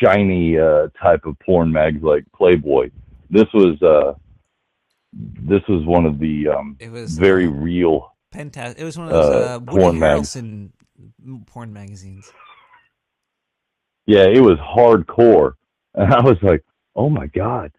shiny 0.00 0.58
uh 0.58 0.88
type 1.00 1.24
of 1.24 1.38
porn 1.40 1.70
mags 1.70 2.02
like 2.02 2.24
playboy 2.34 2.88
this 3.30 3.46
was 3.52 3.80
uh 3.82 4.14
this 5.12 5.62
was 5.68 5.84
one 5.84 6.06
of 6.06 6.18
the 6.18 6.48
um 6.48 6.76
It 6.80 6.90
was, 6.90 7.18
very 7.18 7.46
uh, 7.46 7.50
real 7.50 8.14
Pentas. 8.34 8.76
It 8.78 8.84
was 8.84 8.96
one 8.96 9.08
of 9.08 9.12
those 9.12 9.34
uh, 9.34 9.56
uh, 9.56 9.60
porn. 9.60 9.98
Harrelson 9.98 10.70
porn 11.46 11.72
magazines. 11.72 12.32
yeah 14.06 14.24
it 14.24 14.40
was 14.40 14.58
hardcore 14.58 15.54
and 15.94 16.12
i 16.14 16.20
was 16.20 16.36
like 16.42 16.64
oh 16.96 17.08
my 17.10 17.26
god 17.28 17.70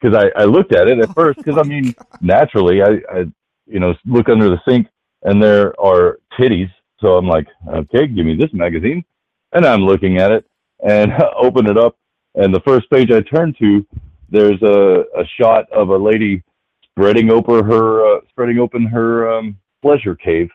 because 0.00 0.16
I, 0.16 0.42
I 0.42 0.44
looked 0.44 0.72
at 0.74 0.88
it 0.88 0.98
at 1.00 1.14
first 1.20 1.38
because 1.38 1.58
i 1.58 1.62
mean 1.62 1.94
naturally 2.20 2.82
I, 2.82 3.00
I 3.12 3.18
you 3.66 3.80
know 3.80 3.94
look 4.06 4.28
under 4.28 4.48
the 4.48 4.60
sink 4.68 4.88
and 5.22 5.42
there 5.42 5.78
are 5.80 6.18
titties 6.38 6.70
so 7.00 7.16
i'm 7.16 7.26
like 7.26 7.46
okay 7.68 8.06
give 8.06 8.26
me 8.26 8.36
this 8.36 8.52
magazine. 8.52 9.04
And 9.52 9.64
i'm 9.64 9.82
looking 9.82 10.18
at 10.18 10.30
it 10.30 10.44
and 10.84 11.12
open 11.40 11.66
it 11.68 11.78
up. 11.78 11.96
And 12.34 12.54
the 12.54 12.60
first 12.60 12.90
page 12.90 13.10
i 13.10 13.20
turn 13.20 13.54
to 13.60 13.86
there's 14.30 14.60
a, 14.62 15.04
a 15.18 15.24
shot 15.40 15.70
of 15.72 15.88
a 15.88 15.96
lady 15.96 16.42
spreading 16.90 17.30
open 17.30 17.64
her 17.64 18.16
uh, 18.16 18.20
spreading 18.30 18.58
open 18.58 18.86
her 18.86 19.32
um, 19.32 19.58
pleasure 19.82 20.14
cave. 20.14 20.50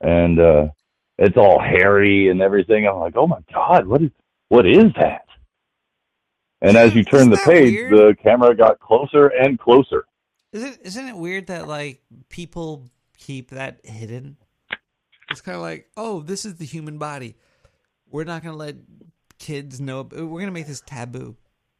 And 0.00 0.40
uh 0.40 0.68
it's 1.16 1.36
all 1.36 1.60
hairy 1.60 2.28
and 2.28 2.42
everything. 2.42 2.86
I'm 2.86 2.98
like 2.98 3.16
oh 3.16 3.26
my 3.26 3.40
god 3.52 3.86
what 3.86 4.02
is 4.02 4.10
what 4.48 4.66
is 4.66 4.92
that? 4.96 5.26
And 6.60 6.76
as 6.76 6.94
you 6.94 7.04
turn 7.04 7.30
the 7.30 7.36
page 7.38 7.90
the 7.90 8.16
camera 8.22 8.54
got 8.54 8.78
closer 8.80 9.28
and 9.28 9.58
closer. 9.58 10.04
Is 10.52 10.62
it 10.62 10.78
isn't 10.82 11.08
it 11.08 11.16
weird 11.16 11.48
that 11.48 11.66
like 11.66 12.02
people 12.28 12.90
keep 13.18 13.50
that 13.50 13.80
hidden? 13.84 14.36
It's 15.34 15.40
kind 15.40 15.56
of 15.56 15.62
like, 15.62 15.88
oh, 15.96 16.20
this 16.20 16.44
is 16.44 16.54
the 16.56 16.64
human 16.64 16.96
body. 16.96 17.34
We're 18.08 18.22
not 18.24 18.44
gonna 18.44 18.56
let 18.56 18.76
kids 19.40 19.80
know. 19.80 20.02
We're 20.02 20.40
gonna 20.40 20.52
make 20.52 20.68
this 20.68 20.80
taboo, 20.86 21.36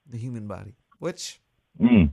the 0.09 0.19
human 0.19 0.49
body, 0.49 0.75
which 0.99 1.41
Mm. 1.81 2.13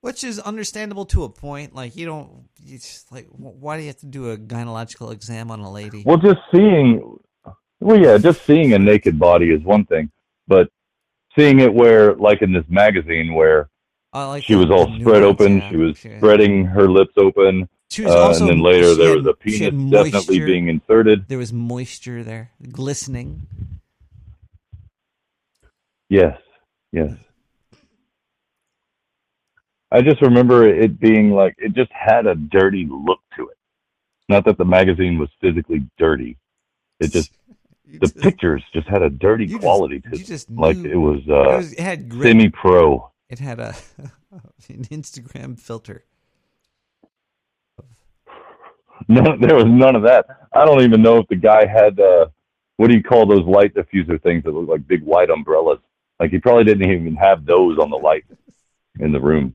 which 0.00 0.24
is 0.24 0.38
understandable 0.38 1.04
to 1.06 1.24
a 1.24 1.28
point. 1.28 1.74
Like 1.74 1.94
you 1.96 2.06
don't, 2.06 2.48
you 2.62 2.78
just 2.78 3.12
like, 3.12 3.26
why 3.30 3.76
do 3.76 3.82
you 3.82 3.88
have 3.88 3.98
to 3.98 4.06
do 4.06 4.30
a 4.30 4.38
gynecological 4.38 5.12
exam 5.12 5.50
on 5.50 5.60
a 5.60 5.70
lady? 5.70 6.02
Well, 6.06 6.16
just 6.16 6.40
seeing, 6.50 7.18
well, 7.80 7.98
yeah, 7.98 8.16
just 8.18 8.44
seeing 8.46 8.72
a 8.72 8.78
naked 8.78 9.18
body 9.18 9.50
is 9.50 9.62
one 9.62 9.84
thing, 9.84 10.10
but 10.46 10.70
seeing 11.36 11.60
it 11.60 11.72
where, 11.72 12.14
like 12.14 12.40
in 12.40 12.52
this 12.52 12.64
magazine, 12.68 13.34
where 13.34 13.68
like 14.14 14.44
she 14.44 14.54
was 14.54 14.70
all 14.70 14.86
spread 14.98 15.22
open, 15.22 15.58
yeah. 15.58 15.70
she 15.70 15.76
was 15.76 15.98
spreading 15.98 16.64
her 16.64 16.88
lips 16.88 17.12
open, 17.18 17.68
She 17.90 18.02
was 18.02 18.12
uh, 18.12 18.34
and 18.40 18.48
then 18.50 18.60
later 18.60 18.94
there 18.94 19.10
had- 19.10 19.18
was 19.18 19.26
a 19.26 19.34
penis 19.34 19.60
definitely 19.90 20.40
being 20.40 20.68
inserted. 20.68 21.28
There 21.28 21.38
was 21.38 21.52
moisture 21.52 22.22
there, 22.24 22.50
glistening. 22.70 23.46
Yes, 26.08 26.38
yes. 26.92 27.12
I 29.90 30.02
just 30.02 30.20
remember 30.20 30.66
it 30.66 30.98
being 31.00 31.30
like 31.30 31.54
it 31.58 31.74
just 31.74 31.92
had 31.92 32.26
a 32.26 32.34
dirty 32.34 32.86
look 32.90 33.20
to 33.36 33.48
it. 33.48 33.56
Not 34.28 34.44
that 34.44 34.58
the 34.58 34.64
magazine 34.64 35.18
was 35.18 35.28
physically 35.40 35.86
dirty. 35.96 36.36
It 37.00 37.12
just 37.12 37.30
the 37.86 38.08
pictures 38.08 38.62
just 38.72 38.88
had 38.88 39.02
a 39.02 39.10
dirty 39.10 39.56
quality 39.58 40.00
to 40.00 40.08
you 40.10 40.22
it. 40.22 40.26
just 40.26 40.50
like 40.50 40.76
knew- 40.76 40.90
it 40.90 40.96
was 40.96 41.20
uh 41.28 41.50
it 41.52 41.56
was- 41.56 41.72
it 41.72 41.80
had 41.80 42.12
semi 42.12 42.48
pro. 42.50 43.10
It 43.28 43.38
had 43.38 43.58
a 43.60 43.74
an 44.68 44.84
Instagram 44.86 45.58
filter. 45.58 46.04
No, 49.08 49.36
there 49.40 49.56
was 49.56 49.66
none 49.66 49.96
of 49.96 50.02
that. 50.02 50.26
I 50.52 50.64
don't 50.64 50.82
even 50.82 51.02
know 51.02 51.18
if 51.18 51.28
the 51.28 51.36
guy 51.36 51.66
had 51.66 51.98
uh 52.00 52.26
what 52.76 52.88
do 52.88 52.94
you 52.94 53.02
call 53.02 53.26
those 53.26 53.46
light 53.46 53.74
diffuser 53.74 54.22
things 54.22 54.44
that 54.44 54.52
look 54.52 54.68
like 54.68 54.86
big 54.86 55.02
white 55.02 55.30
umbrellas? 55.30 55.78
Like 56.20 56.30
he 56.30 56.38
probably 56.38 56.64
didn't 56.64 56.90
even 56.90 57.16
have 57.16 57.46
those 57.46 57.78
on 57.78 57.90
the 57.90 57.96
light 57.96 58.24
in 58.98 59.12
the 59.12 59.20
room. 59.20 59.54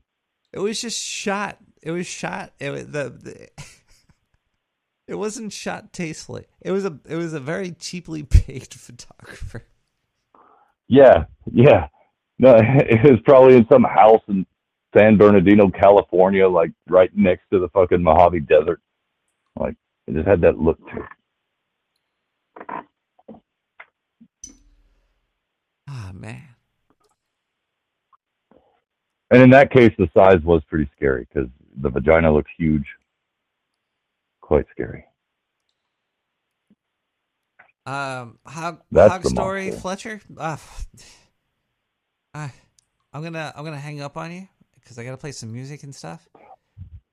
It 0.52 0.58
was 0.58 0.80
just 0.80 1.00
shot 1.00 1.58
it 1.82 1.90
was 1.90 2.06
shot. 2.06 2.52
It 2.60 2.70
was 2.70 2.86
the, 2.86 3.10
the 3.10 3.48
it 5.08 5.16
wasn't 5.16 5.52
shot 5.52 5.92
tastefully. 5.92 6.46
It 6.60 6.70
was 6.70 6.84
a 6.84 6.98
it 7.08 7.16
was 7.16 7.34
a 7.34 7.40
very 7.40 7.72
cheaply 7.72 8.22
paid 8.30 8.72
photographer. 8.72 9.64
Yeah, 10.88 11.24
yeah. 11.52 11.88
No, 12.38 12.56
it 12.58 13.10
was 13.10 13.20
probably 13.24 13.56
in 13.56 13.66
some 13.70 13.84
house 13.84 14.22
in 14.28 14.46
San 14.96 15.16
Bernardino, 15.16 15.70
California, 15.70 16.48
like 16.48 16.72
right 16.88 17.10
next 17.14 17.44
to 17.52 17.58
the 17.58 17.68
fucking 17.68 18.02
Mojave 18.02 18.40
Desert. 18.40 18.80
Like 19.56 19.76
it 20.06 20.14
just 20.14 20.26
had 20.26 20.40
that 20.42 20.58
look 20.58 20.78
to 20.90 20.96
it. 20.96 22.86
Ah 25.88 26.10
man. 26.14 26.42
And 29.30 29.42
in 29.42 29.50
that 29.50 29.70
case, 29.70 29.92
the 29.98 30.08
size 30.14 30.42
was 30.42 30.62
pretty 30.68 30.90
scary 30.94 31.26
because 31.32 31.48
the 31.80 31.88
vagina 31.88 32.30
looks 32.32 32.50
huge. 32.58 32.84
Quite 34.42 34.66
scary. 34.70 35.04
Um, 37.86 38.38
hog, 38.46 38.82
Hog 38.94 39.24
Story, 39.24 39.70
monster. 39.70 39.80
Fletcher. 39.80 40.20
Uh, 40.36 40.56
I, 42.34 42.52
I'm 43.12 43.22
gonna 43.22 43.52
I'm 43.56 43.64
gonna 43.64 43.78
hang 43.78 44.00
up 44.00 44.16
on 44.16 44.32
you 44.32 44.48
because 44.74 44.98
I 44.98 45.04
gotta 45.04 45.16
play 45.16 45.32
some 45.32 45.52
music 45.52 45.82
and 45.82 45.94
stuff. 45.94 46.28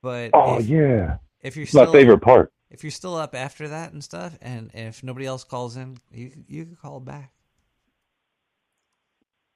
But 0.04 0.32
Oh 0.34 0.60
if, 0.60 0.68
yeah, 0.68 1.18
if 1.42 1.56
you're 1.56 1.66
It's 1.66 1.74
my 1.74 1.84
still, 1.84 1.94
favorite 1.94 2.20
part. 2.22 2.52
If 2.70 2.84
you're 2.84 2.92
still 2.92 3.16
up 3.16 3.36
after 3.36 3.68
that 3.70 3.94
and 3.94 4.04
stuff, 4.04 4.38
and 4.42 4.72
if 4.74 5.04
nobody 5.04 5.26
else 5.26 5.44
calls 5.44 5.76
in, 5.78 5.98
you 6.12 6.32
you 6.48 6.66
can 6.66 6.76
call 6.76 7.00
back. 7.00 7.32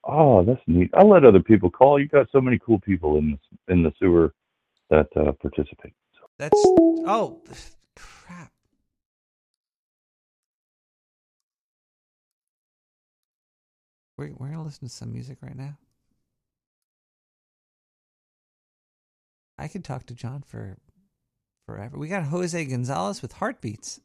Oh, 0.05 0.43
that's 0.43 0.61
neat. 0.67 0.89
I'll 0.93 1.09
let 1.09 1.25
other 1.25 1.41
people 1.41 1.69
call. 1.69 1.99
You 1.99 2.07
got 2.07 2.27
so 2.31 2.41
many 2.41 2.59
cool 2.59 2.79
people 2.79 3.17
in 3.17 3.37
the, 3.67 3.73
in 3.73 3.83
the 3.83 3.93
sewer 3.99 4.33
that 4.89 5.07
uh, 5.15 5.31
participate. 5.33 5.93
That's 6.37 6.61
oh 6.65 7.41
crap. 7.95 8.51
We're 14.17 14.33
we're 14.37 14.49
gonna 14.49 14.63
listen 14.63 14.87
to 14.87 14.93
some 14.93 15.13
music 15.13 15.37
right 15.41 15.55
now. 15.55 15.77
I 19.57 19.67
could 19.67 19.83
talk 19.83 20.05
to 20.07 20.15
John 20.15 20.41
for 20.41 20.77
forever. 21.65 21.97
We 21.97 22.07
got 22.07 22.23
Jose 22.25 22.65
Gonzalez 22.65 23.21
with 23.21 23.33
heartbeats. 23.33 23.99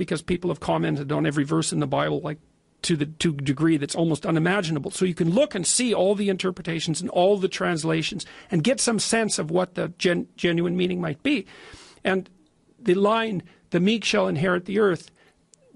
Because 0.00 0.22
people 0.22 0.50
have 0.50 0.58
commented 0.58 1.12
on 1.12 1.26
every 1.26 1.44
verse 1.44 1.72
in 1.72 1.78
the 1.78 1.86
Bible, 1.86 2.20
like 2.20 2.38
to 2.82 2.96
the 2.96 3.04
to 3.04 3.34
degree 3.34 3.76
that's 3.76 3.94
almost 3.94 4.24
unimaginable. 4.24 4.90
So 4.90 5.04
you 5.04 5.14
can 5.14 5.30
look 5.30 5.54
and 5.54 5.66
see 5.66 5.92
all 5.92 6.14
the 6.14 6.30
interpretations 6.30 7.02
and 7.02 7.10
all 7.10 7.36
the 7.36 7.46
translations 7.46 8.24
and 8.50 8.64
get 8.64 8.80
some 8.80 8.98
sense 8.98 9.38
of 9.38 9.50
what 9.50 9.74
the 9.74 9.92
gen, 9.98 10.28
genuine 10.34 10.76
meaning 10.78 10.98
might 10.98 11.22
be. 11.22 11.44
And 12.02 12.30
the 12.82 12.94
line, 12.94 13.42
"The 13.68 13.80
meek 13.80 14.02
shall 14.02 14.26
inherit 14.26 14.64
the 14.64 14.78
earth," 14.78 15.10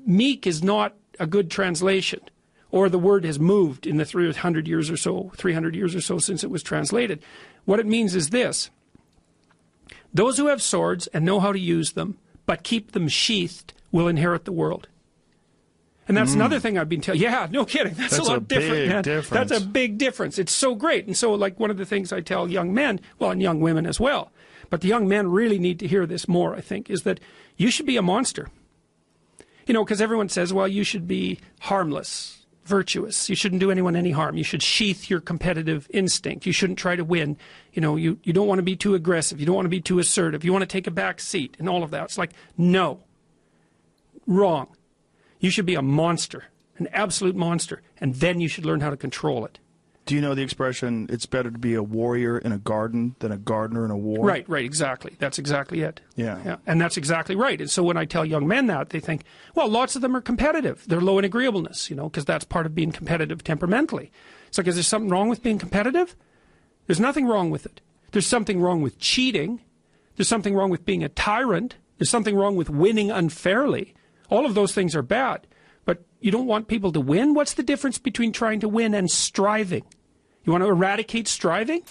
meek 0.06 0.46
is 0.46 0.62
not 0.62 0.96
a 1.20 1.26
good 1.26 1.50
translation, 1.50 2.20
or 2.70 2.88
the 2.88 2.98
word 2.98 3.26
has 3.26 3.38
moved 3.38 3.86
in 3.86 3.98
the 3.98 4.06
300 4.06 4.66
years 4.66 4.90
or 4.90 4.96
so, 4.96 5.30
300 5.36 5.76
years 5.76 5.94
or 5.94 6.00
so 6.00 6.18
since 6.18 6.42
it 6.42 6.50
was 6.50 6.62
translated. 6.62 7.22
What 7.66 7.80
it 7.80 7.86
means 7.86 8.14
is 8.14 8.30
this: 8.30 8.70
those 10.14 10.38
who 10.38 10.46
have 10.46 10.62
swords 10.62 11.06
and 11.08 11.22
know 11.26 11.38
how 11.40 11.52
to 11.52 11.58
use 11.58 11.92
them, 11.92 12.16
but 12.46 12.62
keep 12.62 12.92
them 12.92 13.08
sheathed, 13.08 13.73
will 13.94 14.08
inherit 14.08 14.44
the 14.44 14.52
world. 14.52 14.88
And 16.08 16.16
that's 16.16 16.32
Mm. 16.32 16.34
another 16.34 16.58
thing 16.60 16.76
I've 16.76 16.88
been 16.88 17.00
telling. 17.00 17.20
Yeah, 17.20 17.46
no 17.50 17.64
kidding. 17.64 17.94
That's, 17.94 18.16
That's 18.16 18.28
a 18.28 18.32
a 18.32 18.34
lot 18.34 18.48
different, 18.48 18.72
big 18.74 18.88
man. 18.90 19.02
difference. 19.04 19.48
That's 19.50 19.62
a 19.62 19.64
big 19.64 19.96
difference. 19.98 20.38
It's 20.38 20.52
so 20.52 20.74
great. 20.74 21.06
And 21.06 21.16
so, 21.16 21.32
like 21.32 21.58
one 21.60 21.70
of 21.70 21.78
the 21.78 21.86
things 21.86 22.12
I 22.12 22.20
tell 22.20 22.50
young 22.50 22.74
men, 22.74 23.00
well, 23.18 23.30
and 23.30 23.40
young 23.40 23.60
women 23.60 23.86
as 23.86 23.98
well, 24.00 24.30
but 24.68 24.80
the 24.82 24.88
young 24.88 25.06
men 25.08 25.28
really 25.30 25.58
need 25.58 25.78
to 25.78 25.86
hear 25.86 26.04
this 26.06 26.26
more. 26.28 26.54
I 26.54 26.60
think 26.60 26.90
is 26.90 27.04
that 27.04 27.20
you 27.56 27.70
should 27.70 27.86
be 27.86 27.96
a 27.96 28.02
monster. 28.02 28.48
You 29.66 29.72
know, 29.72 29.82
because 29.84 30.02
everyone 30.02 30.28
says, 30.28 30.52
well, 30.52 30.68
you 30.68 30.84
should 30.84 31.08
be 31.08 31.38
harmless, 31.60 32.44
virtuous. 32.66 33.30
You 33.30 33.36
shouldn't 33.36 33.60
do 33.60 33.70
anyone 33.70 33.96
any 33.96 34.10
harm. 34.10 34.36
You 34.36 34.44
should 34.44 34.62
sheath 34.62 35.08
your 35.08 35.20
competitive 35.20 35.86
instinct. 35.90 36.44
You 36.44 36.52
shouldn't 36.52 36.78
try 36.78 36.96
to 36.96 37.04
win. 37.04 37.38
You 37.72 37.80
know, 37.80 37.96
you, 37.96 38.18
you 38.24 38.34
don't 38.34 38.46
want 38.48 38.58
to 38.58 38.62
be 38.62 38.76
too 38.76 38.94
aggressive. 38.94 39.40
You 39.40 39.46
don't 39.46 39.54
want 39.54 39.64
to 39.64 39.70
be 39.70 39.80
too 39.80 40.00
assertive. 40.00 40.44
You 40.44 40.52
want 40.52 40.62
to 40.62 40.66
take 40.66 40.86
a 40.86 40.90
back 40.90 41.18
seat 41.18 41.56
and 41.58 41.66
all 41.66 41.82
of 41.82 41.92
that. 41.92 42.04
It's 42.04 42.18
like, 42.18 42.32
no. 42.58 43.00
Wrong. 44.26 44.68
You 45.38 45.50
should 45.50 45.66
be 45.66 45.74
a 45.74 45.82
monster, 45.82 46.44
an 46.78 46.88
absolute 46.92 47.36
monster, 47.36 47.82
and 47.98 48.14
then 48.14 48.40
you 48.40 48.48
should 48.48 48.64
learn 48.64 48.80
how 48.80 48.90
to 48.90 48.96
control 48.96 49.44
it. 49.44 49.58
Do 50.06 50.14
you 50.14 50.20
know 50.20 50.34
the 50.34 50.42
expression, 50.42 51.06
it's 51.10 51.24
better 51.24 51.50
to 51.50 51.58
be 51.58 51.74
a 51.74 51.82
warrior 51.82 52.36
in 52.36 52.52
a 52.52 52.58
garden 52.58 53.16
than 53.20 53.32
a 53.32 53.38
gardener 53.38 53.86
in 53.86 53.90
a 53.90 53.96
war? 53.96 54.22
Right, 54.22 54.46
right, 54.46 54.64
exactly. 54.64 55.16
That's 55.18 55.38
exactly 55.38 55.80
it. 55.80 56.02
Yeah. 56.14 56.42
Yeah, 56.44 56.56
and 56.66 56.78
that's 56.78 56.98
exactly 56.98 57.34
right. 57.36 57.58
And 57.58 57.70
so 57.70 57.82
when 57.82 57.96
I 57.96 58.04
tell 58.04 58.24
young 58.24 58.46
men 58.46 58.66
that, 58.66 58.90
they 58.90 59.00
think, 59.00 59.24
well, 59.54 59.68
lots 59.68 59.96
of 59.96 60.02
them 60.02 60.14
are 60.14 60.20
competitive. 60.20 60.84
They're 60.86 61.00
low 61.00 61.18
in 61.18 61.24
agreeableness, 61.24 61.88
you 61.88 61.96
know, 61.96 62.10
because 62.10 62.26
that's 62.26 62.44
part 62.44 62.66
of 62.66 62.74
being 62.74 62.92
competitive 62.92 63.42
temperamentally. 63.42 64.12
It's 64.46 64.58
like, 64.58 64.66
is 64.66 64.74
there 64.74 64.84
something 64.84 65.08
wrong 65.08 65.30
with 65.30 65.42
being 65.42 65.58
competitive? 65.58 66.14
There's 66.86 67.00
nothing 67.00 67.26
wrong 67.26 67.48
with 67.48 67.64
it. 67.64 67.80
There's 68.12 68.26
something 68.26 68.60
wrong 68.60 68.82
with 68.82 68.98
cheating. 68.98 69.62
There's 70.16 70.28
something 70.28 70.54
wrong 70.54 70.68
with 70.68 70.84
being 70.84 71.02
a 71.02 71.08
tyrant. 71.08 71.76
There's 71.96 72.10
something 72.10 72.36
wrong 72.36 72.56
with 72.56 72.68
winning 72.68 73.10
unfairly. 73.10 73.94
All 74.30 74.46
of 74.46 74.54
those 74.54 74.72
things 74.72 74.94
are 74.96 75.02
bad. 75.02 75.46
But 75.84 76.04
you 76.20 76.30
don't 76.30 76.46
want 76.46 76.68
people 76.68 76.92
to 76.92 77.00
win? 77.00 77.34
What's 77.34 77.54
the 77.54 77.62
difference 77.62 77.98
between 77.98 78.32
trying 78.32 78.60
to 78.60 78.68
win 78.68 78.94
and 78.94 79.10
striving? 79.10 79.84
You 80.44 80.52
want 80.52 80.64
to 80.64 80.68
eradicate 80.68 81.28
striving? 81.28 81.82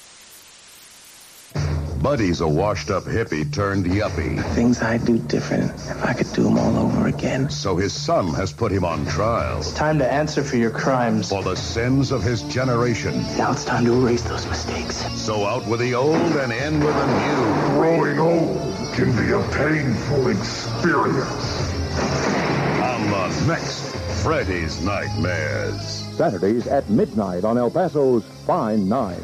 Buddy's 2.03 2.41
a 2.41 2.47
washed 2.47 2.91
up 2.91 3.03
hippie 3.03 3.51
turned 3.53 3.85
yuppie. 3.85 4.43
Things 4.55 4.81
I 4.81 4.97
do 4.97 5.17
different. 5.19 5.71
If 5.71 6.03
I 6.03 6.13
could 6.13 6.27
do 6.33 6.43
them 6.43 6.57
all 6.57 6.77
over 6.77 7.07
again. 7.07 7.49
So 7.49 7.77
his 7.77 7.93
son 7.93 8.33
has 8.33 8.51
put 8.51 8.73
him 8.73 8.83
on 8.83 9.05
trial. 9.05 9.59
It's 9.59 9.71
time 9.71 9.99
to 9.99 10.11
answer 10.11 10.43
for 10.43 10.57
your 10.57 10.69
crimes. 10.69 11.29
For 11.29 11.41
the 11.41 11.55
sins 11.55 12.11
of 12.11 12.21
his 12.21 12.41
generation. 12.43 13.21
Now 13.37 13.53
it's 13.53 13.63
time 13.63 13.85
to 13.85 13.93
erase 13.93 14.21
those 14.23 14.45
mistakes. 14.47 14.97
So 15.15 15.45
out 15.45 15.65
with 15.65 15.79
the 15.79 15.95
old 15.95 16.17
and 16.17 16.51
in 16.51 16.83
with 16.83 16.93
the 16.93 17.07
new. 17.07 17.69
Growing 17.79 18.19
old 18.19 18.93
can 18.95 19.15
be 19.15 19.31
a 19.31 19.41
painful 19.53 20.27
experience. 20.27 21.62
On 21.97 23.09
the 23.09 23.45
next 23.47 23.81
Freddy's 24.23 24.81
Nightmares. 24.81 25.81
Saturdays 26.15 26.67
at 26.67 26.89
midnight 26.89 27.43
on 27.43 27.57
El 27.57 27.69
Paso's 27.69 28.23
Fine 28.45 28.87
Nine. 28.87 29.21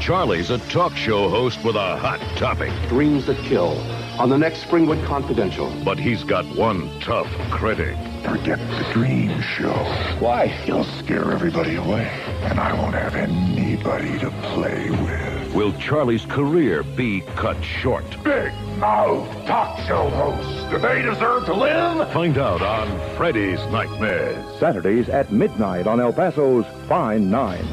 Charlie's 0.00 0.48
a 0.48 0.58
talk 0.70 0.96
show 0.96 1.28
host 1.28 1.62
with 1.62 1.76
a 1.76 1.96
hot 1.98 2.20
topic. 2.38 2.72
Dreams 2.88 3.26
that 3.26 3.36
kill 3.44 3.78
on 4.18 4.30
the 4.30 4.38
next 4.38 4.64
Springwood 4.64 5.04
Confidential. 5.04 5.70
But 5.84 5.98
he's 5.98 6.24
got 6.24 6.46
one 6.56 6.88
tough 7.00 7.28
critic. 7.50 7.96
Forget 8.24 8.58
the 8.58 8.86
dream 8.94 9.40
show. 9.42 9.74
Why? 10.18 10.58
You'll 10.66 10.84
scare 10.84 11.30
everybody 11.30 11.76
away, 11.76 12.08
and 12.42 12.58
I 12.58 12.72
won't 12.72 12.94
have 12.94 13.14
anybody 13.14 14.18
to 14.20 14.30
play 14.54 14.90
with. 14.90 15.54
Will 15.54 15.72
Charlie's 15.74 16.24
career 16.24 16.82
be 16.82 17.20
cut 17.36 17.62
short? 17.62 18.04
Big 18.24 18.52
mouth 18.78 19.28
talk 19.46 19.78
show 19.86 20.08
hosts. 20.10 20.70
Do 20.70 20.78
they 20.78 21.02
deserve 21.02 21.44
to 21.44 21.54
live? 21.54 22.10
Find 22.12 22.38
out 22.38 22.62
on 22.62 23.16
Freddy's 23.16 23.60
Nightmares. 23.66 24.58
Saturdays 24.58 25.10
at 25.10 25.30
midnight 25.30 25.86
on 25.86 26.00
El 26.00 26.12
Paso's 26.12 26.64
Fine 26.88 27.30
Nine. 27.30 27.66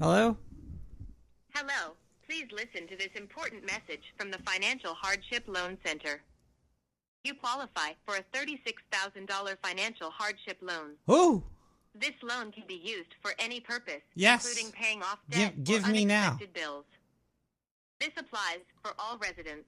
Hello? 0.00 0.36
Hello. 1.54 1.94
Please 2.28 2.46
listen 2.52 2.86
to 2.88 2.96
this 2.96 3.08
important 3.16 3.64
message 3.64 4.12
from 4.16 4.30
the 4.30 4.38
Financial 4.38 4.94
Hardship 4.94 5.44
Loan 5.46 5.78
Center. 5.84 6.20
You 7.24 7.34
qualify 7.34 7.92
for 8.06 8.16
a 8.16 8.22
$36,000 8.36 9.56
financial 9.62 10.10
hardship 10.10 10.58
loan. 10.60 10.90
Ooh. 11.10 11.42
This 11.94 12.12
loan 12.22 12.52
can 12.52 12.62
be 12.68 12.74
used 12.84 13.14
for 13.22 13.32
any 13.38 13.60
purpose, 13.60 14.02
Yes. 14.14 14.46
including 14.46 14.72
paying 14.72 15.02
off 15.02 15.18
debt 15.30 15.64
give 15.64 15.84
or 15.86 15.90
me 15.90 16.04
now. 16.04 16.28
unexpected 16.28 16.52
bills. 16.54 16.84
This 17.98 18.10
applies 18.16 18.60
for 18.82 18.92
all 18.98 19.18
residents. 19.18 19.66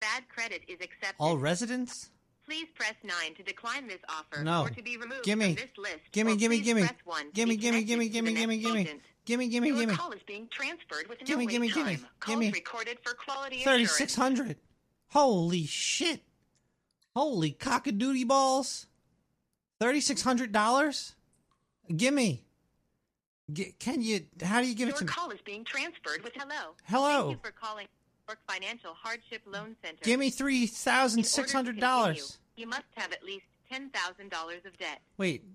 Bad 0.00 0.24
credit 0.28 0.62
is 0.68 0.76
accepted. 0.82 1.16
All 1.18 1.38
residents? 1.38 2.10
Please 2.46 2.66
press 2.76 2.94
9 3.02 3.12
to 3.36 3.42
decline 3.42 3.88
this 3.88 3.98
offer 4.08 4.44
No. 4.44 4.62
or 4.62 4.70
to 4.70 4.82
be 4.82 4.96
removed 4.96 5.24
Gimme. 5.24 5.46
from 5.46 5.54
this 5.56 5.76
list. 5.76 5.98
Gimme, 6.12 6.36
gimme, 6.36 6.60
gimme. 6.60 6.82
press 6.82 6.94
1 7.04 7.24
to 7.26 7.32
Gimme, 7.32 7.56
gimme, 7.56 7.82
gimme, 7.82 8.08
gimme, 8.08 8.34
gimme, 8.34 8.58
gimme. 8.58 8.80
agent. 8.82 9.00
Gimme, 9.24 9.48
gimme, 9.48 9.68
Your 9.68 9.78
gimme. 9.78 9.96
call 9.96 10.12
is 10.12 10.20
being 10.28 10.46
transferred 10.52 11.08
with 11.08 11.18
no 11.20 11.26
Gimme, 11.26 11.46
gimme, 11.46 11.68
time. 11.70 11.84
gimme. 11.86 11.98
Calls 12.20 12.38
Gimme. 12.38 12.50
recorded 12.52 12.98
for 13.02 13.14
quality 13.14 13.62
assurance. 13.62 13.90
3600 13.96 14.58
Holy 15.08 15.66
shit. 15.66 16.22
Holy 17.16 17.52
cockadoodie 17.52 18.26
balls. 18.28 18.86
$3,600? 19.80 21.14
Gimme. 21.96 22.44
G- 23.52 23.74
can 23.78 24.02
you, 24.02 24.20
how 24.42 24.60
do 24.60 24.68
you 24.68 24.74
give 24.74 24.88
it 24.88 24.92
Your 24.92 24.98
to 24.98 25.04
me? 25.04 25.08
call 25.10 25.30
is 25.30 25.40
being 25.44 25.64
transferred 25.64 26.22
with 26.22 26.32
hello. 26.36 26.74
Hello. 26.84 27.28
Thank 27.28 27.30
you 27.32 27.50
for 27.50 27.50
calling 27.52 27.86
York 28.28 28.38
Financial 28.48 28.92
Hardship 28.94 29.42
Loan 29.46 29.76
Center. 29.82 30.02
Give 30.02 30.18
me 30.18 30.26
In 30.26 30.32
order 30.32 30.58
to 30.58 30.64
continue, 31.14 31.80
$3,600. 31.80 32.38
You 32.56 32.66
must 32.66 32.82
have 32.96 33.12
at 33.12 33.22
least 33.22 33.44
$10,000 33.70 34.66
of 34.66 34.76
debt. 34.78 35.00
Wait, 35.16 35.42
This 35.42 35.50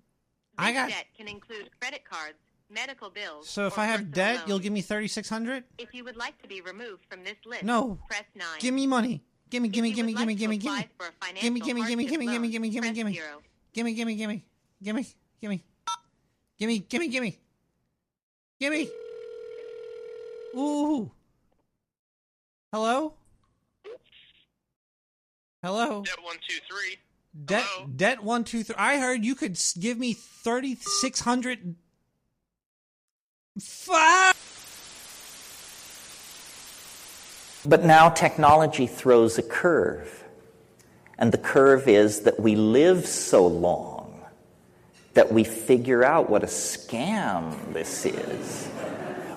I 0.57 0.71
got, 0.71 0.89
debt 0.89 1.05
can 1.17 1.27
include 1.27 1.69
credit 1.79 2.03
cards, 2.09 2.37
medical 2.69 3.09
bills. 3.09 3.49
so 3.49 3.67
if 3.67 3.77
I 3.77 3.85
have 3.85 4.11
debt, 4.13 4.35
loans. 4.37 4.47
you'll 4.47 4.59
give 4.59 4.71
me 4.71 4.81
3600 4.81 5.63
If 5.77 5.93
you 5.93 6.03
would 6.05 6.15
like 6.15 6.41
to 6.41 6.47
be 6.47 6.61
removed 6.61 7.03
from 7.09 7.23
this 7.23 7.35
list, 7.45 7.63
No. 7.63 7.99
press 8.07 8.23
9. 8.35 8.45
Give 8.59 8.73
me 8.73 8.87
money. 8.87 9.21
Gimme, 9.49 9.67
gimme, 9.67 9.91
gimme, 9.91 10.13
gimme, 10.13 10.33
gimme, 10.35 10.57
gimme. 10.57 10.87
for 10.97 11.07
a 11.07 11.11
financial 11.25 11.41
Gimme, 11.41 11.59
gimme, 11.59 11.83
gimme, 11.85 12.05
gimme, 12.05 12.25
gimme, 12.27 12.47
gimme, 12.47 12.69
gimme, 12.69 12.93
gimme. 12.93 13.11
Gimme, 13.73 13.93
gimme, 13.93 14.15
gimme. 14.15 14.43
Gimme, 14.81 15.05
gimme. 15.41 15.61
Gimme, 16.57 16.79
gimme, 16.87 17.07
gimme. 17.09 17.37
Gimme. 18.59 18.87
Ooh. 20.55 21.11
Hello? 22.71 23.13
Hello? 25.61 26.03
Debt 26.03 26.23
one 26.23 26.37
two 26.47 26.59
three. 26.69 26.97
Debt, 27.45 27.65
debt 27.95 28.23
one, 28.23 28.43
two, 28.43 28.63
three. 28.63 28.75
I 28.77 28.97
heard 28.97 29.23
you 29.23 29.35
could 29.35 29.57
give 29.79 29.97
me 29.97 30.13
3600 30.13 31.75
Fuck! 33.59 34.35
But 37.65 37.83
now 37.83 38.09
technology 38.09 38.87
throws 38.87 39.37
a 39.37 39.43
curve. 39.43 40.23
And 41.17 41.31
the 41.31 41.37
curve 41.37 41.87
is 41.87 42.21
that 42.21 42.39
we 42.39 42.55
live 42.55 43.05
so 43.05 43.45
long 43.45 44.25
that 45.13 45.31
we 45.31 45.43
figure 45.43 46.03
out 46.03 46.29
what 46.29 46.43
a 46.43 46.47
scam 46.47 47.73
this 47.73 48.05
is. 48.05 48.69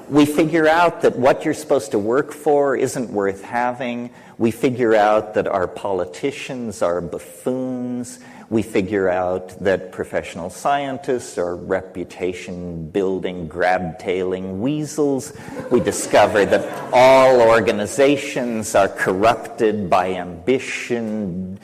We 0.09 0.27
figure 0.27 0.69
out 0.69 1.01
that 1.03 1.17
what 1.17 1.45
you're 1.45 1.55
supposed 1.55 1.93
to 1.93 1.99
work 1.99 2.33
for 2.33 2.77
isn't 2.77 3.11
worth 3.11 3.43
having. 3.43 4.11
We 4.37 4.51
figure 4.51 4.95
out 4.95 5.35
that 5.35 5.49
our 5.49 5.67
politicians 5.67 6.83
are 6.83 7.01
buffoons. 7.01 8.19
We 8.51 8.63
figure 8.63 9.09
out 9.09 9.59
that 9.61 9.93
professional 9.93 10.51
scientists 10.51 11.39
are 11.39 11.57
reputation 11.57 12.91
building, 12.91 13.49
grab 13.49 13.99
tailing 13.99 14.61
weasels. 14.61 15.33
We 15.71 15.81
discover 15.81 16.45
that 16.45 16.93
all 16.93 17.41
organizations 17.41 18.75
are 18.75 18.89
corrupted 18.89 19.89
by 19.89 20.15
ambition. 20.15 21.59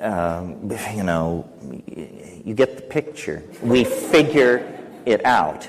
Um, 0.00 0.70
you 0.94 1.02
know, 1.02 1.50
you 2.44 2.54
get 2.54 2.76
the 2.76 2.82
picture. 2.82 3.42
We 3.60 3.82
figure 3.82 4.80
it 5.04 5.24
out. 5.24 5.68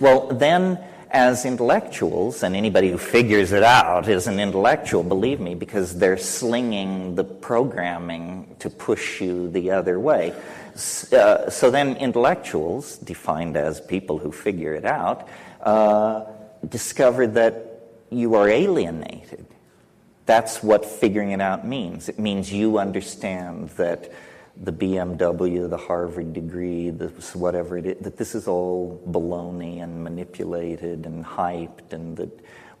Well, 0.00 0.28
then, 0.28 0.82
as 1.10 1.44
intellectuals, 1.44 2.42
and 2.42 2.56
anybody 2.56 2.90
who 2.90 2.96
figures 2.96 3.52
it 3.52 3.62
out 3.62 4.08
is 4.08 4.26
an 4.26 4.40
intellectual, 4.40 5.02
believe 5.02 5.40
me, 5.40 5.54
because 5.54 5.98
they're 5.98 6.16
slinging 6.16 7.16
the 7.16 7.24
programming 7.24 8.56
to 8.60 8.70
push 8.70 9.20
you 9.20 9.50
the 9.50 9.72
other 9.72 10.00
way. 10.00 10.32
Uh, 11.12 11.50
so 11.50 11.70
then, 11.70 11.96
intellectuals, 11.96 12.96
defined 12.96 13.58
as 13.58 13.80
people 13.80 14.16
who 14.16 14.32
figure 14.32 14.74
it 14.74 14.86
out, 14.86 15.28
uh, 15.62 16.24
discover 16.66 17.26
that 17.26 17.82
you 18.08 18.34
are 18.36 18.48
alienated. 18.48 19.44
That's 20.24 20.62
what 20.62 20.86
figuring 20.86 21.32
it 21.32 21.42
out 21.42 21.66
means. 21.66 22.08
It 22.08 22.18
means 22.18 22.50
you 22.50 22.78
understand 22.78 23.68
that 23.70 24.10
the 24.62 24.72
BMW, 24.72 25.68
the 25.68 25.76
Harvard 25.76 26.34
degree, 26.34 26.90
this 26.90 27.34
whatever 27.34 27.78
it 27.78 27.86
is, 27.86 27.96
that 28.02 28.16
this 28.18 28.34
is 28.34 28.46
all 28.46 29.00
baloney 29.08 29.82
and 29.82 30.04
manipulated 30.04 31.06
and 31.06 31.24
hyped, 31.24 31.92
and 31.92 32.16
that 32.18 32.28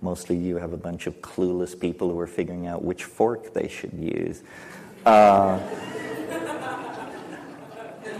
mostly 0.02 0.36
you 0.36 0.56
have 0.56 0.74
a 0.74 0.76
bunch 0.76 1.06
of 1.06 1.14
clueless 1.22 1.78
people 1.78 2.10
who 2.10 2.18
are 2.18 2.26
figuring 2.26 2.66
out 2.66 2.84
which 2.84 3.04
fork 3.04 3.54
they 3.54 3.66
should 3.66 3.94
use. 3.94 4.42
Uh, 5.06 5.58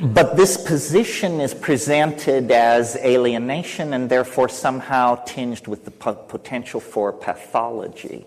but 0.01 0.35
this 0.35 0.57
position 0.57 1.43
is 1.43 1.53
presented 1.53 2.51
as 2.51 2.97
alienation 2.97 3.93
and 3.93 4.09
therefore 4.09 4.49
somehow 4.49 5.17
tinged 5.27 5.67
with 5.67 5.85
the 5.85 5.91
po- 5.91 6.15
potential 6.15 6.81
for 6.81 7.13
pathology. 7.13 8.27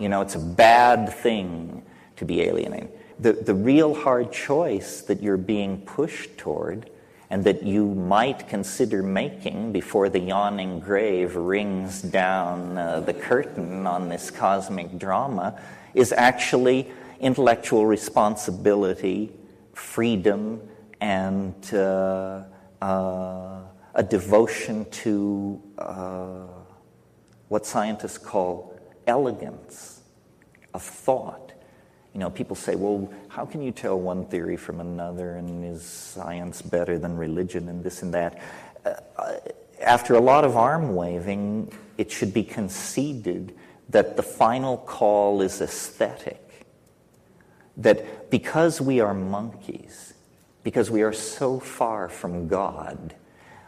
You 0.00 0.08
know, 0.08 0.22
it's 0.22 0.34
a 0.34 0.40
bad 0.40 1.12
thing 1.12 1.84
to 2.16 2.24
be 2.24 2.42
alienated. 2.42 2.90
The, 3.18 3.32
the 3.32 3.54
real 3.54 3.94
hard 3.94 4.32
choice 4.32 5.02
that 5.02 5.22
you're 5.22 5.36
being 5.36 5.82
pushed 5.82 6.36
toward 6.36 6.90
and 7.30 7.44
that 7.44 7.62
you 7.62 7.86
might 7.94 8.48
consider 8.48 9.02
making 9.02 9.72
before 9.72 10.08
the 10.08 10.18
yawning 10.18 10.80
grave 10.80 11.36
rings 11.36 12.02
down 12.02 12.76
uh, 12.76 13.00
the 13.00 13.14
curtain 13.14 13.86
on 13.86 14.08
this 14.08 14.30
cosmic 14.30 14.98
drama 14.98 15.60
is 15.94 16.12
actually 16.12 16.90
intellectual 17.20 17.86
responsibility, 17.86 19.32
freedom, 19.72 20.60
and 21.00 21.74
uh, 21.74 22.42
uh, 22.82 23.60
a 23.94 24.02
devotion 24.02 24.84
to 24.90 25.62
uh, 25.78 26.46
what 27.48 27.64
scientists 27.66 28.18
call 28.18 28.78
elegance 29.06 30.02
of 30.72 30.82
thought. 30.82 31.43
You 32.14 32.20
know, 32.20 32.30
people 32.30 32.54
say, 32.54 32.76
well, 32.76 33.12
how 33.28 33.44
can 33.44 33.60
you 33.60 33.72
tell 33.72 33.98
one 33.98 34.24
theory 34.26 34.56
from 34.56 34.80
another, 34.80 35.34
and 35.34 35.64
is 35.64 35.82
science 35.82 36.62
better 36.62 36.96
than 36.96 37.16
religion, 37.16 37.68
and 37.68 37.82
this 37.82 38.02
and 38.02 38.14
that? 38.14 38.40
Uh, 38.86 39.34
after 39.80 40.14
a 40.14 40.20
lot 40.20 40.44
of 40.44 40.56
arm 40.56 40.94
waving, 40.94 41.72
it 41.98 42.12
should 42.12 42.32
be 42.32 42.44
conceded 42.44 43.56
that 43.88 44.16
the 44.16 44.22
final 44.22 44.78
call 44.78 45.42
is 45.42 45.60
aesthetic. 45.60 46.40
That 47.76 48.30
because 48.30 48.80
we 48.80 49.00
are 49.00 49.12
monkeys, 49.12 50.14
because 50.62 50.92
we 50.92 51.02
are 51.02 51.12
so 51.12 51.58
far 51.58 52.08
from 52.08 52.46
God, 52.46 53.16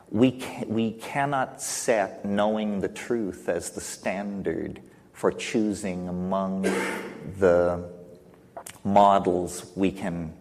we, 0.09 0.40
we 0.68 0.93
cannot 0.93 1.60
set 1.60 2.24
knowing 2.24 2.81
the 2.81 2.89
truth 2.89 3.48
as 3.48 3.70
the 3.70 3.81
standard 3.81 4.81
for 5.12 5.32
choosing 5.32 6.09
among 6.09 6.62
the 7.40 7.95
models 8.84 9.70
we 9.74 9.90
can 9.90 10.32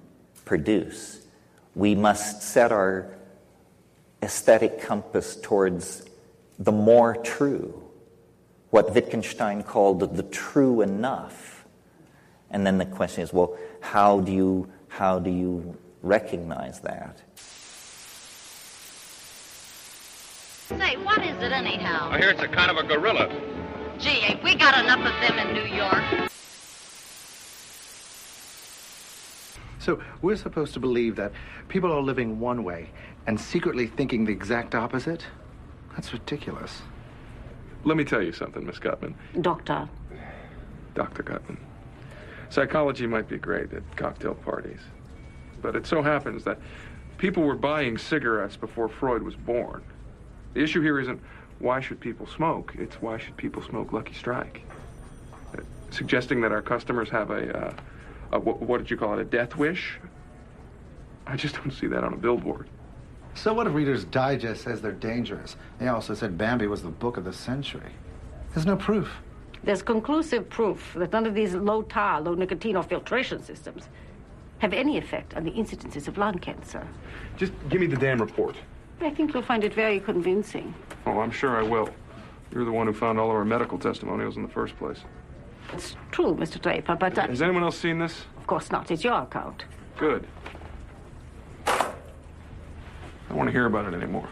produce. 0.45 1.26
We 1.76 1.95
must 1.95 2.41
set 2.41 2.72
our 2.72 3.07
aesthetic 4.22 4.81
compass 4.81 5.35
towards 5.41 6.06
the 6.60 6.72
more 6.72 7.15
true, 7.18 7.84
what 8.69 8.93
Wittgenstein 8.93 9.64
called 9.64 10.15
the 10.15 10.23
true 10.23 10.81
enough. 10.81 11.65
And 12.52 12.65
then 12.65 12.77
the 12.77 12.85
question 12.85 13.23
is, 13.23 13.34
well, 13.34 13.57
how 13.81 14.22
do 14.22 14.31
you, 14.31 14.72
how 14.88 15.19
do 15.19 15.30
you 15.30 15.76
recognize 16.02 16.80
that? 16.81 17.22
Say, 20.69 20.97
what 20.97 21.19
is 21.23 21.38
it 21.43 21.52
anyhow? 21.52 22.10
I 22.11 22.18
hear 22.18 22.30
it's 22.30 22.41
a 22.41 22.47
kind 22.47 22.72
of 22.72 22.77
a 22.77 22.84
gorilla. 22.84 23.30
Gee, 23.99 24.10
ain't 24.10 24.43
we 24.43 24.56
got 24.56 24.77
enough 24.77 24.99
of 24.99 25.22
them 25.22 25.47
in 25.47 25.53
New 25.53 25.76
York? 25.76 26.31
So 29.86 29.99
we're 30.24 30.36
supposed 30.36 30.74
to 30.74 30.80
believe 30.80 31.16
that 31.18 31.32
people 31.68 31.91
are 31.94 32.02
living 32.02 32.40
one 32.40 32.64
way 32.64 32.90
and 33.28 33.40
secretly 33.40 33.86
thinking 33.86 34.26
the 34.26 34.32
exact 34.32 34.74
opposite? 34.74 35.24
That's 35.94 36.12
ridiculous. 36.12 36.82
Let 37.84 37.95
me 37.95 38.03
tell 38.03 38.24
you 38.24 38.32
something, 38.32 38.66
Miss 38.66 38.80
Guttman. 38.80 39.14
Doctor. 39.41 39.88
Dr. 40.95 41.22
Guttman. 41.22 41.57
Psychology 42.49 43.06
might 43.06 43.30
be 43.30 43.38
great 43.38 43.72
at 43.74 43.84
cocktail 43.95 44.34
parties, 44.34 44.80
but 45.62 45.76
it 45.76 45.86
so 45.86 46.02
happens 46.02 46.44
that 46.45 46.57
people 47.20 47.44
were 47.44 47.56
buying 47.56 47.95
cigarettes 47.99 48.56
before 48.56 48.90
Freud 48.90 49.22
was 49.22 49.36
born. 49.36 49.84
The 50.56 50.64
issue 50.64 50.82
here 50.82 50.99
isn't 50.99 51.22
why 51.60 51.80
should 51.80 51.99
people 51.99 52.26
smoke, 52.26 52.74
it's 52.80 52.95
why 52.95 53.20
should 53.20 53.38
people 53.38 53.62
smoke 53.62 53.94
Lucky 53.94 54.16
Strike. 54.16 54.64
Uh, 55.56 55.62
suggesting 55.91 56.41
that 56.41 56.52
our 56.52 56.64
customers 56.64 57.10
have 57.10 57.30
a, 57.30 57.68
uh, 57.68 57.74
Uh, 58.36 58.38
a 58.38 58.40
what, 58.40 58.62
what 58.62 58.78
did 58.80 58.91
you 58.91 58.98
call 58.98 59.14
it, 59.14 59.22
a 59.22 59.26
death 59.26 59.56
wish? 59.56 59.99
I 61.28 61.36
just 61.36 61.56
don't 61.56 61.72
see 61.72 61.88
that 61.88 62.03
on 62.03 62.14
a 62.14 62.18
billboard. 62.18 62.68
So 63.34 63.53
what 63.53 63.68
if 63.68 63.74
Reader's 63.74 64.06
Digest 64.06 64.64
says 64.64 64.82
they're 64.82 64.91
dangerous? 64.91 65.56
They 65.80 65.88
also 65.88 66.14
said 66.14 66.38
Bambi 66.38 66.68
was 66.68 66.82
the 66.82 66.90
book 66.90 67.18
of 67.18 67.26
the 67.26 67.34
century. 67.34 67.91
There's 68.53 68.66
no 68.66 68.76
proof. 68.76 69.10
There's 69.64 69.82
conclusive 69.82 70.49
proof 70.49 70.94
that 70.95 71.12
none 71.12 71.26
of 71.26 71.34
these 71.34 71.56
low 71.56 71.82
tar, 71.82 72.22
low 72.22 72.36
nicotine, 72.36 72.76
or 72.76 72.84
filtration 72.84 73.41
systems 73.44 73.90
have 74.60 74.74
any 74.74 74.98
effect 74.98 75.34
on 75.36 75.44
the 75.44 75.52
incidences 75.52 76.07
of 76.07 76.18
lung 76.18 76.38
cancer. 76.38 76.88
Just 77.36 77.52
give 77.70 77.82
me 77.82 77.88
the 77.88 77.98
damn 77.98 78.22
report. 78.22 78.56
I 79.02 79.10
think 79.10 79.34
you'll 79.34 79.44
find 79.44 79.64
it 79.64 79.74
very 79.74 79.99
convincing. 79.99 80.74
Oh, 81.06 81.20
I'm 81.20 81.32
sure 81.32 81.57
I 81.57 81.64
will. 81.64 81.90
You're 82.53 82.64
the 82.64 82.72
one 82.72 82.88
who 82.88 82.94
found 82.94 83.20
all 83.20 83.30
of 83.30 83.36
our 83.36 83.44
medical 83.44 83.78
testimonials 83.78 84.38
in 84.38 84.44
the 84.44 84.49
first 84.49 84.78
place. 84.78 84.99
It's 85.73 85.95
true, 86.11 86.35
Mr. 86.35 86.61
Draper, 86.61 86.95
but 86.95 87.17
uh, 87.17 87.27
Has 87.27 87.41
anyone 87.41 87.63
else 87.63 87.77
seen 87.77 87.99
this? 87.99 88.25
of 88.37 88.47
course 88.47 88.71
not. 88.71 88.91
It's 88.91 89.03
your 89.03 89.21
account. 89.23 89.65
Good. 89.97 90.27
I 91.67 91.93
don't 93.29 93.37
want 93.37 93.47
to 93.47 93.51
hear 93.51 93.65
about 93.65 93.85
it 93.91 93.93
anymore. 93.95 94.27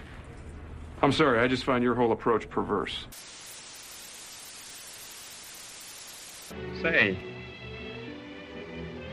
I'm 1.01 1.11
sorry, 1.11 1.39
I 1.39 1.47
just 1.47 1.63
find 1.65 1.83
your 1.83 1.95
whole 1.95 2.11
approach 2.11 2.49
perverse. 2.49 3.05
Say, 6.81 7.17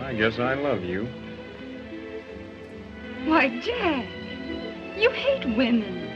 I 0.01 0.15
guess 0.15 0.39
I 0.39 0.55
love 0.55 0.85
you. 0.85 1.09
Why, 3.25 3.49
Jack, 3.61 4.07
you 4.97 5.11
hate 5.11 5.45
women. 5.57 6.07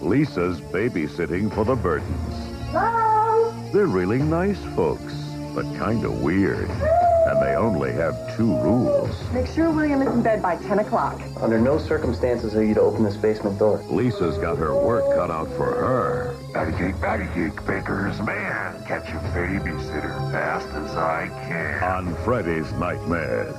Lisa's 0.00 0.60
babysitting 0.60 1.54
for 1.54 1.64
the 1.64 1.74
Burdens. 2.72 3.72
They're 3.72 3.86
really 3.86 4.18
nice 4.18 4.58
folks, 4.76 5.14
but 5.54 5.64
kind 5.76 6.04
of 6.04 6.22
weird. 6.22 6.68
And 6.68 7.40
they 7.40 7.54
only 7.54 7.92
have 7.92 8.36
two 8.36 8.56
rules. 8.58 9.14
Make 9.32 9.46
sure 9.46 9.70
William 9.70 10.02
is 10.02 10.08
in 10.12 10.22
bed 10.22 10.42
by 10.42 10.56
10 10.56 10.80
o'clock. 10.80 11.20
Under 11.40 11.58
no 11.60 11.78
circumstances 11.78 12.54
are 12.56 12.64
you 12.64 12.74
to 12.74 12.80
open 12.80 13.04
this 13.04 13.16
basement 13.16 13.58
door. 13.58 13.82
Lisa's 13.88 14.36
got 14.38 14.58
her 14.58 14.74
work 14.74 15.04
cut 15.14 15.30
out 15.30 15.48
for 15.56 15.66
her. 15.66 16.36
Patty 16.52 16.72
cake, 16.76 17.00
patty 17.00 17.26
cake, 17.32 17.64
baker's 17.64 18.20
man. 18.22 18.82
Catch 18.86 19.08
a 19.10 19.18
babysitter 19.34 20.32
fast 20.32 20.68
as 20.68 20.96
I 20.96 21.28
can. 21.48 21.82
On 21.82 22.14
Freddy's 22.24 22.72
Nightmares. 22.72 23.56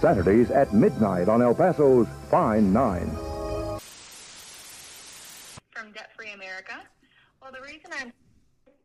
Saturdays 0.00 0.50
at 0.50 0.72
midnight 0.74 1.28
on 1.28 1.42
El 1.42 1.54
Paso's 1.54 2.06
Fine 2.30 2.72
9. 2.72 3.16
from 5.72 5.92
Debt 5.92 6.10
Free 6.14 6.32
America. 6.32 6.74
Well, 7.40 7.52
the 7.52 7.62
reason 7.62 7.90
I'm 7.98 8.12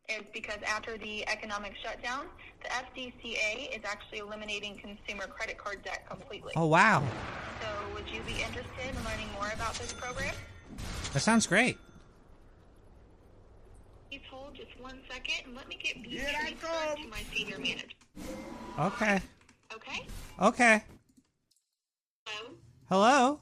is 0.10 0.24
because 0.34 0.60
after 0.68 0.98
the 0.98 1.28
economic 1.28 1.74
shutdown, 1.84 2.26
the 2.62 2.70
FDCA 2.70 3.76
is 3.76 3.84
actually 3.84 4.20
eliminating 4.20 4.78
consumer 4.78 5.28
credit 5.28 5.58
card 5.58 5.84
debt 5.84 6.08
completely. 6.10 6.54
Oh, 6.56 6.68
wow. 6.68 7.04
So, 7.62 7.68
would 7.94 8.08
you 8.10 8.22
be 8.22 8.42
interested 8.42 8.90
in 8.90 9.04
learning 9.04 9.28
more 9.34 9.52
about 9.54 9.74
this 9.76 9.94
program? 9.94 10.34
That 11.14 11.20
sounds 11.20 11.48
great. 11.48 11.78
Please 14.10 14.22
hold 14.30 14.56
just 14.56 14.80
one 14.80 15.00
second 15.10 15.48
and 15.48 15.56
let 15.56 15.68
me 15.68 15.78
get 15.82 15.98
you 15.98 16.20
transferred 16.20 16.98
to 17.02 17.08
my 17.10 17.22
senior 17.34 17.58
manager. 17.58 17.88
Okay. 18.80 19.22
Okay? 19.74 20.08
Okay. 20.42 20.84
Hello? 22.26 22.52
Hello? 22.90 23.40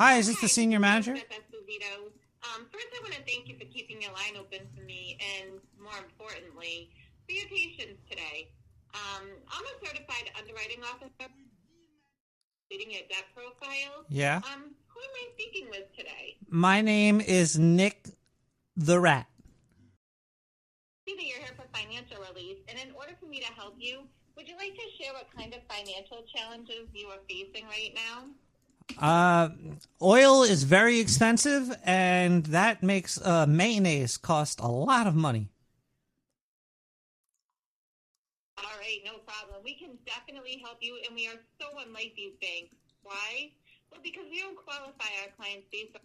Hi, 0.00 0.16
is 0.16 0.28
this 0.28 0.40
the 0.40 0.48
senior 0.48 0.80
manager? 0.80 1.14
Esposito. 1.14 2.09
Um, 2.50 2.66
first, 2.72 2.86
I 2.90 2.98
want 3.02 3.14
to 3.14 3.22
thank 3.22 3.46
you 3.46 3.54
for 3.58 3.64
keeping 3.70 4.02
your 4.02 4.12
line 4.12 4.34
open 4.34 4.66
for 4.74 4.82
me, 4.82 5.18
and 5.38 5.60
more 5.78 5.94
importantly, 5.98 6.90
for 7.26 7.32
your 7.32 7.46
patience 7.46 7.98
today. 8.10 8.50
Um, 8.94 9.28
I'm 9.46 9.62
a 9.62 9.86
certified 9.86 10.30
underwriting 10.38 10.82
officer 10.82 11.30
Completing 12.70 12.94
your 12.94 13.02
debt 13.08 13.26
profile. 13.34 14.06
Yeah. 14.08 14.36
Um, 14.36 14.70
who 14.86 15.00
am 15.02 15.14
I 15.18 15.26
speaking 15.34 15.66
with 15.70 15.90
today? 15.96 16.38
My 16.48 16.80
name 16.80 17.20
is 17.20 17.58
Nick 17.58 18.10
the 18.76 19.00
Rat. 19.00 19.26
See 21.06 21.16
that 21.16 21.26
you're 21.26 21.38
here 21.38 21.54
for 21.56 21.66
financial 21.74 22.18
relief, 22.30 22.58
and 22.68 22.78
in 22.78 22.94
order 22.94 23.12
for 23.18 23.26
me 23.26 23.40
to 23.40 23.52
help 23.54 23.74
you, 23.78 24.06
would 24.36 24.46
you 24.46 24.56
like 24.56 24.74
to 24.74 24.86
share 25.02 25.12
what 25.12 25.26
kind 25.36 25.52
of 25.52 25.60
financial 25.66 26.22
challenges 26.34 26.86
you 26.94 27.08
are 27.08 27.18
facing 27.28 27.66
right 27.66 27.90
now? 27.94 28.30
Uh, 28.98 29.50
oil 30.02 30.42
is 30.42 30.64
very 30.64 30.98
expensive, 30.98 31.74
and 31.84 32.46
that 32.46 32.82
makes 32.82 33.20
uh, 33.20 33.46
mayonnaise 33.46 34.16
cost 34.16 34.60
a 34.60 34.68
lot 34.68 35.06
of 35.06 35.14
money. 35.14 35.48
All 38.58 38.76
right, 38.78 39.00
no 39.04 39.18
problem. 39.24 39.62
We 39.64 39.74
can 39.74 39.96
definitely 40.04 40.60
help 40.62 40.78
you, 40.80 40.98
and 41.06 41.16
we 41.16 41.26
are 41.28 41.40
so 41.60 41.68
unlike 41.86 42.12
these 42.16 42.36
banks. 42.40 42.76
Why? 43.02 43.52
Well, 43.90 44.00
because 44.02 44.28
we 44.30 44.40
don't 44.40 44.56
qualify 44.56 45.10
our 45.24 45.32
clients 45.36 45.66
based 45.72 45.96
on. 45.96 46.02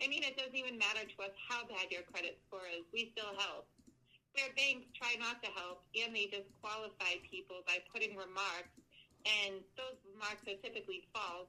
I 0.00 0.08
mean, 0.08 0.24
it 0.24 0.40
doesn't 0.40 0.56
even 0.56 0.80
matter 0.80 1.04
to 1.04 1.16
us 1.20 1.36
how 1.36 1.68
bad 1.68 1.92
your 1.92 2.00
credit 2.08 2.40
score 2.48 2.64
is. 2.72 2.80
We 2.96 3.12
still 3.12 3.36
help. 3.36 3.68
Where 4.32 4.48
banks 4.56 4.88
try 4.96 5.20
not 5.20 5.44
to 5.44 5.50
help, 5.52 5.84
and 5.92 6.16
they 6.16 6.32
disqualify 6.32 7.20
people 7.28 7.60
by 7.68 7.84
putting 7.92 8.16
remarks, 8.16 8.72
and 9.26 9.60
those 9.76 9.98
marks 10.18 10.42
are 10.48 10.56
typically 10.62 11.04
false. 11.14 11.48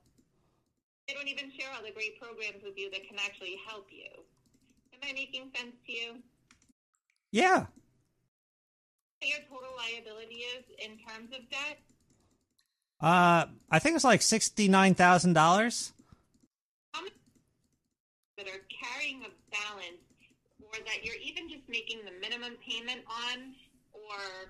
They 1.08 1.14
don't 1.14 1.28
even 1.28 1.52
share 1.58 1.70
all 1.76 1.84
the 1.84 1.92
great 1.92 2.20
programs 2.20 2.64
with 2.64 2.78
you 2.78 2.90
that 2.92 3.08
can 3.08 3.18
actually 3.20 3.58
help 3.68 3.88
you. 3.92 4.08
Am 4.94 5.00
I 5.04 5.14
making 5.14 5.52
sense 5.56 5.76
to 5.86 5.92
you? 5.92 6.16
Yeah. 7.32 7.66
What 9.20 9.30
your 9.30 9.40
total 9.50 9.74
liability 9.78 10.44
is 10.58 10.64
in 10.80 10.98
terms 11.08 11.32
of 11.34 11.50
debt? 11.50 11.80
Uh, 13.00 13.46
I 13.70 13.80
think 13.80 13.96
it's 13.96 14.04
like 14.06 14.22
sixty-nine 14.22 14.96
thousand 14.96 15.34
dollars. 15.34 15.94
that 18.38 18.48
are 18.48 18.66
carrying 18.74 19.22
a 19.22 19.30
balance 19.54 20.02
or 20.62 20.74
that 20.86 21.06
you're 21.06 21.20
even 21.22 21.48
just 21.50 21.62
making 21.70 22.00
the 22.06 22.12
minimum 22.20 22.58
payment 22.68 23.02
on 23.06 23.54
or 23.94 24.50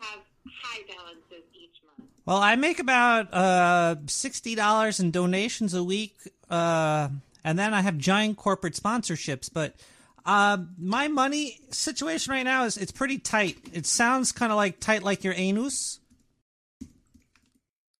have 0.00 0.20
high 0.62 0.82
balances 0.88 1.44
each 1.54 1.82
month. 1.84 2.10
Well, 2.24 2.38
I 2.38 2.56
make 2.56 2.78
about 2.78 3.32
uh 3.32 3.96
sixty 4.06 4.54
dollars 4.54 5.00
in 5.00 5.10
donations 5.10 5.74
a 5.74 5.82
week, 5.82 6.16
uh, 6.50 7.08
and 7.44 7.58
then 7.58 7.74
I 7.74 7.80
have 7.82 7.98
giant 7.98 8.36
corporate 8.36 8.74
sponsorships. 8.74 9.50
But 9.52 9.74
uh, 10.26 10.58
my 10.78 11.08
money 11.08 11.60
situation 11.70 12.32
right 12.32 12.42
now 12.42 12.64
is 12.64 12.76
it's 12.76 12.92
pretty 12.92 13.18
tight. 13.18 13.56
It 13.72 13.86
sounds 13.86 14.32
kind 14.32 14.52
of 14.52 14.56
like 14.56 14.78
tight, 14.80 15.02
like 15.02 15.24
your 15.24 15.34
anus. 15.34 16.00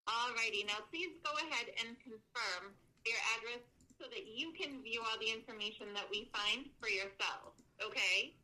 Alrighty, 0.06 0.66
now 0.66 0.80
please 0.90 1.10
go 1.24 1.30
ahead 1.48 1.68
and 1.84 1.96
confirm 2.00 2.72
your 3.06 3.16
address 3.36 3.64
so 3.98 4.06
that 4.10 4.26
you 4.26 4.52
can 4.52 4.82
view 4.82 5.00
all 5.00 5.18
the 5.20 5.32
information 5.32 5.86
that 5.94 6.04
we 6.10 6.28
find 6.32 6.66
for 6.80 6.88
yourself. 6.88 7.52
Okay? 7.84 8.34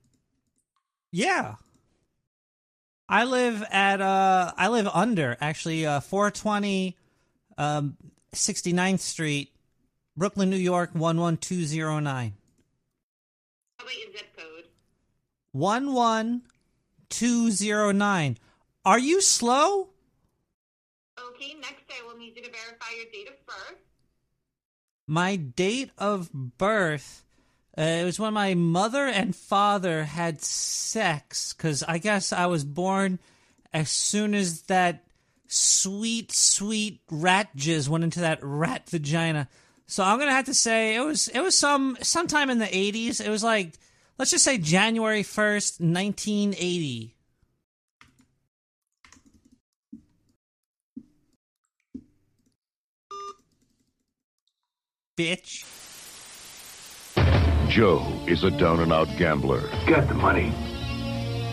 Yeah. 1.12 1.56
I 3.08 3.24
live 3.24 3.64
at 3.70 4.00
uh 4.00 4.52
I 4.56 4.68
live 4.68 4.88
under 4.88 5.36
actually 5.40 5.86
uh 5.86 6.00
420 6.00 6.96
um 7.58 7.96
69th 8.32 9.00
Street, 9.00 9.52
Brooklyn, 10.16 10.48
New 10.50 10.56
York 10.56 10.94
11209. 10.94 12.32
How 13.78 13.84
about 13.84 13.96
your 13.96 14.12
zip 14.12 14.36
code? 14.36 14.64
11209. 15.52 18.38
Are 18.86 18.98
you 18.98 19.20
slow? 19.20 19.88
Okay, 21.18 21.54
next 21.60 21.84
I 21.90 22.02
will 22.06 22.16
need 22.18 22.36
you 22.36 22.42
to 22.42 22.50
verify 22.50 22.90
your 22.96 23.06
date 23.12 23.28
of 23.28 23.46
birth. 23.46 23.78
My 25.06 25.36
date 25.36 25.90
of 25.98 26.32
birth 26.32 27.23
uh, 27.76 27.82
it 27.82 28.04
was 28.04 28.20
when 28.20 28.34
my 28.34 28.54
mother 28.54 29.06
and 29.06 29.34
father 29.34 30.04
had 30.04 30.42
sex 30.42 31.52
cuz 31.52 31.82
I 31.82 31.98
guess 31.98 32.32
I 32.32 32.46
was 32.46 32.64
born 32.64 33.18
as 33.72 33.90
soon 33.90 34.34
as 34.34 34.62
that 34.62 35.04
sweet 35.48 36.32
sweet 36.32 37.00
rat 37.10 37.54
jizz 37.56 37.88
went 37.88 38.04
into 38.04 38.20
that 38.20 38.38
rat 38.42 38.88
vagina. 38.88 39.48
So 39.86 40.02
I'm 40.02 40.18
to 40.18 40.30
have 40.30 40.46
to 40.46 40.54
say 40.54 40.96
it 40.96 41.00
was 41.00 41.28
it 41.28 41.40
was 41.40 41.58
some 41.58 41.96
sometime 42.00 42.50
in 42.50 42.58
the 42.58 42.66
80s. 42.66 43.24
It 43.24 43.28
was 43.28 43.42
like 43.44 43.72
let's 44.18 44.30
just 44.30 44.44
say 44.44 44.58
January 44.58 45.22
1st, 45.22 45.80
1980. 45.80 47.14
Bitch. 55.16 55.83
Joe 57.74 58.06
is 58.28 58.44
a 58.44 58.52
down 58.52 58.78
and 58.78 58.92
out 58.92 59.08
gambler. 59.16 59.68
Got 59.84 60.06
the 60.06 60.14
money. 60.14 60.52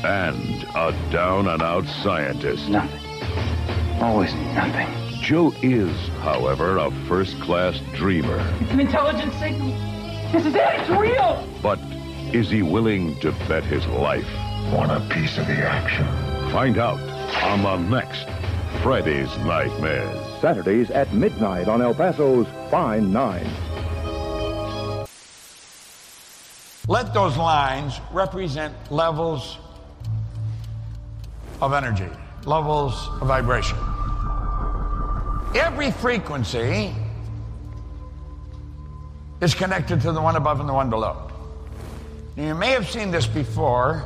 And 0.03 0.63
a 0.75 0.95
down 1.11 1.47
and 1.47 1.63
out 1.63 1.87
scientist. 2.03 2.69
Nothing. 2.69 2.99
Always 3.99 4.31
nothing. 4.53 4.87
Joe 5.19 5.51
is, 5.63 5.89
however, 6.19 6.77
a 6.77 6.91
first 7.07 7.41
class 7.41 7.79
dreamer. 7.95 8.37
It's 8.59 8.71
an 8.71 8.81
intelligence 8.81 9.33
signal. 9.37 9.71
This 10.31 10.45
is 10.45 10.53
it. 10.53 10.61
It's 10.61 10.89
real. 10.91 11.43
But 11.63 11.79
is 12.31 12.51
he 12.51 12.61
willing 12.61 13.19
to 13.21 13.31
bet 13.47 13.63
his 13.63 13.87
life? 13.87 14.31
Want 14.71 14.91
a 14.91 14.99
piece 15.11 15.39
of 15.39 15.47
the 15.47 15.53
action? 15.53 16.05
Find 16.51 16.77
out 16.77 16.99
on 17.41 17.63
the 17.63 17.77
next 17.77 18.27
Freddy's 18.83 19.35
Nightmares. 19.39 20.39
Saturdays 20.39 20.91
at 20.91 21.11
midnight 21.15 21.67
on 21.67 21.81
El 21.81 21.95
Paso's 21.95 22.45
Fine 22.69 23.11
Nine. 23.11 23.49
Let 26.91 27.13
those 27.13 27.37
lines 27.37 28.01
represent 28.11 28.91
levels 28.91 29.57
of 31.61 31.71
energy, 31.71 32.09
levels 32.43 33.07
of 33.21 33.29
vibration. 33.29 33.77
Every 35.55 35.91
frequency 35.91 36.93
is 39.39 39.55
connected 39.55 40.01
to 40.01 40.11
the 40.11 40.21
one 40.21 40.35
above 40.35 40.59
and 40.59 40.67
the 40.67 40.73
one 40.73 40.89
below. 40.89 41.31
Now, 42.35 42.47
you 42.47 42.55
may 42.55 42.71
have 42.71 42.89
seen 42.89 43.09
this 43.09 43.25
before, 43.25 44.05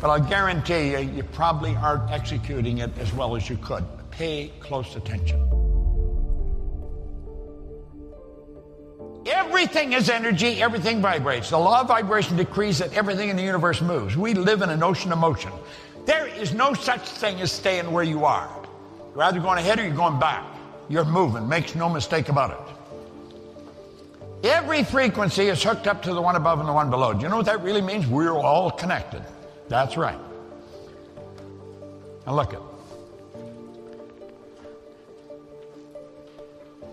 but 0.00 0.10
I'll 0.10 0.18
guarantee 0.18 0.90
you, 0.90 0.98
you 0.98 1.22
probably 1.22 1.76
aren't 1.76 2.10
executing 2.10 2.78
it 2.78 2.90
as 2.98 3.12
well 3.12 3.36
as 3.36 3.48
you 3.48 3.56
could. 3.58 3.84
Pay 4.10 4.50
close 4.58 4.96
attention. 4.96 5.59
Everything 9.26 9.92
is 9.92 10.08
energy, 10.08 10.62
everything 10.62 11.02
vibrates. 11.02 11.50
The 11.50 11.58
law 11.58 11.82
of 11.82 11.88
vibration 11.88 12.36
decrees 12.36 12.78
that 12.78 12.94
everything 12.94 13.28
in 13.28 13.36
the 13.36 13.42
universe 13.42 13.82
moves. 13.82 14.16
We 14.16 14.34
live 14.34 14.62
in 14.62 14.70
an 14.70 14.82
ocean 14.82 15.12
of 15.12 15.18
motion. 15.18 15.52
There 16.06 16.26
is 16.26 16.54
no 16.54 16.72
such 16.72 17.06
thing 17.06 17.40
as 17.40 17.52
staying 17.52 17.90
where 17.92 18.04
you 18.04 18.24
are. 18.24 18.50
You're 19.14 19.24
either 19.24 19.40
going 19.40 19.58
ahead 19.58 19.78
or 19.78 19.84
you're 19.84 19.94
going 19.94 20.18
back. 20.18 20.44
You're 20.88 21.04
moving, 21.04 21.48
makes 21.48 21.74
no 21.74 21.88
mistake 21.88 22.30
about 22.30 22.52
it. 22.52 24.48
Every 24.48 24.84
frequency 24.84 25.48
is 25.48 25.62
hooked 25.62 25.86
up 25.86 26.02
to 26.04 26.14
the 26.14 26.22
one 26.22 26.34
above 26.34 26.60
and 26.60 26.68
the 26.68 26.72
one 26.72 26.88
below. 26.88 27.12
Do 27.12 27.20
you 27.20 27.28
know 27.28 27.36
what 27.36 27.46
that 27.46 27.62
really 27.62 27.82
means? 27.82 28.06
We're 28.06 28.32
all 28.32 28.70
connected. 28.70 29.22
That's 29.68 29.98
right. 29.98 30.18
Now 32.26 32.34
look 32.34 32.54
at. 32.54 32.60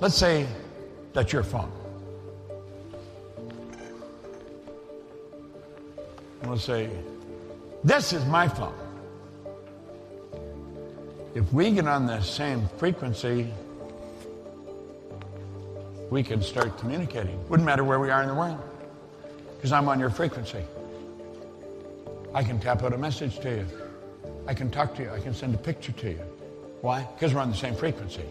Let's 0.02 0.16
say 0.16 0.46
that's 1.14 1.32
your 1.32 1.44
phone. 1.44 1.72
And 6.42 6.50
we'll 6.50 6.60
say, 6.60 6.90
This 7.84 8.14
is 8.14 8.26
my 8.26 8.48
phone. 8.48 8.74
If 11.36 11.52
we 11.54 11.72
get 11.72 11.88
on 11.88 12.08
the 12.08 12.22
same 12.22 12.68
frequency, 12.78 13.54
we 16.10 16.24
can 16.24 16.42
start 16.42 16.78
communicating. 16.80 17.38
Wouldn't 17.50 17.66
matter 17.66 17.84
where 17.84 18.00
we 18.00 18.10
are 18.10 18.22
in 18.22 18.30
the 18.30 18.34
world, 18.34 18.60
because 19.56 19.72
I'm 19.72 19.88
on 19.90 20.00
your 20.00 20.10
frequency. 20.10 20.64
I 22.34 22.44
can 22.44 22.60
tap 22.60 22.84
out 22.84 22.94
a 22.94 22.98
message 22.98 23.40
to 23.40 23.58
you. 23.58 23.68
I 24.48 24.54
can 24.54 24.72
talk 24.72 24.96
to 24.96 25.04
you. 25.04 25.12
I 25.12 25.20
can 25.20 25.34
send 25.34 25.54
a 25.54 25.58
picture 25.58 25.92
to 25.92 26.10
you. 26.12 26.22
Why? 26.82 27.08
Because 27.16 27.34
we're 27.34 27.42
on 27.42 27.52
the 27.52 27.58
same 27.58 27.76
frequency. 27.76 28.26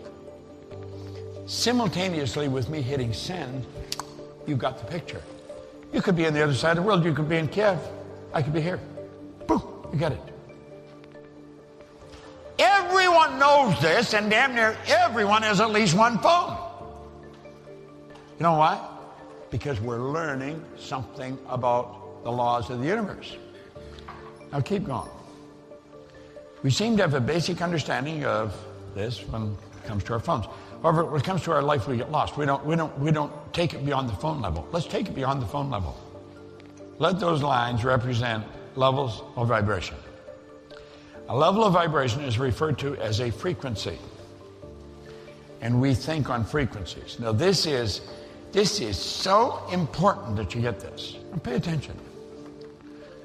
Simultaneously 1.46 2.48
with 2.48 2.68
me 2.68 2.80
hitting 2.82 3.12
send, 3.12 3.66
you 4.46 4.56
got 4.56 4.78
the 4.78 4.84
picture. 4.86 5.22
You 5.96 6.02
could 6.02 6.14
be 6.14 6.26
on 6.26 6.34
the 6.34 6.42
other 6.42 6.52
side 6.52 6.72
of 6.72 6.76
the 6.76 6.82
world. 6.82 7.06
You 7.06 7.14
could 7.14 7.26
be 7.26 7.38
in 7.38 7.48
Kiev. 7.48 7.78
I 8.34 8.42
could 8.42 8.52
be 8.52 8.60
here. 8.60 8.78
Boom, 9.46 9.62
you 9.90 9.98
get 9.98 10.12
it. 10.12 10.20
Everyone 12.58 13.38
knows 13.38 13.80
this, 13.80 14.12
and 14.12 14.28
damn 14.28 14.54
near 14.54 14.76
everyone 14.86 15.40
has 15.40 15.58
at 15.58 15.70
least 15.70 15.96
one 15.96 16.18
phone. 16.18 16.54
You 18.38 18.42
know 18.42 18.58
why? 18.58 18.78
Because 19.50 19.80
we're 19.80 20.12
learning 20.12 20.62
something 20.78 21.38
about 21.48 22.22
the 22.24 22.30
laws 22.30 22.68
of 22.68 22.80
the 22.80 22.86
universe. 22.86 23.34
Now 24.52 24.60
keep 24.60 24.84
going. 24.84 25.08
We 26.62 26.68
seem 26.68 26.98
to 26.98 27.04
have 27.04 27.14
a 27.14 27.22
basic 27.22 27.62
understanding 27.62 28.26
of 28.26 28.54
this 28.94 29.20
when 29.28 29.56
it 29.82 29.88
comes 29.88 30.04
to 30.04 30.12
our 30.12 30.20
phones. 30.20 30.44
However, 30.86 31.04
when 31.04 31.20
it 31.20 31.24
comes 31.24 31.42
to 31.42 31.50
our 31.50 31.62
life, 31.62 31.88
we 31.88 31.96
get 31.96 32.12
lost. 32.12 32.36
We 32.36 32.46
don't, 32.46 32.64
we 32.64 32.76
don't, 32.76 32.96
we 33.00 33.10
don't 33.10 33.32
take 33.52 33.74
it 33.74 33.84
beyond 33.84 34.08
the 34.08 34.14
phone 34.14 34.40
level. 34.40 34.68
Let's 34.70 34.86
take 34.86 35.08
it 35.08 35.16
beyond 35.16 35.42
the 35.42 35.46
phone 35.46 35.68
level. 35.68 36.00
Let 37.00 37.18
those 37.18 37.42
lines 37.42 37.84
represent 37.84 38.44
levels 38.76 39.24
of 39.34 39.48
vibration. 39.48 39.96
A 41.28 41.36
level 41.36 41.64
of 41.64 41.72
vibration 41.72 42.20
is 42.20 42.38
referred 42.38 42.78
to 42.78 42.94
as 42.98 43.18
a 43.18 43.32
frequency. 43.32 43.98
And 45.60 45.80
we 45.80 45.92
think 45.92 46.30
on 46.30 46.44
frequencies. 46.44 47.18
Now 47.18 47.32
this 47.32 47.66
is 47.66 48.02
this 48.52 48.78
is 48.80 48.96
so 48.96 49.60
important 49.72 50.36
that 50.36 50.54
you 50.54 50.60
get 50.60 50.78
this. 50.78 51.16
And 51.32 51.42
pay 51.42 51.56
attention. 51.56 51.98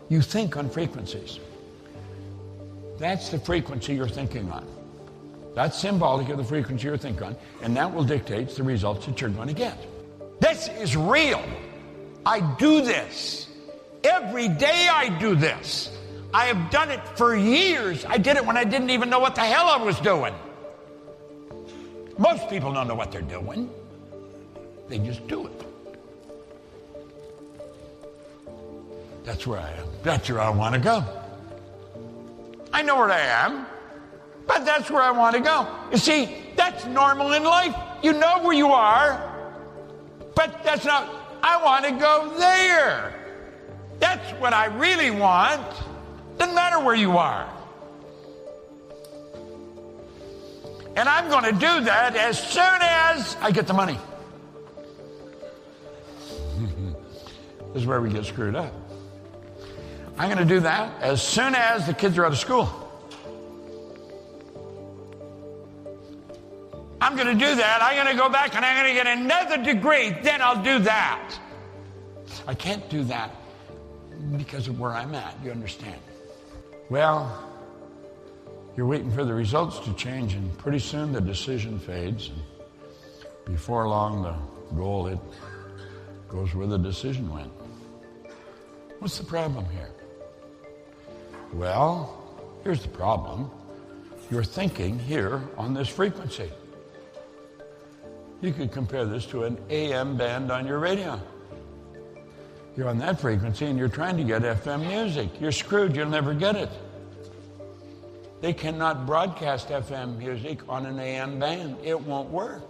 You 0.09 0.23
think 0.23 0.57
on 0.57 0.67
frequencies. 0.67 1.39
That's 2.97 3.29
the 3.29 3.37
frequency 3.37 3.93
you're 3.93 4.07
thinking 4.07 4.51
on. 4.51 4.65
That's 5.53 5.77
symbolic 5.77 6.29
of 6.29 6.37
the 6.37 6.43
frequency 6.43 6.87
you're 6.87 6.97
thinking 6.97 7.23
on, 7.23 7.35
and 7.61 7.75
that 7.75 7.93
will 7.93 8.03
dictate 8.03 8.49
the 8.49 8.63
results 8.63 9.05
that 9.05 9.19
you're 9.19 9.29
going 9.29 9.49
to 9.49 9.53
get. 9.53 9.77
This 10.39 10.69
is 10.79 10.95
real. 10.95 11.43
I 12.25 12.39
do 12.57 12.81
this. 12.81 13.49
Every 14.03 14.47
day 14.47 14.87
I 14.89 15.09
do 15.19 15.35
this. 15.35 15.97
I 16.33 16.45
have 16.45 16.71
done 16.71 16.89
it 16.89 17.05
for 17.17 17.35
years. 17.35 18.05
I 18.05 18.17
did 18.17 18.37
it 18.37 18.45
when 18.45 18.55
I 18.55 18.63
didn't 18.63 18.89
even 18.89 19.09
know 19.09 19.19
what 19.19 19.35
the 19.35 19.41
hell 19.41 19.67
I 19.67 19.83
was 19.83 19.99
doing. 19.99 20.33
Most 22.17 22.49
people 22.49 22.73
don't 22.73 22.87
know 22.87 22.95
what 22.95 23.11
they're 23.11 23.21
doing, 23.21 23.69
they 24.87 24.99
just 24.99 25.27
do 25.27 25.47
it. 25.47 25.61
That's 29.23 29.45
where 29.45 29.59
I 29.59 29.71
am. 29.71 29.87
That's 30.03 30.29
where 30.29 30.39
I 30.39 30.49
want 30.49 30.75
to 30.75 30.79
go. 30.79 31.03
I 32.73 32.81
know 32.81 32.95
where 32.97 33.11
I 33.11 33.19
am, 33.19 33.65
but 34.51 34.65
that's 34.65 34.91
where 34.91 35.01
I 35.01 35.11
want 35.11 35.33
to 35.37 35.41
go. 35.41 35.65
You 35.93 35.97
see, 35.97 36.35
that's 36.57 36.85
normal 36.85 37.31
in 37.31 37.43
life. 37.45 37.73
You 38.03 38.11
know 38.11 38.39
where 38.43 38.51
you 38.53 38.67
are, 38.67 39.17
but 40.35 40.61
that's 40.65 40.83
not, 40.83 41.09
I 41.41 41.63
want 41.63 41.85
to 41.85 41.91
go 41.91 42.33
there. 42.37 43.13
That's 43.99 44.29
what 44.41 44.51
I 44.51 44.65
really 44.65 45.09
want. 45.09 45.65
Doesn't 46.37 46.53
matter 46.53 46.83
where 46.83 46.95
you 46.95 47.17
are. 47.17 47.49
And 50.97 51.07
I'm 51.07 51.29
going 51.29 51.45
to 51.45 51.53
do 51.53 51.85
that 51.85 52.17
as 52.17 52.37
soon 52.37 52.79
as 52.81 53.37
I 53.39 53.51
get 53.51 53.67
the 53.67 53.73
money. 53.73 53.97
this 57.73 57.83
is 57.83 57.85
where 57.85 58.01
we 58.01 58.09
get 58.09 58.25
screwed 58.25 58.55
up. 58.57 58.73
I'm 60.17 60.27
going 60.29 60.45
to 60.45 60.53
do 60.53 60.59
that 60.59 61.01
as 61.01 61.21
soon 61.21 61.55
as 61.55 61.87
the 61.87 61.93
kids 61.93 62.17
are 62.17 62.25
out 62.25 62.33
of 62.33 62.37
school. 62.37 62.80
I'm 67.01 67.15
going 67.15 67.27
to 67.27 67.45
do 67.45 67.55
that. 67.55 67.81
I'm 67.81 67.95
going 67.95 68.15
to 68.15 68.21
go 68.21 68.29
back 68.29 68.55
and 68.55 68.63
I'm 68.63 68.83
going 68.83 68.95
to 68.95 69.03
get 69.03 69.17
another 69.17 69.57
degree. 69.63 70.11
Then 70.21 70.39
I'll 70.39 70.61
do 70.63 70.77
that. 70.83 71.33
I 72.47 72.53
can't 72.53 72.87
do 72.89 73.03
that 73.05 73.35
because 74.37 74.67
of 74.67 74.79
where 74.79 74.91
I'm 74.91 75.15
at. 75.15 75.35
You 75.43 75.49
understand? 75.49 75.99
Well, 76.89 77.49
you're 78.77 78.85
waiting 78.85 79.11
for 79.11 79.25
the 79.25 79.33
results 79.33 79.79
to 79.79 79.93
change, 79.95 80.35
and 80.35 80.55
pretty 80.59 80.79
soon 80.79 81.11
the 81.11 81.19
decision 81.19 81.79
fades. 81.79 82.29
And 82.29 83.45
before 83.45 83.87
long, 83.89 84.21
the 84.21 84.35
goal 84.75 85.07
it 85.07 85.19
goes 86.29 86.53
where 86.53 86.67
the 86.67 86.77
decision 86.77 87.33
went. 87.33 87.51
What's 88.99 89.17
the 89.17 89.25
problem 89.25 89.65
here? 89.71 89.89
Well, 91.51 92.39
here's 92.63 92.83
the 92.83 92.89
problem. 92.89 93.49
You're 94.29 94.43
thinking 94.43 94.99
here 94.99 95.41
on 95.57 95.73
this 95.73 95.89
frequency. 95.89 96.51
You 98.41 98.51
could 98.51 98.71
compare 98.71 99.05
this 99.05 99.25
to 99.27 99.43
an 99.43 99.57
AM 99.69 100.17
band 100.17 100.51
on 100.51 100.65
your 100.65 100.79
radio. 100.79 101.19
You're 102.75 102.89
on 102.89 102.97
that 102.99 103.19
frequency 103.19 103.65
and 103.67 103.77
you're 103.77 103.87
trying 103.87 104.17
to 104.17 104.23
get 104.23 104.41
FM 104.41 104.87
music. 104.87 105.29
You're 105.39 105.51
screwed. 105.51 105.95
You'll 105.95 106.09
never 106.09 106.33
get 106.33 106.55
it. 106.55 106.69
They 108.41 108.53
cannot 108.53 109.05
broadcast 109.05 109.69
FM 109.69 110.17
music 110.17 110.67
on 110.67 110.87
an 110.87 110.99
AM 110.99 111.37
band. 111.37 111.77
It 111.83 111.99
won't 111.99 112.29
work. 112.29 112.63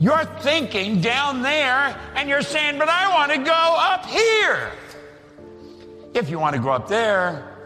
You're 0.00 0.24
thinking 0.40 1.00
down 1.00 1.42
there 1.42 1.96
and 2.16 2.28
you're 2.28 2.42
saying, 2.42 2.78
but 2.78 2.88
I 2.88 3.08
want 3.14 3.32
to 3.32 3.38
go 3.38 3.76
up 3.78 4.06
here. 4.06 4.72
If 6.14 6.30
you 6.30 6.40
want 6.40 6.56
to 6.56 6.62
go 6.62 6.70
up 6.70 6.88
there, 6.88 7.56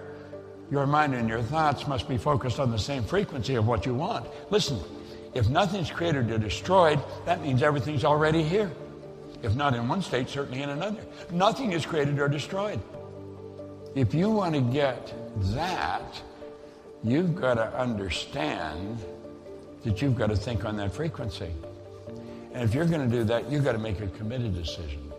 your 0.70 0.86
mind 0.86 1.14
and 1.14 1.28
your 1.28 1.42
thoughts 1.42 1.86
must 1.86 2.08
be 2.08 2.18
focused 2.18 2.58
on 2.58 2.70
the 2.70 2.78
same 2.78 3.02
frequency 3.02 3.54
of 3.54 3.66
what 3.66 3.86
you 3.86 3.94
want. 3.94 4.26
Listen, 4.50 4.78
if 5.34 5.48
nothing's 5.48 5.90
created 5.90 6.30
or 6.30 6.38
destroyed, 6.38 7.00
that 7.24 7.42
means 7.42 7.62
everything's 7.62 8.04
already 8.04 8.42
here. 8.42 8.70
If 9.42 9.54
not 9.56 9.74
in 9.74 9.88
one 9.88 10.02
state, 10.02 10.28
certainly 10.28 10.62
in 10.62 10.70
another. 10.70 11.00
Nothing 11.30 11.72
is 11.72 11.84
created 11.84 12.18
or 12.18 12.28
destroyed. 12.28 12.80
If 13.94 14.14
you 14.14 14.30
want 14.30 14.54
to 14.54 14.60
get 14.60 15.12
that, 15.54 16.22
you've 17.02 17.34
got 17.34 17.54
to 17.54 17.76
understand 17.76 18.98
that 19.84 20.00
you've 20.00 20.16
got 20.16 20.28
to 20.28 20.36
think 20.36 20.64
on 20.64 20.76
that 20.76 20.92
frequency. 20.92 21.50
And 22.54 22.62
if 22.62 22.74
you're 22.74 22.84
going 22.84 23.08
to 23.08 23.16
do 23.16 23.24
that, 23.24 23.50
you've 23.50 23.64
got 23.64 23.72
to 23.72 23.78
make 23.78 24.00
a 24.00 24.06
committed 24.08 24.54
decision. 24.54 25.12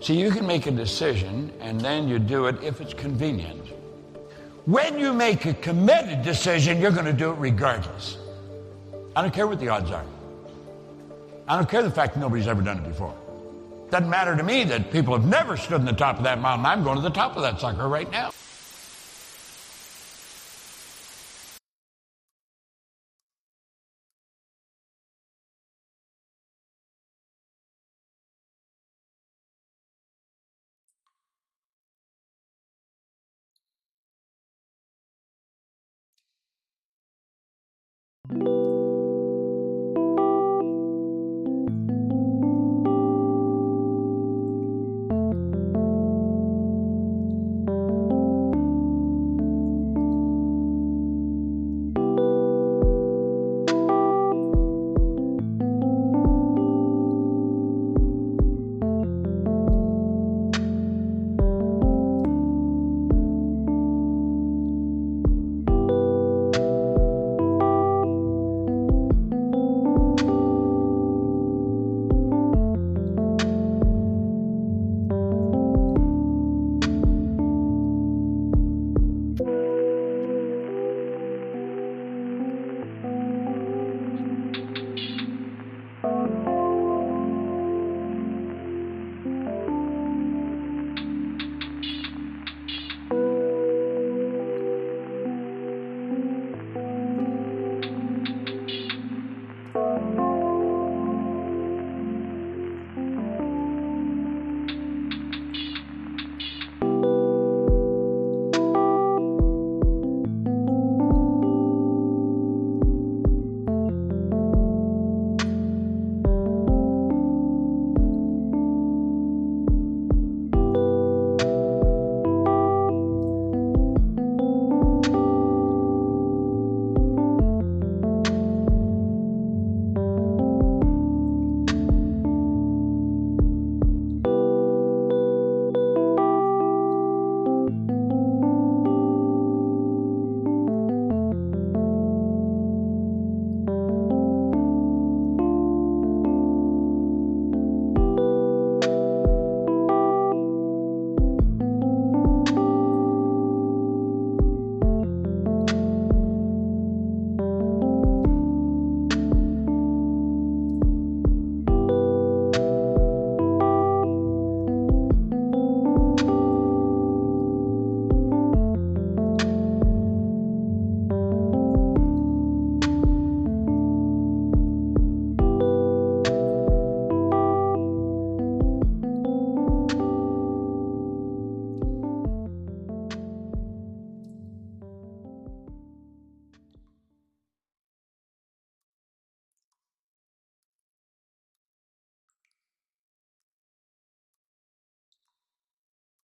See, 0.00 0.20
you 0.20 0.30
can 0.30 0.46
make 0.46 0.66
a 0.66 0.70
decision 0.70 1.50
and 1.60 1.80
then 1.80 2.08
you 2.08 2.18
do 2.18 2.46
it 2.46 2.62
if 2.62 2.80
it's 2.80 2.92
convenient. 2.92 3.66
When 4.66 4.98
you 4.98 5.12
make 5.12 5.46
a 5.46 5.54
committed 5.54 6.22
decision, 6.22 6.80
you're 6.80 6.90
going 6.90 7.06
to 7.06 7.12
do 7.12 7.30
it 7.30 7.36
regardless. 7.36 8.18
I 9.16 9.22
don't 9.22 9.32
care 9.32 9.46
what 9.46 9.60
the 9.60 9.68
odds 9.68 9.90
are. 9.90 10.04
I 11.46 11.56
don't 11.56 11.68
care 11.68 11.82
the 11.82 11.90
fact 11.90 12.14
that 12.14 12.20
nobody's 12.20 12.48
ever 12.48 12.62
done 12.62 12.78
it 12.78 12.88
before. 12.88 13.14
Doesn't 13.90 14.10
matter 14.10 14.34
to 14.36 14.42
me 14.42 14.64
that 14.64 14.90
people 14.90 15.16
have 15.16 15.26
never 15.26 15.56
stood 15.56 15.80
on 15.80 15.84
the 15.84 15.92
top 15.92 16.18
of 16.18 16.24
that 16.24 16.40
mountain. 16.40 16.66
I'm 16.66 16.82
going 16.82 16.96
to 16.96 17.02
the 17.02 17.10
top 17.10 17.36
of 17.36 17.42
that 17.42 17.60
sucker 17.60 17.88
right 17.88 18.10
now. 18.10 18.32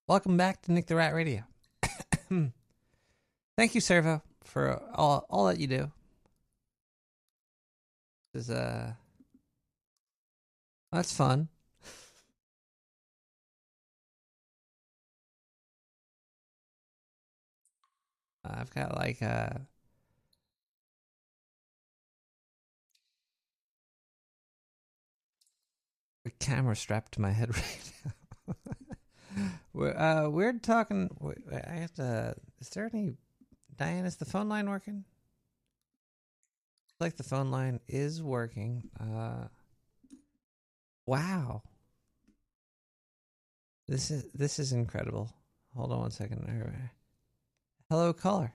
Welcome 0.07 0.37
back 0.37 0.61
to 0.63 0.73
Nick 0.73 0.87
the 0.87 0.97
Rat 0.97 1.15
Radio. 1.15 1.45
Thank 2.29 3.75
you, 3.75 3.81
Servo, 3.81 4.23
for 4.43 4.83
all 4.95 5.25
all 5.31 5.47
that 5.47 5.59
you 5.59 5.67
do. 5.67 5.91
This 8.35 8.45
is 8.45 8.51
uh 8.51 8.93
that's 10.93 11.11
fun. 11.17 11.49
I've 18.45 18.69
got 18.75 18.97
like 18.97 19.23
uh 19.23 19.49
a 26.27 26.31
camera 26.41 26.77
strapped 26.77 27.13
to 27.13 27.23
my 27.23 27.31
head 27.31 27.57
right 27.57 27.93
now. 28.05 28.13
We're, 29.73 29.97
uh, 29.97 30.29
we're 30.29 30.53
talking. 30.55 31.11
I 31.53 31.75
have 31.75 31.95
to. 31.95 32.35
Is 32.61 32.71
there 32.71 32.91
any? 32.93 33.15
Diane, 33.77 34.05
is 34.05 34.17
the 34.17 34.25
phone 34.25 34.49
line 34.49 34.69
working? 34.69 35.05
Like 37.01 37.17
the 37.17 37.25
phone 37.25 37.51
line 37.51 37.81
is 37.89 38.23
working. 38.23 38.89
Uh, 39.01 39.49
wow. 41.07 41.63
This 43.89 44.11
is 44.11 44.25
this 44.33 44.59
is 44.59 44.73
incredible. 44.73 45.31
Hold 45.77 45.93
on 45.93 46.01
one 46.01 46.11
second. 46.11 46.49
Hello, 47.91 48.13
caller. 48.13 48.55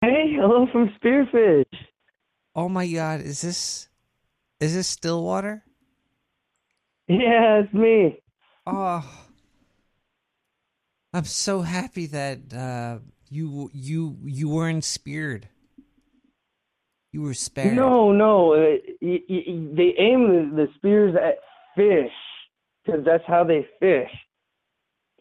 Hey, 0.00 0.32
hello 0.34 0.66
from 0.72 0.90
Spearfish. 1.00 1.64
Oh 2.54 2.68
my 2.68 2.86
God! 2.88 3.20
Is 3.20 3.40
this 3.42 3.88
is 4.60 4.74
this 4.74 4.88
Stillwater? 4.88 5.62
Yeah, 7.06 7.60
it's 7.62 7.72
me. 7.72 8.20
Oh, 8.70 9.02
I'm 11.14 11.24
so 11.24 11.62
happy 11.62 12.06
that 12.06 12.52
uh, 12.52 12.98
you 13.30 13.70
you 13.72 14.18
you 14.24 14.50
weren't 14.50 14.84
speared. 14.84 15.48
You 17.10 17.22
were 17.22 17.32
spared. 17.32 17.74
No, 17.74 18.12
no, 18.12 18.52
uh, 18.52 18.76
they 19.00 19.94
aim 19.98 20.28
the, 20.28 20.50
the 20.54 20.68
spears 20.76 21.14
at 21.16 21.38
fish 21.74 22.12
because 22.84 23.04
that's 23.06 23.24
how 23.26 23.42
they 23.42 23.66
fish. 23.80 24.10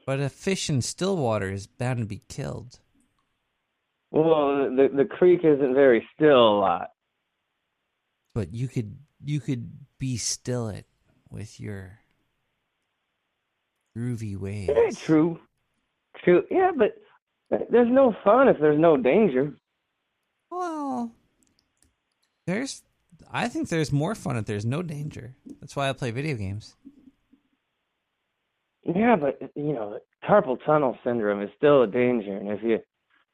But 0.05 0.19
a 0.19 0.27
fish 0.27 0.69
in 0.69 0.81
Stillwater 0.81 1.49
is 1.49 1.67
bound 1.67 1.99
to 1.99 2.05
be 2.05 2.23
killed. 2.27 2.79
Well, 4.11 4.69
the 4.75 4.89
the 4.93 5.05
creek 5.05 5.41
isn't 5.45 5.73
very 5.73 6.05
still 6.15 6.49
a 6.49 6.59
lot. 6.59 6.89
But 8.35 8.53
you 8.53 8.67
could 8.67 8.97
you 9.23 9.39
could 9.39 9.71
be 9.99 10.17
still 10.17 10.67
it 10.67 10.85
with 11.29 11.61
your 11.61 11.99
groovy 13.97 14.37
waves. 14.37 14.71
Yeah, 14.75 14.91
true, 14.91 15.39
true. 16.23 16.43
Yeah, 16.51 16.71
but 16.77 16.97
there's 17.69 17.89
no 17.89 18.15
fun 18.23 18.47
if 18.47 18.57
there's 18.59 18.79
no 18.79 18.97
danger. 18.97 19.53
Well, 20.51 21.11
there's 22.45 22.83
I 23.31 23.47
think 23.47 23.69
there's 23.69 23.91
more 23.91 24.15
fun 24.15 24.37
if 24.37 24.45
there's 24.45 24.65
no 24.65 24.81
danger. 24.81 25.33
That's 25.59 25.75
why 25.75 25.89
I 25.89 25.93
play 25.93 26.11
video 26.11 26.35
games. 26.35 26.75
Yeah, 28.83 29.15
but 29.15 29.39
you 29.55 29.73
know, 29.73 29.99
carpal 30.27 30.57
tunnel 30.65 30.97
syndrome 31.03 31.41
is 31.41 31.49
still 31.57 31.83
a 31.83 31.87
danger, 31.87 32.35
and 32.37 32.49
if 32.49 32.63
you 32.63 32.79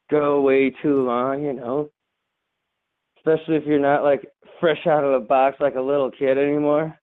go 0.09 0.42
way 0.42 0.72
too 0.82 1.03
long, 1.03 1.43
you 1.43 1.53
know, 1.53 1.90
especially 3.17 3.58
if 3.58 3.66
you're 3.66 3.80
not 3.80 4.03
like 4.03 4.27
fresh 4.59 4.88
out 4.88 5.03
of 5.03 5.22
the 5.22 5.27
box 5.27 5.58
like 5.59 5.75
a 5.75 5.82
little 5.82 6.09
kid 6.09 6.38
anymore. 6.38 6.98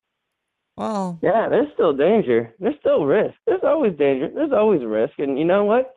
Well, 0.81 1.19
yeah, 1.23 1.47
there's 1.51 1.69
still 1.75 1.93
danger. 1.95 2.55
There's 2.59 2.77
still 2.81 3.05
risk. 3.05 3.35
There's 3.47 3.61
always 3.63 3.99
danger. 3.99 4.31
There's 4.35 4.51
always 4.51 4.81
risk, 4.83 5.13
and 5.19 5.39
you 5.39 5.45
know 5.45 5.67
what? 5.67 5.95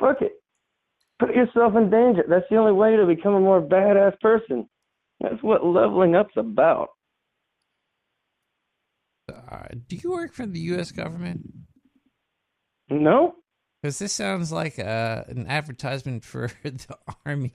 Fuck 0.00 0.22
it. 0.22 0.32
Put 1.20 1.36
yourself 1.36 1.76
in 1.76 1.88
danger. 1.88 2.24
That's 2.28 2.44
the 2.50 2.56
only 2.56 2.72
way 2.72 2.96
to 2.96 3.06
become 3.06 3.34
a 3.34 3.40
more 3.40 3.62
badass 3.62 4.18
person. 4.18 4.68
That's 5.20 5.40
what 5.40 5.64
leveling 5.64 6.16
up's 6.16 6.36
about. 6.36 6.88
Uh, 9.32 9.68
do 9.86 9.94
you 9.94 10.10
work 10.10 10.34
for 10.34 10.46
the 10.46 10.58
U.S. 10.72 10.90
government? 10.90 11.42
No. 12.90 13.36
Because 13.80 14.00
this 14.00 14.14
sounds 14.14 14.50
like 14.50 14.80
uh, 14.80 15.22
an 15.28 15.46
advertisement 15.46 16.24
for 16.24 16.50
the 16.64 16.98
army. 17.24 17.54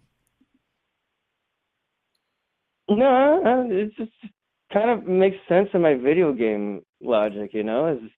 No, 2.88 3.68
it's 3.70 3.94
just 3.98 4.12
kind 4.72 4.90
of 4.90 5.08
makes 5.08 5.38
sense 5.48 5.70
in 5.74 5.82
my 5.82 5.96
video 5.96 6.34
game 6.34 6.82
logic, 7.02 7.52
you 7.54 7.64
know. 7.64 7.94
Is 7.94 8.10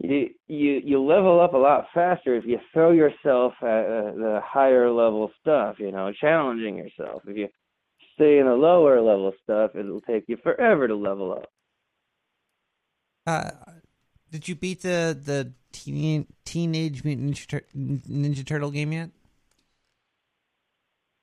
you 0.00 0.30
you 0.46 0.80
you 0.84 1.02
level 1.02 1.40
up 1.40 1.54
a 1.54 1.58
lot 1.58 1.86
faster 1.92 2.36
if 2.36 2.44
you 2.44 2.58
throw 2.72 2.92
yourself 2.92 3.54
at 3.62 3.66
uh, 3.66 4.12
the 4.12 4.40
higher 4.44 4.90
level 4.90 5.30
stuff, 5.40 5.76
you 5.78 5.90
know, 5.90 6.12
challenging 6.20 6.76
yourself. 6.76 7.22
If 7.26 7.36
you 7.36 7.48
stay 8.14 8.38
in 8.38 8.46
the 8.46 8.54
lower 8.54 9.00
level 9.00 9.32
stuff, 9.42 9.72
it'll 9.74 10.00
take 10.00 10.24
you 10.28 10.36
forever 10.42 10.88
to 10.88 10.94
level 10.94 11.32
up. 11.32 11.50
Uh, 13.26 13.50
did 14.30 14.48
you 14.48 14.54
beat 14.54 14.82
the 14.82 15.18
the 15.20 15.52
teen, 15.72 16.26
Teenage 16.44 17.04
Mutant 17.04 17.30
Ninja, 17.30 17.46
Tur- 17.46 17.66
Ninja 17.76 18.46
Turtle 18.46 18.70
game 18.70 18.92
yet? 18.92 19.10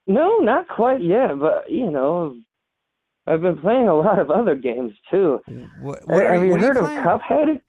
No, 0.07 0.37
not 0.37 0.67
quite 0.67 1.01
yet, 1.01 1.39
but 1.39 1.69
you 1.69 1.89
know, 1.89 2.35
I've 3.27 3.41
been 3.41 3.57
playing 3.57 3.87
a 3.87 3.95
lot 3.95 4.19
of 4.19 4.29
other 4.29 4.55
games 4.55 4.93
too. 5.09 5.41
What, 5.79 6.03
Uh, 6.09 6.19
have 6.19 6.43
you 6.43 6.51
what 6.51 6.61
heard 6.61 6.77
of? 6.77 6.85
Cuphead? 6.85 7.61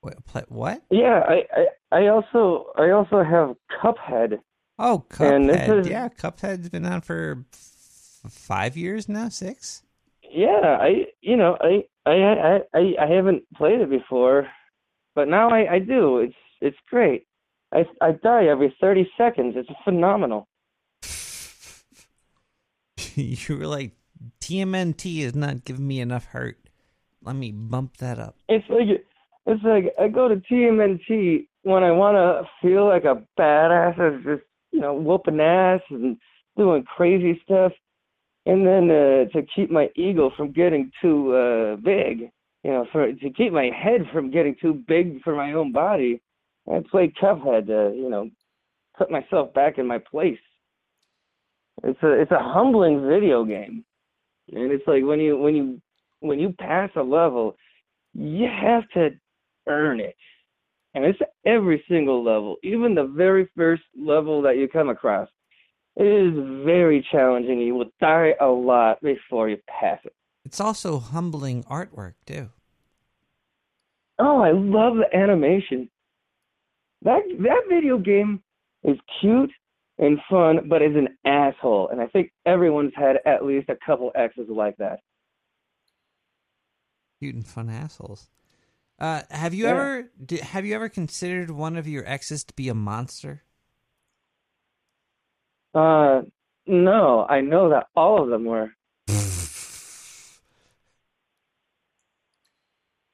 What? 0.00 0.24
Play, 0.26 0.42
what? 0.48 0.82
Yeah, 0.90 1.20
I, 1.28 1.44
I 1.92 1.98
I 2.02 2.06
also 2.08 2.66
I 2.76 2.90
also 2.90 3.22
have 3.22 3.54
Cuphead. 3.80 4.40
Oh, 4.78 5.04
Cuphead. 5.10 5.80
is- 5.80 5.88
Yeah, 5.88 6.08
Cuphead's 6.08 6.68
been 6.70 6.86
on 6.86 7.02
for 7.02 7.44
f- 7.52 8.32
five 8.32 8.76
years 8.76 9.08
now, 9.08 9.28
six. 9.28 9.82
Yeah, 10.22 10.78
I 10.80 11.06
you 11.20 11.36
know 11.36 11.56
I 11.60 11.84
I 12.06 12.12
I 12.12 12.60
I, 12.74 12.94
I 13.00 13.06
haven't 13.06 13.42
played 13.56 13.80
it 13.80 13.90
before, 13.90 14.48
but 15.14 15.28
now 15.28 15.50
I, 15.50 15.74
I 15.74 15.78
do. 15.80 16.18
It's 16.18 16.34
it's 16.60 16.78
great. 16.88 17.26
I 17.72 17.84
I 18.00 18.12
die 18.12 18.46
every 18.46 18.74
thirty 18.80 19.08
seconds. 19.18 19.54
It's 19.56 19.68
phenomenal. 19.84 20.48
you 23.14 23.56
were 23.56 23.66
like, 23.66 23.92
TMNT 24.40 25.20
is 25.20 25.34
not 25.34 25.64
giving 25.64 25.86
me 25.86 26.00
enough 26.00 26.26
hurt. 26.26 26.58
Let 27.22 27.36
me 27.36 27.52
bump 27.52 27.98
that 27.98 28.18
up. 28.18 28.36
It's 28.48 28.64
like 28.68 28.88
it's 29.46 29.64
like 29.64 29.92
I 29.98 30.08
go 30.08 30.28
to 30.28 30.36
TMNT 30.36 31.46
when 31.62 31.82
I 31.82 31.90
want 31.90 32.16
to 32.16 32.48
feel 32.62 32.86
like 32.86 33.04
a 33.04 33.22
badass, 33.38 34.24
just 34.24 34.42
you 34.72 34.80
know 34.80 34.94
whooping 34.94 35.40
ass 35.40 35.80
and 35.90 36.16
doing 36.56 36.84
crazy 36.84 37.40
stuff, 37.44 37.72
and 38.46 38.66
then 38.66 38.90
uh, 38.90 39.24
to 39.32 39.46
keep 39.54 39.70
my 39.70 39.88
ego 39.96 40.30
from 40.36 40.52
getting 40.52 40.90
too 41.00 41.34
uh, 41.34 41.76
big, 41.76 42.30
you 42.64 42.70
know, 42.70 42.86
for 42.92 43.12
to 43.12 43.30
keep 43.30 43.52
my 43.52 43.70
head 43.70 44.02
from 44.12 44.30
getting 44.30 44.56
too 44.60 44.82
big 44.86 45.22
for 45.22 45.34
my 45.34 45.52
own 45.52 45.72
body, 45.72 46.20
I 46.70 46.82
play 46.90 47.12
Cuphead 47.20 47.66
to 47.66 47.94
you 47.96 48.08
know 48.08 48.30
put 48.96 49.10
myself 49.10 49.52
back 49.54 49.78
in 49.78 49.86
my 49.86 49.98
place. 49.98 50.38
It's 51.82 52.02
a 52.02 52.12
it's 52.12 52.32
a 52.32 52.38
humbling 52.38 53.06
video 53.06 53.44
game, 53.44 53.84
and 54.52 54.72
it's 54.72 54.86
like 54.86 55.04
when 55.04 55.20
you 55.20 55.36
when 55.36 55.54
you 55.54 55.80
when 56.20 56.38
you 56.38 56.54
pass 56.58 56.90
a 56.96 57.02
level, 57.02 57.56
you 58.14 58.46
have 58.46 58.88
to 58.94 59.10
earn 59.68 60.00
it. 60.00 60.16
And 60.94 61.04
it's 61.04 61.20
every 61.46 61.84
single 61.88 62.24
level, 62.24 62.56
even 62.64 62.94
the 62.94 63.04
very 63.04 63.48
first 63.56 63.82
level 63.96 64.42
that 64.42 64.56
you 64.56 64.68
come 64.68 64.88
across. 64.88 65.28
It 65.96 66.04
is 66.04 66.64
very 66.64 67.06
challenging. 67.12 67.60
You 67.60 67.74
will 67.74 67.90
die 68.00 68.34
a 68.40 68.46
lot 68.46 69.00
before 69.00 69.48
you 69.48 69.58
pass 69.68 69.98
it. 70.04 70.14
It's 70.44 70.60
also 70.60 70.98
humbling 70.98 71.62
artwork 71.64 72.14
too. 72.26 72.50
Oh, 74.18 74.40
I 74.40 74.50
love 74.50 74.96
the 74.96 75.16
animation. 75.16 75.88
That 77.02 77.22
that 77.38 77.62
video 77.68 77.98
game 77.98 78.42
is 78.82 78.96
cute 79.20 79.52
and 80.00 80.18
fun, 80.28 80.68
but 80.68 80.82
is 80.82 80.96
an 80.96 81.16
asshole. 81.24 81.88
And 81.90 82.00
I 82.00 82.06
think 82.08 82.32
everyone's 82.46 82.92
had 82.96 83.16
at 83.26 83.44
least 83.44 83.68
a 83.68 83.76
couple 83.84 84.10
exes 84.16 84.48
like 84.48 84.76
that. 84.78 85.00
Cute 87.20 87.34
and 87.34 87.46
fun 87.46 87.68
assholes. 87.68 88.28
Uh, 88.98 89.22
have 89.30 89.54
you 89.54 89.64
Yeah. 89.66 89.70
ever 89.72 90.10
di- 90.24 90.40
have 90.40 90.64
you 90.66 90.74
ever 90.74 90.88
considered 90.88 91.50
one 91.50 91.76
of 91.76 91.86
your 91.86 92.06
exes 92.08 92.44
to 92.44 92.54
be 92.54 92.68
a 92.68 92.74
monster? 92.74 93.42
Uh, 95.74 96.22
no, 96.66 97.26
I 97.28 97.40
know 97.42 97.68
that 97.70 97.86
all 97.94 98.22
of 98.22 98.28
them 98.30 98.44
were. 98.44 98.72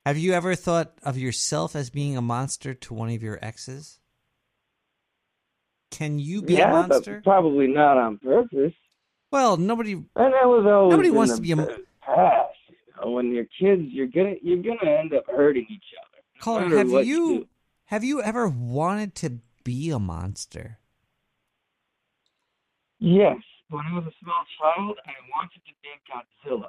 Have 0.07 0.17
you 0.17 0.33
ever 0.35 0.55
thought 0.55 0.99
of 1.03 1.19
yourself 1.19 1.75
as 1.75 1.91
being 1.91 2.17
a 2.17 2.23
monster 2.23 2.75
to 2.75 2.95
one 2.95 3.11
of 3.11 3.23
your 3.25 3.39
exes? 3.43 3.99
Can 5.91 6.19
you 6.19 6.43
be 6.43 6.55
yeah, 6.55 6.69
a 6.69 6.89
monster? 6.89 7.21
probably 7.25 7.69
not 7.69 7.97
on 7.97 8.19
purpose. 8.19 8.73
Well, 9.31 9.57
nobody. 9.57 9.93
And 9.93 10.07
that 10.17 10.47
was 10.47 10.67
always 10.67 10.91
Nobody 10.91 11.11
wants 11.11 11.37
to 11.37 11.43
be 11.43 11.53
a 11.53 11.57
past. 11.57 12.55
You 12.69 13.05
know, 13.05 13.11
when 13.11 13.33
you're 13.33 13.47
kids, 13.59 13.83
you're 13.93 14.07
gonna 14.07 14.35
you're 14.43 14.63
gonna 14.63 14.91
end 14.91 15.13
up 15.15 15.25
hurting 15.27 15.67
each 15.71 15.85
other. 16.03 16.69
no 16.69 16.77
have 16.77 16.91
what 16.91 17.07
you. 17.07 17.49
Have 17.87 18.03
you 18.03 18.21
ever 18.21 18.49
wanted 18.49 19.15
to 19.17 19.39
be 19.63 19.91
a 19.91 19.99
monster? 19.99 20.79
Yes. 22.99 23.37
When 23.69 23.85
I 23.85 23.95
was 23.95 24.05
a 24.05 24.15
small 24.23 24.43
child, 24.59 24.99
I 25.07 25.13
wanted 25.37 25.61
to 25.67 25.73
be 25.83 26.53
Godzilla. 26.53 26.69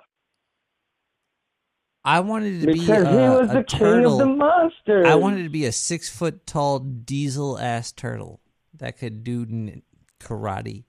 I 2.03 2.19
wanted 2.21 2.61
to 2.61 2.67
be 2.67 2.79
Because 2.79 3.03
a, 3.03 3.11
he 3.11 3.15
was 3.15 3.49
a 3.51 3.53
the 3.55 3.63
king 3.63 4.05
of 4.05 4.17
the 4.17 4.25
monsters. 4.25 5.07
I 5.07 5.15
wanted 5.15 5.43
to 5.43 5.49
be 5.49 5.65
a 5.65 5.71
six 5.71 6.09
foot 6.09 6.45
tall 6.47 6.79
diesel 6.79 7.59
ass 7.59 7.91
turtle 7.91 8.39
that 8.79 8.97
could 8.97 9.23
do 9.23 9.41
n- 9.43 9.81
karate. 10.19 10.85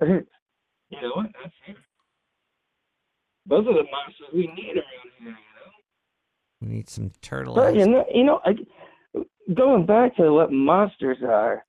you 0.00 0.24
know 1.02 1.12
what? 1.14 1.26
That's 1.42 1.54
it. 1.68 1.76
Those 3.46 3.66
are 3.66 3.74
the 3.74 3.84
monsters 3.90 4.28
we 4.32 4.46
need 4.48 4.76
around 4.76 4.84
here, 5.18 5.28
you 5.28 5.30
know? 5.30 5.36
We 6.60 6.68
need 6.68 6.90
some 6.90 7.12
turtles. 7.22 7.56
But 7.56 7.76
you 7.76 7.86
know, 7.86 8.04
you 8.12 8.24
know, 8.24 8.40
I, 8.44 8.52
going 9.54 9.86
back 9.86 10.16
to 10.16 10.32
what 10.32 10.52
monsters 10.52 11.18
are, 11.26 11.64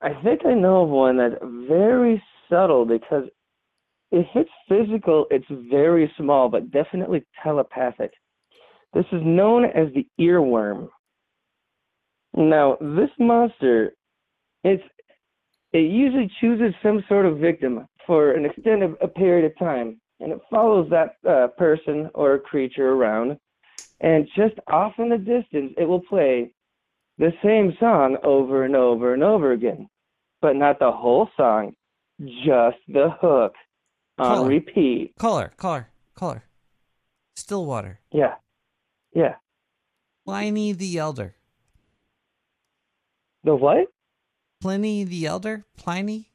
I 0.00 0.10
think 0.22 0.44
I 0.44 0.54
know 0.54 0.82
of 0.82 0.88
one 0.88 1.18
that's 1.18 1.34
very 1.68 2.22
subtle 2.50 2.84
because 2.84 3.24
if 4.10 4.26
it's 4.34 4.50
physical, 4.68 5.26
it's 5.30 5.46
very 5.70 6.10
small, 6.16 6.48
but 6.48 6.70
definitely 6.70 7.24
telepathic. 7.42 8.12
This 8.94 9.04
is 9.12 9.20
known 9.22 9.66
as 9.66 9.88
the 9.94 10.06
earworm. 10.18 10.88
Now, 12.34 12.76
this 12.80 13.10
monster, 13.18 13.92
it's 14.64 14.82
it 15.72 15.90
usually 15.90 16.30
chooses 16.40 16.74
some 16.82 17.04
sort 17.08 17.26
of 17.26 17.38
victim 17.38 17.86
for 18.06 18.32
an 18.32 18.46
extended 18.46 18.94
a 19.00 19.08
period 19.08 19.44
of 19.44 19.58
time, 19.58 20.00
and 20.20 20.32
it 20.32 20.40
follows 20.50 20.88
that 20.90 21.16
uh, 21.28 21.48
person 21.58 22.10
or 22.14 22.38
creature 22.38 22.90
around 22.90 23.38
and 24.00 24.28
just 24.36 24.54
off 24.68 24.94
in 24.98 25.08
the 25.08 25.18
distance 25.18 25.72
it 25.76 25.84
will 25.84 26.00
play 26.00 26.52
the 27.18 27.32
same 27.42 27.76
song 27.80 28.16
over 28.22 28.64
and 28.64 28.76
over 28.76 29.14
and 29.14 29.22
over 29.22 29.52
again 29.52 29.88
but 30.40 30.56
not 30.56 30.78
the 30.78 30.90
whole 30.90 31.28
song 31.36 31.72
just 32.20 32.78
the 32.88 33.10
hook 33.20 33.54
on 34.18 34.36
Caller. 34.36 34.48
repeat 34.48 35.14
Caller, 35.18 35.52
caller, 35.56 35.88
caller. 36.14 36.44
Stillwater. 37.36 38.00
yeah 38.12 38.34
yeah 39.14 39.34
Pliny 40.24 40.72
the 40.72 40.98
Elder. 40.98 41.36
The 43.44 43.54
what 43.54 43.88
Pliny 44.60 45.04
the 45.04 45.26
Elder? 45.26 45.64
Pliny? 45.76 46.30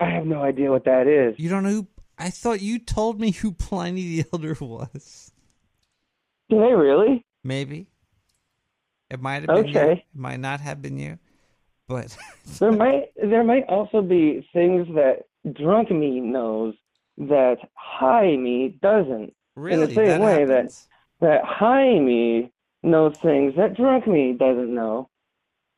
i 0.00 0.08
have 0.08 0.26
no 0.26 0.42
idea 0.42 0.70
what 0.70 0.84
that 0.84 1.06
is 1.08 1.34
You 1.38 1.48
don't 1.50 1.64
know 1.64 1.70
who? 1.70 1.86
I 2.16 2.30
thought 2.30 2.60
you 2.60 2.78
told 2.78 3.20
me 3.20 3.30
who 3.32 3.52
Pliny 3.68 4.02
the 4.02 4.24
Elder 4.32 4.56
was. 4.60 5.32
do 6.48 6.58
they 6.60 6.72
really 6.74 7.24
Maybe. 7.44 7.86
It 9.10 9.20
might 9.22 9.42
have 9.42 9.46
been 9.46 9.68
you. 9.68 9.78
Okay. 9.78 9.92
It 9.92 10.18
might 10.18 10.40
not 10.40 10.60
have 10.60 10.82
been 10.82 10.98
you. 10.98 11.18
But 11.86 12.14
there 12.58 12.72
might 12.72 13.04
there 13.16 13.44
might 13.44 13.64
also 13.68 14.02
be 14.02 14.46
things 14.52 14.86
that 14.94 15.24
drunk 15.54 15.90
me 15.90 16.20
knows 16.20 16.74
that 17.16 17.56
high 17.74 18.36
me 18.36 18.76
doesn't 18.82 19.30
in 19.30 19.32
Really? 19.56 19.86
the 19.86 19.94
same 19.94 20.06
That 20.06 20.20
way 20.20 20.40
happens? 20.40 20.88
that 21.20 21.26
that 21.26 21.44
high 21.44 21.98
me 21.98 22.52
knows 22.82 23.16
things 23.18 23.54
that 23.56 23.76
drunk 23.76 24.06
me 24.06 24.36
doesn't 24.38 24.74
know, 24.74 25.08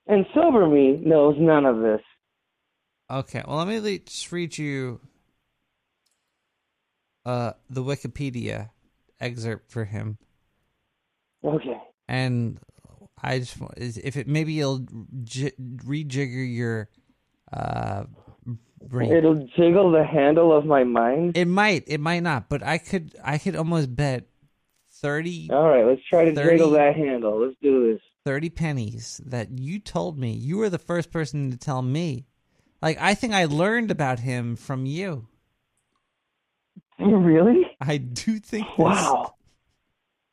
and 0.07 0.27
sober 0.35 0.67
me 0.67 1.01
knows 1.05 1.37
none 1.39 1.65
of 1.65 1.81
this. 1.81 2.01
Okay, 3.11 3.43
well, 3.47 3.57
let 3.57 3.69
me 3.69 3.81
le- 3.81 3.99
just 3.99 4.31
read 4.31 4.57
you 4.57 5.01
uh, 7.27 7.53
the 7.69 7.83
Wikipedia 7.83 8.70
excerpt 9.20 9.70
for 9.70 9.85
him. 9.85 10.19
Okay. 11.45 11.81
And 12.09 12.61
I 13.23 13.41
just, 13.41 13.57
if 13.77 14.17
it 14.17 14.29
maybe 14.29 14.61
it'll 14.61 14.87
j- 15.25 15.53
rejigger 15.59 16.55
your 16.55 16.89
uh, 17.53 18.05
brain. 18.83 19.12
It'll 19.12 19.47
jiggle 19.57 19.91
the 19.91 20.05
handle 20.05 20.57
of 20.57 20.65
my 20.65 20.85
mind. 20.85 21.37
It 21.37 21.47
might, 21.47 21.85
it 21.87 22.01
might 22.01 22.20
not, 22.20 22.49
but 22.49 22.62
I 22.62 22.79
could, 22.79 23.15
I 23.25 23.39
could 23.39 23.57
almost 23.57 23.95
bet 23.95 24.30
30, 25.01 25.51
All 25.53 25.69
right, 25.69 25.85
let's 25.87 26.03
try 26.09 26.25
to 26.25 26.35
30 26.35 26.51
jiggle 26.51 26.70
that 26.73 26.95
handle. 26.97 27.41
Let's 27.41 27.57
do 27.62 27.93
this. 27.93 28.01
30 28.25 28.51
pennies 28.51 29.20
that 29.25 29.59
you 29.59 29.79
told 29.79 30.19
me. 30.19 30.33
You 30.33 30.59
were 30.59 30.69
the 30.70 30.79
first 30.79 31.11
person 31.11 31.51
to 31.51 31.57
tell 31.57 31.83
me. 31.83 32.27
Like, 32.83 32.99
I 33.01 33.15
think 33.15 33.33
I 33.33 33.47
learned 33.47 33.91
about 33.91 34.20
him 34.20 34.57
from 34.57 34.87
you. 34.87 35.27
Really? 36.99 37.62
I 37.81 37.97
do 37.97 38.39
think 38.39 38.67
this. 38.67 38.79
Wow. 38.79 39.35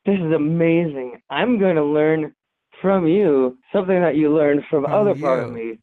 This 0.05 0.19
is 0.19 0.33
amazing. 0.33 1.21
I'm 1.29 1.59
going 1.59 1.77
to 1.77 1.83
learn 1.83 2.33
from 2.81 3.07
you 3.07 3.57
something 3.73 4.01
that 4.01 4.15
you 4.17 4.33
learned 4.35 4.63
from, 4.69 4.83
From 4.83 4.93
other 4.93 5.15
part 5.15 5.43
of 5.43 5.53
me. 5.53 5.79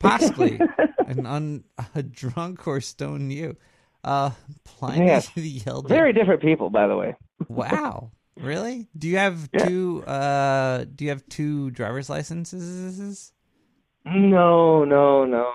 possibly 0.00 0.58
an 1.06 1.26
un 1.26 1.64
a 1.94 2.02
drunk 2.02 2.66
or 2.66 2.80
stone 2.80 3.30
you. 3.30 3.56
Uh, 4.04 4.30
Pliny 4.64 5.06
Yes. 5.06 5.30
the 5.34 5.62
Elder. 5.66 5.88
Very 5.88 6.12
different 6.12 6.42
people, 6.42 6.70
by 6.70 6.86
the 6.86 6.96
way. 6.96 7.16
Wow, 7.48 8.10
really? 8.36 8.86
Do 8.96 9.08
you 9.08 9.16
have 9.16 9.50
two? 9.52 10.04
Uh, 10.04 10.84
do 10.94 11.04
you 11.04 11.10
have 11.10 11.26
two 11.28 11.70
driver's 11.70 12.10
licenses? 12.10 13.32
No, 14.04 14.84
no, 14.84 15.24
no. 15.24 15.52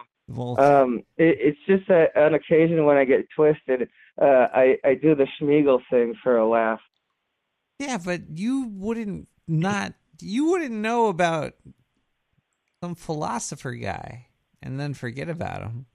Um, 0.57 1.03
it, 1.17 1.37
it's 1.39 1.59
just 1.67 1.87
that 1.87 2.15
on 2.15 2.33
occasion 2.33 2.85
when 2.85 2.97
I 2.97 3.05
get 3.05 3.27
twisted, 3.35 3.89
uh, 4.21 4.47
I 4.53 4.77
I 4.83 4.95
do 4.95 5.15
the 5.15 5.27
Sméagol 5.39 5.79
thing 5.89 6.15
for 6.23 6.37
a 6.37 6.47
laugh. 6.47 6.81
yeah, 7.79 7.97
but 8.03 8.21
you 8.33 8.67
wouldn't 8.73 9.27
not 9.47 9.93
you 10.21 10.45
wouldn't 10.49 10.71
know 10.71 11.07
about 11.07 11.53
some 12.81 12.95
philosopher 12.95 13.73
guy 13.73 14.27
and 14.61 14.79
then 14.79 14.93
forget 14.93 15.29
about 15.29 15.61
him 15.61 15.85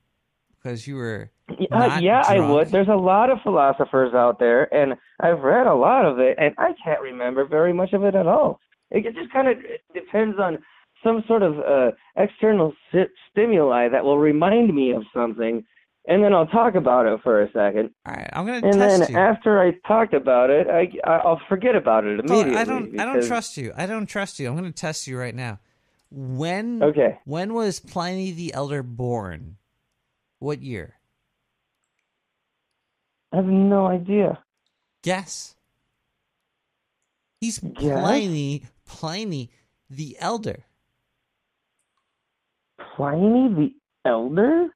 because 0.50 0.86
you 0.86 0.96
were 0.96 1.30
Uh, 1.48 1.98
yeah, 2.00 2.22
I 2.26 2.40
would. 2.40 2.70
There's 2.70 2.88
a 2.88 2.96
lot 2.96 3.30
of 3.30 3.38
philosophers 3.42 4.14
out 4.14 4.38
there, 4.38 4.72
and 4.74 4.94
I've 5.20 5.40
read 5.40 5.66
a 5.66 5.74
lot 5.74 6.04
of 6.06 6.18
it, 6.18 6.36
and 6.38 6.54
I 6.58 6.72
can't 6.82 7.00
remember 7.02 7.44
very 7.44 7.72
much 7.72 7.92
of 7.92 8.02
it 8.02 8.14
at 8.14 8.26
all. 8.26 8.60
It 8.90 9.04
just 9.14 9.32
kind 9.32 9.48
of 9.48 9.58
depends 9.92 10.38
on 10.38 10.58
some 11.02 11.22
sort 11.28 11.42
of 11.42 11.58
uh, 11.58 11.90
external 12.16 12.72
sti- 12.88 13.08
stimuli 13.30 13.88
that 13.88 14.04
will 14.04 14.18
remind 14.18 14.74
me 14.74 14.92
of 14.92 15.02
something, 15.12 15.62
and 16.08 16.24
then 16.24 16.32
I'll 16.32 16.46
talk 16.46 16.76
about 16.76 17.06
it 17.06 17.20
for 17.22 17.42
a 17.42 17.46
second. 17.52 17.90
All 18.06 18.14
right, 18.14 18.30
I'm 18.32 18.46
gonna 18.46 18.66
And 18.66 18.78
test 18.78 19.00
then 19.00 19.10
you. 19.10 19.18
after 19.18 19.60
I 19.60 19.72
talked 19.86 20.14
about 20.14 20.48
it, 20.48 20.66
I 20.68 20.90
I'll 21.08 21.40
forget 21.48 21.76
about 21.76 22.04
it 22.04 22.20
immediately. 22.20 22.56
I 22.56 22.64
don't. 22.64 22.98
I 22.98 23.04
don't 23.04 23.26
trust 23.26 23.58
you. 23.58 23.72
I 23.76 23.84
don't 23.86 24.06
trust 24.06 24.38
you. 24.38 24.48
I'm 24.48 24.56
going 24.56 24.64
to 24.64 24.72
test 24.72 25.06
you 25.06 25.18
right 25.18 25.34
now. 25.34 25.60
When? 26.10 26.82
Okay. 26.82 27.18
When 27.24 27.52
was 27.54 27.80
Pliny 27.80 28.30
the 28.30 28.54
Elder 28.54 28.82
born? 28.82 29.56
What 30.38 30.62
year? 30.62 30.94
I 33.34 33.38
have 33.38 33.46
no 33.46 33.86
idea. 33.86 34.38
Guess. 35.02 35.56
He's 37.40 37.58
Guess? 37.58 38.00
Pliny. 38.00 38.62
Pliny 38.86 39.50
the 39.90 40.16
Elder. 40.20 40.64
Pliny 42.78 43.48
the 43.52 43.74
Elder? 44.04 44.68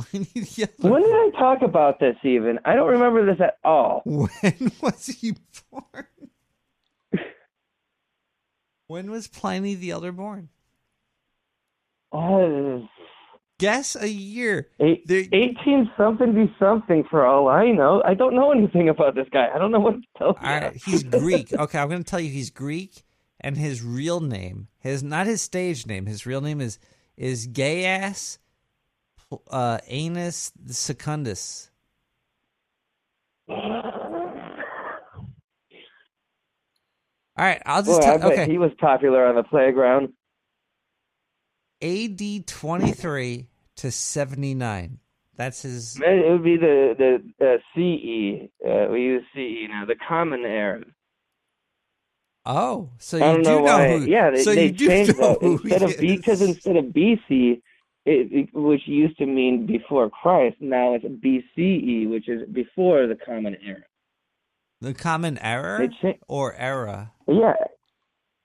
Pliny 0.00 0.24
the 0.32 0.62
Elder. 0.62 0.94
When 0.94 1.02
did 1.02 1.12
I 1.12 1.30
talk 1.38 1.60
about 1.60 2.00
this 2.00 2.16
even? 2.24 2.58
I 2.64 2.74
don't 2.74 2.88
remember 2.88 3.26
this 3.26 3.40
at 3.42 3.58
all. 3.62 4.00
When 4.06 4.72
was 4.80 5.06
he 5.08 5.34
born? 5.70 6.06
when 8.86 9.10
was 9.10 9.28
Pliny 9.28 9.74
the 9.74 9.90
Elder 9.90 10.12
born? 10.12 10.48
Oh, 12.12 12.88
Guess 13.58 13.96
a 13.96 14.08
year. 14.08 14.68
eight, 14.80 15.10
18 15.10 15.90
something 15.96 16.34
be 16.34 16.54
something 16.58 17.04
for 17.10 17.24
all 17.24 17.48
I 17.48 17.70
know. 17.70 18.02
I 18.04 18.12
don't 18.12 18.34
know 18.34 18.52
anything 18.52 18.90
about 18.90 19.14
this 19.14 19.26
guy. 19.32 19.48
I 19.54 19.58
don't 19.58 19.70
know 19.70 19.80
what 19.80 19.94
to 19.94 20.02
tell 20.18 20.36
you. 20.40 20.46
Right, 20.46 20.76
he's 20.84 21.02
Greek. 21.04 21.52
Okay, 21.54 21.78
I'm 21.78 21.88
going 21.88 22.02
to 22.02 22.10
tell 22.10 22.20
you 22.20 22.30
he's 22.30 22.50
Greek, 22.50 23.02
and 23.40 23.56
his 23.56 23.82
real 23.82 24.20
name, 24.20 24.68
his 24.78 25.02
not 25.02 25.26
his 25.26 25.40
stage 25.40 25.86
name, 25.86 26.04
his 26.04 26.26
real 26.26 26.42
name 26.42 26.60
is 26.60 26.78
is 27.16 27.46
Gaius 27.46 28.38
uh, 29.50 29.78
Anus 29.86 30.52
Secundus. 30.66 31.70
All 37.38 37.44
right, 37.44 37.60
I'll 37.66 37.82
just 37.82 38.00
Boy, 38.00 38.28
Okay, 38.32 38.46
he 38.50 38.56
was 38.56 38.70
popular 38.78 39.26
on 39.26 39.34
the 39.34 39.42
playground. 39.42 40.08
AD 41.82 42.46
23 42.46 43.48
to 43.76 43.90
79. 43.90 44.98
That's 45.36 45.62
his. 45.62 46.00
It 46.00 46.30
would 46.30 46.42
be 46.42 46.56
the 46.56 46.94
the 46.98 47.46
uh, 47.46 47.58
CE. 47.74 48.48
Uh, 48.66 48.90
we 48.90 49.02
use 49.02 49.22
CE 49.34 49.68
now, 49.68 49.84
the 49.84 49.96
Common 50.08 50.44
Era. 50.44 50.82
Oh, 52.46 52.90
so 52.98 53.16
you 53.18 53.22
don't 53.22 53.42
know, 53.42 53.64
know, 53.64 53.98
who. 53.98 54.06
Yeah, 54.06 54.30
they, 54.30 54.42
so 54.42 54.54
they 54.54 54.66
you 54.66 54.72
do 54.72 54.86
changed 54.86 55.16
that 55.18 55.42
instead 55.42 55.82
of 55.82 55.98
B 55.98 56.16
because 56.16 56.40
instead 56.40 56.76
of 56.76 56.84
BC, 56.86 57.60
it, 58.06 58.32
it, 58.32 58.48
which 58.54 58.82
used 58.86 59.18
to 59.18 59.26
mean 59.26 59.66
before 59.66 60.08
Christ, 60.08 60.56
now 60.60 60.94
it's 60.94 61.04
BCE, 61.04 62.08
which 62.08 62.28
is 62.28 62.48
before 62.50 63.06
the 63.06 63.16
Common 63.16 63.56
Era. 63.62 63.82
The 64.80 64.94
common 64.94 65.38
error 65.38 65.78
They 65.78 66.12
cha- 66.12 66.18
or 66.28 66.54
era? 66.54 67.12
Yeah. 67.26 67.54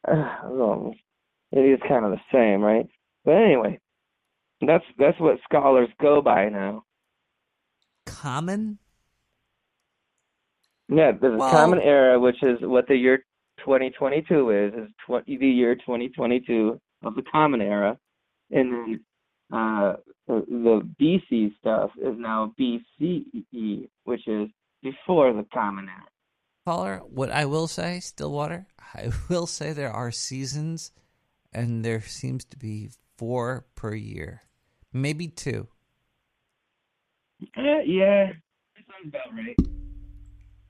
Uh, 0.07 0.37
well, 0.45 0.93
it 1.51 1.59
is 1.59 1.79
kind 1.87 2.05
of 2.05 2.11
the 2.11 2.21
same, 2.33 2.61
right? 2.61 2.87
But 3.25 3.31
anyway, 3.35 3.79
that's 4.65 4.83
that's 4.97 5.19
what 5.19 5.37
scholars 5.43 5.89
go 6.01 6.21
by 6.21 6.49
now. 6.49 6.83
Common? 8.05 8.79
Yeah, 10.89 11.11
there's 11.19 11.37
Well- 11.39 11.47
a 11.47 11.51
common 11.51 11.79
era, 11.79 12.19
which 12.19 12.41
is 12.43 12.59
what 12.61 12.87
the 12.87 12.95
year 12.95 13.23
2022 13.59 14.49
is, 14.49 14.73
is 14.73 14.89
20, 15.05 15.37
the 15.37 15.47
year 15.47 15.75
2022 15.75 16.79
of 17.03 17.15
the 17.15 17.21
common 17.31 17.61
era, 17.61 17.97
and 18.49 18.73
then 18.73 19.05
uh, 19.53 19.93
the, 20.27 20.45
the 20.49 20.89
BC 20.99 21.55
stuff 21.59 21.91
is 21.97 22.15
now 22.17 22.53
BCE, 22.59 23.87
which 24.03 24.27
is 24.27 24.49
before 24.81 25.31
the 25.33 25.45
common 25.53 25.87
era. 25.87 26.07
Caller, 26.65 26.97
what 27.05 27.31
I 27.31 27.45
will 27.45 27.67
say, 27.67 27.99
Stillwater, 27.99 28.65
I 28.93 29.09
will 29.29 29.47
say 29.47 29.71
there 29.73 29.91
are 29.91 30.11
seasons, 30.11 30.91
and 31.53 31.85
there 31.85 32.01
seems 32.01 32.43
to 32.45 32.57
be 32.57 32.89
four 33.25 33.67
per 33.75 33.93
year, 33.93 34.41
maybe 34.91 35.27
two. 35.27 35.67
Uh, 37.55 37.61
yeah, 37.85 38.31
that 38.75 38.83
sounds 38.89 39.09
about 39.09 39.31
right. 39.35 39.55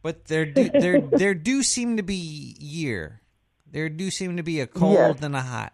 But 0.04 0.26
there 0.26 0.46
do 0.46 0.68
there 0.70 1.00
there 1.12 1.34
do 1.34 1.64
seem 1.64 1.96
to 1.96 2.04
be 2.04 2.58
year. 2.60 3.22
There 3.66 3.88
do 3.88 4.12
seem 4.12 4.36
to 4.36 4.44
be 4.44 4.60
a 4.60 4.68
cold 4.68 4.96
Yes. 4.96 5.22
and 5.22 5.34
a 5.34 5.40
hot. 5.42 5.72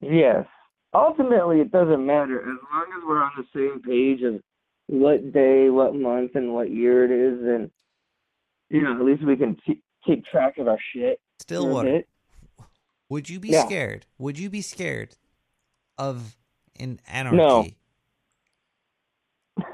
Yes. 0.00 0.46
Ultimately, 0.94 1.60
it 1.60 1.72
doesn't 1.72 2.06
matter 2.06 2.40
as 2.40 2.58
long 2.72 2.86
as 2.96 3.02
we're 3.04 3.20
on 3.20 3.32
the 3.36 3.44
same 3.52 3.82
page 3.82 4.22
of 4.22 4.40
what 4.86 5.32
day, 5.32 5.68
what 5.68 5.96
month, 5.96 6.36
and 6.36 6.54
what 6.54 6.70
year 6.70 7.04
it 7.04 7.10
is, 7.10 7.40
and 7.44 7.70
you 8.68 8.82
know, 8.82 8.94
at 8.94 9.04
least 9.04 9.24
we 9.26 9.36
can 9.36 9.56
t- 9.66 9.82
keep 10.06 10.24
track 10.26 10.58
of 10.58 10.68
our 10.68 10.78
shit. 10.94 11.18
for 11.18 11.42
a 11.42 11.42
Stillwater. 11.42 12.02
Would 13.08 13.28
you 13.28 13.40
be 13.40 13.48
Yeah. 13.48 13.64
scared? 13.66 14.06
Would 14.18 14.38
you 14.38 14.48
be 14.48 14.60
scared 14.62 15.16
of 16.00 16.34
an 16.78 16.98
No. 17.14 17.66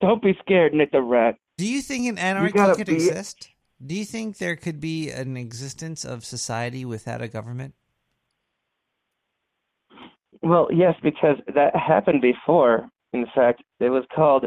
Don't 0.00 0.22
be 0.22 0.36
scared, 0.40 0.72
Nick 0.72 0.92
the 0.92 1.02
Rat. 1.02 1.34
Do 1.58 1.66
you 1.66 1.82
think 1.82 2.08
an 2.08 2.18
anarchy 2.18 2.58
could 2.76 2.86
be- 2.86 2.94
exist? 2.94 3.48
Do 3.84 3.94
you 3.94 4.04
think 4.04 4.38
there 4.38 4.56
could 4.56 4.80
be 4.80 5.10
an 5.10 5.36
existence 5.36 6.04
of 6.04 6.24
society 6.24 6.84
without 6.84 7.20
a 7.20 7.28
government? 7.28 7.74
Well, 10.42 10.68
yes, 10.72 10.94
because 11.02 11.36
that 11.54 11.74
happened 11.74 12.22
before. 12.22 12.88
In 13.12 13.26
fact, 13.34 13.62
it 13.80 13.90
was 13.90 14.04
called 14.14 14.46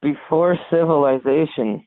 before 0.00 0.56
civilization. 0.70 1.86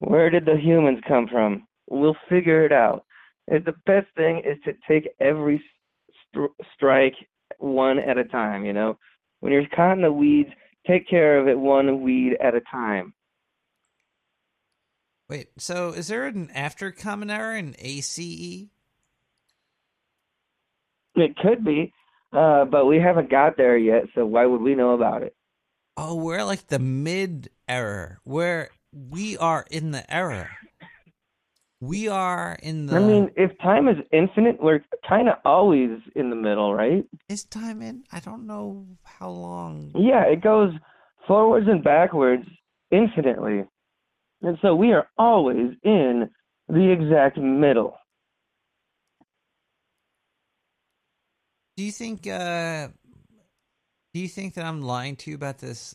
Where 0.00 0.30
did 0.30 0.44
the 0.44 0.56
humans 0.56 0.98
come 1.06 1.26
from? 1.28 1.66
We'll 1.88 2.16
figure 2.28 2.64
it 2.66 2.72
out. 2.72 3.04
And 3.46 3.64
the 3.64 3.74
best 3.86 4.08
thing 4.16 4.42
is 4.44 4.58
to 4.64 4.74
take 4.86 5.08
every 5.20 5.62
str- 6.30 6.62
strike 6.74 7.14
one 7.58 7.98
at 7.98 8.18
a 8.18 8.24
time, 8.24 8.64
you 8.64 8.72
know? 8.72 8.98
When 9.40 9.52
you're 9.52 9.66
caught 9.74 9.92
in 9.92 10.02
the 10.02 10.12
weeds, 10.12 10.50
take 10.86 11.08
care 11.08 11.38
of 11.38 11.48
it 11.48 11.58
one 11.58 12.02
weed 12.02 12.36
at 12.42 12.54
a 12.54 12.60
time. 12.60 13.14
Wait, 15.28 15.48
so 15.58 15.90
is 15.90 16.08
there 16.08 16.26
an 16.26 16.50
after 16.54 16.90
common 16.90 17.30
era 17.30 17.58
in? 17.58 17.76
ACE? 17.78 18.68
It 21.14 21.36
could 21.36 21.64
be, 21.64 21.92
uh, 22.32 22.64
but 22.64 22.86
we 22.86 22.98
haven't 22.98 23.30
got 23.30 23.56
there 23.56 23.76
yet, 23.76 24.04
so 24.14 24.24
why 24.24 24.46
would 24.46 24.62
we 24.62 24.74
know 24.74 24.92
about 24.92 25.22
it? 25.22 25.34
Oh, 25.96 26.14
we're 26.14 26.44
like 26.44 26.68
the 26.68 26.78
mid 26.78 27.50
era, 27.68 28.18
where 28.24 28.70
we 28.92 29.36
are 29.36 29.66
in 29.70 29.90
the 29.90 30.10
era. 30.12 30.48
We 31.80 32.08
are 32.08 32.58
in 32.60 32.86
the. 32.86 32.96
I 32.96 32.98
mean, 32.98 33.30
if 33.36 33.56
time 33.58 33.86
is 33.86 33.96
infinite, 34.12 34.60
we're 34.60 34.84
kind 35.08 35.28
of 35.28 35.36
always 35.44 35.90
in 36.16 36.30
the 36.30 36.36
middle, 36.36 36.74
right? 36.74 37.04
is 37.28 37.44
time 37.44 37.82
in? 37.82 38.04
I 38.10 38.18
don't 38.18 38.46
know 38.46 38.86
how 39.04 39.30
long. 39.30 39.92
Yeah, 39.94 40.24
it 40.24 40.40
goes 40.42 40.72
forwards 41.26 41.68
and 41.68 41.84
backwards 41.84 42.44
infinitely. 42.90 43.64
And 44.42 44.58
so 44.60 44.74
we 44.74 44.92
are 44.92 45.08
always 45.18 45.74
in 45.84 46.30
the 46.68 46.90
exact 46.90 47.38
middle. 47.38 47.96
Do 51.76 51.84
you 51.84 51.92
think? 51.92 52.26
uh 52.26 52.88
Do 54.14 54.20
you 54.20 54.28
think 54.28 54.54
that 54.54 54.64
I'm 54.64 54.82
lying 54.82 55.14
to 55.16 55.30
you 55.30 55.36
about 55.36 55.58
this 55.58 55.94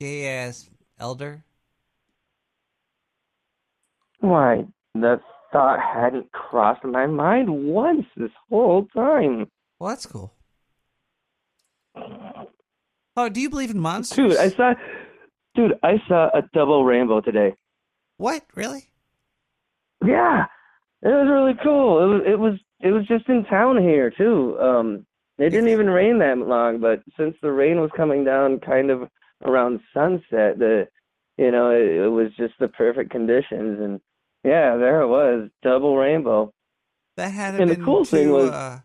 gay 0.00 0.26
ass 0.26 0.68
elder? 0.98 1.44
Why, 4.24 4.64
the 4.94 5.20
thought 5.52 5.78
hadn't 5.80 6.32
crossed 6.32 6.82
my 6.82 7.06
mind 7.06 7.66
once 7.66 8.06
this 8.16 8.30
whole 8.48 8.86
time. 8.86 9.50
Well, 9.78 9.90
that's 9.90 10.06
cool. 10.06 10.32
Oh, 11.94 13.28
do 13.28 13.38
you 13.38 13.50
believe 13.50 13.70
in 13.70 13.78
monsters? 13.78 14.32
Dude, 14.32 14.38
I 14.38 14.48
saw 14.48 14.74
dude, 15.54 15.74
I 15.82 16.02
saw 16.08 16.30
a 16.32 16.40
double 16.54 16.86
rainbow 16.86 17.20
today. 17.20 17.54
What? 18.16 18.46
Really? 18.54 18.88
Yeah. 20.02 20.46
It 21.02 21.08
was 21.08 21.28
really 21.30 21.54
cool. 21.62 22.02
It 22.02 22.06
was 22.06 22.22
it 22.26 22.38
was 22.38 22.54
it 22.80 22.92
was 22.92 23.06
just 23.06 23.28
in 23.28 23.44
town 23.44 23.76
here 23.82 24.10
too. 24.10 24.58
Um 24.58 25.04
it 25.36 25.50
didn't 25.50 25.68
even 25.68 25.90
rain 25.90 26.18
that 26.20 26.38
long, 26.38 26.80
but 26.80 27.02
since 27.18 27.36
the 27.42 27.52
rain 27.52 27.78
was 27.78 27.90
coming 27.94 28.24
down 28.24 28.58
kind 28.60 28.90
of 28.90 29.02
around 29.44 29.80
sunset, 29.92 30.58
the 30.58 30.88
you 31.36 31.50
know, 31.50 31.70
it, 31.70 32.04
it 32.04 32.08
was 32.08 32.30
just 32.38 32.54
the 32.58 32.68
perfect 32.68 33.10
conditions 33.10 33.80
and 33.80 34.00
yeah, 34.44 34.76
there 34.76 35.00
it 35.02 35.08
was, 35.08 35.50
double 35.62 35.96
rainbow. 35.96 36.52
That 37.16 37.30
had 37.30 37.54
And 37.60 37.70
the 37.70 37.76
been 37.76 37.84
cool 37.84 38.04
thing 38.04 38.30
was 38.30 38.50
uh, 38.50 38.80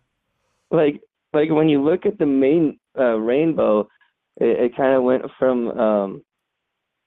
like 0.72 1.02
like 1.34 1.50
when 1.50 1.70
you 1.70 1.84
look 1.84 2.06
at 2.06 2.18
the 2.18 2.26
main 2.26 2.80
uh 2.98 3.18
rainbow, 3.18 3.88
it, 4.38 4.60
it 4.60 4.78
kind 4.78 4.96
of 4.96 5.04
went 5.04 5.24
from 5.38 5.70
um 5.72 6.22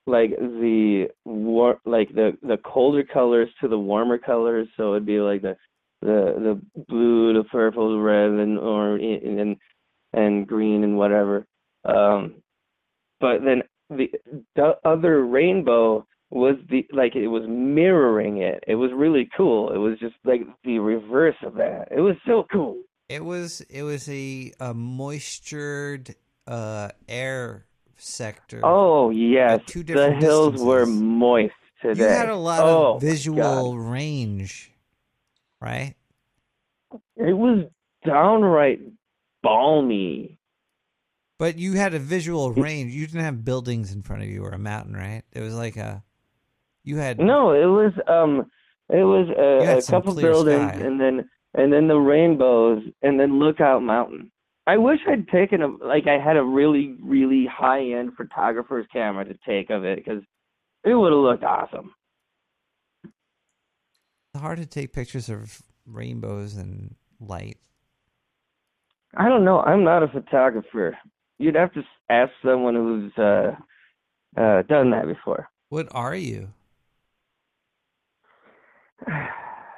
like 0.07 0.31
the 0.39 1.09
war 1.25 1.79
like 1.85 2.13
the 2.15 2.37
the 2.43 2.57
colder 2.59 3.05
colors 3.05 3.49
to 3.61 3.69
the 3.69 3.79
warmer 3.79 4.19
colors 4.19 4.69
so 4.77 4.93
it'd 4.93 5.07
be 5.07 5.21
like 5.21 5.43
the 5.43 5.57
the 6.01 6.35
the 6.75 6.83
blue 6.89 7.33
the 7.33 7.45
purple 7.45 7.93
the 7.93 7.99
red 8.03 8.31
and 8.31 8.59
or 8.59 8.97
and 8.97 9.57
and 10.13 10.47
green 10.49 10.83
and 10.83 10.99
whatever 10.99 11.47
um 11.85 12.35
but 13.21 13.45
then 13.45 13.63
the 13.91 14.11
the 14.57 14.75
other 14.85 15.25
rainbow 15.25 16.05
was 16.33 16.57
the 16.70 16.86
like 16.93 17.15
it 17.15 17.28
was 17.28 17.43
mirroring 17.47 18.39
it 18.39 18.65
it 18.67 18.75
was 18.77 18.91
really 18.94 19.28
cool 19.36 19.70
it 19.70 19.77
was 19.77 19.99
just 19.99 20.15
like 20.25 20.41
the 20.65 20.78
reverse 20.78 21.36
of 21.44 21.55
that 21.55 21.89
it 21.91 22.01
was 22.01 22.17
so 22.27 22.47
cool 22.51 22.77
It 23.09 23.23
was 23.25 23.61
it 23.69 23.83
was 23.83 24.09
a, 24.09 24.52
a 24.59 24.73
moistured 24.73 26.15
uh, 26.47 26.89
air 27.09 27.67
sector. 27.97 28.61
oh 28.65 29.11
yes 29.11 29.61
two 29.67 29.83
different 29.83 30.20
the 30.20 30.27
hills 30.27 30.61
were 30.62 30.86
moist 30.86 31.52
today 31.83 32.02
You 32.05 32.09
had 32.09 32.28
a 32.31 32.36
lot 32.36 32.61
oh, 32.61 32.94
of 32.94 33.02
visual 33.02 33.75
God. 33.75 33.91
range, 33.91 34.73
right? 35.61 35.94
It 37.17 37.36
was 37.36 37.67
downright 38.07 38.81
balmy. 39.43 40.39
But 41.39 41.59
you 41.59 41.75
had 41.75 41.93
a 41.94 41.99
visual 41.99 42.52
range. 42.52 42.93
You 42.94 43.07
didn't 43.07 43.25
have 43.25 43.44
buildings 43.44 43.93
in 43.93 44.02
front 44.02 44.23
of 44.23 44.28
you 44.28 44.44
or 44.44 44.51
a 44.51 44.59
mountain, 44.59 44.94
right? 44.94 45.23
It 45.33 45.41
was 45.41 45.55
like 45.55 45.77
a 45.77 46.02
you 46.85 46.97
had 46.97 47.19
No, 47.19 47.52
it 47.52 47.67
was 47.67 47.93
um, 48.07 48.51
it 48.89 49.05
was 49.05 49.28
a, 49.36 49.78
a 49.78 49.83
couple 49.83 50.15
buildings, 50.15 50.70
sky. 50.70 50.81
and 50.81 51.01
then 51.01 51.28
and 51.55 51.73
then 51.73 51.89
the 51.89 51.97
rainbows, 51.97 52.83
and 53.02 53.19
then 53.19 53.39
Lookout 53.39 53.83
Mountain. 53.83 54.31
I 54.67 54.77
wish 54.77 55.01
I'd 55.09 55.28
taken 55.28 55.62
a 55.62 55.69
like 55.69 56.07
I 56.07 56.19
had 56.19 56.36
a 56.36 56.43
really 56.43 56.97
really 57.02 57.47
high 57.47 57.83
end 57.83 58.12
photographer's 58.17 58.86
camera 58.93 59.25
to 59.25 59.36
take 59.47 59.70
of 59.70 59.85
it 59.85 59.97
because 59.97 60.23
it 60.85 60.94
would 60.94 61.12
have 61.12 61.20
looked 61.20 61.44
awesome. 61.44 61.94
It's 63.05 64.41
hard 64.41 64.59
to 64.59 64.67
take 64.67 64.93
pictures 64.93 65.28
of 65.28 65.62
rainbows 65.86 66.57
and 66.57 66.94
light. 67.20 67.59
I 69.17 69.28
don't 69.28 69.44
know. 69.44 69.61
I'm 69.61 69.85
not 69.85 70.02
a 70.02 70.09
photographer. 70.09 70.97
You'd 71.39 71.55
have 71.55 71.73
to 71.75 71.83
ask 72.09 72.33
someone 72.43 72.75
who's 72.75 73.12
uh, 73.19 73.52
uh, 74.41 74.62
done 74.62 74.91
that 74.93 75.07
before. 75.07 75.51
What 75.69 75.89
are 75.91 76.17
you? 76.17 76.49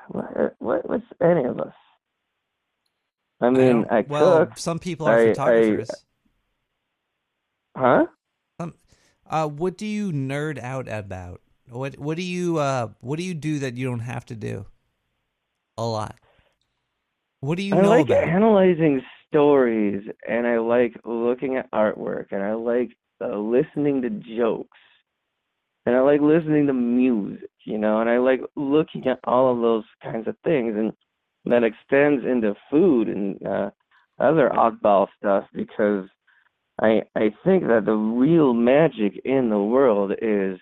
What, 0.08 0.54
what 0.58 0.88
what's 0.88 1.04
any 1.22 1.44
of 1.44 1.58
us? 1.58 1.72
I 3.40 3.48
mean, 3.48 3.86
I, 3.90 4.04
well, 4.06 4.46
cook. 4.46 4.58
some 4.58 4.78
people 4.78 5.06
are 5.06 5.16
I- 5.16 5.22
I- 5.22 5.28
photographers. 5.28 5.90
huh? 7.76 8.06
Um, 8.60 8.74
uh, 9.28 9.48
what 9.48 9.78
do 9.78 9.86
you 9.86 10.12
nerd 10.12 10.58
out 10.58 10.88
about? 10.88 11.40
What 11.70 11.98
what 11.98 12.18
do 12.18 12.22
you 12.22 12.58
uh 12.58 12.88
what 13.00 13.18
do 13.18 13.24
you 13.24 13.32
do 13.32 13.60
that 13.60 13.78
you 13.78 13.86
don't 13.88 14.00
have 14.00 14.26
to 14.26 14.36
do? 14.36 14.66
A 15.78 15.84
lot. 15.84 16.16
What 17.40 17.56
do 17.56 17.62
you 17.62 17.74
I 17.74 17.80
know 17.80 17.88
like 17.88 18.06
about? 18.06 18.28
analyzing 18.28 19.00
stories, 19.28 20.06
and 20.28 20.46
I 20.46 20.58
like 20.58 20.92
looking 21.04 21.56
at 21.56 21.70
artwork, 21.72 22.26
and 22.30 22.42
I 22.42 22.52
like 22.52 22.90
uh, 23.22 23.38
listening 23.38 24.02
to 24.02 24.10
jokes. 24.10 24.78
and 25.86 25.96
I 25.96 26.00
like 26.00 26.20
listening 26.20 26.66
to 26.66 26.72
music, 26.74 27.48
you 27.64 27.78
know, 27.78 28.00
and 28.00 28.10
I 28.10 28.18
like 28.18 28.40
looking 28.56 29.06
at 29.06 29.20
all 29.24 29.52
of 29.52 29.60
those 29.60 29.84
kinds 30.02 30.28
of 30.28 30.36
things, 30.44 30.74
and 30.76 30.92
that 31.46 31.64
extends 31.64 32.24
into 32.24 32.54
food 32.70 33.08
and 33.08 33.46
uh, 33.46 33.70
other 34.18 34.50
oddball 34.50 35.08
stuff 35.18 35.44
because 35.52 36.08
I 36.80 37.02
I 37.14 37.30
think 37.44 37.64
that 37.64 37.82
the 37.84 37.92
real 37.92 38.54
magic 38.54 39.20
in 39.24 39.50
the 39.50 39.58
world 39.58 40.12
is 40.20 40.58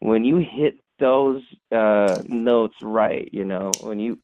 when 0.00 0.24
you 0.24 0.38
hit 0.38 0.74
those 0.98 1.42
uh, 1.72 2.22
notes 2.26 2.76
right, 2.82 3.28
you 3.32 3.44
know, 3.44 3.72
when 3.82 3.98
you 3.98 4.18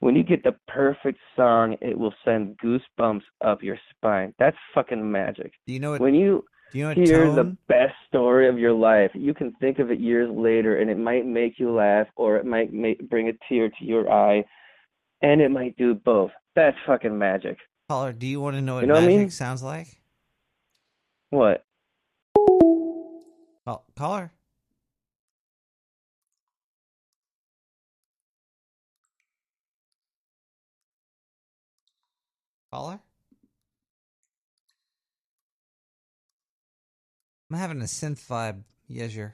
when 0.00 0.14
you 0.14 0.22
get 0.22 0.44
the 0.44 0.54
perfect 0.68 1.18
song, 1.36 1.76
it 1.80 1.98
will 1.98 2.14
send 2.24 2.56
goosebumps 2.58 3.22
up 3.44 3.62
your 3.62 3.78
spine. 3.90 4.32
That's 4.38 4.56
fucking 4.74 5.10
magic. 5.10 5.52
Do 5.66 5.72
you 5.72 5.80
know 5.80 5.92
what? 5.92 6.00
when 6.00 6.14
you 6.14 6.44
do 6.72 6.78
you 6.78 6.84
know 6.84 6.94
hear 6.94 7.32
the 7.32 7.56
best 7.68 7.94
story 8.08 8.48
of 8.48 8.58
your 8.58 8.72
life, 8.72 9.10
you 9.14 9.34
can 9.34 9.52
think 9.60 9.78
of 9.78 9.90
it 9.90 10.00
years 10.00 10.30
later, 10.30 10.78
and 10.78 10.90
it 10.90 10.98
might 10.98 11.26
make 11.26 11.58
you 11.58 11.70
laugh, 11.72 12.06
or 12.16 12.36
it 12.36 12.44
might 12.44 12.72
make, 12.72 13.08
bring 13.08 13.28
a 13.28 13.32
tear 13.48 13.68
to 13.68 13.84
your 13.84 14.10
eye, 14.10 14.44
and 15.22 15.40
it 15.40 15.50
might 15.50 15.76
do 15.76 15.94
both. 15.94 16.30
That's 16.54 16.76
fucking 16.86 17.16
magic. 17.16 17.56
Caller, 17.88 18.12
do 18.12 18.26
you 18.26 18.40
want 18.40 18.56
to 18.56 18.60
know 18.62 18.74
what 18.74 18.80
You 18.82 18.86
know 18.88 18.94
what 18.94 19.04
I 19.04 19.06
magic 19.06 19.18
mean? 19.18 19.30
sounds 19.30 19.62
like? 19.62 19.86
What? 21.30 21.64
Call, 23.64 23.84
caller. 23.96 24.32
Caller? 32.70 33.00
I'm 37.50 37.56
having 37.56 37.80
a 37.80 37.84
synth 37.84 38.26
vibe, 38.28 38.62
Yezure. 38.90 39.32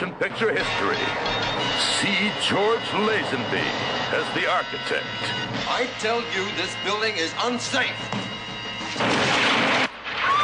Motion 0.00 0.18
picture 0.18 0.50
history. 0.50 0.96
See 1.78 2.30
George 2.48 2.80
Lazenby 3.06 3.66
as 4.12 4.34
the 4.34 4.50
architect. 4.50 5.04
I 5.68 5.88
tell 5.98 6.20
you, 6.34 6.44
this 6.56 6.74
building 6.84 7.16
is 7.16 7.32
unsafe. 7.42 7.90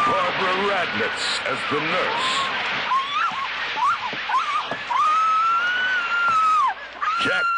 Barbara 0.06 0.56
Radnitz 0.68 1.40
as 1.46 1.58
the 1.70 1.80
nurse. 1.80 2.55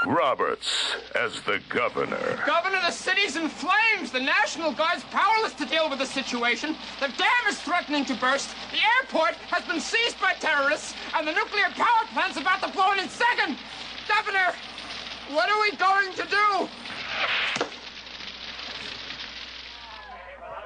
Roberts 0.08 0.96
as 1.14 1.42
the 1.42 1.60
governor. 1.68 2.42
Governor, 2.46 2.80
the 2.80 2.90
city's 2.90 3.36
in 3.36 3.50
flames. 3.50 4.10
The 4.10 4.20
National 4.20 4.72
Guard's 4.72 5.04
powerless 5.04 5.52
to 5.54 5.66
deal 5.66 5.90
with 5.90 5.98
the 5.98 6.06
situation. 6.06 6.74
The 6.98 7.08
dam 7.08 7.44
is 7.46 7.60
threatening 7.60 8.06
to 8.06 8.14
burst. 8.14 8.48
The 8.72 8.78
airport 9.02 9.34
has 9.52 9.64
been 9.66 9.80
seized 9.80 10.18
by 10.18 10.32
terrorists, 10.40 10.94
and 11.14 11.28
the 11.28 11.32
nuclear 11.32 11.68
power 11.74 12.06
plant's 12.14 12.38
about 12.38 12.62
to 12.62 12.72
blow 12.72 12.92
in 12.92 13.00
a 13.00 13.08
second. 13.08 13.58
Governor, 14.08 14.54
what 15.30 15.50
are 15.50 15.60
we 15.60 15.76
going 15.76 16.12
to 16.14 16.24
do? 16.24 16.68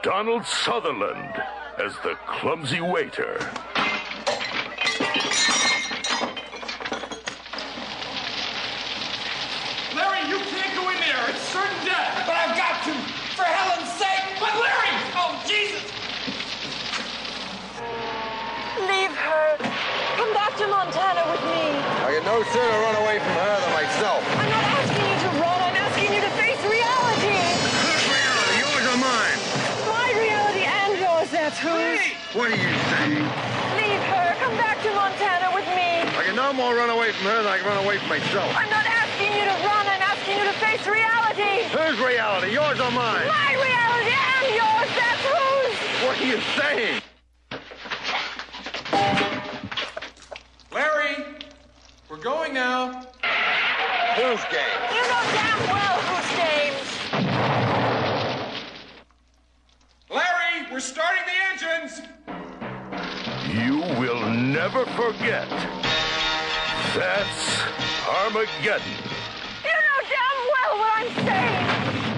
Donald 0.04 0.46
Sutherland 0.46 1.42
as 1.78 1.94
the 2.04 2.14
clumsy 2.26 2.80
waiter. 2.80 3.38
It's 11.32 11.48
certain 11.48 11.80
death. 11.84 12.28
But 12.28 12.36
I've 12.36 12.56
got 12.56 12.84
to. 12.84 12.92
For 13.32 13.48
Helen's 13.48 13.88
sake. 13.96 14.36
But 14.36 14.52
Larry! 14.52 14.92
Oh, 15.16 15.32
Jesus! 15.48 15.80
Leave 18.84 19.14
her. 19.16 19.56
Come 20.20 20.32
back 20.36 20.52
to 20.60 20.66
Montana 20.68 21.24
with 21.32 21.40
me. 21.48 21.72
I 22.04 22.12
can 22.12 22.24
no 22.28 22.44
sooner 22.52 22.78
run 22.84 22.96
away 23.00 23.16
from 23.24 23.32
her 23.32 23.56
than 23.64 23.72
myself. 23.72 24.20
I'm 24.36 24.52
not 24.52 24.66
asking 24.76 25.08
you 25.08 25.16
to 25.24 25.30
run. 25.40 25.58
I'm 25.64 25.78
asking 25.80 26.12
you 26.12 26.20
to 26.20 26.32
face 26.36 26.60
reality. 26.68 27.40
reality? 28.12 28.56
Yours 28.60 28.86
or 28.92 28.98
mine? 29.00 29.38
My 29.88 30.08
reality 30.12 30.64
and 30.68 30.92
yours, 31.00 31.28
that's 31.32 31.56
whose. 31.56 32.04
What 32.36 32.52
are 32.52 32.60
you 32.60 32.72
saying? 32.92 33.24
Leave 33.80 34.04
her. 34.12 34.26
Come 34.44 34.56
back 34.60 34.84
to 34.84 34.90
Montana 34.92 35.48
with 35.56 35.68
me. 35.72 36.04
I 36.12 36.28
can 36.28 36.36
no 36.36 36.52
more 36.52 36.76
run 36.76 36.90
away 36.90 37.12
from 37.16 37.32
her 37.32 37.40
than 37.40 37.48
I 37.48 37.56
can 37.56 37.66
run 37.72 37.80
away 37.84 37.96
from 37.96 38.08
myself. 38.12 38.52
I'm 38.52 38.68
not 38.68 38.84
asking 38.84 39.32
you 39.32 39.48
to 39.48 39.56
run. 39.64 39.88
I'm 39.88 39.88
asking 39.88 39.96
you 39.96 40.01
to 40.52 40.58
face 40.58 40.86
reality. 40.86 41.64
Whose 41.70 41.98
reality? 42.00 42.52
Yours 42.52 42.80
or 42.80 42.90
mine? 42.90 43.26
My 43.26 43.54
reality 43.54 44.14
and 44.36 44.54
yours, 44.54 44.88
that's 44.98 45.24
whose. 45.24 45.78
What 46.04 46.20
are 46.20 46.26
you 46.26 46.40
saying? 46.58 47.02
Larry, 50.72 51.16
we're 52.08 52.16
going 52.18 52.54
now. 52.54 53.06
Whose 54.16 54.44
game? 54.50 54.80
You 54.90 55.02
know 55.02 55.22
damn 55.32 55.60
well 55.68 55.98
whose 56.08 56.30
games. 56.36 56.88
Larry, 60.10 60.66
we're 60.70 60.80
starting 60.80 61.24
the 61.26 61.38
engines. 61.52 62.02
You 63.54 63.78
will 64.00 64.22
never 64.28 64.84
forget. 64.86 65.48
That's 66.94 67.62
Armageddon. 68.06 69.12
You 69.64 69.70
know 69.70 70.08
damn 70.08 70.38
well 70.52 70.78
what 70.80 70.92
I'm 70.98 71.26
saying. 71.28 72.11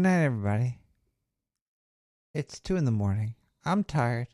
Good 0.00 0.04
night, 0.04 0.24
everybody. 0.24 0.78
It's 2.32 2.58
two 2.58 2.76
in 2.76 2.86
the 2.86 2.90
morning. 2.90 3.34
I'm 3.66 3.84
tired. 3.84 4.28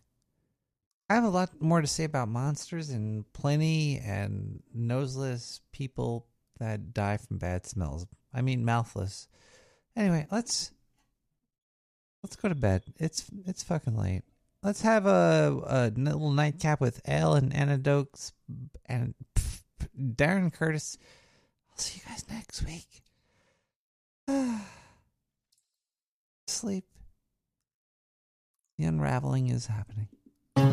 I 1.11 1.17
have 1.17 1.25
a 1.25 1.29
lot 1.29 1.61
more 1.61 1.81
to 1.81 1.89
say 1.89 2.05
about 2.05 2.29
monsters 2.29 2.91
and 2.91 3.25
Pliny 3.33 3.99
and 3.99 4.63
noseless 4.73 5.61
people 5.73 6.29
that 6.61 6.95
die 6.95 7.17
from 7.17 7.39
bad 7.39 7.67
smells. 7.67 8.07
I 8.33 8.43
mean, 8.43 8.65
mouthless. 8.65 9.27
Anyway, 9.97 10.29
let's 10.31 10.71
let's 12.23 12.37
go 12.37 12.49
to 12.49 12.55
bed. 12.55 12.85
It's 13.01 13.29
it's 13.45 13.65
fucking 13.65 13.97
late. 13.97 14.23
Let's 14.63 14.83
have 14.83 15.07
a, 15.07 15.63
a 15.67 15.93
little 15.97 16.31
nightcap 16.31 16.81
with 16.81 17.01
Ale 17.09 17.35
and 17.35 17.53
anecdotes 17.53 18.33
and 18.85 19.17
pff, 19.35 19.63
Darren 19.99 20.53
Curtis. 20.53 20.97
I'll 21.73 21.79
see 21.79 21.99
you 21.99 22.09
guys 22.09 22.25
next 22.31 22.63
week. 22.63 23.03
Sleep. 26.49 26.85
The 28.79 28.85
unraveling 28.85 29.49
is 29.49 29.67
happening. 29.67 30.07
Good 30.55 30.65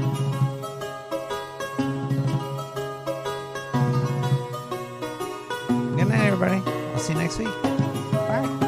night, 6.09 6.27
everybody. 6.27 6.61
I'll 6.93 6.99
see 6.99 7.13
you 7.13 7.19
next 7.19 7.39
week. 7.39 7.47
Bye. 8.11 8.59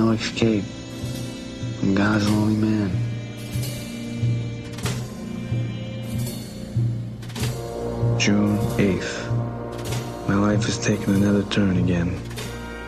No 0.00 0.12
escape. 0.12 0.64
I'm 1.82 1.94
God's 1.94 2.26
lonely 2.30 2.56
man. 2.56 2.90
June 8.18 8.56
8th. 8.78 9.12
My 10.26 10.36
life 10.36 10.64
has 10.64 10.78
taken 10.78 11.16
another 11.16 11.42
turn 11.50 11.76
again. 11.76 12.18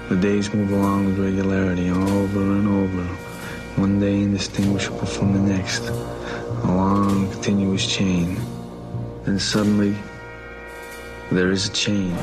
The 0.09 0.17
days 0.17 0.55
move 0.55 0.73
along 0.73 1.05
with 1.07 1.19
regularity, 1.19 1.91
over 1.91 2.41
and 2.59 2.67
over, 2.81 3.05
one 3.77 4.01
day 4.01 4.23
indistinguishable 4.23 5.07
from 5.07 5.35
the 5.35 5.55
next, 5.55 5.83
a 5.89 6.67
long, 6.67 7.31
continuous 7.31 7.87
chain. 7.87 8.41
Then 9.25 9.39
suddenly, 9.39 9.95
there 11.31 11.51
is 11.51 11.69
a 11.69 11.73
chain. 11.73 12.17